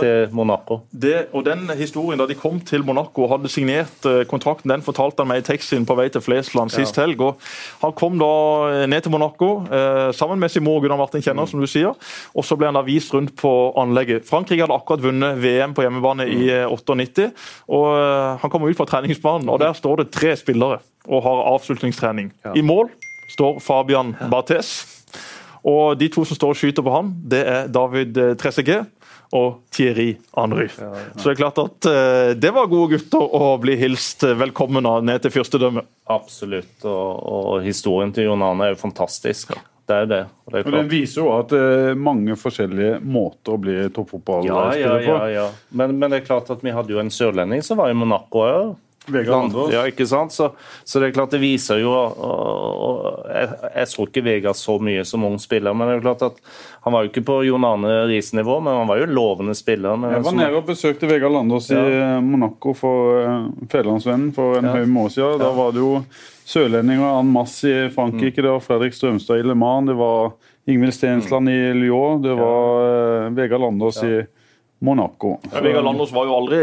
til 0.00 0.32
Monaco. 0.32 0.78
Det, 0.92 1.26
og 1.32 1.44
den 1.44 1.66
historien 1.76 2.20
Da 2.20 2.26
de 2.28 2.36
kom 2.36 2.58
til 2.60 2.84
Monaco 2.84 3.24
og 3.26 3.30
hadde 3.34 3.50
signert 3.52 4.06
eh, 4.08 4.22
kontrakten, 4.28 4.72
den 4.72 4.84
fortalte 4.84 5.20
han 5.24 5.28
meg 5.28 5.42
i 5.42 5.46
teksten 5.46 5.84
på 5.88 5.96
vei 5.96 6.08
til 6.12 6.24
Flesland 6.24 6.72
sist 6.72 6.96
helg. 7.00 7.20
og 7.20 7.40
Han 7.82 7.92
kom 7.96 8.16
da 8.20 8.30
eh, 8.70 8.86
ned 8.88 9.04
til 9.04 9.12
Monaco 9.12 9.50
eh, 9.68 10.10
sammen 10.16 10.40
med 10.40 10.52
sin 10.52 10.64
mor 10.64 10.80
Gunnar 10.80 11.00
Martin 11.00 11.24
Kjenner, 11.24 11.48
som 11.48 11.60
du 11.60 11.68
sier. 11.68 11.92
Og 12.32 12.44
så 12.44 12.56
ble 12.56 12.68
han 12.68 12.76
da 12.80 12.84
vist 12.88 13.12
rundt 13.12 13.36
på 13.36 13.52
anlegget. 13.80 14.24
Frankrike 14.28 14.64
hadde 14.64 14.76
akkurat 14.76 15.04
vunnet 15.04 15.40
VM 15.44 15.76
på 15.76 15.84
hjemmebane 15.84 16.28
i 16.32 16.48
eh, 16.52 16.66
98. 16.72 17.30
og 17.68 17.88
Han 18.42 18.50
kommer 18.52 18.72
ut 18.72 18.80
fra 18.80 18.88
treningsbanen, 18.88 19.48
og 19.52 19.60
der 19.60 19.76
står 19.76 20.02
det 20.02 20.10
tre 20.12 20.36
spillere 20.40 20.80
og 21.08 21.24
har 21.24 21.48
avslutningstrening. 21.52 22.32
I 22.56 22.62
mål 22.64 22.92
står 23.32 23.60
Fabian 23.64 24.14
Barthes. 24.32 24.74
Og 25.62 25.94
de 25.98 26.08
to 26.10 26.24
som 26.26 26.36
står 26.38 26.54
og 26.54 26.58
skyter 26.58 26.82
på 26.82 26.92
ham, 26.94 27.12
det 27.30 27.44
er 27.46 27.70
David 27.70 28.18
eh, 28.18 28.32
Trezeguet 28.40 28.90
og 29.32 29.62
Thierry 29.72 30.10
Henry. 30.36 30.66
Så 30.74 31.22
det 31.22 31.32
er 31.32 31.38
klart 31.38 31.60
at 31.62 31.86
eh, 31.88 32.32
det 32.36 32.50
var 32.52 32.66
gode 32.68 32.98
gutter 32.98 33.22
å 33.38 33.54
bli 33.62 33.78
hilst 33.80 34.26
velkommen 34.36 34.84
av 34.90 35.04
ned 35.06 35.22
til 35.24 35.32
fyrstedømmet. 35.38 35.86
Absolutt. 36.12 36.74
Og, 36.82 37.22
og 37.32 37.62
historien 37.64 38.12
til 38.12 38.28
Jon 38.28 38.42
Arne 38.44 38.68
er 38.68 38.74
jo 38.74 38.82
fantastisk. 38.82 39.54
Det 39.88 39.96
er 40.04 40.10
det. 40.10 40.20
Og 40.46 40.52
det 40.52 40.60
er 40.60 40.68
Men 40.68 40.76
Den 40.82 40.90
viser 40.92 41.22
jo 41.22 41.30
at 41.34 41.50
det 41.54 41.62
er 41.62 41.98
mange 41.98 42.36
forskjellige 42.38 43.00
måter 43.02 43.54
å 43.56 43.62
bli 43.62 43.78
Ja, 43.80 43.88
toppfotballspiller 43.94 44.78
ja, 44.78 45.08
på. 45.08 45.16
ja, 45.16 45.30
ja. 45.38 45.46
Men, 45.78 45.96
men 45.98 46.12
det 46.12 46.20
er 46.20 46.28
klart 46.28 46.50
at 46.54 46.62
vi 46.62 46.74
hadde 46.74 46.94
jo 46.94 47.00
en 47.02 47.10
sørlending 47.12 47.64
som 47.66 47.80
var 47.80 47.90
i 47.90 47.96
Monaco 47.98 48.44
òg. 48.46 48.74
Vegard 49.10 49.34
Landås. 49.34 49.72
Ja, 49.74 49.80
ikke 49.90 50.06
sant? 50.06 50.30
Så, 50.32 50.50
så 50.86 51.00
det 51.02 51.08
er 51.08 51.14
klart 51.16 51.32
det 51.34 51.40
viser 51.42 51.80
jo 51.82 51.90
og, 51.90 52.20
og, 52.22 53.24
jeg, 53.26 53.48
jeg 53.74 53.88
så 53.90 54.04
ikke 54.06 54.22
Vegard 54.22 54.58
så 54.60 54.76
mye 54.78 55.02
som 55.08 55.24
ung 55.26 55.38
spiller, 55.42 55.74
men 55.74 55.88
det 55.88 55.94
er 55.94 55.98
jo 55.98 56.04
klart 56.04 56.22
at 56.28 56.38
han 56.84 56.94
var 56.94 57.02
jo 57.04 57.10
ikke 57.10 57.24
på 57.26 57.38
Jon 57.48 57.66
Arne 57.66 57.96
Riis-nivå, 58.10 58.60
men 58.62 58.78
han 58.78 58.86
var 58.90 59.00
jo 59.02 59.08
lovende 59.10 59.54
spiller. 59.58 59.96
Men 59.96 60.14
Jeg 60.14 60.22
var 60.22 60.30
som- 60.30 60.38
nede 60.38 60.60
og 60.60 60.66
besøkte 60.70 61.10
Vegard 61.10 61.34
Landås 61.34 61.70
i 61.74 61.80
Monaco 62.22 62.74
for 62.78 63.18
uh, 63.26 63.48
Federlandsvennen 63.70 64.32
for 64.34 64.58
en 64.58 64.64
Ja. 64.70 64.76
høy 64.78 64.86
måned 64.86 65.16
siden. 65.16 65.38
Da 65.42 65.50
var 65.56 65.72
det 65.74 65.82
jo 65.82 66.04
sørlendinger 66.46 67.18
en 67.20 67.32
masse 67.32 67.66
i 67.70 67.90
Frankrike. 67.90 68.38
Mm. 68.38 68.44
Det 68.46 68.50
var 68.54 68.60
Fredrik 68.60 68.94
Strømstad 68.94 69.38
i 69.42 69.42
Le 69.46 69.54
Mans, 69.58 69.86
det 69.90 69.94
var 69.98 70.32
Ingvild 70.66 70.94
Stensland 70.94 71.48
i 71.50 71.72
Lyon, 71.74 72.22
det 72.22 72.34
var 72.38 73.26
uh, 73.26 73.30
Vegard 73.34 73.60
Landås 73.66 74.02
i 74.06 74.22
Monaco. 74.82 75.40
Ja, 75.52 75.60
Vegard 75.60 75.84
Landås 75.84 76.12
var 76.14 76.26
jo 76.26 76.34
aldri 76.38 76.62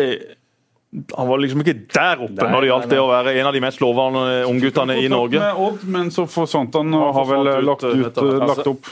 han 0.89 1.27
var 1.29 1.37
liksom 1.37 1.61
ikke 1.61 1.75
der 1.93 2.21
oppe 2.25 2.33
Nei, 2.39 2.49
når 2.49 2.63
det 2.65 2.69
gjaldt 2.71 2.87
det 2.89 2.97
å 2.97 3.07
være 3.11 3.33
en 3.37 3.45
av 3.45 3.53
de 3.53 3.59
mest 3.61 3.81
lovende 3.83 4.21
ungguttene 4.49 4.95
i 4.97 5.07
Norge. 5.11 5.37
Odd, 5.61 5.83
men 5.85 6.07
så 6.13 6.23
forsvant 6.25 6.73
han 6.79 6.93
og 6.97 7.03
Han 7.05 7.13
har 7.19 7.27
vel 7.29 7.65
lagt, 7.67 7.83
ut, 7.85 7.99
lagt, 8.07 8.17
ut, 8.17 8.45
lagt 8.49 8.69
opp. 8.71 8.89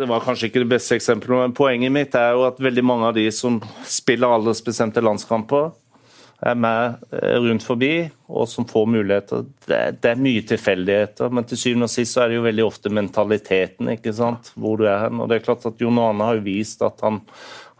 Det 0.00 0.08
var 0.10 0.24
kanskje 0.26 0.48
ikke 0.50 0.64
det 0.64 0.70
beste 0.74 0.96
eksempelet, 0.98 1.44
men 1.44 1.54
poenget 1.54 1.94
mitt 1.94 2.16
er 2.18 2.32
jo 2.34 2.46
at 2.48 2.58
veldig 2.66 2.82
mange 2.88 3.06
av 3.12 3.14
de 3.14 3.28
som 3.30 3.60
spiller 3.86 4.34
aldersbestemte 4.40 5.04
landskamper, 5.06 5.70
er 6.46 6.58
med 6.60 6.98
eh, 7.16 7.36
rundt 7.40 7.64
forbi 7.64 7.92
og 8.28 8.44
som 8.50 8.66
får 8.68 8.88
muligheter. 8.92 9.46
Det, 9.64 9.76
er- 9.78 9.94
det 10.02 10.10
er 10.10 10.18
mye 10.20 10.42
tilfeldigheter, 10.50 11.30
men 11.32 11.46
til 11.48 11.56
syvende 11.62 11.86
og 11.88 11.94
sist 11.94 12.12
så 12.12 12.24
er 12.26 12.28
det 12.34 12.36
jo 12.40 12.42
veldig 12.44 12.66
ofte 12.66 12.90
mentaliteten 12.92 13.88
ikke 13.94 14.12
sant? 14.18 14.50
hvor 14.58 14.76
du 14.82 14.84
er 14.90 15.06
hen. 15.06 15.22
Og 15.22 15.30
det 15.30 15.38
er 15.38 15.46
klart 15.46 15.64
at 15.70 15.78
Jon 15.80 16.02
Arne 16.02 16.26
har 16.28 16.36
jo 16.36 16.44
vist 16.50 16.82
at 16.84 17.00
han, 17.06 17.22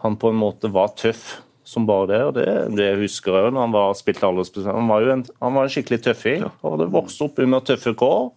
han 0.07 0.17
på 0.23 0.31
en 0.33 0.39
måte 0.41 0.71
var 0.73 0.95
tøff 0.97 1.35
som 1.67 1.87
bare 1.87 2.09
det. 2.13 2.23
og 2.25 2.35
Det, 2.37 2.49
det 2.79 2.89
husker 3.01 3.35
jeg 3.35 3.49
jo 3.49 3.55
når 3.55 3.67
han 3.67 3.77
var 3.77 3.95
spilte 3.99 4.27
aldersbestemt. 4.29 4.75
Han 4.75 4.91
var 4.91 5.05
jo 5.05 5.15
en, 5.17 5.25
han 5.43 5.57
var 5.59 5.67
en 5.67 5.73
skikkelig 5.75 6.03
tøffing, 6.05 6.45
og 6.63 6.77
det 6.83 6.91
vokste 6.95 7.27
opp 7.27 7.41
under 7.43 7.65
tøffe 7.67 7.95
kår. 7.99 8.29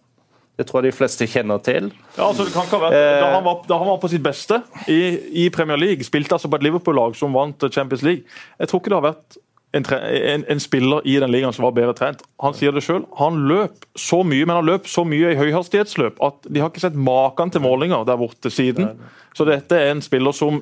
Det 0.58 0.66
tror 0.68 0.82
jeg 0.82 0.92
de 0.92 0.96
fleste 0.98 1.28
kjenner 1.30 1.60
til. 1.64 1.86
Ja, 2.18 2.26
altså 2.26 2.44
det 2.44 2.52
kan 2.52 2.66
ikke 2.66 2.82
være. 2.82 2.96
Eh. 2.98 3.20
da, 3.22 3.28
han 3.32 3.44
var, 3.46 3.62
da 3.68 3.78
han 3.80 3.88
var 3.88 4.00
på 4.02 4.10
sitt 4.12 4.24
beste 4.24 4.58
i, 4.92 4.98
i 5.44 5.46
Premier 5.54 5.78
League, 5.80 6.04
spilte 6.04 6.36
altså 6.36 6.50
på 6.52 6.58
et 6.58 6.66
Liverpool-lag 6.66 7.14
som 7.16 7.32
vant 7.32 7.64
Champions 7.72 8.02
League 8.04 8.26
Jeg 8.58 8.68
tror 8.68 8.82
ikke 8.82 8.92
det 8.92 8.98
har 8.98 9.06
vært 9.06 9.38
en, 9.72 9.86
tre, 9.86 10.00
en, 10.34 10.44
en 10.50 10.60
spiller 10.60 11.06
i 11.08 11.14
den 11.22 11.30
ligaen 11.32 11.54
som 11.54 11.64
var 11.64 11.76
bedre 11.76 11.94
trent. 11.96 12.24
Han 12.42 12.56
sier 12.58 12.74
det 12.74 12.82
sjøl. 12.84 13.04
Han 13.20 13.44
løp 13.48 13.86
så 13.98 14.20
mye, 14.26 14.42
men 14.42 14.58
han 14.58 14.66
løp 14.66 14.90
så 14.90 15.06
mye 15.06 15.30
i 15.32 15.38
høyhastighetsløp 15.38 16.18
at 16.26 16.50
de 16.50 16.60
har 16.60 16.72
ikke 16.72 16.82
sett 16.82 16.98
maken 16.98 17.54
til 17.54 17.62
målinger 17.64 18.04
der 18.08 18.18
borte 18.20 18.50
siden. 18.52 18.98
Så 19.36 19.46
dette 19.48 19.78
er 19.78 19.94
en 19.94 20.02
spiller 20.04 20.34
som 20.36 20.58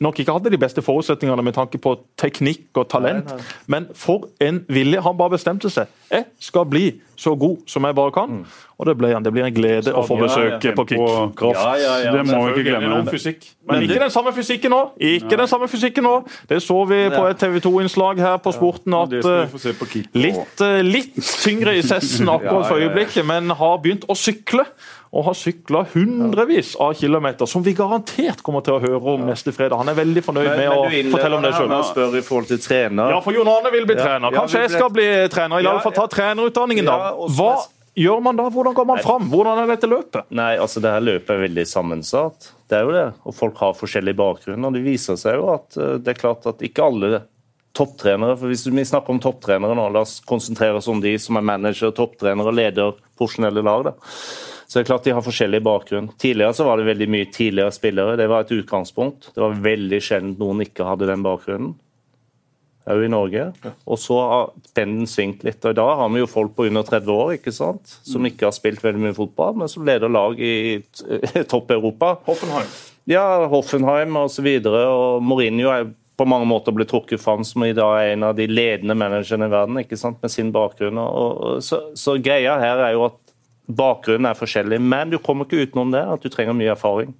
nok 0.00 0.18
ikke 0.18 0.32
hadde 0.32 0.50
de 0.50 0.58
beste 0.58 0.82
forutsetningene 0.82 1.42
med 1.42 1.54
tanke 1.54 1.78
på 1.78 1.94
teknikk 2.18 2.80
og 2.80 2.88
talent, 2.90 3.28
Nei, 3.30 3.36
nei. 3.36 3.58
men 3.66 3.88
for 3.94 4.28
en 4.42 4.64
vilje. 4.68 5.02
Han 5.04 5.18
bare 5.18 5.36
bestemte 5.36 5.70
seg. 5.70 5.90
Jeg 6.10 6.24
skal 6.42 6.66
bli 6.66 6.88
så 7.16 7.34
god 7.38 7.62
som 7.70 7.84
jeg 7.86 7.94
bare 7.94 8.10
kan. 8.14 8.40
Og 8.78 8.86
det, 8.88 8.96
ble 8.98 9.12
han. 9.14 9.22
det 9.22 9.30
blir 9.32 9.46
en 9.46 9.54
glede 9.54 9.92
å 9.94 10.02
få 10.02 10.16
Ja, 10.18 10.24
besøk 10.26 10.64
på 10.74 10.84
kick. 10.90 10.98
Ja, 10.98 11.74
ja, 11.78 11.92
ja, 12.02 12.14
det 12.16 12.24
må 12.26 12.40
vi 12.48 12.56
ikke 12.56 12.64
glemme. 12.72 13.04
Men, 13.04 13.38
Men 13.70 13.86
ikke 13.86 14.00
den 14.02 14.10
samme 14.10 14.32
fysikken 14.34 14.74
nå. 14.74 14.80
Ikke 14.98 15.38
den 15.38 15.48
samme 15.50 15.68
fysikken 15.70 16.06
nå. 16.06 16.14
Det 16.50 16.58
så 16.62 16.80
vi 16.90 17.04
på 17.14 17.22
et 17.30 17.38
TV 17.38 17.60
2-innslag 17.62 18.18
her 18.24 18.36
på 18.42 18.54
Sporten 18.56 18.98
at 18.98 19.14
eh, 19.14 19.54
på 19.78 19.88
litt, 20.18 20.64
eh, 20.66 20.80
litt 20.82 21.14
tyngre 21.22 21.76
i 21.78 21.86
sessen 21.86 22.28
akkurat 22.34 22.66
for 22.66 22.82
øyeblikket, 22.82 23.22
men 23.30 23.54
har 23.54 23.78
begynt 23.84 24.08
å 24.10 24.18
sykle. 24.18 24.66
Og 25.14 25.22
har 25.28 25.36
sykla 25.38 25.84
hundrevis 25.92 26.72
av 26.82 26.96
kilometer, 26.98 27.46
som 27.46 27.62
vi 27.62 27.70
garantert 27.78 28.40
kommer 28.42 28.64
til 28.66 28.74
å 28.74 28.80
høre 28.82 29.12
om 29.14 29.22
neste 29.28 29.52
fredag. 29.54 29.76
Han 29.78 29.92
er 29.92 29.94
veldig 30.00 30.22
fornøyd 30.26 30.48
Men, 30.48 30.58
med 30.58 30.72
men 30.74 31.12
å 31.12 31.12
fortelle 31.14 31.36
om 31.38 31.44
det 31.46 31.52
sjøl. 31.54 31.74
Spør 31.92 32.16
i 32.18 32.22
forhold 32.26 32.48
til 32.50 32.58
trener. 32.64 33.14
Ja, 33.14 33.20
for 33.22 33.36
Jon 33.36 33.46
Arne 33.52 33.70
vil 33.70 33.86
bli 33.86 33.94
Ja. 33.94 34.02
trener. 34.08 34.34
Kanskje 34.34 34.64
jeg 34.64 34.70
skal 34.74 34.90
bli 34.90 35.06
trener. 35.30 35.62
I 35.62 35.66
alle 35.70 35.84
fall 35.84 35.92
ta 35.94 36.06
trenerutdanningen, 36.10 36.84
da. 36.90 37.12
Hva 37.38 37.52
gjør 37.94 38.22
man 38.26 38.36
da? 38.42 38.48
Hvordan 38.50 38.74
går 38.74 38.86
man 38.90 38.98
fram? 38.98 39.28
Hvordan 39.30 39.62
er 39.62 39.70
dette 39.76 39.86
løpet? 39.86 40.24
Nei, 40.34 40.56
altså 40.58 40.82
det 40.82 40.90
her 40.90 41.04
løpet 41.06 41.30
er 41.30 41.44
veldig 41.46 41.66
sammensatt. 41.70 42.50
Det 42.68 42.80
er 42.80 42.82
jo 42.88 42.90
det. 42.96 43.06
Og 43.24 43.34
folk 43.38 43.56
har 43.62 43.76
forskjellig 43.78 44.16
bakgrunn. 44.18 44.66
Og 44.66 44.72
det 44.74 44.82
viser 44.82 45.14
seg 45.20 45.38
jo 45.38 45.46
at 45.54 45.76
eh, 45.78 45.94
det 46.02 46.16
er 46.16 46.18
klart 46.20 46.46
at 46.50 46.58
ikke 46.66 46.82
alle 46.90 47.22
topptrenere 47.74 48.36
for 48.38 48.46
Hvis 48.50 48.66
vi 48.70 48.84
snakker 48.86 49.10
om 49.10 49.18
topptrenere 49.22 49.74
nå, 49.74 49.88
la 49.92 50.02
oss 50.06 50.20
konsentrere 50.26 50.78
oss 50.78 50.86
om 50.90 51.00
de 51.02 51.16
som 51.18 51.36
er 51.36 51.42
manager, 51.46 51.90
topptrenere 51.94 52.52
leder 52.54 52.94
porsjonelle 53.18 53.62
lag. 53.66 53.84
da. 53.84 53.94
Så 54.74 54.80
det 54.80 54.88
er 54.88 54.88
klart 54.88 55.04
De 55.06 55.12
har 55.14 55.22
forskjellig 55.22 55.60
bakgrunn. 55.62 56.08
Tidligere 56.18 56.54
så 56.58 56.64
var 56.66 56.80
det 56.80 56.88
veldig 56.88 57.06
mye 57.14 57.26
tidligere 57.30 57.70
spillere. 57.70 58.16
Det 58.18 58.24
var 58.26 58.42
et 58.42 58.48
utgangspunkt. 58.56 59.28
Det 59.30 59.38
var 59.38 59.60
veldig 59.62 60.00
sjelden 60.02 60.32
noen 60.40 60.64
ikke 60.64 60.88
hadde 60.88 61.06
den 61.06 61.22
bakgrunnen. 61.22 61.76
Òg 62.90 63.04
i 63.06 63.12
Norge. 63.12 63.44
Og 63.86 64.00
så 64.02 64.16
har 64.18 64.50
pendelen 64.74 65.06
svingt 65.06 65.46
litt. 65.46 65.62
Og 65.62 65.76
I 65.76 65.78
dag 65.78 65.92
har 66.00 66.10
vi 66.10 66.24
jo 66.24 66.26
folk 66.26 66.56
på 66.58 66.66
under 66.66 66.82
30 66.90 67.14
år 67.14 67.30
ikke 67.36 67.54
sant? 67.54 67.94
som 68.02 68.26
ikke 68.26 68.48
har 68.48 68.56
spilt 68.58 68.82
veldig 68.82 69.04
mye 69.06 69.14
fotball, 69.14 69.54
men 69.62 69.70
som 69.70 69.86
leder 69.86 70.10
lag 70.10 70.42
i 70.42 70.82
topp-Europa. 71.54 72.16
Hoffenheim. 72.26 72.74
Ja, 73.14 73.24
Hoffenheim 73.54 74.18
og 74.24 74.34
så 74.34 74.42
videre. 74.42 74.88
Og 74.90 75.22
Mourinho 75.22 75.70
er 75.70 75.86
på 76.18 76.26
mange 76.26 76.50
måter 76.50 76.74
blitt 76.74 76.90
trukket 76.90 77.22
fram 77.22 77.46
som 77.46 77.62
i 77.62 77.76
dag 77.78 78.00
er 78.00 78.16
en 78.16 78.26
av 78.26 78.34
de 78.34 78.50
ledende 78.50 78.98
managerne 78.98 79.46
i 79.46 79.54
verden 79.54 79.84
ikke 79.86 80.02
sant? 80.02 80.18
med 80.18 80.34
sin 80.34 80.50
bakgrunn. 80.50 80.98
Og, 80.98 81.30
og, 81.38 81.62
så, 81.62 81.84
så 81.94 82.18
greia 82.18 82.58
her 82.58 82.88
er 82.90 82.98
jo 82.98 83.06
at 83.06 83.20
bakgrunnen 83.66 84.28
er 84.28 84.38
forskjellig, 84.38 84.80
men 84.82 85.12
du 85.12 85.18
kommer 85.22 85.48
ikke 85.48 85.68
utenom 85.68 85.92
det 85.94 86.02
at 86.14 86.24
du 86.24 86.32
trenger 86.32 86.56
mye 86.56 86.72
erfaring. 86.74 87.14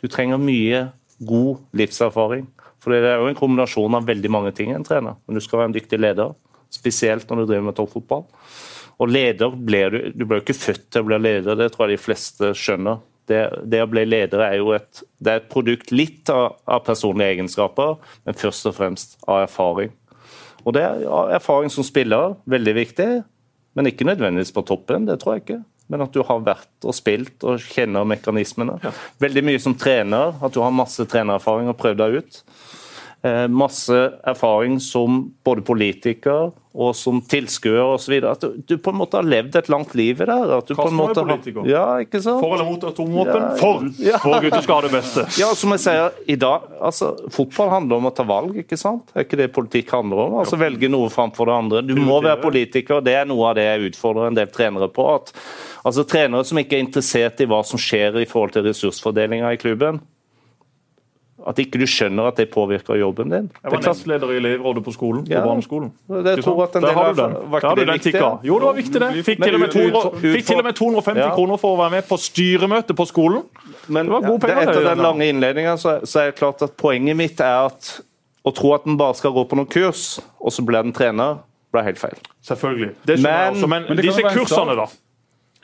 Du 0.00 0.08
trenger 0.08 0.40
mye 0.40 0.86
god 1.24 1.64
livserfaring. 1.76 2.46
For 2.82 2.92
det 2.92 3.08
er 3.08 3.20
jo 3.20 3.30
en 3.30 3.38
kombinasjon 3.38 3.96
av 3.96 4.04
veldig 4.08 4.30
mange 4.32 4.52
ting 4.56 4.74
en 4.74 4.84
trener. 4.84 5.16
Men 5.24 5.38
du 5.38 5.44
skal 5.44 5.62
være 5.62 5.72
en 5.72 5.76
dyktig 5.76 6.00
leder, 6.00 6.34
spesielt 6.72 7.30
når 7.30 7.42
du 7.42 7.46
driver 7.48 7.66
med 7.70 7.78
toppfotball. 7.78 8.26
Og 9.00 9.10
leder 9.10 9.56
blir 9.56 9.90
du 9.90 9.98
Du 10.12 10.24
blir 10.24 10.38
jo 10.38 10.44
ikke 10.44 10.60
født 10.60 10.90
til 10.92 11.02
å 11.02 11.08
bli 11.08 11.18
leder, 11.18 11.56
det 11.56 11.72
tror 11.72 11.88
jeg 11.88 11.98
de 11.98 12.04
fleste 12.04 12.52
skjønner. 12.54 13.00
Det, 13.26 13.40
det 13.64 13.80
å 13.80 13.88
bli 13.88 14.04
leder 14.04 14.42
er 14.44 14.58
jo 14.60 14.74
et, 14.76 15.00
er 15.24 15.38
et 15.40 15.48
produkt 15.48 15.90
litt 15.92 16.28
av, 16.28 16.58
av 16.68 16.84
personlige 16.84 17.38
egenskaper, 17.38 17.96
men 18.26 18.36
først 18.36 18.68
og 18.68 18.76
fremst 18.76 19.16
av 19.24 19.46
erfaring. 19.46 19.94
Og 20.64 20.76
det 20.76 20.82
er 20.84 21.06
erfaring 21.38 21.72
som 21.72 21.86
spiller, 21.86 22.36
veldig 22.44 22.74
viktig, 22.76 23.08
men 23.74 23.88
ikke 23.88 24.06
nødvendigvis 24.06 24.52
på 24.52 24.64
toppen. 24.68 25.08
Det 25.08 25.16
tror 25.20 25.36
jeg 25.38 25.44
ikke. 25.44 25.62
Men 25.92 26.06
at 26.06 26.14
du 26.14 26.22
har 26.24 26.44
vært 26.46 26.86
og 26.86 26.96
spilt 26.96 27.44
og 27.44 27.60
kjenner 27.60 28.06
mekanismene. 28.08 28.78
Veldig 29.20 29.42
mye 29.44 29.60
som 29.60 29.76
trener, 29.76 30.32
at 30.40 30.54
du 30.54 30.62
har 30.64 30.72
masse 30.74 31.04
trenererfaring 31.10 31.68
og 31.68 31.78
prøvd 31.80 32.00
deg 32.00 32.22
ut. 32.22 32.40
Eh, 33.24 33.48
masse 33.48 33.96
erfaring 34.22 34.80
som 34.80 35.32
både 35.44 35.62
politiker 35.64 36.50
og 36.74 36.90
som 36.98 37.22
tilskuer 37.24 37.94
osv. 37.94 38.18
At 38.28 38.42
du, 38.42 38.58
du 38.68 38.74
på 38.76 38.92
en 38.92 38.98
måte 38.98 39.16
har 39.16 39.24
levd 39.24 39.56
et 39.56 39.70
langt 39.72 39.94
liv 39.96 40.20
i 40.20 40.26
det. 40.28 40.36
At 40.58 40.68
du 40.68 40.74
på 40.76 40.90
en 40.90 40.98
måte 40.98 41.22
er 41.22 41.30
politiker. 41.30 41.64
Ja, 41.70 41.84
ikke 42.04 42.20
sant? 42.20 42.42
For 42.42 42.52
eller 42.52 42.68
mot 42.68 42.84
atomvåpen? 42.84 43.46
Ja. 43.46 43.54
For! 43.62 43.88
Ja. 44.04 44.20
For 44.20 44.44
gutter 44.44 44.66
skal 44.66 44.76
ha 44.76 44.84
det 44.84 44.92
beste. 44.92 45.24
Ja, 45.40 45.48
som 45.56 45.72
jeg 45.72 45.84
sier, 45.86 46.20
i 46.28 46.36
dag, 46.36 46.68
altså, 46.84 47.14
Fotball 47.32 47.72
handler 47.72 48.02
om 48.02 48.10
å 48.10 48.12
ta 48.12 48.28
valg, 48.28 48.58
ikke 48.60 48.76
sant? 48.76 49.08
Er 49.16 49.24
ikke 49.24 49.40
det 49.40 49.48
politikk 49.56 49.96
handler 49.96 50.26
om? 50.26 50.38
Altså 50.42 50.60
Velge 50.60 50.92
noe 50.92 51.08
framfor 51.14 51.48
det 51.48 51.58
andre. 51.62 51.84
Du 51.88 51.96
må 51.96 52.20
være 52.20 52.42
politiker. 52.44 53.00
Det 53.04 53.16
er 53.22 53.28
noe 53.30 53.54
av 53.54 53.56
det 53.56 53.64
jeg 53.70 53.94
utfordrer 53.94 54.28
en 54.28 54.36
del 54.36 54.52
trenere 54.52 54.92
på. 54.92 55.08
at 55.14 55.32
altså 55.80 56.04
Trenere 56.04 56.44
som 56.44 56.60
ikke 56.60 56.76
er 56.76 56.84
interessert 56.84 57.40
i 57.40 57.48
hva 57.48 57.64
som 57.64 57.80
skjer 57.80 58.20
i 58.20 58.28
forhold 58.28 58.58
til 58.58 58.68
ressursfordelinga 58.68 59.56
i 59.56 59.64
klubben. 59.64 60.04
At 61.46 61.58
ikke 61.60 61.76
du 61.78 61.84
skjønner 61.84 62.28
at 62.30 62.36
det 62.40 62.46
påvirker 62.50 62.96
jobben 62.96 63.28
din. 63.28 63.50
Jeg 63.62 63.70
var 63.72 63.78
er 63.78 63.88
nestleder 63.90 64.30
i 64.32 64.36
elevrådet 64.40 64.84
på 64.84 64.92
skolen. 64.94 65.26
Ja. 65.28 65.40
på 65.42 65.50
barneskolen. 65.50 65.90
Det- 66.08 66.42
tror 66.44 66.62
at 66.64 66.76
en 66.76 66.82
Der 66.82 66.88
del 66.88 66.96
har 66.96 67.12
du 67.12 67.20
den. 67.20 67.50
var 67.50 67.60
ikke 67.60 67.76
det 67.76 67.88
viktig? 67.92 68.14
Jo, 68.44 68.58
det 68.58 68.66
var 68.66 68.72
viktig, 68.74 69.00
det. 69.00 69.24
Fikk 69.24 69.42
til 69.44 69.54
og 69.54 69.60
med 69.60 69.68
200 69.70 70.20
fikk 70.34 70.46
til 70.46 70.56
og 70.58 70.64
med 70.64 70.72
250 70.74 71.18
Ja. 71.20 71.34
kroner 71.34 71.56
for 71.60 71.76
å 71.76 71.78
være 71.82 71.90
med 71.90 72.08
på 72.08 72.16
styremøte 72.16 72.94
på 72.96 73.04
skolen. 73.06 73.42
Men 73.88 74.06
Det 74.06 74.12
var 74.12 74.20
gode 74.22 74.40
penger, 74.40 74.54
det- 74.64 74.68
etter 74.68 74.88
den 74.94 74.98
lange 74.98 75.28
innledninga 75.28 75.76
så, 75.76 76.00
så 76.04 76.20
er 76.20 76.24
det 76.30 76.36
klart 76.36 76.62
at 76.62 76.76
poenget 76.76 77.16
mitt 77.16 77.38
er 77.40 77.66
at 77.66 78.00
å 78.46 78.54
tro 78.54 78.72
at 78.74 78.86
en 78.86 78.96
bare 78.96 79.14
skal 79.14 79.30
gå 79.32 79.44
på 79.48 79.56
noen 79.56 79.68
kurs, 79.68 80.20
og 80.40 80.50
så 80.52 80.64
blir 80.64 80.78
en 80.80 80.92
trener, 80.92 81.38
blir 81.72 81.82
helt 81.84 81.98
feil. 81.98 82.16
Selvfølgelig. 82.42 82.94
Det 83.04 83.18
skjønner 83.18 83.30
jeg 83.44 83.52
Men- 83.52 83.54
også, 83.62 83.68
men, 83.68 83.84
men 83.88 83.96
disse 83.98 84.22
kursene, 84.22 84.76
da. 84.76 84.86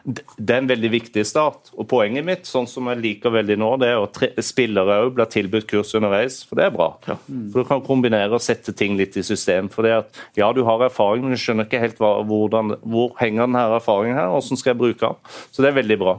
Det 0.05 0.55
er 0.55 0.63
en 0.63 0.69
veldig 0.71 0.91
viktig 0.93 1.25
start. 1.29 1.71
Og 1.77 1.87
poenget 1.91 2.25
mitt, 2.27 2.49
sånn 2.49 2.69
som 2.71 2.89
jeg 2.91 3.01
liker 3.03 3.35
veldig 3.35 3.57
nå, 3.61 3.71
det 3.83 3.91
er 3.93 4.01
at 4.01 4.45
spillere 4.45 5.01
òg 5.05 5.15
blir 5.17 5.29
tilbudt 5.31 5.69
kurs 5.71 5.93
underveis, 5.99 6.41
for 6.49 6.61
det 6.61 6.67
er 6.67 6.75
bra. 6.75 6.89
For 7.05 7.61
Du 7.61 7.69
kan 7.69 7.85
kombinere 7.85 8.33
og 8.37 8.45
sette 8.45 8.75
ting 8.77 8.97
litt 9.01 9.19
i 9.21 9.25
system. 9.27 9.69
For 9.73 9.87
det 9.87 9.97
at, 9.99 10.23
ja, 10.39 10.51
du 10.57 10.63
har 10.69 10.87
erfaring, 10.87 11.27
men 11.27 11.37
du 11.37 11.41
skjønner 11.41 11.69
ikke 11.69 11.83
helt 11.83 12.01
hva, 12.01 12.15
hvordan, 12.27 12.77
hvor 12.81 13.13
henger 13.21 13.47
denne 13.47 13.67
erfaringen 13.77 14.19
her, 14.19 14.31
hvordan 14.33 14.63
skal 14.63 14.75
jeg 14.75 14.83
bruke 14.85 15.11
den. 15.11 15.37
Så 15.51 15.65
det 15.65 15.71
er 15.71 15.81
veldig 15.81 16.01
bra. 16.01 16.17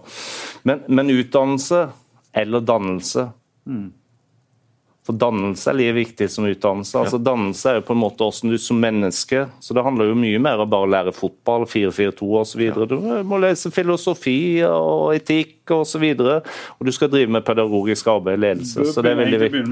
Men, 0.68 0.86
men 0.88 1.16
utdannelse 1.16 1.88
eller 2.38 2.64
dannelse 2.64 3.30
For 5.02 5.18
dannelse 5.18 5.72
er 5.72 5.78
like 5.80 5.96
viktig 5.96 6.28
som 6.30 6.46
utdannelse. 6.46 6.94
Altså 7.00 7.18
Dannelse 7.18 7.70
er 7.72 7.80
jo 7.80 7.86
på 7.88 7.96
en 7.96 8.02
måte 8.04 8.26
åssen 8.26 8.52
du 8.54 8.58
som 8.62 8.78
menneske 8.78 9.48
Så 9.60 9.74
det 9.74 9.82
handler 9.82 10.12
jo 10.12 10.18
mye 10.20 10.42
mer 10.42 10.62
om 10.62 10.70
bare 10.70 10.86
å 10.86 10.92
lære 10.94 11.14
fotball, 11.16 11.66
4-4-2 11.70 12.30
osv. 12.44 12.62
Du 12.86 12.98
må 13.26 13.40
lese 13.42 13.74
filosofi 13.74 14.62
og 14.68 15.16
etikk 15.18 15.61
osv. 15.76 16.04
Og, 16.20 16.50
og 16.80 16.86
du 16.88 16.92
skal 16.92 17.10
drive 17.12 17.32
med 17.32 17.46
pedagogisk 17.48 18.08
arbeid, 18.08 18.38
ledelse. 18.44 18.86
Så 18.94 19.02
det 19.06 19.12
er 19.12 19.20
veldig 19.22 19.40
viktig. 19.46 19.64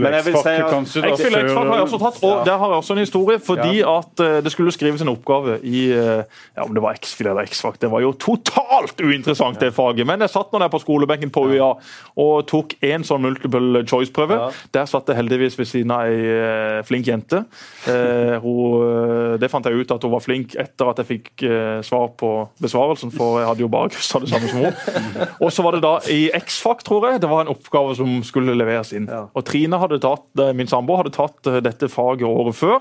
Men 0.00 0.16
jeg 0.18 0.24
vil 0.28 0.36
si 0.42 0.54
at- 0.56 0.74
X-Fac 1.06 1.54
har 1.56 1.72
jeg 1.76 1.86
også 1.86 1.98
tatt, 2.02 2.18
og 2.24 2.44
der 2.46 2.58
har 2.58 2.68
jeg 2.74 2.80
også 2.82 2.92
en 2.96 3.02
historie. 3.02 3.38
Fordi 3.42 3.80
at 3.86 4.20
eh, 4.24 4.38
det 4.44 4.52
skulle 4.52 4.72
skrives 4.74 5.02
en 5.02 5.08
oppgave 5.12 5.58
i 5.64 5.86
eh, 5.92 6.22
ja, 6.56 6.64
om 6.64 6.74
det 6.74 6.82
var 6.82 6.96
X-fil 7.00 7.26
eller 7.30 7.46
X-Fac. 7.48 7.78
Det 7.82 7.90
var 7.92 8.00
jo 8.04 8.12
totalt 8.12 9.00
uinteressant, 9.00 9.60
det 9.60 9.72
faget. 9.76 10.06
Men 10.06 10.20
jeg 10.24 10.30
satt 10.34 10.52
nå 10.52 10.60
der 10.62 10.72
på 10.72 10.80
skolebenken 10.82 11.30
på 11.34 11.46
UiA 11.50 11.70
og 12.16 12.46
tok 12.50 12.76
en 12.86 13.04
sånn 13.06 13.22
multiple 13.24 13.82
choice-prøve. 13.88 14.38
Der 14.74 14.86
satt 14.90 15.08
jeg 15.10 15.16
heldigvis 15.20 15.58
ved 15.58 15.68
siden 15.70 15.92
av 15.94 16.06
ei 16.06 16.16
eh, 16.36 16.82
flink 16.86 17.06
jente. 17.08 17.44
Eh, 17.88 18.36
hun, 18.42 19.36
det 19.40 19.50
fant 19.52 19.66
jeg 19.66 19.80
ut 19.84 19.94
at 19.94 20.02
hun 20.06 20.12
var 20.16 20.24
flink 20.24 20.56
etter 20.58 20.90
at 20.90 21.00
jeg 21.02 21.08
fikk 21.10 21.44
eh, 21.46 21.80
svar 21.86 22.10
på 22.18 22.30
besvarelsen, 22.62 23.12
for 23.14 23.40
jeg 23.40 23.48
hadde 23.50 23.64
jo 23.64 23.70
bare 23.72 23.92
kryssa 23.94 24.20
det 24.22 24.30
samme 24.32 24.50
som 24.50 24.64
hun. 24.64 24.72
Og 25.46 25.52
så 25.54 25.62
var 25.62 25.76
det 25.76 25.84
da 25.84 25.94
i 26.10 26.26
X-Fac, 26.34 26.82
tror 26.86 27.06
jeg, 27.06 27.20
det 27.22 27.30
var 27.30 27.44
en 27.44 27.52
oppgave 27.52 27.94
som 27.98 28.18
skulle 28.26 28.56
leveres 28.58 28.90
inn. 28.96 29.06
Og 29.08 29.44
Trine 29.46 29.78
hadde 29.78 30.00
tatt, 30.02 30.26
eh, 30.42 30.52
min 30.56 30.70
samboer 30.70 31.04
hadde 31.04 31.14
tatt 31.14 31.50
eh, 31.50 31.60
dette 31.64 31.90
faget 31.92 32.26
året 32.26 32.58
før. 32.58 32.80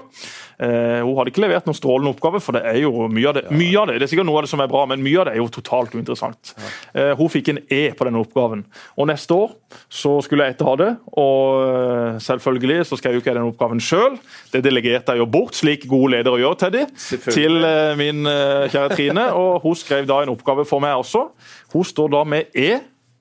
Eh, 0.57 1.01
hun 1.03 1.15
hadde 1.17 1.33
ikke 1.33 1.43
levert 1.43 1.67
noen 1.67 1.77
strålende 1.77 2.13
oppgave, 2.13 2.39
for 2.43 2.55
det 2.55 2.63
er 2.69 2.79
jo 2.85 3.09
mye 3.11 3.27
av 3.29 3.37
det. 3.37 3.45
Mye 3.51 3.81
av 3.81 3.89
det, 3.89 3.97
det 3.99 4.07
er 4.07 4.11
sikkert 4.13 4.29
noe 4.29 4.39
av 4.39 4.47
det 4.47 4.51
som 4.53 4.63
er 4.63 4.71
bra, 4.71 4.85
men 4.89 5.03
mye 5.03 5.19
av 5.21 5.27
det 5.27 5.35
er 5.35 5.41
jo 5.41 5.49
totalt 5.51 5.95
uinteressant. 5.95 6.53
Eh, 6.95 7.11
hun 7.19 7.31
fikk 7.31 7.51
en 7.51 7.61
E 7.75 7.81
på 7.97 8.07
denne 8.07 8.21
oppgaven. 8.23 8.63
Og 8.95 9.09
neste 9.09 9.35
år 9.35 9.55
så 9.91 10.15
skulle 10.23 10.47
jeg 10.47 10.55
etterha 10.55 10.75
det, 10.79 10.89
og 11.19 11.65
eh, 11.65 12.19
selvfølgelig 12.23 12.87
så 12.87 12.99
skrev 12.99 13.17
jo 13.17 13.23
ikke 13.23 13.33
jeg 13.33 13.39
den 13.39 13.49
oppgaven 13.49 13.83
sjøl. 13.83 14.17
Det 14.53 14.63
delegerte 14.65 15.15
jeg 15.15 15.23
jo 15.23 15.29
bort, 15.35 15.57
slik 15.59 15.87
gode 15.91 16.13
ledere 16.15 16.39
gjør, 16.39 16.57
Teddy, 16.63 16.85
til 17.27 17.59
eh, 17.67 17.93
min 17.99 18.23
kjære 18.25 18.95
Trine. 18.95 19.27
Og 19.35 19.65
hun 19.65 19.77
skrev 19.77 20.07
da 20.07 20.21
en 20.23 20.33
oppgave 20.35 20.65
for 20.67 20.83
meg 20.83 20.95
også. 21.01 21.27
Hun 21.76 21.84
står 21.84 22.11
da 22.15 22.23
med 22.23 22.56
E 22.56 22.69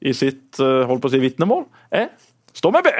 i 0.05 0.13
sitt 0.15 0.61
eh, 0.63 0.85
holdt 0.87 1.03
på 1.03 1.11
å 1.11 1.15
si 1.15 1.19
vitnemål. 1.23 1.65
E 1.91 2.07
står 2.55 2.71
med 2.77 2.85
B. 2.87 2.91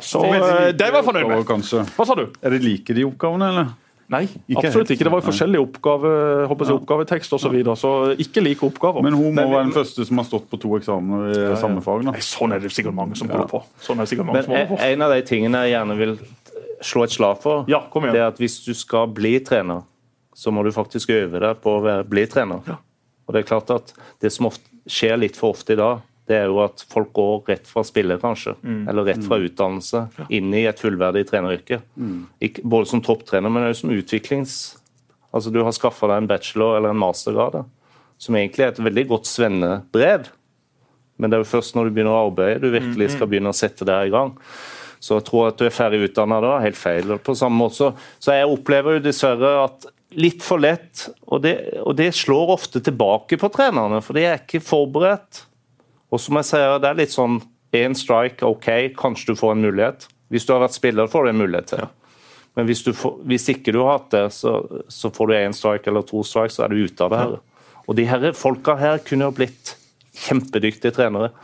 Så 0.00 0.22
eh, 0.24 0.70
det 0.72 0.86
var 0.88 1.02
jeg 1.02 1.08
fornøyd 1.10 1.28
med. 1.28 1.42
Kanskje. 1.48 1.82
Hva 1.96 2.06
sa 2.08 2.16
du? 2.16 2.30
Er 2.40 2.54
det 2.56 2.62
like 2.64 2.94
de 2.96 3.04
oppgavene, 3.04 3.50
eller? 3.52 3.74
Nei, 4.06 4.22
Ikke 4.46 4.68
absolutt 4.68 4.92
ikke. 4.94 5.02
Det 5.02 5.10
var 5.10 5.18
jo 5.18 5.26
forskjellige 5.26 5.62
oppgave, 5.64 6.10
håper 6.46 6.68
jeg, 6.68 6.76
oppgavetekst 6.78 7.32
osv. 7.34 7.42
Så, 7.42 7.50
videre, 7.50 7.74
så 7.80 7.90
ikke 8.22 8.44
like 8.46 8.62
oppgaver. 8.68 9.02
Men 9.02 9.16
hun 9.18 9.32
må 9.34 9.40
Men- 9.40 9.50
være 9.50 9.64
den 9.66 9.72
første 9.74 10.06
som 10.06 10.20
har 10.22 10.28
stått 10.28 10.46
på 10.52 10.60
to 10.62 10.76
eksamener 10.78 11.34
i 11.34 11.56
samme 11.58 11.82
fag. 11.82 12.04
da. 12.04 12.12
Nei, 12.14 12.20
Sånn 12.22 12.54
er 12.54 12.60
det 12.62 12.70
sikkert 12.70 12.94
mange 12.94 13.16
som 13.18 13.28
holder 13.28 13.50
på. 13.50 13.64
Sånn 13.82 13.98
er 13.98 14.06
det 14.06 14.12
sikkert 14.12 14.26
mange 14.30 14.38
Men 14.38 14.44
som 14.46 14.54
holder 14.54 14.70
på. 14.76 14.78
en 14.92 15.02
av 15.02 15.10
de 15.10 15.22
tingene 15.26 15.64
jeg 15.66 15.72
gjerne 15.74 15.96
vil 15.98 16.14
slå 16.86 17.02
et 17.02 17.10
slag 17.18 17.42
for, 17.42 17.64
Ja, 17.66 17.80
kom 17.90 18.04
igjen. 18.06 18.12
det 18.14 18.20
er 18.22 18.28
at 18.30 18.38
hvis 18.38 18.64
du 18.64 18.72
skal 18.74 19.08
bli 19.08 19.40
trener, 19.40 19.82
så 20.36 20.52
må 20.54 20.62
du 20.62 20.70
faktisk 20.70 21.10
øve 21.10 21.40
deg 21.40 21.60
på 21.60 21.80
å 21.82 22.08
bli 22.08 22.26
trener. 22.26 22.62
Og 23.26 23.34
det 23.34 23.42
er 23.42 23.48
klart 23.48 23.70
at 23.74 23.92
det 24.22 24.30
som 24.32 24.46
ofte, 24.50 24.64
skjer 24.86 25.16
litt 25.18 25.36
for 25.36 25.50
ofte 25.56 25.74
i 25.74 25.80
dag, 25.80 26.04
det 26.26 26.36
er 26.40 26.46
jo 26.50 26.60
at 26.62 26.82
folk 26.90 27.12
går 27.14 27.44
rett 27.50 27.66
fra 27.70 27.82
spiller, 27.86 28.18
kanskje, 28.22 28.54
Mm. 28.62 28.88
eller 28.88 29.04
rett 29.04 29.22
fra 29.26 29.38
utdannelse, 29.38 30.00
inn 30.30 30.54
i 30.54 30.64
et 30.66 30.78
fullverdig 30.78 31.24
treneryrke. 31.28 31.80
Ikke, 32.42 32.62
både 32.64 32.86
som 32.90 33.02
topptrener, 33.02 33.50
men 33.50 33.68
også 33.68 33.80
som 33.86 33.90
utviklings... 33.94 34.56
Altså 35.34 35.50
Du 35.52 35.58
har 35.62 35.72
skaffa 35.74 36.06
deg 36.08 36.22
en 36.22 36.26
bachelor 36.30 36.76
eller 36.78 36.94
en 36.94 36.98
mastergrad, 37.02 37.64
som 38.18 38.34
egentlig 38.34 38.64
er 38.64 38.68
et 38.72 38.78
veldig 38.80 39.06
godt 39.10 39.26
svennebrev. 39.28 40.28
Men 41.18 41.30
det 41.30 41.36
er 41.36 41.42
jo 41.44 41.50
først 41.50 41.74
når 41.76 41.84
du 41.84 41.90
begynner 41.96 42.14
å 42.14 42.30
arbeide 42.30 42.62
du 42.62 42.70
virkelig 42.72 43.10
skal 43.12 43.28
begynne 43.28 43.52
å 43.52 43.56
sette 43.56 43.84
det 43.84 43.98
i 44.06 44.12
gang. 44.14 44.32
Så 44.98 45.18
jeg 45.18 45.26
tror 45.28 45.48
at 45.50 45.58
du 45.58 45.66
er 45.66 45.74
ferdig 45.74 46.00
utdanna 46.08 46.40
da, 46.40 46.54
helt 46.64 46.78
feil. 46.80 47.18
På 47.18 47.34
samme 47.36 47.58
måte 47.60 47.76
så, 47.76 47.90
så 48.18 48.32
jeg 48.32 48.48
opplever 48.48 48.96
jo 48.96 49.04
dessverre 49.04 49.52
at 49.66 49.86
litt 50.14 50.44
for 50.44 50.62
lett, 50.62 51.08
og 51.26 51.42
det, 51.42 51.56
og 51.82 51.96
det 51.98 52.12
slår 52.14 52.54
ofte 52.54 52.80
tilbake 52.84 53.38
på 53.40 53.50
trenerne, 53.52 54.00
for 54.04 54.16
de 54.16 54.26
er 54.26 54.40
ikke 54.40 54.62
forberedt. 54.64 55.42
Og 56.12 56.22
som 56.22 56.38
jeg 56.38 56.50
sier, 56.52 56.76
det 56.82 56.90
er 56.90 57.00
litt 57.00 57.14
sånn 57.14 57.40
én 57.76 57.96
strike, 57.98 58.46
OK, 58.46 58.68
kanskje 58.98 59.32
du 59.32 59.40
får 59.40 59.56
en 59.56 59.64
mulighet. 59.66 60.06
Hvis 60.32 60.46
du 60.46 60.54
har 60.54 60.62
vært 60.62 60.76
spiller, 60.76 61.10
får 61.10 61.26
du 61.26 61.32
en 61.32 61.42
mulighet 61.42 61.72
til. 61.74 61.86
Men 62.56 62.68
hvis, 62.70 62.82
får, 62.96 63.18
hvis, 63.28 63.50
ikke 63.52 63.74
du 63.74 63.82
har 63.82 63.98
hatt 63.98 64.10
det, 64.14 64.24
så, 64.32 64.58
så 64.88 65.10
får 65.12 65.28
du 65.28 65.36
én 65.36 65.56
strike 65.56 65.90
eller 65.90 66.06
to 66.06 66.22
strike, 66.24 66.54
så 66.54 66.64
er 66.64 66.72
du 66.72 66.86
ute 66.86 67.04
av 67.04 67.12
det 67.12 67.20
her. 67.20 67.34
Og 67.86 67.98
de 67.98 68.06
her 68.08 68.30
folka 68.34 68.78
her 68.80 69.02
kunne 69.04 69.28
jo 69.28 69.36
blitt 69.36 69.74
kjempedyktige 70.26 70.94
trenere. 70.96 71.34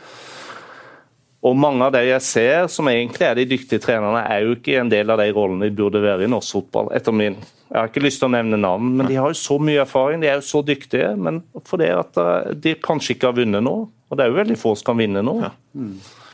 Og 1.43 1.57
mange 1.59 1.83
av 1.85 1.91
de 1.93 2.01
jeg 2.07 2.23
ser 2.23 2.69
som 2.71 2.87
egentlig 2.87 3.27
er 3.27 3.35
de 3.37 3.45
dyktige 3.51 3.83
trenerne, 3.83 4.23
er 4.23 4.45
jo 4.45 4.55
ikke 4.55 4.79
en 4.79 4.91
del 4.91 5.11
av 5.11 5.19
de 5.19 5.27
rollene 5.35 5.67
de 5.67 5.75
burde 5.75 6.01
være 6.03 6.25
i 6.25 6.31
norsk 6.31 6.57
fotball. 6.57 6.89
etter 6.95 7.15
min. 7.15 7.35
Jeg 7.73 7.81
har 7.81 7.89
ikke 7.89 8.03
lyst 8.05 8.19
til 8.21 8.27
å 8.29 8.33
nevne 8.35 8.57
navn, 8.61 8.91
men 8.99 9.07
de 9.09 9.15
har 9.17 9.31
jo 9.33 9.37
så 9.39 9.55
mye 9.57 9.81
erfaring, 9.81 10.21
de 10.21 10.27
er 10.29 10.35
jo 10.37 10.45
så 10.45 10.59
dyktige. 10.61 11.07
Men 11.17 11.39
fordi 11.65 11.87
at 11.89 12.19
eh, 12.21 12.51
de 12.61 12.75
kanskje 12.77 13.15
ikke 13.15 13.31
har 13.31 13.39
vunnet 13.39 13.65
nå, 13.65 13.73
og 13.89 14.19
det 14.19 14.27
er 14.27 14.29
jo 14.29 14.37
veldig 14.37 14.57
få 14.61 14.75
som 14.77 14.91
kan 14.91 15.01
vinne 15.01 15.23
nå. 15.25 15.33
Ja. 15.41 15.49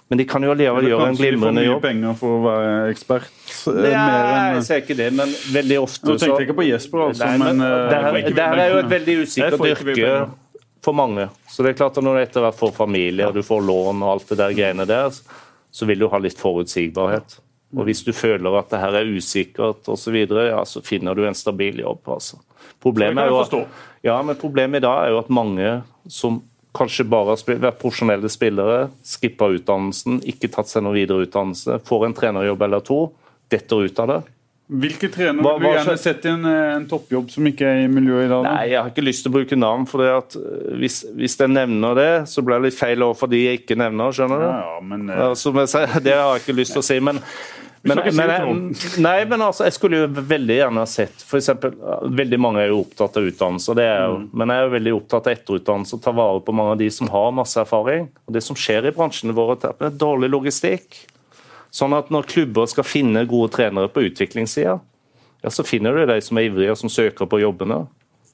Men 0.10 0.20
de 0.20 0.26
kan 0.28 0.44
jo 0.44 0.52
allikevel 0.52 0.90
gjøre 0.90 1.08
en 1.14 1.18
glimrende 1.20 1.64
jobb. 1.64 1.80
Kanskje 1.80 1.96
de 1.96 2.04
får 2.04 2.04
mye 2.04 2.12
penger 2.12 2.20
for 2.20 2.36
å 2.36 2.44
være 2.44 2.76
ekspert? 2.92 3.42
Nei, 3.78 3.96
jeg 4.58 4.68
ser 4.68 4.84
ikke 4.84 5.00
det, 5.00 5.10
men 5.16 5.34
veldig 5.56 5.82
ofte 5.86 6.02
så 6.02 6.12
Nå 6.12 6.18
tenkte 6.18 6.40
jeg 6.42 6.50
ikke 6.50 6.60
på 6.60 6.68
Jesper, 6.68 7.04
altså, 7.08 7.28
nei, 7.30 7.36
men, 7.44 7.62
men 7.62 7.92
det, 7.94 8.00
her, 8.04 8.22
det 8.28 8.48
her 8.50 8.64
er 8.66 8.74
jo 8.74 8.80
et 8.84 8.94
veldig 8.98 9.18
usikkert 9.24 9.68
yrke 9.70 10.14
for 10.84 10.98
mange. 10.98 11.28
Så 11.48 11.64
det 11.64 11.74
er 11.74 11.80
klart 11.82 12.00
at 12.00 12.04
Når 12.04 12.18
du 12.18 12.24
etter 12.24 12.44
hvert 12.44 12.58
får 12.60 12.74
familie 12.76 13.28
og 13.30 13.38
du 13.38 13.46
får 13.46 13.64
lån 13.68 14.02
og 14.04 14.16
alt 14.16 14.34
det 14.34 14.40
der 14.42 14.56
greiene 14.58 14.88
der, 14.90 15.22
så 15.72 15.88
vil 15.88 16.02
du 16.04 16.10
ha 16.12 16.20
litt 16.20 16.40
forutsigbarhet. 16.42 17.38
Og 17.78 17.86
Hvis 17.86 18.02
du 18.02 18.14
føler 18.18 18.56
at 18.58 18.72
det 18.72 18.80
her 18.82 18.96
er 18.98 19.10
usikkert 19.14 19.90
osv., 19.92 20.16
så, 20.28 20.46
ja, 20.48 20.62
så 20.66 20.82
finner 20.82 21.14
du 21.14 21.26
en 21.28 21.38
stabil 21.38 21.84
jobb. 21.84 22.02
altså. 22.10 22.40
Problemet, 22.82 23.24
er 23.24 23.30
jo, 23.30 23.66
ja, 24.04 24.16
men 24.26 24.38
problemet 24.40 24.82
i 24.82 24.88
dag 24.88 25.04
er 25.04 25.14
jo 25.14 25.20
at 25.22 25.30
mange 25.30 25.74
som 26.10 26.42
kanskje 26.76 27.06
bare 27.10 27.36
har 27.36 27.60
vært 27.62 27.80
profesjonelle 27.82 28.30
spillere, 28.32 28.90
skippa 29.06 29.50
utdannelsen, 29.54 30.22
ikke 30.30 30.52
tatt 30.54 30.70
seg 30.70 30.86
noen 30.86 30.98
videreutdannelse, 30.98 31.80
får 31.86 32.06
en 32.08 32.16
trenerjobb 32.18 32.66
eller 32.66 32.84
to, 32.86 33.00
detter 33.52 33.86
ut 33.86 34.02
av 34.02 34.12
det. 34.12 34.20
Hvilke 34.70 35.08
trener 35.10 35.42
vil 35.42 35.64
du 35.64 35.72
gjerne 35.72 35.96
sett 35.98 36.26
i 36.28 36.30
en, 36.30 36.44
eh, 36.46 36.76
en, 36.76 36.84
toppjobb 36.90 37.32
som 37.34 37.48
ikke 37.50 37.66
er 37.66 37.80
i 37.88 37.90
miljøet 37.90 38.28
i 38.28 38.30
dag? 38.30 38.44
Nei, 38.46 38.66
Jeg 38.70 38.78
har 38.78 38.92
ikke 38.92 39.06
lyst 39.08 39.24
til 39.26 39.32
å 39.32 39.38
bruke 39.40 39.58
navn. 39.58 39.88
for 39.90 40.04
det 40.04 40.10
at 40.14 40.36
eh, 40.38 40.76
Hvis, 40.78 41.06
hvis 41.18 41.40
jeg 41.40 41.50
nevner 41.50 41.96
det, 41.98 42.12
så 42.30 42.44
blir 42.46 42.60
det 42.60 42.70
litt 42.70 42.78
feil 42.78 43.02
overfor 43.02 43.32
de 43.32 43.42
jeg 43.48 43.64
ikke 43.64 43.80
nevner. 43.82 44.14
skjønner 44.14 44.38
du? 44.38 44.46
Ja, 44.46 44.60
ja, 44.68 44.84
men, 44.86 45.10
uh... 45.10 45.34
jeg, 45.34 46.04
det 46.06 46.14
har 46.14 46.36
jeg 46.36 46.46
ikke 46.46 46.60
lyst 46.62 46.78
til 46.78 46.84
å 46.84 46.86
si. 46.86 47.00
men 47.00 47.24
men, 47.82 48.00
men, 48.12 48.74
nei, 49.00 49.20
men 49.26 49.42
altså, 49.42 49.64
jeg 49.64 49.76
skulle 49.78 50.02
jo 50.02 50.08
veldig 50.12 50.56
gjerne 50.58 50.82
ha 50.84 50.88
sett 50.90 51.22
for 51.24 51.40
eksempel, 51.40 51.78
Veldig 52.12 52.40
mange 52.42 52.60
er 52.60 52.74
jo 52.74 52.82
opptatt 52.82 53.16
av 53.16 53.30
utdannelse, 53.30 53.76
det 53.80 53.86
er 53.88 54.02
jo, 54.04 54.18
mm. 54.20 54.26
men 54.36 54.52
jeg 54.52 54.60
er 54.60 54.68
jo 54.68 54.74
veldig 54.74 54.96
opptatt 54.98 55.30
av 55.30 55.38
etterutdannelse 55.38 55.96
og 55.96 56.02
ta 56.04 56.14
vare 56.18 56.42
på 56.44 56.56
mange 56.60 56.74
av 56.76 56.82
de 56.82 56.90
som 56.92 57.12
har 57.14 57.32
masse 57.40 57.62
erfaring. 57.62 58.10
Og 58.28 58.36
Det 58.36 58.44
som 58.44 58.60
skjer 58.60 58.90
i 58.90 58.94
bransjene 58.96 59.36
våre, 59.38 59.56
er 59.72 59.96
dårlig 59.96 60.32
logistikk. 60.34 61.00
Sånn 61.72 61.94
at 61.94 62.10
når 62.14 62.28
klubber 62.30 62.70
skal 62.70 62.88
finne 62.88 63.28
gode 63.30 63.52
trenere 63.54 63.92
på 63.94 64.08
utviklingssida, 64.08 64.80
ja, 65.40 65.52
så 65.54 65.64
finner 65.64 65.96
du 65.96 66.06
de 66.10 66.18
som 66.24 66.40
er 66.40 66.50
ivrige 66.50 66.74
og 66.74 66.80
som 66.82 66.92
søker 66.92 67.30
på 67.30 67.40
jobbene. 67.44 67.84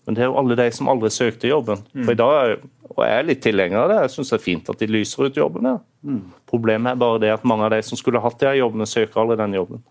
Men 0.06 0.18
det 0.18 0.22
er 0.22 0.30
jo 0.30 0.38
alle 0.38 0.57
de 0.57 0.66
som 0.74 0.90
aldri 0.90 1.10
søkte 1.14 1.49
jobben. 1.49 1.82
For 1.95 2.14
i 2.14 2.20
dag 2.20 2.34
er, 2.38 2.60
og 2.91 2.99
jeg 3.02 3.20
er 3.20 3.26
litt 3.26 3.41
tilhenger 3.41 3.82
av 3.82 3.90
det. 3.90 3.98
Jeg 4.03 4.14
syns 4.14 4.32
det 4.32 4.38
er 4.38 4.44
fint 4.44 4.70
at 4.70 4.82
de 4.82 4.90
lyser 4.90 5.26
ut 5.26 5.40
jobbene. 5.40 5.74
Mm. 6.06 6.22
Problemet 6.49 6.91
er 6.94 6.99
bare 7.02 7.22
det 7.24 7.32
at 7.34 7.48
mange 7.48 7.66
av 7.66 7.74
de 7.74 7.82
som 7.86 7.98
skulle 7.98 8.22
hatt 8.22 8.38
de 8.41 8.53
jobbene, 8.60 8.86
søker 8.90 9.24
aldri 9.24 9.40
den 9.41 9.57
jobben. 9.57 9.82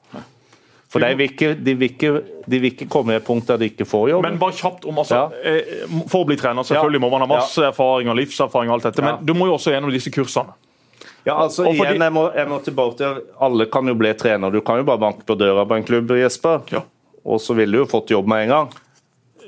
For 0.95 1.03
de 1.03 1.11
vil, 1.19 1.33
ikke, 1.33 1.49
de, 1.59 1.73
vil 1.75 1.91
ikke, 1.91 2.11
de 2.47 2.59
vil, 2.63 2.71
ikke, 2.71 2.87
komme 2.87 3.17
i 3.17 3.19
et 3.19 3.25
punkt 3.27 3.49
der 3.51 3.59
de 3.59 3.67
ikke 3.73 3.87
får 3.91 4.13
jobb. 4.13 4.27
Men 4.29 4.39
bare 4.39 4.55
kjapt 4.55 4.87
om 4.87 5.01
altså, 5.03 5.25
ja. 5.25 5.55
Eh, 5.59 5.97
for 6.07 6.23
å 6.23 6.29
bli 6.29 6.37
trener, 6.39 6.67
selvfølgelig 6.69 7.03
må 7.03 7.11
man 7.17 7.25
ha 7.25 7.31
masse 7.33 7.65
erfaring 7.67 8.13
og 8.13 8.21
livserfaring, 8.21 8.71
og 8.71 8.79
alt 8.79 8.87
dette, 8.93 9.03
men 9.03 9.19
du 9.27 9.35
må 9.35 9.49
jo 9.51 9.57
også 9.57 9.75
gjennom 9.75 9.91
disse 9.91 10.13
kursene. 10.15 10.55
Ja, 11.25 11.37
altså 11.39 11.69
igjen, 11.71 12.03
jeg 12.03 12.13
må, 12.15 12.29
jeg 12.37 12.49
må, 12.51 12.61
tilbake 12.65 12.99
til 13.01 13.21
Alle 13.43 13.67
kan 13.73 13.89
jo 13.89 13.95
bli 13.99 14.13
trener. 14.19 14.53
Du 14.53 14.61
kan 14.65 14.81
jo 14.81 14.87
bare 14.89 15.03
banke 15.03 15.27
på 15.27 15.37
døra 15.41 15.67
på 15.69 15.79
en 15.79 15.87
klubb, 15.87 16.13
Jesper. 16.19 16.65
Ja. 16.73 16.85
Og 17.25 17.41
så 17.41 17.57
ville 17.57 17.73
du 17.73 17.85
jo 17.85 17.89
fått 17.89 18.13
jobb 18.13 18.29
med 18.29 18.47
en 18.47 18.53
gang. 18.55 18.73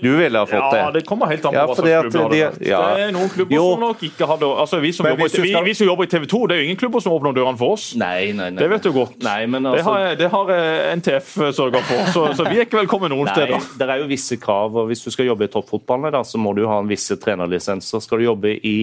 Du 0.01 0.17
ville 0.17 0.39
ha 0.39 0.47
fått 0.47 0.73
det. 0.73 0.79
Ja, 0.79 0.91
det 0.91 1.01
kommer 1.09 1.27
helt 1.27 1.45
an 1.45 1.55
på 1.55 1.57
ja, 1.57 1.65
hva 1.69 1.77
slags 1.77 2.13
klubb 2.13 2.33
de, 2.33 2.41
det 2.41 2.69
ja. 2.69 2.81
Det 2.93 3.07
er 3.07 3.13
noen 3.17 3.31
klubber 3.33 3.57
jo. 3.57 3.63
som 3.73 3.85
nok 3.87 4.03
ikke 4.09 4.29
hadde 4.29 4.51
altså, 4.65 4.81
vi, 4.83 4.91
som 4.93 5.09
jobber, 5.09 5.31
skal... 5.33 5.47
vi, 5.47 5.53
vi, 5.69 5.75
som 5.79 5.89
jobber 5.89 6.09
i 6.09 6.11
TV 6.13 6.27
2, 6.33 6.41
det 6.51 6.57
er 6.57 6.61
jo 6.61 6.67
ingen 6.69 6.81
klubber 6.81 7.05
som 7.05 7.15
åpner 7.17 7.37
dørene 7.37 7.61
for 7.61 7.77
oss. 7.79 7.87
Nei, 8.01 8.33
nei, 8.37 8.51
nei. 8.53 8.61
Det 8.61 8.69
vet 8.75 8.89
du 8.89 8.93
godt. 8.93 9.17
Nei, 9.25 9.39
altså... 9.49 9.73
det, 9.73 9.85
har, 9.89 10.07
det 10.21 10.31
har 10.35 10.53
eh, 10.57 10.93
NTF 11.01 11.33
eh, 11.41 11.53
sørga 11.57 11.83
for, 11.89 12.13
så, 12.13 12.27
så, 12.37 12.49
vi 12.51 12.61
er 12.61 12.69
ikke 12.69 12.83
velkommen 12.83 13.13
noen 13.15 13.31
nei, 13.31 13.37
steder. 13.39 13.69
Det 13.81 13.89
er 13.89 14.05
jo 14.05 14.09
visse 14.11 14.41
krav. 14.43 14.77
og 14.77 14.91
Hvis 14.93 15.05
du 15.07 15.11
skal 15.15 15.31
jobbe 15.31 15.49
i 15.49 15.53
toppfotballen, 15.53 16.21
så 16.29 16.41
må 16.41 16.53
du 16.57 16.67
ha 16.69 16.81
en 16.83 16.91
visse 16.91 17.17
trenerlisenser. 17.23 18.05
Skal 18.05 18.21
du 18.21 18.29
jobbe 18.29 18.53
i 18.61 18.79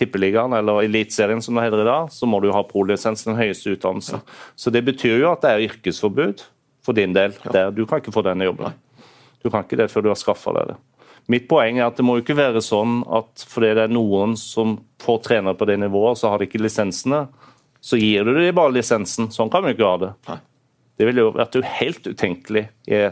Tippeligaen 0.00 0.54
eller 0.56 0.82
Eliteserien 0.86 1.42
som 1.44 1.58
det 1.58 1.66
heter 1.68 1.84
i 1.84 1.88
dag, 1.88 2.10
så 2.12 2.28
må 2.28 2.40
du 2.40 2.48
ha 2.54 2.62
prolisens, 2.66 3.26
den 3.28 3.38
høyeste 3.38 3.76
utdannelsen. 3.76 4.24
Så 4.56 4.72
det 4.72 4.82
betyr 4.88 5.20
jo 5.20 5.32
at 5.32 5.44
det 5.44 5.52
er 5.52 5.66
yrkesforbud 5.68 6.44
for 6.86 6.96
din 6.96 7.12
del. 7.16 7.36
Ja. 7.44 7.68
Du 7.74 7.84
kan 7.86 8.00
ikke 8.00 8.14
få 8.14 8.24
denne 8.26 8.48
jobben. 8.48 8.76
Du 9.44 9.50
kan 9.50 9.64
ikke 9.64 9.78
det 9.80 9.90
før 9.92 10.04
du 10.04 10.10
har 10.12 10.20
skaffa 10.20 10.54
deg 10.56 10.72
det. 10.72 10.78
Mitt 11.30 11.46
poeng 11.50 11.78
er 11.78 11.86
at 11.86 11.98
det 12.00 12.04
må 12.06 12.16
ikke 12.18 12.34
være 12.38 12.62
sånn 12.64 13.02
at 13.12 13.44
fordi 13.46 13.74
det 13.76 13.84
er 13.86 13.92
noen 13.92 14.32
som 14.40 14.78
får 15.02 15.20
trenere 15.28 15.58
på 15.58 15.68
det 15.68 15.76
nivået, 15.78 16.18
så 16.18 16.32
har 16.32 16.40
de 16.40 16.48
ikke 16.48 16.62
lisensene, 16.62 17.26
så 17.80 17.98
gir 18.00 18.26
du 18.26 18.32
dem 18.34 18.56
bare 18.56 18.74
lisensen. 18.74 19.30
Sånn 19.32 19.52
kan 19.52 19.64
vi 19.64 19.76
ikke 19.76 19.88
ha 19.88 20.00
det. 20.00 20.10
Det 20.98 21.06
ville 21.08 21.22
jo 21.24 21.34
vært 21.36 21.60
helt 21.78 22.08
utenkelig 22.08 22.66
i, 22.90 23.04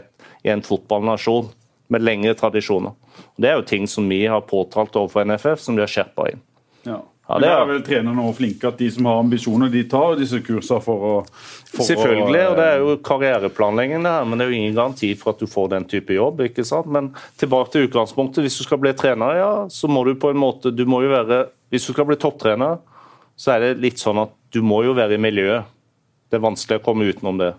i 0.45 0.51
en 0.51 0.65
fotballnasjon 0.65 1.49
med 1.89 2.03
lengre 2.05 2.35
tradisjoner. 2.37 2.93
Det 3.39 3.49
er 3.49 3.57
jo 3.57 3.65
ting 3.71 3.87
som 3.89 4.05
vi 4.11 4.25
har 4.29 4.45
påtalt 4.45 4.97
overfor 4.99 5.25
NFF, 5.25 5.63
som 5.63 5.77
de 5.77 5.85
har 5.85 5.91
skjerpa 5.91 6.27
inn. 6.33 6.43
Ja. 6.87 7.01
Ja, 7.29 7.37
det 7.37 7.49
er 7.53 7.67
vel 7.69 7.81
trenerne 7.85 8.23
også 8.25 8.39
flinke 8.39 8.69
at 8.71 8.79
de 8.81 8.87
som 8.89 9.05
har 9.05 9.19
ambisjoner, 9.21 9.69
de 9.69 9.83
tar 9.85 10.15
disse 10.17 10.39
kursene 10.41 10.81
for 10.81 11.03
å 11.05 11.11
for 11.29 11.85
Selvfølgelig, 11.85 12.39
og 12.49 12.55
det 12.57 12.65
er 12.65 12.81
jo 12.81 12.95
karriereplanlegging, 13.05 14.01
det 14.01 14.13
her, 14.15 14.25
men 14.25 14.41
det 14.41 14.47
er 14.47 14.49
jo 14.49 14.57
ingen 14.57 14.79
garanti 14.79 15.11
for 15.19 15.35
at 15.35 15.43
du 15.43 15.45
får 15.45 15.67
den 15.75 15.85
type 15.91 16.15
jobb. 16.15 16.41
ikke 16.47 16.65
sant? 16.65 16.89
Men 16.89 17.11
tilbake 17.37 17.69
til 17.75 17.85
utgangspunktet. 17.85 18.41
Hvis 18.41 18.57
du 18.57 18.65
skal 18.65 18.81
bli 18.81 18.95
trener, 18.97 19.37
ja, 19.37 19.51
så 19.69 19.85
må 19.91 20.01
du 20.07 20.15
på 20.17 20.33
en 20.33 20.41
måte 20.41 20.73
du 20.73 20.87
må 20.89 21.03
jo 21.05 21.13
være, 21.13 21.43
Hvis 21.69 21.85
du 21.85 21.93
skal 21.93 22.09
bli 22.09 22.17
topptrener, 22.17 22.79
så 23.37 23.53
er 23.53 23.59
det 23.59 23.83
litt 23.83 24.01
sånn 24.01 24.23
at 24.23 24.33
du 24.49 24.63
må 24.65 24.81
jo 24.87 24.97
være 24.97 25.19
i 25.19 25.21
miljøet. 25.21 25.69
Det 26.29 26.39
er 26.39 26.47
vanskelig 26.47 26.81
å 26.81 26.85
komme 26.87 27.05
utenom 27.05 27.37
det. 27.37 27.53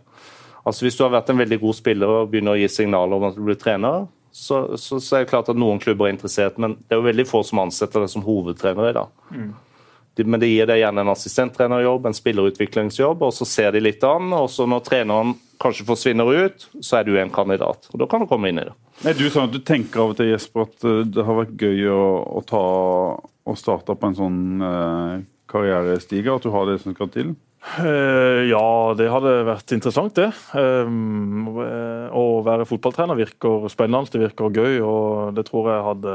Altså 0.66 0.82
Hvis 0.82 0.98
du 0.98 1.04
har 1.04 1.14
vært 1.14 1.30
en 1.30 1.38
veldig 1.38 1.60
god 1.62 1.78
spiller 1.78 2.10
og 2.10 2.32
begynner 2.32 2.58
å 2.58 2.58
gi 2.58 2.66
signaler 2.66 3.14
om 3.14 3.28
at 3.30 3.38
du 3.38 3.44
blir 3.46 3.54
trener, 3.54 4.10
så, 4.32 4.76
så, 4.78 5.00
så, 5.00 5.16
er 5.16 5.24
det 5.24 5.30
klart 5.32 5.50
at 5.50 5.58
noen 5.58 5.80
klubber 5.82 6.06
er 6.06 6.14
interessert, 6.14 6.58
men 6.60 6.76
det 6.86 6.94
er 6.94 7.00
jo 7.00 7.08
veldig 7.08 7.26
få 7.28 7.42
som 7.46 7.62
ansetter 7.64 8.04
det 8.04 8.12
som 8.12 8.24
hovedtrener 8.24 8.90
i 8.90 8.96
dag. 8.96 9.12
Mm. 9.34 9.50
De, 10.18 10.26
men 10.26 10.42
det 10.42 10.50
gir 10.50 10.68
deg 10.70 10.82
gjerne 10.82 11.04
en 11.04 11.12
assistenttrenerjobb, 11.12 12.06
en 12.06 12.16
spillerutviklingsjobb, 12.16 13.24
og 13.26 13.34
så 13.34 13.46
ser 13.48 13.74
de 13.74 13.82
litt 13.82 14.04
an. 14.06 14.32
og 14.36 14.48
så 14.52 14.66
Når 14.70 14.84
treneren 14.86 15.34
kanskje 15.62 15.86
forsvinner 15.88 16.30
ut, 16.46 16.66
så 16.82 17.00
er 17.00 17.08
du 17.08 17.14
en 17.18 17.32
kandidat. 17.32 17.90
og 17.92 18.00
Da 18.02 18.08
kan 18.10 18.22
du 18.22 18.30
komme 18.30 18.50
inn 18.50 18.62
i 18.62 18.66
det. 18.68 18.74
Er 19.06 19.16
du 19.16 19.26
sånn 19.30 19.48
at 19.48 19.54
du 19.54 19.60
tenker 19.64 20.02
av 20.02 20.14
og 20.14 20.18
til 20.18 20.32
Jesper, 20.32 20.66
at 20.68 20.88
eh, 20.88 21.04
det 21.08 21.26
har 21.26 21.38
vært 21.42 21.54
gøy 21.60 21.86
å, 21.90 22.06
å 22.38 22.42
ta 22.46 22.64
og 23.50 23.58
starte 23.58 23.96
på 23.96 24.10
en 24.10 24.18
sånn 24.18 24.40
eh, 24.66 25.14
karrierestige, 25.50 26.34
at 26.34 26.44
du 26.44 26.52
har 26.54 26.68
det 26.68 26.80
som 26.82 26.94
skal 26.94 27.10
til? 27.12 27.32
Uh, 27.78 28.42
ja, 28.50 28.64
det 28.98 29.06
hadde 29.12 29.34
vært 29.46 29.74
interessant, 29.76 30.16
det. 30.18 30.30
Um, 30.58 31.46
å 31.54 32.24
være 32.46 32.66
fotballtrener 32.68 33.18
virker 33.18 33.68
spennende, 33.70 34.10
det 34.10 34.24
virker 34.24 34.56
gøy, 34.56 34.80
og 34.82 35.36
det 35.36 35.46
tror 35.48 35.70
jeg 35.70 35.86
hadde 35.86 36.14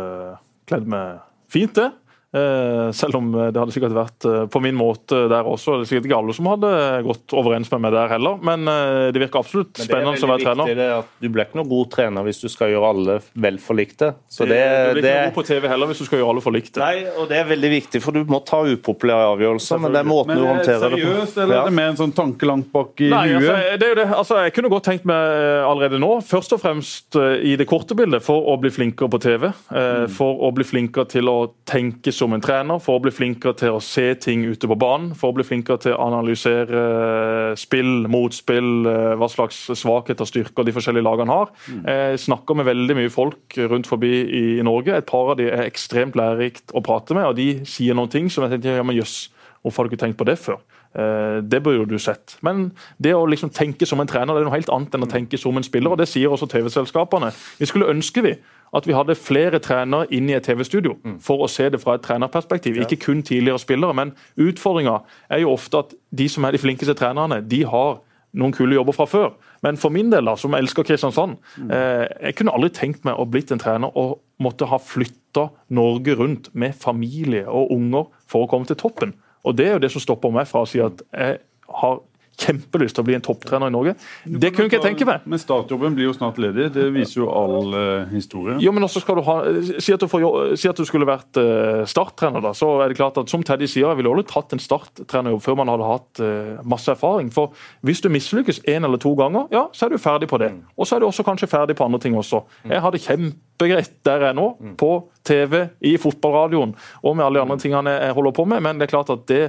kledd 0.67 0.89
meg 0.91 1.21
fint, 1.51 1.77
det. 1.77 1.91
Eh, 2.35 2.91
selv 2.91 3.15
om 3.15 3.29
det 3.31 3.55
hadde 3.55 3.71
sikkert 3.71 3.93
vært 3.95 4.25
eh, 4.27 4.41
på 4.51 4.59
min 4.63 4.75
måte 4.75 5.21
der 5.31 5.47
også. 5.47 5.77
Det 5.79 5.85
er 5.85 5.89
sikkert 5.93 6.09
ikke 6.09 6.17
alle 6.17 6.33
som 6.35 6.49
hadde 6.51 6.71
gått 7.05 7.35
overens 7.37 7.69
med 7.71 7.85
meg 7.85 7.93
der 7.95 8.11
heller, 8.11 8.41
men 8.43 8.67
eh, 8.67 9.07
det 9.15 9.21
virker 9.23 9.39
absolutt 9.39 9.79
spennende 9.79 10.19
å 10.19 10.31
være 10.33 10.43
trener. 10.43 10.71
Det 10.75 10.87
at 10.97 11.13
Du 11.23 11.29
blir 11.29 11.45
ikke 11.45 11.59
noen 11.61 11.71
god 11.71 11.93
trener 11.93 12.27
hvis 12.27 12.41
du 12.43 12.49
skal 12.51 12.73
gjøre 12.73 12.89
alle 12.91 13.17
vel 13.45 13.59
forlikte. 13.63 14.11
Så 14.27 14.47
det, 14.49 14.57
det, 14.59 14.97
du 14.97 14.99
blir 14.99 15.07
ikke 15.07 15.15
noe 15.15 15.29
god 15.29 15.37
på 15.37 15.45
TV 15.47 15.69
heller 15.71 15.91
hvis 15.91 16.01
du 16.03 16.07
skal 16.09 16.21
gjøre 16.21 16.33
alle 16.35 16.43
forlikte. 16.43 16.83
Nei, 16.83 17.05
og 17.13 17.29
det 17.31 17.39
er 17.39 17.47
veldig 17.53 17.71
viktig, 17.75 18.03
for 18.03 18.19
du 18.19 18.33
må 18.35 18.41
ta 18.47 18.59
upopulære 18.67 19.31
avgjørelser, 19.37 19.83
men 19.85 19.95
det 19.95 20.01
er 20.01 20.11
måten 20.11 20.33
men, 20.33 20.41
du 20.41 20.49
håndterer 20.49 20.83
det 20.83 20.99
på. 20.99 21.05
Seriøst, 21.05 21.39
eller 21.45 21.61
er 21.61 21.71
det 21.71 21.77
med 21.79 21.93
en 21.93 22.01
sånn 22.01 22.15
tanke 22.19 22.51
langt 22.51 22.67
bak 22.75 22.99
i 22.99 23.11
Nei, 23.13 23.23
huet? 23.31 23.47
Altså, 23.47 23.79
det 23.79 23.87
er 23.87 23.95
jo 23.95 23.99
det. 24.01 24.07
Altså, 24.19 24.41
jeg 24.43 24.55
kunne 24.57 24.73
godt 24.75 24.87
tenkt 24.89 25.07
meg 25.07 25.39
allerede 25.69 26.03
nå, 26.03 26.11
først 26.25 26.57
og 26.57 26.63
fremst 26.65 27.15
i 27.15 27.55
det 27.55 27.69
korte 27.69 27.95
bildet, 27.95 28.25
for 28.27 28.51
å 28.51 28.59
bli 28.59 28.73
flinkere 28.75 29.11
på 29.15 29.21
TV. 29.23 29.47
Mm. 29.71 30.11
For 30.11 30.43
å 30.43 30.51
bli 30.55 30.67
flinkere 30.67 31.07
til 31.15 31.31
å 31.31 31.37
tenke 31.67 32.11
så 32.11 32.24
som 32.25 32.33
en 32.35 32.43
trener 32.43 32.81
for 32.81 32.97
å 32.97 33.03
bli 33.05 33.13
flinkere 33.13 33.55
til 33.59 33.75
å 33.77 33.83
se 33.83 34.07
ting 34.21 34.45
ute 34.49 34.69
på 34.69 34.77
banen. 34.81 35.13
For 35.17 35.31
å 35.31 35.37
bli 35.37 35.45
flinkere 35.45 35.81
til 35.83 35.95
å 35.95 36.07
analysere 36.07 36.81
eh, 36.81 37.51
spill, 37.59 38.07
motspill, 38.11 38.71
eh, 38.89 39.13
hva 39.19 39.29
slags 39.31 39.61
svakheter 39.77 40.25
og 40.25 40.31
styrker 40.31 40.65
de 40.65 40.73
forskjellige 40.75 41.05
lagene 41.05 41.35
har. 41.35 41.53
Jeg 41.85 42.23
snakker 42.25 42.57
med 42.57 42.69
veldig 42.69 42.97
mye 42.97 43.13
folk 43.13 43.57
rundt 43.69 43.89
forbi 43.89 44.13
i 44.25 44.45
Norge. 44.65 44.97
Et 44.97 45.09
par 45.09 45.33
av 45.33 45.39
de 45.39 45.49
er 45.51 45.67
ekstremt 45.67 46.17
lærerikt 46.17 46.73
å 46.75 46.83
prate 46.85 47.17
med, 47.17 47.29
og 47.29 47.37
de 47.37 47.65
sier 47.69 47.97
noen 47.97 48.11
ting 48.11 48.31
som 48.31 48.45
jeg 48.45 48.55
tenkte 48.55 48.79
ja, 48.79 48.85
men 48.85 48.97
jøss, 48.97 49.27
hvorfor 49.61 49.83
har 49.83 49.89
du 49.89 49.95
ikke 49.95 50.05
tenkt 50.07 50.19
på 50.21 50.27
det 50.27 50.39
før? 50.41 50.61
Eh, 50.95 51.41
Det 51.41 51.63
burde 51.63 51.77
jo 51.77 51.85
du 51.85 51.97
sett. 51.99 52.37
Men 52.41 52.71
det 53.01 53.13
å 53.13 53.25
liksom 53.27 53.49
tenke 53.49 53.85
som 53.85 53.99
en 53.99 54.07
trener 54.07 54.33
det 54.33 54.41
er 54.41 54.49
noe 54.49 54.55
helt 54.55 54.69
annet 54.71 54.95
enn 54.95 55.03
å 55.03 55.11
tenke 55.11 55.37
som 55.37 55.57
en 55.57 55.63
spiller. 55.63 55.91
og 55.91 55.97
Det 55.97 56.07
sier 56.07 56.29
også 56.31 56.47
TV-selskapene. 56.47 57.33
Vi 57.59 57.65
skulle 57.65 57.89
ønske 57.91 58.23
vi 58.23 58.35
at 58.75 58.87
vi 58.87 58.93
hadde 58.93 59.15
flere 59.15 59.59
trenere 59.59 60.07
inn 60.11 60.29
i 60.29 60.33
et 60.33 60.43
TV-studio 60.43 60.95
for 61.19 61.45
å 61.45 61.49
se 61.49 61.69
det 61.69 61.79
fra 61.81 61.95
et 61.95 62.01
trenerperspektiv. 62.01 62.77
Ikke 62.81 62.99
kun 63.05 63.21
tidligere 63.23 63.59
spillere, 63.59 63.93
men 63.93 64.13
utfordringa 64.37 65.01
er 65.29 65.39
jo 65.39 65.51
ofte 65.53 65.77
at 65.77 65.93
de 66.11 66.27
som 66.27 66.43
er 66.43 66.51
de 66.51 66.57
flinkeste 66.57 66.93
trenerne, 66.95 67.41
de 67.47 67.63
har 67.63 67.99
noen 68.35 68.51
kule 68.51 68.75
jobber 68.75 68.91
fra 68.93 69.05
før. 69.05 69.29
Men 69.63 69.77
for 69.77 69.89
min 69.89 70.09
del, 70.11 70.25
da, 70.25 70.35
som 70.35 70.53
elsker 70.53 70.83
Kristiansand, 70.83 71.37
eh, 71.71 72.07
jeg 72.27 72.35
kunne 72.35 72.51
aldri 72.51 72.69
tenkt 72.69 73.05
meg 73.05 73.15
å 73.15 73.25
blitt 73.29 73.51
en 73.51 73.59
trener 73.59 73.95
og 73.95 74.19
måtte 74.41 74.67
ha 74.67 74.77
flytta 74.77 75.49
Norge 75.69 76.15
rundt 76.15 76.49
med 76.53 76.75
familie 76.75 77.47
og 77.47 77.71
unger 77.71 78.09
for 78.27 78.45
å 78.45 78.49
komme 78.49 78.67
til 78.67 78.75
toppen. 78.75 79.13
Og 79.45 79.57
Det 79.57 79.67
er 79.67 79.75
jo 79.77 79.83
det 79.83 79.91
som 79.93 80.01
stopper 80.01 80.33
meg 80.33 80.49
fra 80.49 80.63
å 80.65 80.69
si 80.69 80.81
at 80.81 81.03
jeg 81.13 81.37
har 81.81 81.99
kjempelyst 82.39 82.97
til 82.97 83.03
å 83.03 83.07
bli 83.07 83.15
en 83.17 83.23
topptrener 83.25 83.71
i 83.71 83.73
Norge. 83.73 83.95
Det 84.25 84.51
kunne 84.53 84.69
ikke 84.69 84.79
jeg 84.79 84.85
tenke 84.89 85.07
meg. 85.07 85.25
Men 85.29 85.41
startjobben 85.41 85.95
blir 85.97 86.09
jo 86.09 86.15
snart 86.15 86.39
ledig. 86.41 86.67
Det 86.75 86.87
viser 86.95 87.21
jo 87.21 87.29
all 87.31 87.71
uh, 87.75 88.11
historie. 88.11 88.57
Jo, 88.63 88.73
men 88.75 88.85
også 88.85 89.03
skal 89.03 89.19
du 89.19 89.23
ha, 89.27 89.37
Si 89.81 89.93
at 89.93 90.01
du, 90.01 90.07
får, 90.09 90.25
si 90.59 90.69
at 90.69 90.79
du 90.79 90.85
skulle 90.87 91.07
vært 91.07 91.39
uh, 91.39 91.83
starttrener. 91.89 92.43
da, 92.43 92.53
så 92.57 92.71
er 92.83 92.91
det 92.91 92.99
klart 92.99 93.19
at 93.21 93.31
Som 93.31 93.43
Teddy 93.45 93.69
sier, 93.69 93.87
jeg 93.87 93.99
ville 93.99 94.11
aldri 94.11 94.27
tatt 94.29 94.55
en 94.55 94.61
starttrenerjobb 94.61 95.43
før 95.45 95.59
man 95.61 95.71
hadde 95.73 95.89
hatt 95.89 96.23
uh, 96.23 96.65
masse 96.67 96.91
erfaring. 96.91 97.31
For 97.33 97.55
Hvis 97.85 98.03
du 98.03 98.11
mislykkes 98.13 98.63
én 98.71 98.87
eller 98.87 99.01
to 99.01 99.15
ganger, 99.17 99.49
ja, 99.55 99.67
så 99.75 99.87
er 99.87 99.95
du 99.95 100.01
ferdig 100.01 100.29
på 100.31 100.41
det. 100.41 100.51
Og 100.75 100.87
så 100.87 100.97
er 100.97 101.03
du 101.03 101.09
også 101.09 101.25
kanskje 101.27 101.51
ferdig 101.51 101.77
på 101.77 101.87
andre 101.87 102.01
ting 102.03 102.17
også. 102.19 102.43
Jeg 102.67 102.81
har 102.83 102.93
det 102.93 103.03
kjempegreit 103.05 103.93
der 104.05 104.27
jeg 104.27 104.33
er 104.33 104.37
nå, 104.37 104.49
på 104.79 104.91
TV, 105.25 105.67
i 105.85 105.95
fotballradioen 106.01 106.75
og 107.01 107.15
med 107.15 107.25
alle 107.25 107.39
de 107.39 107.45
andre 107.45 107.57
tingene 107.61 107.95
jeg 107.95 108.15
holder 108.17 108.35
på 108.35 108.45
med, 108.49 108.63
men 108.65 108.79
det 108.79 108.87
er 108.87 108.93
klart 108.93 109.11
at 109.13 109.25
det 109.29 109.41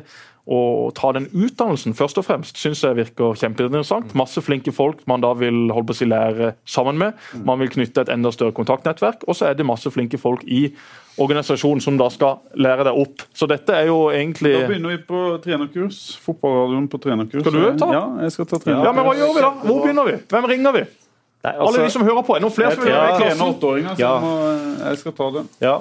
å 0.46 0.90
ta 0.94 1.10
den 1.16 1.26
utdannelsen 1.34 1.96
først 1.98 2.20
og 2.20 2.26
fremst 2.28 2.60
synes 2.60 2.84
jeg 2.84 2.94
virker 2.94 3.34
kjempeinteressant. 3.38 4.12
Masse 4.18 4.42
flinke 4.46 4.70
folk 4.74 5.00
man 5.10 5.24
da 5.24 5.32
vil 5.34 5.72
holde 5.74 5.88
på 5.88 5.96
å 5.96 5.98
si 5.98 6.06
lære 6.06 6.52
sammen 6.68 7.00
med. 7.00 7.16
Man 7.46 7.58
vil 7.58 7.72
knytte 7.74 8.04
et 8.04 8.12
enda 8.14 8.30
større 8.34 8.54
kontaktnettverk. 8.54 9.26
Og 9.26 9.34
så 9.34 9.48
er 9.48 9.58
det 9.58 9.66
masse 9.66 9.90
flinke 9.90 10.20
folk 10.22 10.44
i 10.46 10.68
organisasjonen 11.18 11.82
som 11.82 11.98
da 11.98 12.06
skal 12.12 12.38
lære 12.54 12.86
deg 12.86 13.00
opp. 13.00 13.24
Så 13.34 13.48
dette 13.50 13.74
er 13.74 13.88
jo 13.90 14.12
egentlig 14.14 14.54
Da 14.54 14.68
begynner 14.68 14.94
vi 14.94 15.00
på 15.08 15.24
trenerkurs. 15.42 16.04
Fotballradioen 16.22 16.86
på 16.92 17.02
trenerkurs. 17.02 17.42
Skal 17.42 17.58
du 17.58 17.66
ta? 17.82 17.90
Ja, 17.96 18.04
jeg 18.26 18.36
skal 18.36 18.46
ta 18.52 18.60
trenerkurs. 18.60 18.86
Ja, 18.86 18.94
men 18.94 19.08
hva 19.08 19.16
gjør 19.18 19.34
vi 19.34 19.44
da? 19.48 19.52
Hvor 19.64 19.82
begynner 19.82 20.10
vi? 20.12 20.16
Hvem 20.30 20.48
ringer 20.52 20.78
vi? 20.78 20.86
Nei, 21.46 21.52
Alle 21.52 21.78
de 21.78 21.84
altså, 21.86 21.98
som 21.98 22.06
hører 22.06 22.22
på. 22.26 22.34
Er 22.34 22.40
det 22.40 22.46
noen 22.46 22.54
flere 22.54 22.74
som 22.74 22.82
vil 22.82 22.94
være 22.94 23.10
i 23.10 23.18
klassen? 23.22 24.00
Ja. 24.02 24.14
jeg 24.22 24.78
jeg 24.86 25.02
skal 25.02 25.14
ta 25.18 25.30
det. 25.36 25.44
ja. 25.62 25.76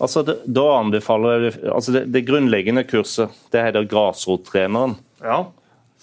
Altså, 0.00 0.22
det, 0.26 0.38
da 0.50 0.64
anbefaler 0.80 1.44
jeg 1.48 1.58
altså 1.70 1.92
det, 1.94 2.06
det 2.12 2.24
grunnleggende 2.26 2.82
kurset. 2.88 3.30
Det 3.52 3.62
heter 3.62 3.86
grasrottreneren. 3.90 4.96
Ja, 5.22 5.44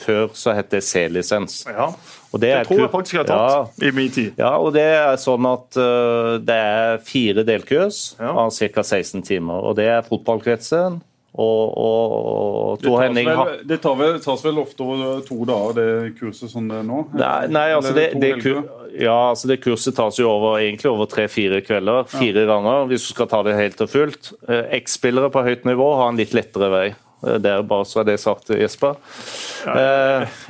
Før 0.02 0.32
så 0.34 0.54
het 0.58 0.72
det 0.74 0.80
C-lisens. 0.88 1.60
ja. 1.70 1.92
Og 2.34 2.40
det 2.42 2.50
er 2.50 2.64
Det 2.64 2.68
tror 2.72 2.80
jeg 2.80 2.92
faktisk 2.94 3.14
jeg 3.18 3.26
har 3.28 3.66
tatt 3.68 3.84
i 3.84 3.92
min 3.92 4.10
tid. 4.10 4.32
Ja, 4.40 4.54
og 4.58 4.72
det 4.74 4.82
er 4.96 5.18
sånn 5.20 5.46
at 5.46 5.76
uh, 5.78 6.38
det 6.40 6.56
er 6.56 6.98
fire 7.06 7.44
delkurs 7.46 8.16
Ja. 8.20 8.32
av 8.32 8.50
ca. 8.56 8.82
16 8.88 9.22
timer. 9.28 9.60
Og 9.68 9.76
det 9.76 9.86
er 9.92 10.02
fotballkretsen 10.08 11.02
og, 11.32 11.78
og, 11.80 12.16
og 12.16 12.82
Tor 12.82 12.98
tas, 12.98 13.04
Henning 13.06 13.30
har 13.32 13.52
det 13.64 13.78
tar 13.84 13.96
vel, 13.96 14.18
tas 14.20 14.42
vel 14.44 14.58
ofte 14.60 14.84
over 14.84 15.22
to 15.24 15.38
dager, 15.48 15.78
det 15.78 16.16
kurset 16.20 16.52
som 16.52 16.66
det 16.68 16.82
er 16.82 16.88
nå? 16.88 17.06
Nei, 17.16 17.46
nei 17.56 17.68
altså 17.72 17.94
det, 17.96 18.10
det, 18.20 18.34
det, 18.44 18.56
ja, 19.00 19.16
altså 19.30 19.48
det 19.48 19.62
kurset 19.64 19.96
tas 19.96 20.20
jo 20.20 20.28
over, 20.28 20.58
egentlig 20.60 20.92
over 20.92 21.08
tre-fire 21.08 21.62
kvelder. 21.64 22.10
Fire 22.12 22.44
ganger, 22.50 22.90
hvis 22.90 23.06
du 23.08 23.14
skal 23.14 23.30
ta 23.32 23.40
det 23.48 23.56
helt 23.56 23.80
og 23.86 23.94
fullt. 23.94 24.34
Eh, 24.50 24.76
Eks-spillere 24.82 25.32
på 25.32 25.46
høyt 25.46 25.64
nivå 25.70 25.88
har 26.02 26.12
en 26.12 26.20
litt 26.20 26.36
lettere 26.36 26.68
vei. 26.74 26.84
Eh, 27.24 27.38
Det 27.40 27.54
er 27.54 27.64
bare 27.70 27.88
så 27.88 28.02
er 28.02 28.10
det 28.12 28.18
sagt, 28.20 28.52
Jesper. 28.52 29.00
Ja, 29.64 29.78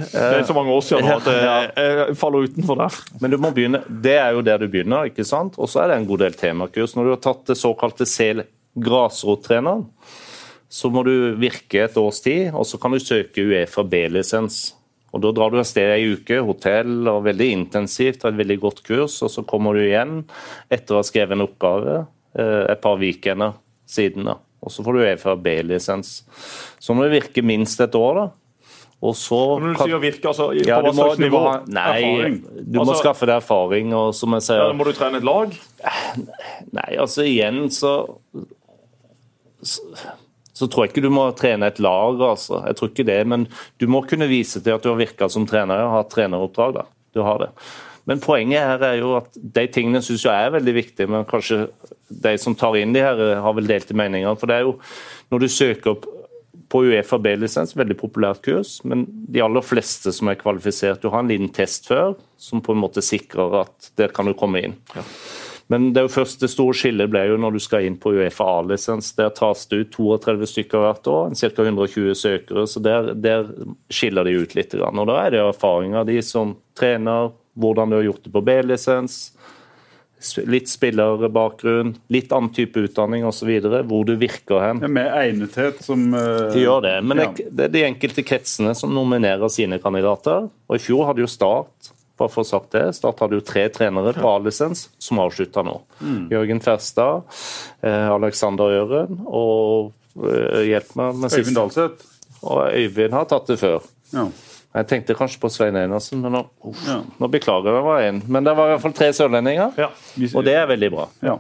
Det 0.02 0.24
er 0.40 0.48
så 0.50 0.58
mange 0.58 0.74
år 0.74 0.82
siden 0.88 1.06
nå 1.06 1.20
at 1.20 1.30
jeg 1.38 2.18
faller 2.18 2.50
utenfor 2.50 2.82
der. 2.82 2.98
Men 3.22 3.36
du 3.36 3.38
må 3.38 3.54
begynne, 3.54 3.84
det 3.86 4.18
er 4.18 4.34
jo 4.34 4.42
der 4.50 4.66
du 4.66 4.66
begynner, 4.66 5.12
ikke 5.14 5.28
sant? 5.28 5.62
Og 5.62 5.70
så 5.70 5.84
er 5.84 5.94
det 5.94 6.02
en 6.02 6.10
god 6.10 6.26
del 6.26 6.42
temakurs. 6.42 6.98
Når 6.98 7.06
du 7.06 7.14
har 7.14 7.22
tatt 7.30 7.46
det 7.54 7.60
såkalte 7.62 8.10
CL 8.10 8.48
grasrottreneren, 8.82 9.86
så 10.72 10.88
må 10.94 11.04
du 11.04 11.14
virke 11.36 11.82
et 11.84 11.98
års 12.00 12.22
tid, 12.24 12.54
og 12.56 12.64
så 12.70 12.80
kan 12.80 12.94
du 12.96 13.00
søke 13.04 13.44
Uefa 13.44 13.84
B-lisens. 13.84 14.74
Og 15.12 15.20
Da 15.26 15.32
drar 15.36 15.52
du 15.52 15.58
av 15.60 15.66
sted 15.68 15.90
ei 15.92 16.06
uke, 16.16 16.38
hotell 16.48 17.08
og 17.12 17.26
veldig 17.26 17.50
intensivt, 17.52 18.24
og 18.24 18.32
et 18.32 18.38
veldig 18.40 18.60
godt 18.64 18.80
kurs. 18.88 19.18
Og 19.26 19.30
så 19.34 19.44
kommer 19.44 19.76
du 19.76 19.82
igjen 19.84 20.22
etter 20.72 20.96
å 20.96 21.02
ha 21.02 21.04
skrevet 21.04 21.36
en 21.36 21.44
oppgave 21.44 21.98
eh, 22.40 22.72
et 22.72 22.80
par 22.82 22.96
ukene 23.04 23.50
siden. 23.92 24.30
da. 24.32 24.38
Og 24.64 24.72
så 24.72 24.86
får 24.86 24.96
du 24.96 25.02
Uefa 25.04 25.36
B-lisens. 25.36 26.22
Så 26.80 26.96
må 26.96 27.04
du 27.04 27.12
virke 27.18 27.44
minst 27.44 27.82
et 27.84 27.98
år, 28.00 28.22
da. 28.22 28.30
Og 29.02 29.16
så 29.18 29.42
Når 29.60 29.74
du 29.74 29.78
kan- 29.82 29.88
sier 29.90 30.00
virke, 30.00 30.28
altså 30.30 30.48
på 30.54 30.64
ja, 30.70 30.80
hva 30.80 30.94
slags 30.94 31.18
nivå? 31.20 31.40
ha, 31.42 31.54
nei, 31.68 32.02
Erfaring. 32.04 32.36
du 32.72 32.80
må 32.80 32.86
Altså- 32.86 33.02
skaffe 33.02 33.26
deg 33.26 33.36
erfaring, 33.42 33.94
og 33.98 34.14
som 34.16 34.32
jeg 34.38 34.42
sier 34.48 34.58
Ja, 34.68 34.72
Må 34.74 34.86
du 34.86 34.94
trene 34.94 35.18
et 35.18 35.24
lag? 35.28 35.50
Nei, 36.72 36.96
altså 37.02 37.26
igjen 37.28 37.66
så, 37.74 38.16
så 40.62 40.70
tror 40.70 40.86
jeg 40.86 40.94
ikke 40.94 41.06
du 41.08 41.14
må 41.14 41.28
trene 41.38 41.72
et 41.72 41.82
lag, 41.82 42.22
altså. 42.22 42.62
Jeg 42.68 42.78
tror 42.78 42.92
ikke 42.92 43.08
det, 43.10 43.22
Men 43.28 43.48
du 43.82 43.88
må 43.90 44.04
kunne 44.08 44.30
vise 44.30 44.62
til 44.62 44.76
at 44.76 44.84
du 44.84 44.92
har 44.94 45.00
virka 45.02 45.30
som 45.32 45.48
trener 45.50 45.82
og 45.88 45.96
hatt 45.98 46.14
treneroppdrag. 46.14 46.78
da. 46.78 46.86
Du 47.18 47.26
har 47.26 47.42
det. 47.42 47.50
Men 48.10 48.22
poenget 48.22 48.66
her 48.66 48.84
er 48.86 48.96
jo 49.00 49.16
at 49.20 49.36
de 49.36 49.66
tingene 49.70 50.02
syns 50.04 50.24
jeg 50.26 50.46
er 50.46 50.54
veldig 50.56 50.74
viktige, 50.74 51.10
men 51.12 51.28
kanskje 51.30 51.68
de 52.10 52.34
som 52.42 52.56
tar 52.58 52.76
inn 52.80 52.96
de 52.96 53.04
her, 53.04 53.20
har 53.44 53.54
vel 53.58 53.70
delte 53.70 53.98
meninger. 53.98 54.38
For 54.40 54.50
det 54.50 54.58
er 54.58 54.66
jo 54.66 54.78
når 55.32 55.44
du 55.44 55.48
søker 55.52 55.94
opp 55.94 56.08
på 56.72 56.86
Uefa 56.88 57.20
B-lisens, 57.20 57.76
veldig 57.76 57.98
populært 58.00 58.42
kurs, 58.46 58.78
men 58.88 59.04
de 59.32 59.44
aller 59.44 59.64
fleste 59.66 60.14
som 60.16 60.30
er 60.32 60.40
kvalifisert, 60.40 61.02
du 61.04 61.12
har 61.12 61.24
en 61.24 61.32
liten 61.32 61.52
test 61.52 61.90
før 61.92 62.16
som 62.40 62.64
på 62.64 62.76
en 62.76 62.82
måte 62.82 63.04
sikrer 63.04 63.62
at 63.66 63.92
der 64.00 64.14
kan 64.16 64.30
du 64.30 64.36
komme 64.38 64.64
inn. 64.64 64.78
Men 65.72 65.92
det 65.96 66.02
er 66.02 66.08
jo 66.10 66.12
først 66.12 66.42
det 66.44 66.50
store 66.52 66.76
skillet 66.76 67.12
ble 67.12 67.22
jo 67.30 67.38
når 67.40 67.56
du 67.56 67.62
skal 67.64 67.86
inn 67.88 67.96
på 68.02 68.12
Uefa 68.18 68.44
A-lisens. 68.58 69.14
Der 69.16 69.30
tas 69.36 69.64
det 69.72 69.86
ut 69.86 69.94
32 69.96 70.50
stykker 70.52 70.84
hvert 70.84 71.08
år, 71.08 71.36
ca. 71.40 71.52
120 71.64 72.18
søkere. 72.20 72.66
Så 72.68 72.82
der, 72.84 73.14
der 73.16 73.48
skiller 73.94 74.28
de 74.28 74.36
ut 74.42 74.56
litt. 74.58 74.76
Og 74.76 75.06
da 75.08 75.22
er 75.22 75.32
det 75.32 75.46
erfaring 75.46 75.96
av 75.96 76.10
de 76.10 76.18
som 76.26 76.58
trener, 76.78 77.32
hvordan 77.56 77.92
du 77.92 78.02
har 78.02 78.10
gjort 78.10 78.28
det 78.28 78.34
på 78.36 78.44
B-lisens. 78.50 79.22
Litt 80.52 80.68
spillerbakgrunn, 80.70 81.96
litt 82.14 82.36
annen 82.36 82.52
type 82.54 82.84
utdanning 82.84 83.24
osv. 83.30 83.54
Hvor 83.64 84.04
du 84.12 84.14
virker 84.20 84.60
hen. 84.66 84.84
Ja, 84.84 84.92
med 84.92 85.08
egnethet 85.22 85.80
som 85.88 86.12
uh, 86.12 86.52
De 86.52 86.66
gjør 86.66 86.84
det, 86.84 86.98
men 87.08 87.24
ja. 87.24 87.32
det, 87.38 87.48
det 87.48 87.70
er 87.70 87.74
de 87.78 87.88
enkelte 87.88 88.28
kretsene 88.28 88.76
som 88.78 88.92
nominerer 88.92 89.48
sine 89.50 89.80
kandidater. 89.80 90.52
Og 90.68 90.78
I 90.78 90.84
fjor 90.84 91.08
hadde 91.10 91.24
jo 91.24 91.32
Start 91.32 91.94
bare 92.22 92.32
for 92.34 92.46
å 92.46 92.48
sagt 92.52 92.72
det, 92.78 92.84
Start 92.98 93.20
hadde 93.24 93.40
jo 93.40 93.44
tre 93.46 93.66
trenere 93.74 94.14
på 94.18 94.30
A-lisens 94.36 94.86
som 95.02 95.20
avslutta 95.24 95.64
nå. 95.68 95.80
Mm. 96.02 96.22
Jørgen 96.32 96.62
Ferstad, 96.64 97.26
eh, 97.82 98.08
Alexander 98.14 98.78
Øren 98.80 99.20
og 99.26 99.92
eh, 100.22 100.62
hjelp 100.72 100.96
meg 101.02 101.20
med 101.26 101.28
Øyvind 101.32 101.36
siste. 101.40 101.58
Dahlseth. 101.58 102.08
Og 102.42 102.64
Øyvind 102.74 103.14
har 103.14 103.28
tatt 103.30 103.52
det 103.52 103.60
før. 103.62 103.84
Ja. 104.14 104.30
Jeg 104.72 104.88
tenkte 104.88 105.14
kanskje 105.20 105.42
på 105.44 105.50
Svein 105.52 105.76
Einarsen, 105.76 106.22
men 106.24 106.32
nå, 106.32 106.46
uff, 106.70 106.80
Ja. 106.88 107.02
nå 107.20 107.28
beklager 107.34 107.68
jeg 107.74 107.76
det 107.76 107.84
var 107.90 108.06
en. 108.08 108.22
Men 108.32 108.46
det 108.48 108.54
var 108.56 108.70
i 108.70 108.72
hvert 108.78 108.86
fall 108.86 108.94
tre 108.96 109.10
sørlendinger, 109.14 109.74
Ja. 109.78 109.90
og 110.34 110.46
det 110.48 110.54
er 110.56 110.66
veldig 110.72 110.90
bra. 110.94 111.10
Ja. 111.28 111.36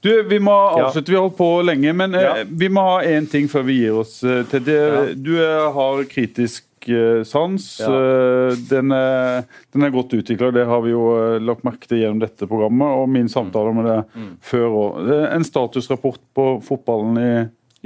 Du, 0.00 0.08
Vi 0.24 0.38
må 0.40 0.54
avslutte, 0.80 1.12
vi 1.12 1.18
har 1.18 1.26
holdt 1.26 1.36
på 1.36 1.48
lenge, 1.68 1.92
men 1.92 2.14
eh, 2.16 2.44
vi 2.48 2.70
må 2.72 2.80
ha 2.86 3.02
én 3.04 3.26
ting 3.30 3.48
før 3.52 3.66
vi 3.68 3.74
gir 3.82 3.98
oss. 4.00 4.22
eh, 4.24 4.42
til 4.48 4.64
det. 4.64 4.78
Du 5.22 5.34
eh, 5.36 5.72
har 5.76 6.00
kritisk 6.08 6.64
eh, 6.88 7.22
sans. 7.28 7.80
Ja. 7.80 7.86
eh, 7.90 8.54
Den, 8.70 8.90
er, 8.92 9.44
den 9.72 9.82
er 9.82 9.90
godt 9.90 10.14
utvikla, 10.16 10.50
det 10.54 10.66
har 10.66 10.80
vi 10.82 10.90
jo 10.94 11.02
eh, 11.18 11.38
lagt 11.42 11.64
merke 11.64 11.86
til 11.90 11.98
gjennom 12.00 12.20
dette 12.22 12.46
programmet. 12.48 12.88
Og 13.02 13.08
min 13.08 13.28
samtale 13.28 13.74
med 13.76 13.84
det 13.90 13.98
Mm. 14.16 14.30
før 14.40 14.66
òg. 14.70 15.12
En 15.36 15.44
statusrapport 15.44 16.20
på 16.34 16.48
fotballen 16.62 17.18
i, 17.18 17.30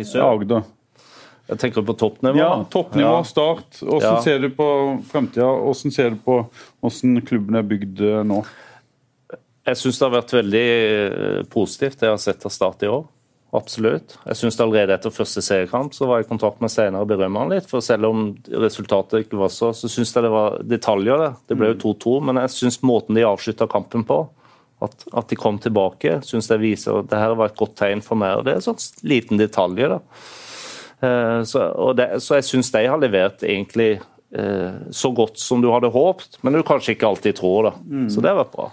I. 0.03 0.05
Agder. 0.19 0.63
Jeg 1.49 1.59
tenker 1.61 1.83
på 1.85 1.93
toppnivå. 2.01 2.37
Ja. 2.39 2.65
Toppnivå, 2.73 3.19
Ja. 3.19 3.23
start. 3.23 3.81
Hvordan 3.83 4.15
Ja. 4.15 4.21
ser 4.23 4.39
du 4.39 4.49
på 4.51 5.03
fremtida? 5.11 5.45
Hvordan 5.45 5.93
ser 5.93 6.11
du 6.11 6.17
på 6.17 6.47
hvordan 6.83 7.21
klubben 7.27 7.55
er 7.57 7.63
bygd 7.63 8.01
eh, 8.01 8.23
nå? 8.25 8.45
Jeg 9.67 9.77
syns 9.77 9.99
det 9.99 10.05
har 10.11 10.21
vært 10.23 10.33
veldig 10.33 10.65
eh, 11.39 11.43
positivt 11.53 11.99
det 12.01 12.07
jeg 12.09 12.13
har 12.13 12.19
sett 12.19 12.45
av 12.45 12.51
Start 12.53 12.83
i 12.83 12.87
år. 12.87 13.05
Absolutt. 13.55 14.17
Jeg 14.27 14.39
synes 14.41 14.59
Allerede 14.61 14.97
etter 14.97 15.15
første 15.15 15.43
seriekamp 15.45 15.95
så 15.95 16.09
var 16.09 16.19
jeg 16.19 16.27
i 16.27 16.31
kontakt 16.33 16.63
med 16.65 16.73
Steinar 16.73 17.05
og 17.05 17.11
berømmer 17.13 17.45
han 17.45 17.53
litt. 17.55 17.69
for 17.71 17.85
Selv 17.85 18.09
om 18.09 18.25
resultatet 18.51 19.27
ikke 19.27 19.39
var 19.39 19.53
så, 19.55 19.71
så 19.77 19.91
syns 19.91 20.15
jeg 20.15 20.27
det 20.27 20.33
var 20.35 20.59
detaljer 20.67 21.21
der. 21.23 21.37
Det 21.49 21.59
ble 21.59 21.71
jo 21.73 21.93
2-2, 21.95 22.17
men 22.27 22.43
jeg 22.43 22.55
syns 22.57 22.81
måten 22.83 23.15
de 23.15 23.27
avslutta 23.29 23.71
kampen 23.71 24.07
på 24.09 24.25
At, 24.83 25.07
at 25.15 25.29
de 25.31 25.37
kom 25.39 25.61
tilbake, 25.63 26.19
syns 26.27 26.51
jeg 26.51 26.61
viser 26.61 26.99
at 26.99 27.07
det 27.09 27.21
her 27.21 27.37
var 27.39 27.53
et 27.53 27.61
godt 27.61 27.77
tegn 27.79 28.03
for 28.03 28.19
meg. 28.19 28.41
og 28.41 28.45
Det 28.45 28.53
er 28.53 28.59
en 28.59 28.67
sånn 28.67 29.07
liten 29.07 29.39
detalj. 29.39 29.87
da. 29.95 30.01
Eh, 31.05 31.43
så, 31.49 31.69
det, 31.97 32.09
så 32.21 32.41
jeg 32.41 32.49
syns 32.51 32.73
de 32.75 32.83
har 32.91 33.01
levert 33.01 33.47
egentlig 33.47 34.01
eh, 34.35 34.75
så 34.91 35.13
godt 35.15 35.39
som 35.41 35.63
du 35.63 35.71
hadde 35.73 35.93
håpet, 35.95 36.41
men 36.43 36.59
du 36.59 36.65
kanskje 36.67 36.97
ikke 36.97 37.09
alltid 37.09 37.39
tror. 37.39 37.71
da. 37.71 37.73
Mm. 37.87 38.09
Så 38.11 38.21
det 38.25 38.35
har 38.35 38.43
vært 38.43 38.57
bra. 38.57 38.69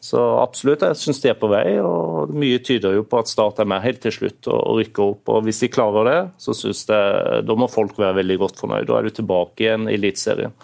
Så 0.00 0.20
absolutt, 0.38 0.84
jeg 0.86 0.98
syns 1.00 1.18
de 1.24 1.30
er 1.32 1.38
på 1.38 1.50
vei, 1.50 1.64
og 1.82 2.30
mye 2.30 2.60
tyder 2.62 2.94
jo 2.94 3.06
på 3.08 3.18
at 3.18 3.30
Start 3.30 3.58
er 3.58 3.66
med 3.68 3.82
helt 3.82 3.98
til 4.04 4.14
slutt 4.14 4.46
og, 4.46 4.78
rykker 4.78 5.14
opp. 5.14 5.32
og 5.34 5.46
Hvis 5.46 5.64
de 5.64 5.70
klarer 5.74 6.06
det, 6.06 6.18
så 6.38 6.54
synes 6.54 6.84
jeg, 6.86 7.40
da 7.48 7.56
må 7.58 7.66
folk 7.70 7.98
være 7.98 8.20
veldig 8.20 8.38
godt 8.44 8.62
fornøyd. 8.62 8.86
Da 8.88 8.98
er 8.98 9.08
du 9.08 9.16
tilbake 9.16 9.66
igjen 9.66 9.88
i 9.90 9.96
Eliteserien. 9.98 10.54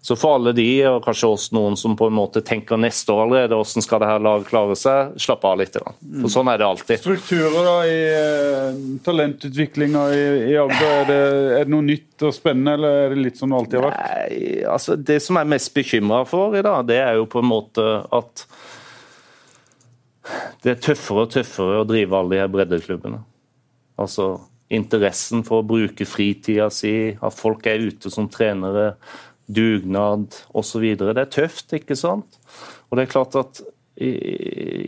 Så 0.00 0.14
for 0.16 0.36
alle 0.38 0.52
de, 0.54 0.66
og 0.86 1.02
kanskje 1.02 1.28
også 1.32 1.54
noen 1.56 1.74
som 1.76 1.96
på 1.98 2.06
en 2.08 2.14
måte 2.14 2.40
tenker 2.46 2.78
neste 2.80 3.10
år 3.12 3.24
allerede, 3.24 3.56
hvordan 3.58 3.84
skal 3.84 4.00
det 4.02 4.10
her 4.10 4.22
laget 4.22 4.46
klare 4.48 4.76
seg, 4.78 5.16
slapp 5.20 5.46
av 5.48 5.56
litt. 5.58 5.74
For 5.74 6.32
sånn 6.32 6.50
er 6.52 6.60
det 6.60 6.68
alltid. 6.68 7.02
Strukturer 7.02 7.66
da 7.66 7.74
i 7.82 7.96
uh, 8.14 8.78
talentutviklinga 9.04 10.04
i, 10.14 10.22
i 10.52 10.56
Agder, 10.62 10.92
er 11.00 11.08
det, 11.10 11.20
er 11.58 11.66
det, 11.66 11.74
noe 11.74 11.86
nytt 11.88 12.26
og 12.28 12.34
spennende, 12.36 12.76
eller 12.78 13.02
er 13.02 13.14
det 13.16 13.24
litt 13.26 13.42
som 13.42 13.50
det 13.50 13.58
alltid 13.58 13.80
har 13.80 13.88
vært? 13.88 14.04
Nei, 14.06 14.42
altså 14.76 14.98
Det 15.10 15.18
som 15.24 15.40
jeg 15.40 15.48
er 15.48 15.54
mest 15.56 15.74
bekymra 15.74 16.22
for 16.30 16.58
i 16.58 16.64
dag, 16.68 16.84
det 16.88 17.00
er 17.02 17.18
jo 17.18 17.26
på 17.30 17.42
en 17.42 17.50
måte 17.50 17.88
at 18.20 18.46
det 20.62 20.74
er 20.74 20.84
tøffere 20.84 21.26
og 21.26 21.32
tøffere 21.32 21.82
å 21.82 21.88
drive 21.88 22.14
alle 22.14 22.36
de 22.36 22.40
her 22.42 22.52
breddeklubbene. 22.52 23.20
Altså 23.98 24.36
interessen 24.68 25.42
for 25.46 25.62
å 25.62 25.66
bruke 25.66 26.04
fritida 26.08 26.68
si, 26.72 27.14
at 27.14 27.36
folk 27.36 27.66
er 27.68 27.86
ute 27.88 28.12
som 28.12 28.28
trenere 28.30 28.92
dugnad 29.48 30.36
osv. 30.56 30.84
Det 31.00 31.16
er 31.16 31.32
tøft, 31.32 31.72
ikke 31.76 31.96
sant? 31.98 32.38
Og 32.88 32.98
det 32.98 33.06
er 33.06 33.12
klart 33.12 33.36
at 33.40 33.60
i, 33.98 34.10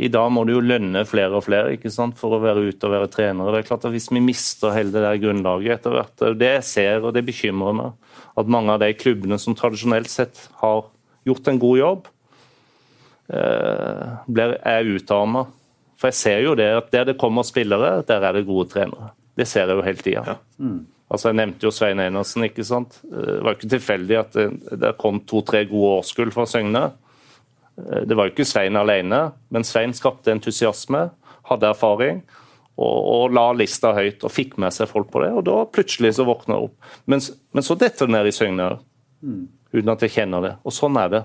i, 0.05 0.09
dag 0.13 0.29
må 0.31 0.45
det 0.47 0.55
jo 0.55 0.63
lønne 0.63 1.03
flere 1.09 1.35
og 1.35 1.43
flere 1.43 1.75
ikke 1.75 1.91
sant, 1.91 2.15
for 2.19 2.37
å 2.37 2.43
være 2.45 2.69
ute 2.69 2.87
og 2.87 2.95
være 2.95 3.11
trenere. 3.11 3.57
Det 3.57 3.63
er 3.63 3.69
klart 3.73 3.87
at 3.89 3.95
Hvis 3.95 4.07
vi 4.13 4.23
mister 4.23 4.75
hele 4.77 4.95
det 4.95 5.03
der 5.03 5.19
grunnlaget 5.23 5.81
etter 5.81 5.97
hvert, 5.97 6.15
det 6.21 6.29
er 6.29 6.39
det 6.43 6.53
jeg 6.53 6.69
ser 6.69 7.09
og 7.09 7.17
det 7.17 7.25
bekymrer 7.27 7.75
meg. 7.81 8.13
At 8.39 8.53
mange 8.53 8.77
av 8.77 8.85
de 8.85 8.93
klubbene 8.95 9.41
som 9.43 9.57
tradisjonelt 9.59 10.13
sett 10.13 10.45
har 10.61 10.85
gjort 11.27 11.51
en 11.51 11.59
god 11.61 11.81
jobb, 11.81 12.07
eh, 13.35 14.07
blir, 14.31 14.55
er 14.63 14.95
utarma. 14.95 15.49
For 15.99 16.13
jeg 16.13 16.21
ser 16.21 16.47
jo 16.47 16.55
det 16.57 16.71
at 16.79 16.95
der 16.95 17.11
det 17.11 17.19
kommer 17.21 17.45
spillere, 17.45 18.05
der 18.07 18.23
er 18.25 18.39
det 18.39 18.47
gode 18.49 18.71
trenere. 18.71 19.11
Det 19.37 19.49
ser 19.49 19.67
jeg 19.67 19.77
jo 19.81 19.85
hele 19.85 20.07
tida. 20.07 20.23
Ja. 20.29 20.39
Mm. 20.63 20.85
Altså, 21.11 21.31
Jeg 21.31 21.39
nevnte 21.41 21.67
jo 21.67 21.73
Svein 21.75 22.01
Einersen. 22.01 22.45
ikke 22.47 22.65
sant? 22.65 23.01
Det 23.03 23.41
var 23.43 23.57
ikke 23.57 23.73
tilfeldig 23.75 24.19
at 24.19 24.37
det, 24.37 24.49
det 24.81 24.97
kom 24.99 25.21
to-tre 25.27 25.65
gode 25.67 26.01
årskull 26.01 26.31
fra 26.35 26.47
Søgne. 26.47 26.91
Det 28.07 28.17
var 28.17 28.29
jo 28.29 28.35
ikke 28.35 28.47
Svein 28.47 28.77
alene, 28.77 29.31
men 29.51 29.67
Svein 29.67 29.95
skapte 29.97 30.31
entusiasme, 30.31 31.09
hadde 31.49 31.71
erfaring 31.71 32.21
og, 32.81 32.99
og, 32.99 33.35
la 33.35 33.51
lista 33.57 33.93
høyt 33.97 34.23
og 34.25 34.33
fikk 34.33 34.57
med 34.61 34.73
seg 34.73 34.89
folk 34.91 35.11
på 35.13 35.25
det. 35.25 35.33
og 35.35 35.45
Da 35.49 35.57
plutselig 35.73 36.15
så 36.17 36.27
våkna 36.29 36.57
det 36.57 36.69
opp. 36.69 36.91
Men, 37.11 37.23
men, 37.53 37.67
så 37.67 37.77
detter 37.81 38.09
det 38.09 38.15
ned 38.15 38.31
i 38.31 38.35
Søgne 38.35 38.71
mm. 39.21 39.45
uten 39.75 39.93
at 39.93 40.07
jeg 40.07 40.15
kjenner 40.17 40.47
det. 40.47 40.55
Og 40.65 40.75
sånn 40.75 40.97
er 41.01 41.13
det. 41.13 41.23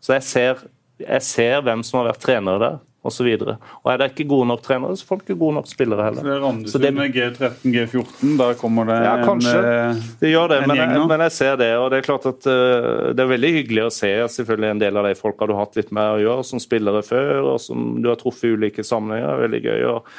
Så 0.00 0.16
jeg 0.16 0.26
ser, 0.26 0.64
jeg 1.00 1.26
ser 1.26 1.64
hvem 1.64 1.84
som 1.86 2.00
har 2.00 2.10
vært 2.10 2.24
trener 2.24 2.60
der 2.62 2.78
osv. 3.06 3.28
Er 3.32 4.00
det 4.00 4.08
ikke 4.10 4.26
gode 4.28 4.48
nok 4.50 4.62
trenere, 4.64 4.96
så 4.98 5.06
får 5.08 5.20
du 5.20 5.24
ikke 5.24 5.38
gode 5.40 5.56
nok 5.56 5.68
spillere 5.70 6.06
heller. 6.08 6.20
Så 6.20 6.28
det 6.28 6.40
rammes 6.42 6.74
det 6.84 6.90
med 6.96 7.14
G13, 7.14 7.54
G14, 7.64 8.34
da 8.40 8.48
kommer 8.60 8.90
det 8.90 8.98
ja, 9.06 9.14
kanskje. 9.24 9.54
en 9.56 9.70
eh, 9.70 10.02
Det 10.20 10.32
gjør 10.32 10.52
det, 10.52 10.58
men 10.68 10.82
jeg, 10.82 11.06
men 11.12 11.24
jeg, 11.24 11.34
ser 11.36 11.56
det. 11.60 11.70
og 11.80 11.88
Det 11.90 12.00
er 12.00 12.08
klart 12.08 12.28
at 12.28 12.50
uh, 12.50 13.10
det 13.16 13.24
er 13.24 13.32
veldig 13.32 13.52
hyggelig 13.56 13.86
å 13.86 13.94
se 13.94 14.12
selvfølgelig 14.36 14.74
en 14.74 14.84
del 14.84 15.00
av 15.00 15.08
de 15.08 15.14
folka 15.18 15.48
du 15.48 15.54
har 15.56 15.64
hatt 15.64 15.80
litt 15.80 15.94
med 15.96 16.16
å 16.16 16.20
gjøre 16.20 16.46
som 16.50 16.62
spillere 16.62 17.02
før, 17.06 17.54
og 17.54 17.56
som 17.64 17.96
du 18.02 18.10
har 18.12 18.20
truffet 18.20 18.50
i 18.50 18.54
ulike 18.58 18.84
sammenhenger. 18.86 19.40
veldig 19.46 19.62
gøy. 19.64 19.86
Og, 19.94 20.12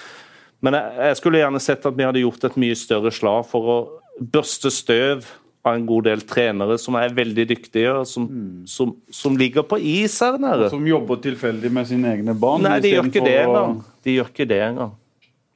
men 0.66 0.80
jeg, 0.80 0.98
jeg 1.12 1.22
skulle 1.22 1.44
gjerne 1.44 1.62
sett 1.62 1.86
at 1.86 1.98
vi 1.98 2.08
hadde 2.08 2.26
gjort 2.26 2.49
et 2.49 2.60
mye 2.66 2.78
større 2.80 3.14
slag 3.14 3.45
for 3.52 3.76
å 3.76 3.80
børste 4.22 4.74
støv 4.74 5.30
av 5.62 5.76
en 5.78 5.86
god 5.86 6.08
del 6.10 6.24
trenere 6.26 6.78
som 6.82 6.96
er 6.98 7.14
veldig 7.14 7.46
dyktige, 7.52 7.92
og 7.94 8.08
som, 8.10 8.26
mm. 8.26 8.62
som, 8.70 8.96
som 9.14 9.36
ligger 9.38 9.66
på 9.68 9.78
is 9.78 10.18
her 10.24 10.40
nede. 10.42 10.70
Som 10.74 10.88
jobber 10.90 11.22
tilfeldig 11.22 11.72
med 11.74 11.90
sine 11.90 12.16
egne 12.16 12.36
barn? 12.38 12.66
Nei, 12.66 12.80
de 12.82 12.96
gjør 12.96 13.10
ikke 13.12 13.26
det 13.26 13.36
engang. 13.44 13.76
De 14.02 14.16
gjør 14.18 14.32
ikke 14.34 14.48
det 14.50 14.62
engang. 14.66 14.96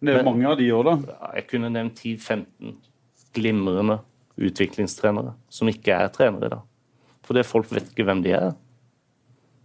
Det 0.06 0.14
er 0.14 0.20
Men, 0.22 0.28
mange 0.30 0.52
av 0.52 0.60
de 0.60 0.68
òg, 0.76 0.84
da? 0.86 1.16
Jeg 1.40 1.48
kunne 1.50 1.72
nevnt 1.74 2.04
10-15 2.04 2.76
glimrende 3.36 3.98
utviklingstrenere 4.36 5.34
som 5.50 5.72
ikke 5.72 5.96
er 5.96 6.14
trenere 6.14 6.52
i 6.52 6.54
dag. 6.54 6.70
Fordi 7.26 7.44
folk 7.48 7.74
vet 7.74 7.90
ikke 7.90 8.06
hvem 8.06 8.22
de 8.22 8.36
er. 8.38 8.54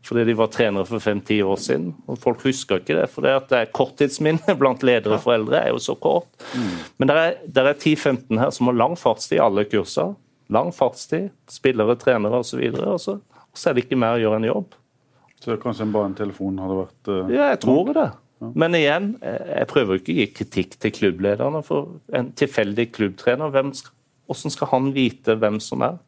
Fordi 0.07 0.25
de 0.25 0.37
var 0.39 0.49
trenere 0.49 0.89
for 0.89 1.03
fem-ti 1.05 1.43
år 1.45 1.59
siden. 1.61 1.91
og 2.09 2.17
Folk 2.23 2.47
husker 2.47 2.81
ikke 2.81 2.97
det. 2.97 3.11
For 3.13 3.27
det 3.27 3.35
at 3.37 3.51
det 3.51 3.59
er 3.59 3.75
korttidsminne 3.77 4.57
blant 4.61 4.87
ledere 4.87 5.19
og 5.19 5.25
foreldre 5.27 5.61
er 5.61 5.75
jo 5.75 5.83
så 5.83 5.99
kort. 6.01 6.31
Mm. 6.55 6.73
Men 6.97 7.11
det 7.11 7.19
er, 7.21 7.37
er 7.67 7.75
10-15 7.75 8.41
her 8.41 8.57
som 8.57 8.71
har 8.71 8.81
lang 8.81 8.97
fartstid 8.97 9.37
i 9.37 9.45
alle 9.45 9.67
kurser 9.69 10.15
lang 10.53 10.73
fartstid, 10.75 11.31
spillere, 11.51 11.97
trenere 12.01 12.41
osv. 12.43 12.63
Og, 12.81 12.99
så, 13.03 13.17
og 13.21 13.59
så 13.59 13.71
er 13.71 13.77
det 13.77 13.87
ikke 13.87 14.01
mer 14.01 14.19
å 14.19 14.23
gjøre 14.23 14.41
enn 14.41 14.49
jobb. 14.51 14.77
Så 15.41 15.57
kanskje 15.61 15.89
bare 15.93 16.11
en 16.11 16.19
telefon 16.19 16.59
hadde 16.61 16.83
vært 16.83 17.09
uh, 17.09 17.33
Ja, 17.33 17.47
jeg 17.55 17.63
tror 17.65 17.95
det. 17.97 18.11
Ja. 18.41 18.51
Men 18.57 18.77
igjen, 18.77 19.09
jeg 19.21 19.69
prøver 19.69 19.99
ikke 20.01 20.13
å 20.13 20.19
gi 20.19 20.29
kritikk 20.37 20.77
til 20.81 20.93
klubblederne. 20.97 21.61
For 21.65 21.97
en 22.17 22.31
tilfeldig 22.37 22.87
klubbtrener, 22.97 23.53
hvem 23.53 23.73
hvordan 24.31 24.55
skal 24.55 24.71
han 24.71 24.93
vite 24.97 25.37
hvem 25.41 25.59
som 25.63 25.83
er? 25.85 25.99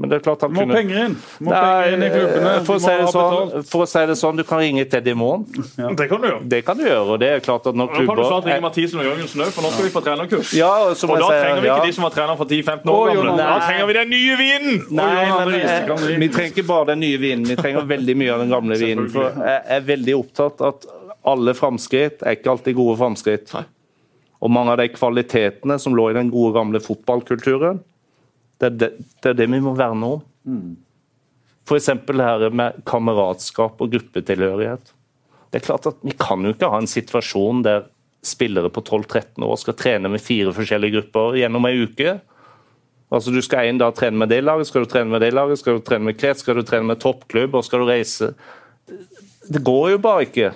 Men 0.00 0.10
det 0.10 0.16
er 0.16 0.22
klart 0.24 0.40
han 0.42 0.50
Må 0.50 0.64
kunne... 0.64 0.74
penger 0.74 1.00
inn! 1.04 1.12
Må 1.44 1.52
Nei, 1.52 1.58
penger 1.62 1.92
inn 1.94 2.02
i 2.02 2.06
klubbene. 2.10 2.52
For 2.66 2.74
å, 2.74 2.80
si 2.82 2.94
sånn, 3.14 3.66
for 3.68 3.84
å, 3.84 3.86
si 3.86 4.00
det 4.08 4.16
sånn, 4.18 4.38
du 4.40 4.42
kan 4.48 4.62
ringe 4.62 4.82
til 4.88 4.98
Eddie 4.98 5.14
Moen. 5.18 5.44
Ja. 5.78 5.90
Det 5.98 6.06
kan 6.10 6.22
du 6.22 6.26
gjøre. 6.26 6.40
Det 6.54 6.60
kan 6.66 6.80
du 6.80 6.82
gjøre, 6.86 7.04
og 7.04 7.20
det 7.22 7.28
er 7.36 7.44
klart 7.44 7.68
at 7.70 7.76
når 7.78 7.92
klubber... 7.92 8.08
Nå 8.08 8.14
kan 8.16 8.18
du 8.18 8.30
snart 8.30 8.48
ringe 8.48 8.64
Mathisen 8.64 9.02
og 9.02 9.06
Jørgensen 9.06 9.44
òg, 9.44 9.52
for 9.54 9.66
nå 9.66 9.70
skal 9.74 9.86
vi 9.86 9.92
på 9.94 10.02
trenerkurs. 10.08 10.54
Ja, 10.58 10.70
og, 10.88 10.96
og 10.96 11.22
da 11.22 11.28
trenger 11.28 11.60
vi 11.60 11.70
ikke 11.70 11.90
de 11.90 11.94
som 11.98 12.06
var 12.08 12.16
trener 12.16 12.40
for 12.40 12.56
10-15 12.56 12.92
år 12.94 13.12
gamle. 13.12 13.36
Da 13.38 13.60
trenger 13.66 13.90
vi 13.92 13.96
den 13.98 14.10
nye 14.16 14.40
vinen! 14.40 14.82
Nei, 15.02 15.12
men 15.36 15.54
eh, 15.60 16.08
vi 16.24 16.30
trenger 16.32 16.56
ikke 16.56 16.66
bare 16.72 16.88
den 16.94 17.04
nye 17.04 17.22
vinen, 17.22 17.46
vi 17.52 17.58
trenger 17.60 17.86
veldig 17.92 18.18
mye 18.24 18.34
av 18.34 18.42
den 18.42 18.56
gamle 18.56 18.80
vinen. 18.82 19.12
For 19.12 19.38
jeg 19.44 19.62
er 19.76 19.86
veldig 19.92 20.18
opptatt 20.18 20.66
at 20.72 20.90
alle 21.30 21.54
framskritt 21.54 22.26
er 22.26 22.40
ikke 22.40 22.56
alltid 22.56 22.80
gode 22.80 22.98
framskritt. 22.98 23.54
Og 24.42 24.50
mange 24.50 24.74
av 24.74 24.82
de 24.82 24.90
kvalitetene 24.90 25.78
som 25.78 25.94
lå 25.94 26.10
i 26.10 26.18
den 26.18 26.32
gode, 26.32 26.56
gamle 26.56 26.82
fotballkulturen, 26.82 27.84
det 28.62 28.68
er 28.70 28.78
det, 28.78 28.90
det, 29.18 29.32
er 29.32 29.38
det 29.40 29.50
vi 29.50 29.60
må 29.62 29.74
verne 29.74 30.14
om. 30.16 30.24
Mm. 30.46 30.74
F.eks. 31.66 31.90
det 32.06 32.26
her 32.26 32.50
med 32.54 32.82
kameratskap 32.86 33.80
og 33.82 33.94
gruppetilhørighet. 33.94 34.92
Det 35.50 35.60
er 35.60 35.66
klart 35.66 35.86
at 35.90 35.98
Vi 36.02 36.14
kan 36.18 36.44
jo 36.46 36.54
ikke 36.54 36.70
ha 36.70 36.78
en 36.80 36.90
situasjon 36.90 37.62
der 37.66 37.88
spillere 38.22 38.70
på 38.70 38.84
12-13 38.86 39.42
år 39.42 39.56
skal 39.58 39.74
trene 39.74 40.10
med 40.12 40.22
fire 40.22 40.52
forskjellige 40.54 40.94
grupper 40.94 41.38
gjennom 41.40 41.66
ei 41.66 41.82
uke. 41.82 42.16
Altså 43.12 43.34
Du 43.34 43.42
skal 43.44 43.68
en 43.68 43.80
dag 43.82 43.94
trene 43.98 44.16
med 44.22 44.30
det 44.32 44.40
laget, 44.44 44.70
skal 44.70 44.86
du 44.86 44.90
trene 44.90 45.10
med 45.10 45.20
det 45.20 45.32
laget, 45.34 45.58
skal 45.60 45.78
du 45.78 45.84
trene 45.84 46.08
med 46.08 46.18
krets, 46.20 46.44
skal 46.44 46.56
du 46.56 46.62
trene 46.66 46.86
med 46.88 47.02
toppklubb, 47.02 47.58
og 47.58 47.66
skal 47.66 47.82
du 47.82 47.90
reise 47.90 48.32
Det 49.42 49.62
går 49.64 49.90
jo 49.96 49.98
bare 49.98 50.28
ikke. 50.28 50.52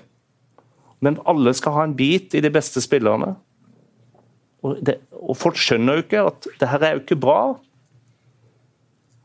Men 1.04 1.18
alle 1.26 1.52
skal 1.54 1.74
ha 1.74 1.84
en 1.84 1.96
bit 1.98 2.34
i 2.34 2.40
de 2.40 2.50
beste 2.50 2.80
spillerne. 2.80 3.34
Og, 4.64 4.78
det, 4.82 4.96
og 5.12 5.36
folk 5.36 5.58
skjønner 5.60 5.98
jo 5.98 6.06
ikke 6.06 6.22
at 6.30 6.48
det 6.60 6.70
her 6.70 6.86
er 6.86 6.96
jo 6.96 7.02
ikke 7.02 7.18
bra. 7.20 7.40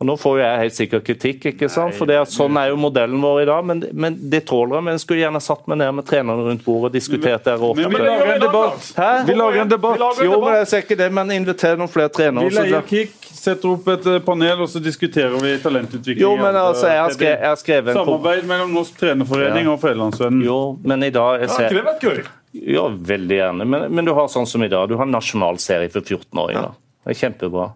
Og 0.02 0.08
Nå 0.10 0.16
får 0.18 0.40
jeg 0.40 0.62
helt 0.64 0.74
sikkert 0.74 1.04
kritikk, 1.06 1.44
ikke 1.52 1.68
sant? 1.70 1.94
for 1.94 2.10
sånn 2.26 2.56
er 2.58 2.72
jo 2.72 2.78
modellen 2.82 3.22
vår 3.22 3.44
i 3.44 3.46
dag. 3.46 3.66
Men, 3.70 3.84
men 3.94 4.16
det 4.34 4.40
tåler 4.50 4.80
jeg. 4.80 4.86
Men 4.88 4.96
jeg 4.98 5.04
skulle 5.04 5.22
gjerne 5.22 5.42
satt 5.46 5.68
meg 5.70 5.78
ned 5.78 5.92
med 6.00 6.08
trenerne 6.10 6.46
rundt 6.48 6.64
bordet 6.66 6.90
og 6.90 6.96
diskutert 6.96 7.46
det. 7.46 7.54
Men 7.62 7.94
vi 7.94 8.00
lager 8.02 8.32
en 8.34 8.42
debatt! 8.42 8.88
Hæ? 8.98 9.10
Vi 9.28 9.36
lager 9.38 9.62
en 9.62 9.74
debatt. 9.76 10.22
Jo, 10.26 10.40
men 10.42 10.56
jeg 10.58 10.70
ser 10.72 10.82
ikke 10.88 10.98
det, 11.04 11.10
men 11.14 11.34
inviter 11.36 11.78
noen 11.78 11.92
flere 11.94 12.10
trenere. 12.16 12.50
Vi 12.50 12.56
leier 12.58 12.88
Kick, 12.90 13.14
setter 13.30 13.76
opp 13.76 13.92
et 13.94 14.08
eh, 14.10 14.18
panel, 14.26 14.64
og 14.66 14.72
så 14.74 14.82
diskuterer 14.82 15.36
vi 15.44 15.52
talentutvikling. 15.62 16.24
Jo, 16.24 16.32
men 16.40 16.58
altså, 16.58 16.88
jeg 16.90 17.04
har 17.04 17.14
skrevet, 17.14 17.36
jeg 17.36 17.52
har 17.52 17.60
skrevet 17.62 17.92
en 17.94 18.00
Samarbeid 18.00 18.48
mellom 18.50 18.74
Norsk 18.80 18.98
trenerforening 19.04 19.70
ja. 19.70 19.76
og 19.76 19.84
Fedrelandsvennen. 19.84 20.42
Jo, 20.48 20.58
men 20.82 21.06
i 21.06 21.12
dag 21.14 21.44
jeg 21.44 21.52
ser... 21.54 21.68
Ja, 21.68 21.70
ikke 21.70 21.78
det 21.78 21.86
vært 21.92 22.08
gøy? 22.08 22.32
Ja, 22.74 22.88
veldig 23.14 23.38
gjerne. 23.38 23.70
Men, 23.76 23.86
men, 23.94 24.10
du 24.10 24.16
har 24.18 24.34
sånn 24.34 24.50
som 24.50 24.66
i 24.66 24.72
dag. 24.74 24.90
Du 24.90 24.98
har 24.98 25.06
nasjonal 25.10 25.62
serie 25.62 25.94
for 25.94 26.02
14-åringer. 26.02 26.74
Det 27.06 27.14
er 27.14 27.22
kjempebra 27.22 27.70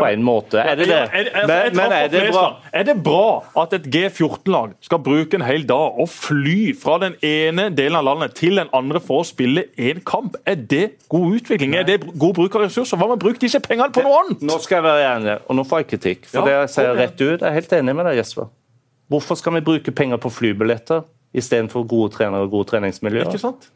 på 0.00 0.08
en 0.08 0.24
måte. 0.26 0.60
Er 0.60 0.78
det 0.80 0.88
det? 0.90 0.98
Altså, 1.20 1.46
men, 1.50 1.76
men 1.78 1.94
er 1.96 2.08
det 2.12 2.22
bra? 2.32 2.44
Er 2.72 2.86
det 2.88 2.96
bra 3.04 3.62
at 3.62 3.76
et 3.76 3.88
G14-lag 3.94 4.74
skal 4.84 5.02
bruke 5.04 5.38
en 5.38 5.44
hel 5.46 5.66
dag 5.68 6.00
og 6.00 6.08
fly 6.12 6.58
fra 6.80 6.98
den 7.04 7.16
ene 7.26 7.68
delen 7.76 7.98
av 8.00 8.06
landet 8.08 8.34
til 8.38 8.60
den 8.60 8.70
andre 8.76 9.02
for 9.04 9.24
å 9.24 9.28
spille 9.28 9.66
én 9.78 10.02
kamp? 10.06 10.38
Er 10.48 10.58
det 10.60 10.84
god 11.12 11.40
utvikling? 11.40 11.76
Er 11.78 11.86
det 11.88 12.00
god 12.10 12.34
bruk 12.40 12.58
av 12.58 12.66
ressurser? 12.66 13.00
Hva 13.00 13.10
med 13.10 13.20
å 13.20 13.24
bruke 13.26 13.42
disse 13.42 13.60
pengene 13.64 13.92
på 13.94 14.04
noe 14.06 14.24
annet? 14.24 14.44
Nå 14.46 14.58
skal 14.64 14.80
jeg 14.80 14.88
være 14.88 15.10
enig, 15.14 15.36
og 15.46 15.60
nå 15.60 15.66
får 15.68 15.84
jeg 15.84 15.90
kritikk. 15.94 16.30
For 16.32 16.48
det 16.48 16.56
jeg 16.56 16.72
sier 16.76 16.96
rett 16.98 17.18
ut, 17.20 17.36
jeg 17.38 17.46
er 17.48 17.56
helt 17.56 17.76
enig 17.80 17.96
med 18.00 18.10
deg, 18.10 18.20
Jesper. 18.22 18.50
Hvorfor 19.10 19.38
skal 19.38 19.56
vi 19.58 19.64
bruke 19.66 19.92
penger 19.96 20.20
på 20.22 20.30
flybilletter 20.30 21.02
istedenfor 21.34 21.86
gode 21.90 22.12
trenere 22.14 22.46
og 22.46 22.52
gode 22.54 22.70
treningsmiljøer? 22.72 23.30
Ikke 23.30 23.42
sant? 23.42 23.70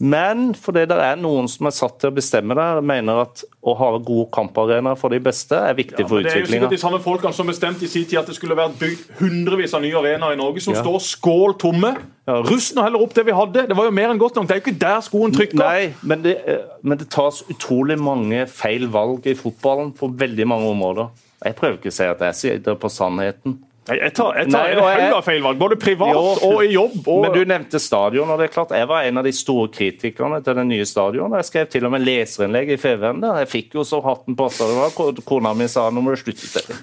Men 0.00 0.54
fordi 0.56 0.86
det 0.88 0.96
er 0.96 1.18
noen 1.20 1.44
som 1.52 1.66
er 1.68 1.74
satt 1.76 1.98
til 2.00 2.08
å 2.08 2.14
bestemme 2.16 2.54
det, 2.56 2.66
mener 2.88 3.18
at 3.26 3.42
å 3.60 3.74
ha 3.76 3.90
gode 3.98 4.30
kamparenaer 4.32 4.96
for 4.96 5.12
de 5.12 5.18
beste 5.20 5.52
er 5.52 5.74
viktig 5.76 6.00
Ja, 6.00 6.08
for 6.08 6.22
utviklinga. 6.22 6.30
det 6.32 6.38
er 6.38 6.46
jo 6.46 6.52
sikkert 6.54 6.72
de 6.72 6.78
samme 6.80 7.00
folkene 7.04 7.34
som 7.36 7.46
bestemte 7.50 7.84
i 7.84 7.90
sin 7.92 8.06
tid 8.08 8.18
at 8.22 8.30
det 8.30 8.36
skulle 8.38 8.56
vært 8.56 8.78
bygd 8.80 9.10
hundrevis 9.20 9.74
av 9.76 9.84
nye 9.84 9.98
arenaer 10.00 10.32
i 10.32 10.40
Norge, 10.40 10.62
som 10.64 10.72
Ja. 10.72 10.80
står 10.80 10.98
skål 11.04 11.58
tomme. 11.60 11.92
Ja. 12.26 12.40
Russ 12.48 12.72
nå 12.72 12.82
heller 12.82 13.02
opp 13.04 13.12
det 13.12 13.26
vi 13.26 13.32
hadde. 13.36 13.66
Det 13.68 13.76
var 13.76 13.84
jo 13.84 13.90
mer 13.90 14.08
enn 14.08 14.18
godt 14.18 14.36
nok. 14.36 14.46
Det 14.48 14.56
er 14.56 14.60
jo 14.62 14.70
ikke 14.70 14.78
der 14.80 15.00
skoen 15.04 15.32
trykker. 15.36 15.58
Nei, 15.60 15.92
men 16.02 16.22
det, 16.22 16.36
eh, 16.48 16.58
men 16.82 16.96
det 16.96 17.10
tas 17.10 17.42
utrolig 17.50 17.98
mange 18.00 18.46
feil 18.48 18.86
valg 18.88 19.26
i 19.26 19.34
fotballen 19.34 19.92
på 19.92 20.08
veldig 20.16 20.46
mange 20.46 20.64
områder. 20.70 21.10
Jeg 21.44 21.56
prøver 21.56 21.76
ikke 21.76 21.88
å 21.92 21.92
si 21.92 22.04
at 22.04 22.18
jeg 22.20 22.34
sitter 22.34 22.74
på 22.74 22.88
sannheten. 22.88 23.58
Jeg 23.98 24.12
tar, 24.14 24.36
jeg 24.38 24.50
tar 24.50 24.68
Nei, 24.68 24.72
en 24.76 24.80
haug 24.84 25.16
av 25.18 25.24
feil 25.26 25.42
valg, 25.42 25.58
både 25.58 25.76
privat 25.80 26.12
Jo. 26.14 26.22
og 26.46 26.62
i 26.64 26.68
jobb. 26.74 26.98
Og, 27.08 27.22
Men 27.24 27.32
du 27.34 27.40
nevnte 27.48 27.80
stadion, 27.82 28.28
og 28.30 28.38
det 28.38 28.48
er 28.48 28.52
klart 28.54 28.74
jeg 28.76 28.88
var 28.90 29.06
en 29.08 29.18
av 29.18 29.26
de 29.26 29.32
store 29.34 29.68
kritikerne 29.74 30.38
til 30.46 30.58
det 30.60 30.64
nye 30.68 30.86
stadion. 30.86 31.34
Jeg 31.40 31.48
skrev 31.48 31.68
til 31.72 31.88
og 31.88 31.94
med 31.94 32.04
leserinnlegg 32.06 32.70
i 32.70 32.78
FVN 32.78 33.22
der. 33.24 33.40
Jeg 33.42 33.50
fikk 33.50 33.74
jo 33.80 33.84
så 33.88 34.02
hatten 34.04 34.36
på 34.38 34.48
seg. 34.54 34.70
Det 34.70 34.78
var 34.78 35.22
Kona 35.26 35.54
mi 35.58 35.66
sa 35.70 35.88
nå 35.90 36.02
må 36.04 36.14
du 36.14 36.20
slutte. 36.22 36.46
med 36.54 36.70
det. 36.70 36.78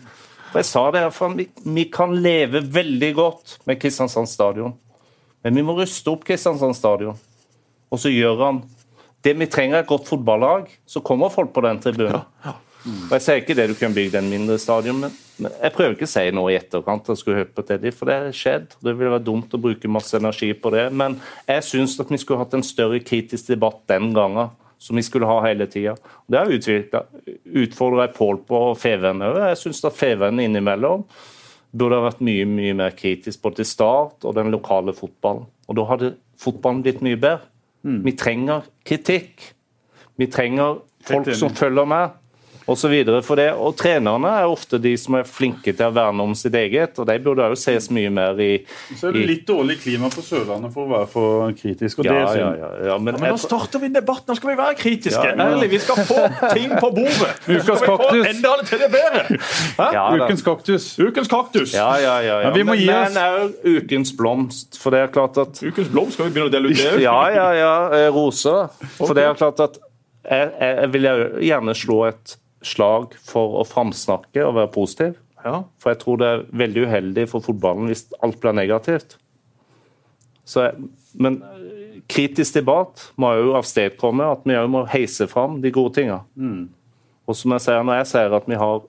For 0.52 0.60
jeg 0.64 0.70
sa 0.72 0.84
det, 0.96 1.06
for 1.14 1.38
vi, 1.38 1.48
vi 1.78 1.88
kan 1.92 2.16
leve 2.24 2.62
veldig 2.64 3.14
godt 3.16 3.58
med 3.68 3.80
Kristiansand 3.82 4.30
stadion. 4.32 4.74
Men 5.44 5.56
vi 5.56 5.64
må 5.64 5.76
ruste 5.78 6.12
opp 6.12 6.24
Kristiansand 6.28 6.76
stadion. 6.76 7.18
Og 7.92 8.00
så 8.04 8.12
gjør 8.12 8.42
han 8.46 8.64
det 9.24 9.34
vi 9.40 9.48
trenger, 9.52 9.80
er 9.80 9.84
et 9.86 9.90
godt 9.90 10.08
fotballag. 10.08 10.68
Så 10.88 11.02
kommer 11.04 11.32
folk 11.32 11.54
på 11.56 11.64
den 11.66 11.80
tribunen. 11.84 12.22
Og 12.88 13.16
Jeg 13.18 13.24
sier 13.24 13.42
ikke 13.42 13.56
det 13.58 13.68
du 13.72 13.76
kunne 13.78 13.96
bygd 13.96 14.16
en 14.20 14.30
mindre 14.32 14.58
stadion, 14.62 15.02
men, 15.04 15.16
jeg 15.38 15.74
prøver 15.76 15.94
ikke 15.94 16.08
å 16.08 16.10
si 16.10 16.24
noe 16.34 16.52
i 16.54 16.58
etterkant. 16.58 17.10
Jeg 17.12 17.20
skulle 17.20 17.42
høre 17.42 17.52
på 17.54 17.66
Teddy, 17.68 17.92
for 17.94 18.10
det 18.10 18.16
har 18.18 18.36
skjedd. 18.36 18.72
Det 18.82 18.94
ville 18.98 19.14
vært 19.14 19.28
dumt 19.28 19.54
å 19.54 19.60
bruke 19.62 19.92
masse 19.92 20.18
energi 20.18 20.50
på 20.58 20.72
det. 20.74 20.88
Men 20.98 21.20
jeg 21.46 21.66
syns 21.68 21.98
at 22.02 22.10
vi 22.10 22.18
skulle 22.22 22.42
hatt 22.42 22.56
en 22.58 22.66
større 22.66 23.00
kritisk 23.06 23.52
debatt 23.52 23.84
den 23.92 24.10
gangen. 24.18 24.56
Som 24.82 25.00
vi 25.00 25.02
skulle 25.02 25.26
ha 25.26 25.40
hele 25.42 25.66
tida. 25.66 25.96
Det 26.30 26.38
har 26.38 26.52
utfordra 26.54 28.04
jeg 28.06 28.14
Pål 28.14 28.38
på 28.46 28.60
Feven 28.78 29.24
òg. 29.26 29.40
Jeg 29.50 29.58
syns 29.64 29.82
at 29.90 29.98
Feven 29.98 30.38
innimellom 30.44 31.06
burde 31.74 31.98
ha 31.98 32.06
vært 32.06 32.22
mye 32.26 32.46
mye 32.46 32.76
mer 32.78 32.94
kritisk 32.98 33.42
både 33.42 33.64
til 33.64 33.70
Start 33.72 34.26
og 34.26 34.36
den 34.38 34.54
lokale 34.54 34.94
fotballen. 34.94 35.48
Og 35.66 35.80
Da 35.80 35.86
hadde 35.90 36.12
fotballen 36.38 36.84
blitt 36.86 37.02
mye 37.02 37.18
bedre. 37.18 37.50
Vi 38.06 38.14
trenger 38.20 38.70
kritikk. 38.86 39.54
Vi 40.18 40.28
trenger 40.28 40.80
folk 41.08 41.30
som 41.38 41.54
følger 41.56 41.86
med, 41.86 42.16
osv. 42.68 42.94
For 43.24 43.40
det. 43.40 43.48
Og 43.56 43.76
trenerne 43.80 44.32
er 44.42 44.48
ofte 44.52 44.78
de 44.84 44.92
som 45.00 45.16
er 45.20 45.24
flinke 45.28 45.72
til 45.74 45.86
å 45.88 45.94
verne 45.96 46.24
om 46.26 46.34
sitt 46.38 46.56
eget, 46.60 46.98
og 47.00 47.08
de 47.08 47.16
burde 47.24 47.46
også 47.48 47.72
ses 47.72 47.90
mye 47.96 48.10
mer 48.14 48.40
i, 48.44 48.50
Så 48.96 49.08
er 49.10 49.16
det 49.16 49.22
i 49.24 49.28
litt 49.30 49.46
dårlig 49.48 49.78
klima 49.82 50.10
på 50.12 50.24
Sørlandet 50.26 50.74
for 50.76 50.86
å 50.86 50.92
være 50.92 51.08
for 51.12 51.54
kritisk. 51.58 52.00
og 52.00 52.08
det 52.10 52.12
ja, 52.14 52.18
er 52.18 52.22
ja, 52.22 52.34
synd. 52.52 52.60
ja, 52.62 52.72
ja, 52.92 52.98
men 52.98 53.14
Men 53.18 53.24
jeg, 53.30 53.36
nå 53.38 53.42
starter 53.46 53.80
vi 53.84 53.90
en 53.92 53.96
debatt. 53.98 54.24
Nå 54.28 54.36
skal 54.36 54.52
vi 54.52 54.58
være 54.60 54.76
kritiske. 54.82 55.24
Ja, 55.24 55.36
ja. 55.36 55.48
Ærlig, 55.56 55.70
Vi 55.72 55.80
skal 55.86 56.04
få 56.12 56.20
ting 56.54 56.76
på 56.78 56.92
bordet. 57.00 57.32
Nå 57.48 57.60
skal 57.64 57.76
vi 57.80 57.86
få 57.88 57.98
kaktus. 58.04 58.28
enda 58.34 58.54
til 58.68 58.84
det 58.84 58.90
bedre. 58.98 59.40
Ja. 59.98 60.06
Ukens 60.18 60.44
kaktus. 60.46 60.88
Ukens 61.00 61.28
kaktus. 61.32 61.74
ja, 61.74 61.90
ja, 62.04 62.18
ja, 62.22 62.40
ja. 62.42 62.50
Men 62.50 62.58
vi 62.60 62.64
må 62.68 62.76
Men, 62.76 62.82
gi 62.84 62.90
oss. 62.92 63.14
men 63.14 63.24
òg 63.24 63.84
ukens 63.84 64.12
blomst, 64.18 64.78
for 64.82 64.92
det 64.96 65.00
er 65.06 65.08
klart 65.14 65.38
at 65.38 65.62
Ukens 65.64 65.88
blomst. 65.94 66.18
Skal 66.18 66.28
vi 66.30 66.36
begynne 66.36 66.50
å 66.52 66.54
dele 66.54 66.72
ut 66.72 66.78
det? 66.78 67.02
Ja, 67.04 67.18
ja, 67.32 67.48
ja. 67.56 67.74
eh, 67.96 68.10
Roser. 68.14 68.68
For 68.98 69.14
det 69.18 69.24
er 69.24 69.34
klart 69.40 69.60
at 69.64 69.78
jeg, 70.28 70.52
jeg, 70.60 70.76
jeg 70.82 70.92
vil 70.94 71.08
gjerne 71.48 71.76
slå 71.78 72.02
et 72.10 72.36
slag 72.68 73.16
for 73.28 73.58
å 73.62 73.66
framsnakke 73.68 74.44
og 74.46 74.56
være 74.60 74.72
positiv. 74.76 75.16
Ja. 75.46 75.62
For 75.80 75.94
jeg 75.94 76.00
tror 76.02 76.18
det 76.22 76.28
er 76.34 76.46
veldig 76.64 76.84
uheldig 76.90 77.28
for 77.32 77.46
fotballen 77.46 77.88
hvis 77.92 78.08
alt 78.26 78.40
blir 78.44 78.56
negativt. 78.58 79.16
Så, 80.48 80.64
jeg- 80.68 80.90
men 81.20 81.42
eh, 81.44 82.02
kritisk 82.08 82.54
debatt 82.60 83.10
må 83.20 83.34
jo 83.38 83.54
avstedkomme 83.60 84.28
at 84.32 84.46
vi 84.48 84.56
òg 84.56 84.70
må 84.72 84.86
heise 84.88 85.28
fram 85.28 85.60
de 85.64 85.72
gode 85.76 85.96
tinga. 86.00 86.22
Og 87.28 87.36
som 87.36 87.52
jeg 87.52 87.66
sier, 87.66 87.84
når 87.84 87.98
jeg 88.02 88.08
sier 88.14 88.34
at 88.38 88.46
vi 88.48 88.56
har 88.56 88.82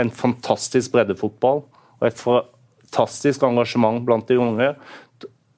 en 0.00 0.10
fantastisk 0.10 0.92
breddefotball 0.94 1.64
og 2.00 2.06
et 2.06 2.16
fantastisk 2.20 3.42
engasjement 3.42 4.04
blant 4.06 4.26
de 4.30 4.38
unge, 4.40 4.70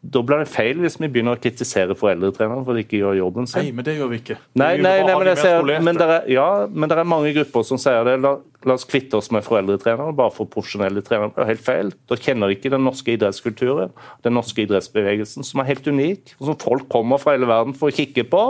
da 0.03 0.19
blir 0.27 0.41
det 0.43 0.51
feil 0.51 0.81
hvis 0.83 0.97
vi 0.99 1.07
begynner 1.07 1.37
å 1.37 1.39
kritisere 1.39 1.95
foreldretreneren 1.95 2.65
for 2.66 2.74
at 2.74 2.81
de 2.81 2.83
ikke 2.83 2.99
gjør 2.99 3.20
jobben 3.20 3.47
sin. 3.47 3.69
Nei, 3.69 3.74
men 3.77 3.87
det 3.87 3.93
gjør 3.95 4.09
vi 4.11 4.19
ikke. 4.19 4.37
Nei, 4.59 4.73
nei, 4.83 4.97
nei 5.07 5.15
men, 5.15 5.31
ser, 5.39 5.62
men, 5.62 5.99
det 6.01 6.09
er, 6.09 6.27
ja, 6.35 6.47
men 6.66 6.91
det 6.91 6.97
er 6.99 7.07
mange 7.07 7.31
grupper 7.37 7.66
som 7.69 7.79
sier 7.79 8.03
det. 8.09 8.16
La, 8.24 8.33
la 8.66 8.74
oss 8.74 8.87
kvitte 8.89 9.20
oss 9.20 9.31
med 9.35 9.47
foreldretrenere 9.47 10.16
bare 10.19 10.35
for 10.35 10.51
profesjonelle 10.51 11.05
trenere. 11.07 11.31
Det 11.37 11.45
er 11.45 11.51
helt 11.53 11.62
feil. 11.62 11.95
Da 12.11 12.19
kjenner 12.19 12.51
de 12.51 12.59
ikke 12.59 12.74
den 12.74 12.83
norske 12.89 13.15
idrettskulturen, 13.15 13.95
den 14.27 14.35
norske 14.35 14.66
idrettsbevegelsen, 14.66 15.47
som 15.47 15.62
er 15.62 15.70
helt 15.70 15.87
unik, 15.87 16.35
og 16.41 16.51
som 16.51 16.61
folk 16.66 16.91
kommer 16.91 17.23
fra 17.23 17.37
hele 17.37 17.51
verden 17.51 17.79
for 17.79 17.93
å 17.93 17.95
kikke 17.95 18.27
på. 18.33 18.45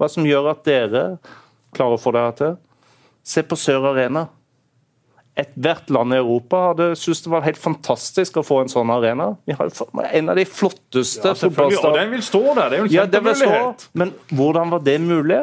Hva 0.00 0.08
som 0.08 0.28
gjør 0.28 0.54
at 0.54 0.64
dere 0.64 1.04
klarer 1.76 2.00
å 2.00 2.00
få 2.00 2.16
det 2.16 2.24
her 2.24 2.36
til. 2.40 2.60
Se 3.36 3.44
på 3.44 3.60
Sør 3.60 3.92
Arena. 3.92 4.30
Ethvert 5.38 5.90
land 5.94 6.12
i 6.12 6.18
Europa 6.18 6.58
hadde 6.70 6.88
syntes 6.98 7.22
det 7.24 7.30
var 7.32 7.44
helt 7.46 7.60
fantastisk 7.60 8.40
å 8.40 8.42
få 8.44 8.64
en 8.64 8.72
sånn 8.72 8.90
arena. 8.92 9.30
Vi 9.46 9.54
har 9.56 9.70
en 10.10 10.32
av 10.32 10.36
de 10.36 10.44
flotteste 10.44 11.30
Ja, 11.30 11.38
selvfølgelig. 11.38 11.78
Og 11.86 11.96
den 11.96 12.12
vil 12.16 12.24
stå 12.26 12.42
der. 12.48 12.60
Det 12.72 12.76
er 12.76 12.82
jo 12.82 12.88
en 12.88 12.94
ja, 12.96 13.06
vil 13.06 13.38
stå, 13.38 13.90
men 14.02 14.12
hvordan 14.34 14.74
var 14.74 14.84
det 14.84 14.98
mulig? 15.04 15.40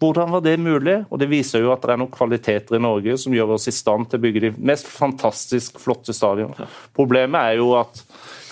Hvordan 0.00 0.30
var 0.32 0.40
det 0.40 0.56
mulig? 0.60 0.96
Og 1.12 1.18
Det 1.20 1.28
viser 1.28 1.60
jo 1.60 1.72
at 1.74 1.82
det 1.84 1.92
er 1.92 2.00
noen 2.00 2.12
kvaliteter 2.12 2.78
i 2.78 2.82
Norge 2.82 3.16
som 3.20 3.34
gjør 3.36 3.54
oss 3.58 3.68
i 3.68 3.74
stand 3.76 4.08
til 4.08 4.16
å 4.16 4.24
bygge 4.24 4.44
de 4.46 4.52
mest 4.56 4.88
fantastisk 4.88 5.80
flotte 5.82 6.14
stadionene. 6.16 6.68
Problemet 6.96 7.52
er 7.52 7.60
jo 7.60 7.74
at 7.76 8.00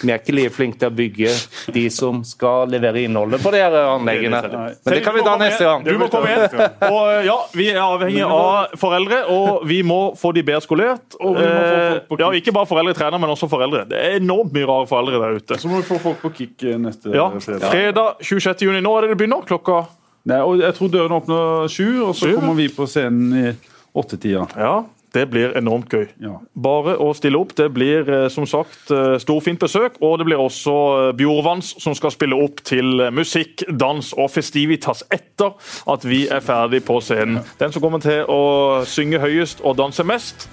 vi 0.02 0.12
er 0.12 0.20
ikke 0.20 0.34
like 0.36 0.52
flinke 0.54 0.78
til 0.78 0.90
å 0.90 0.94
bygge 0.94 1.32
de 1.74 1.84
som 1.90 2.20
skal 2.26 2.70
levere 2.70 3.02
innholdet 3.06 3.42
på 3.42 3.50
de 3.54 3.62
her 3.62 3.74
anleggene. 3.80 4.40
Men 4.52 4.94
det 4.94 5.02
kan 5.04 5.16
vi 5.16 5.24
ta 5.26 5.34
neste 5.40 5.64
gang. 5.66 5.84
Du 5.86 5.98
må 5.98 6.08
komme 6.12 6.30
igjen. 6.30 6.64
Og 6.88 7.26
ja, 7.26 7.36
Vi 7.58 7.68
er 7.72 7.80
avhengig 7.82 8.24
av 8.26 8.76
foreldre, 8.78 9.24
og 9.32 9.66
vi 9.68 9.80
må 9.86 10.00
få 10.18 10.32
de 10.36 10.44
bedre 10.46 10.62
skolert. 10.64 11.18
Og 11.18 11.36
vi 11.38 11.44
må 11.44 11.58
få 11.58 11.78
folk 11.90 12.08
på 12.08 12.18
Eh, 12.18 12.24
ja, 12.24 12.30
Ikke 12.38 12.52
bare 12.54 12.66
foreldre 12.66 12.94
trener, 12.98 13.18
men 13.20 13.30
også 13.30 13.48
foreldre. 13.50 13.84
Det 13.88 13.98
er 13.98 14.16
enormt 14.18 14.52
mye 14.54 14.66
rare 14.68 14.86
foreldre 14.90 15.20
der 15.22 15.38
ute. 15.38 15.58
Så 15.60 15.70
må 15.70 15.80
vi 15.82 15.86
få 15.88 15.98
folk 16.02 16.20
på 16.22 16.32
kick 16.34 16.62
eh, 16.66 16.78
neste 16.80 17.12
Ja, 17.14 17.28
fredag. 17.38 17.70
Fredag 17.70 18.22
26. 18.22 18.66
juni. 18.66 18.80
Nå 18.84 18.96
er 18.98 19.06
det 19.06 19.14
det 19.14 19.18
begynner. 19.22 19.46
Klokka 19.48 19.86
Nei, 20.28 20.40
og 20.44 20.60
jeg 20.60 20.74
tror 20.76 20.90
dørene 20.92 21.16
åpner 21.22 21.68
sju, 21.72 21.86
og 22.04 22.14
så 22.18 22.28
kommer 22.34 22.56
vi 22.58 22.66
på 22.74 22.84
scenen 22.90 23.30
i 23.38 23.52
åttetida. 23.96 24.42
Ja, 24.60 24.74
det 25.14 25.24
blir 25.32 25.54
enormt 25.56 25.92
gøy. 25.92 26.06
Ja. 26.20 26.34
Bare 26.52 26.96
å 27.00 27.12
stille 27.16 27.40
opp. 27.40 27.54
Det 27.56 27.68
blir 27.72 28.08
eh, 28.12 28.26
som 28.32 28.46
sagt 28.48 28.90
eh, 28.92 29.16
storfint 29.22 29.60
besøk. 29.62 29.96
Og 30.04 30.18
det 30.20 30.28
blir 30.28 30.42
også 30.42 30.74
Bjorvans 31.18 31.74
som 31.82 31.96
skal 31.96 32.12
spille 32.14 32.36
opp 32.36 32.60
til 32.68 33.04
eh, 33.06 33.14
musikk, 33.14 33.64
dans 33.68 34.12
og 34.18 34.30
festivitas 34.34 35.04
etter 35.14 35.56
at 35.88 36.04
vi 36.08 36.26
er 36.28 36.44
ferdig 36.44 36.82
på 36.88 37.00
scenen. 37.04 37.40
Den 37.60 37.74
som 37.74 37.84
kommer 37.84 38.04
til 38.04 38.28
å 38.28 38.84
synge 38.88 39.22
høyest 39.22 39.64
og 39.64 39.78
danse 39.80 40.04
mest, 40.06 40.48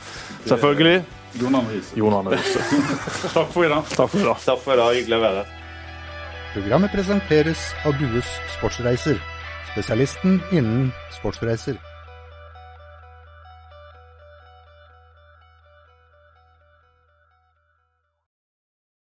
selvfølgelig 0.47 1.03
Jon 1.35 1.55
Arne 1.59 1.73
Riise. 1.73 1.97
Jon 1.99 2.15
Arne 2.15 2.37
Riise. 2.37 2.63
Takk 3.35 3.51
for 3.51 3.67
i 3.67 3.71
dag. 3.71 3.83
Takk 3.91 4.11
for 4.13 4.21
i 4.21 4.27
dag. 4.29 4.39
Takk 4.45 4.61
for 4.63 4.75
i 4.75 4.79
dag. 4.79 4.99
Hyggelig 5.01 5.17
å 5.17 5.23
være 5.25 5.41
her. 5.43 5.55
Programmet 6.55 6.93
presenteres 6.95 7.65
av 7.83 7.97
Dues 7.99 8.29
Sportsreiser, 8.55 9.19
spesialisten 9.73 10.39
innen 10.55 10.93
sportsreiser. 11.17 11.75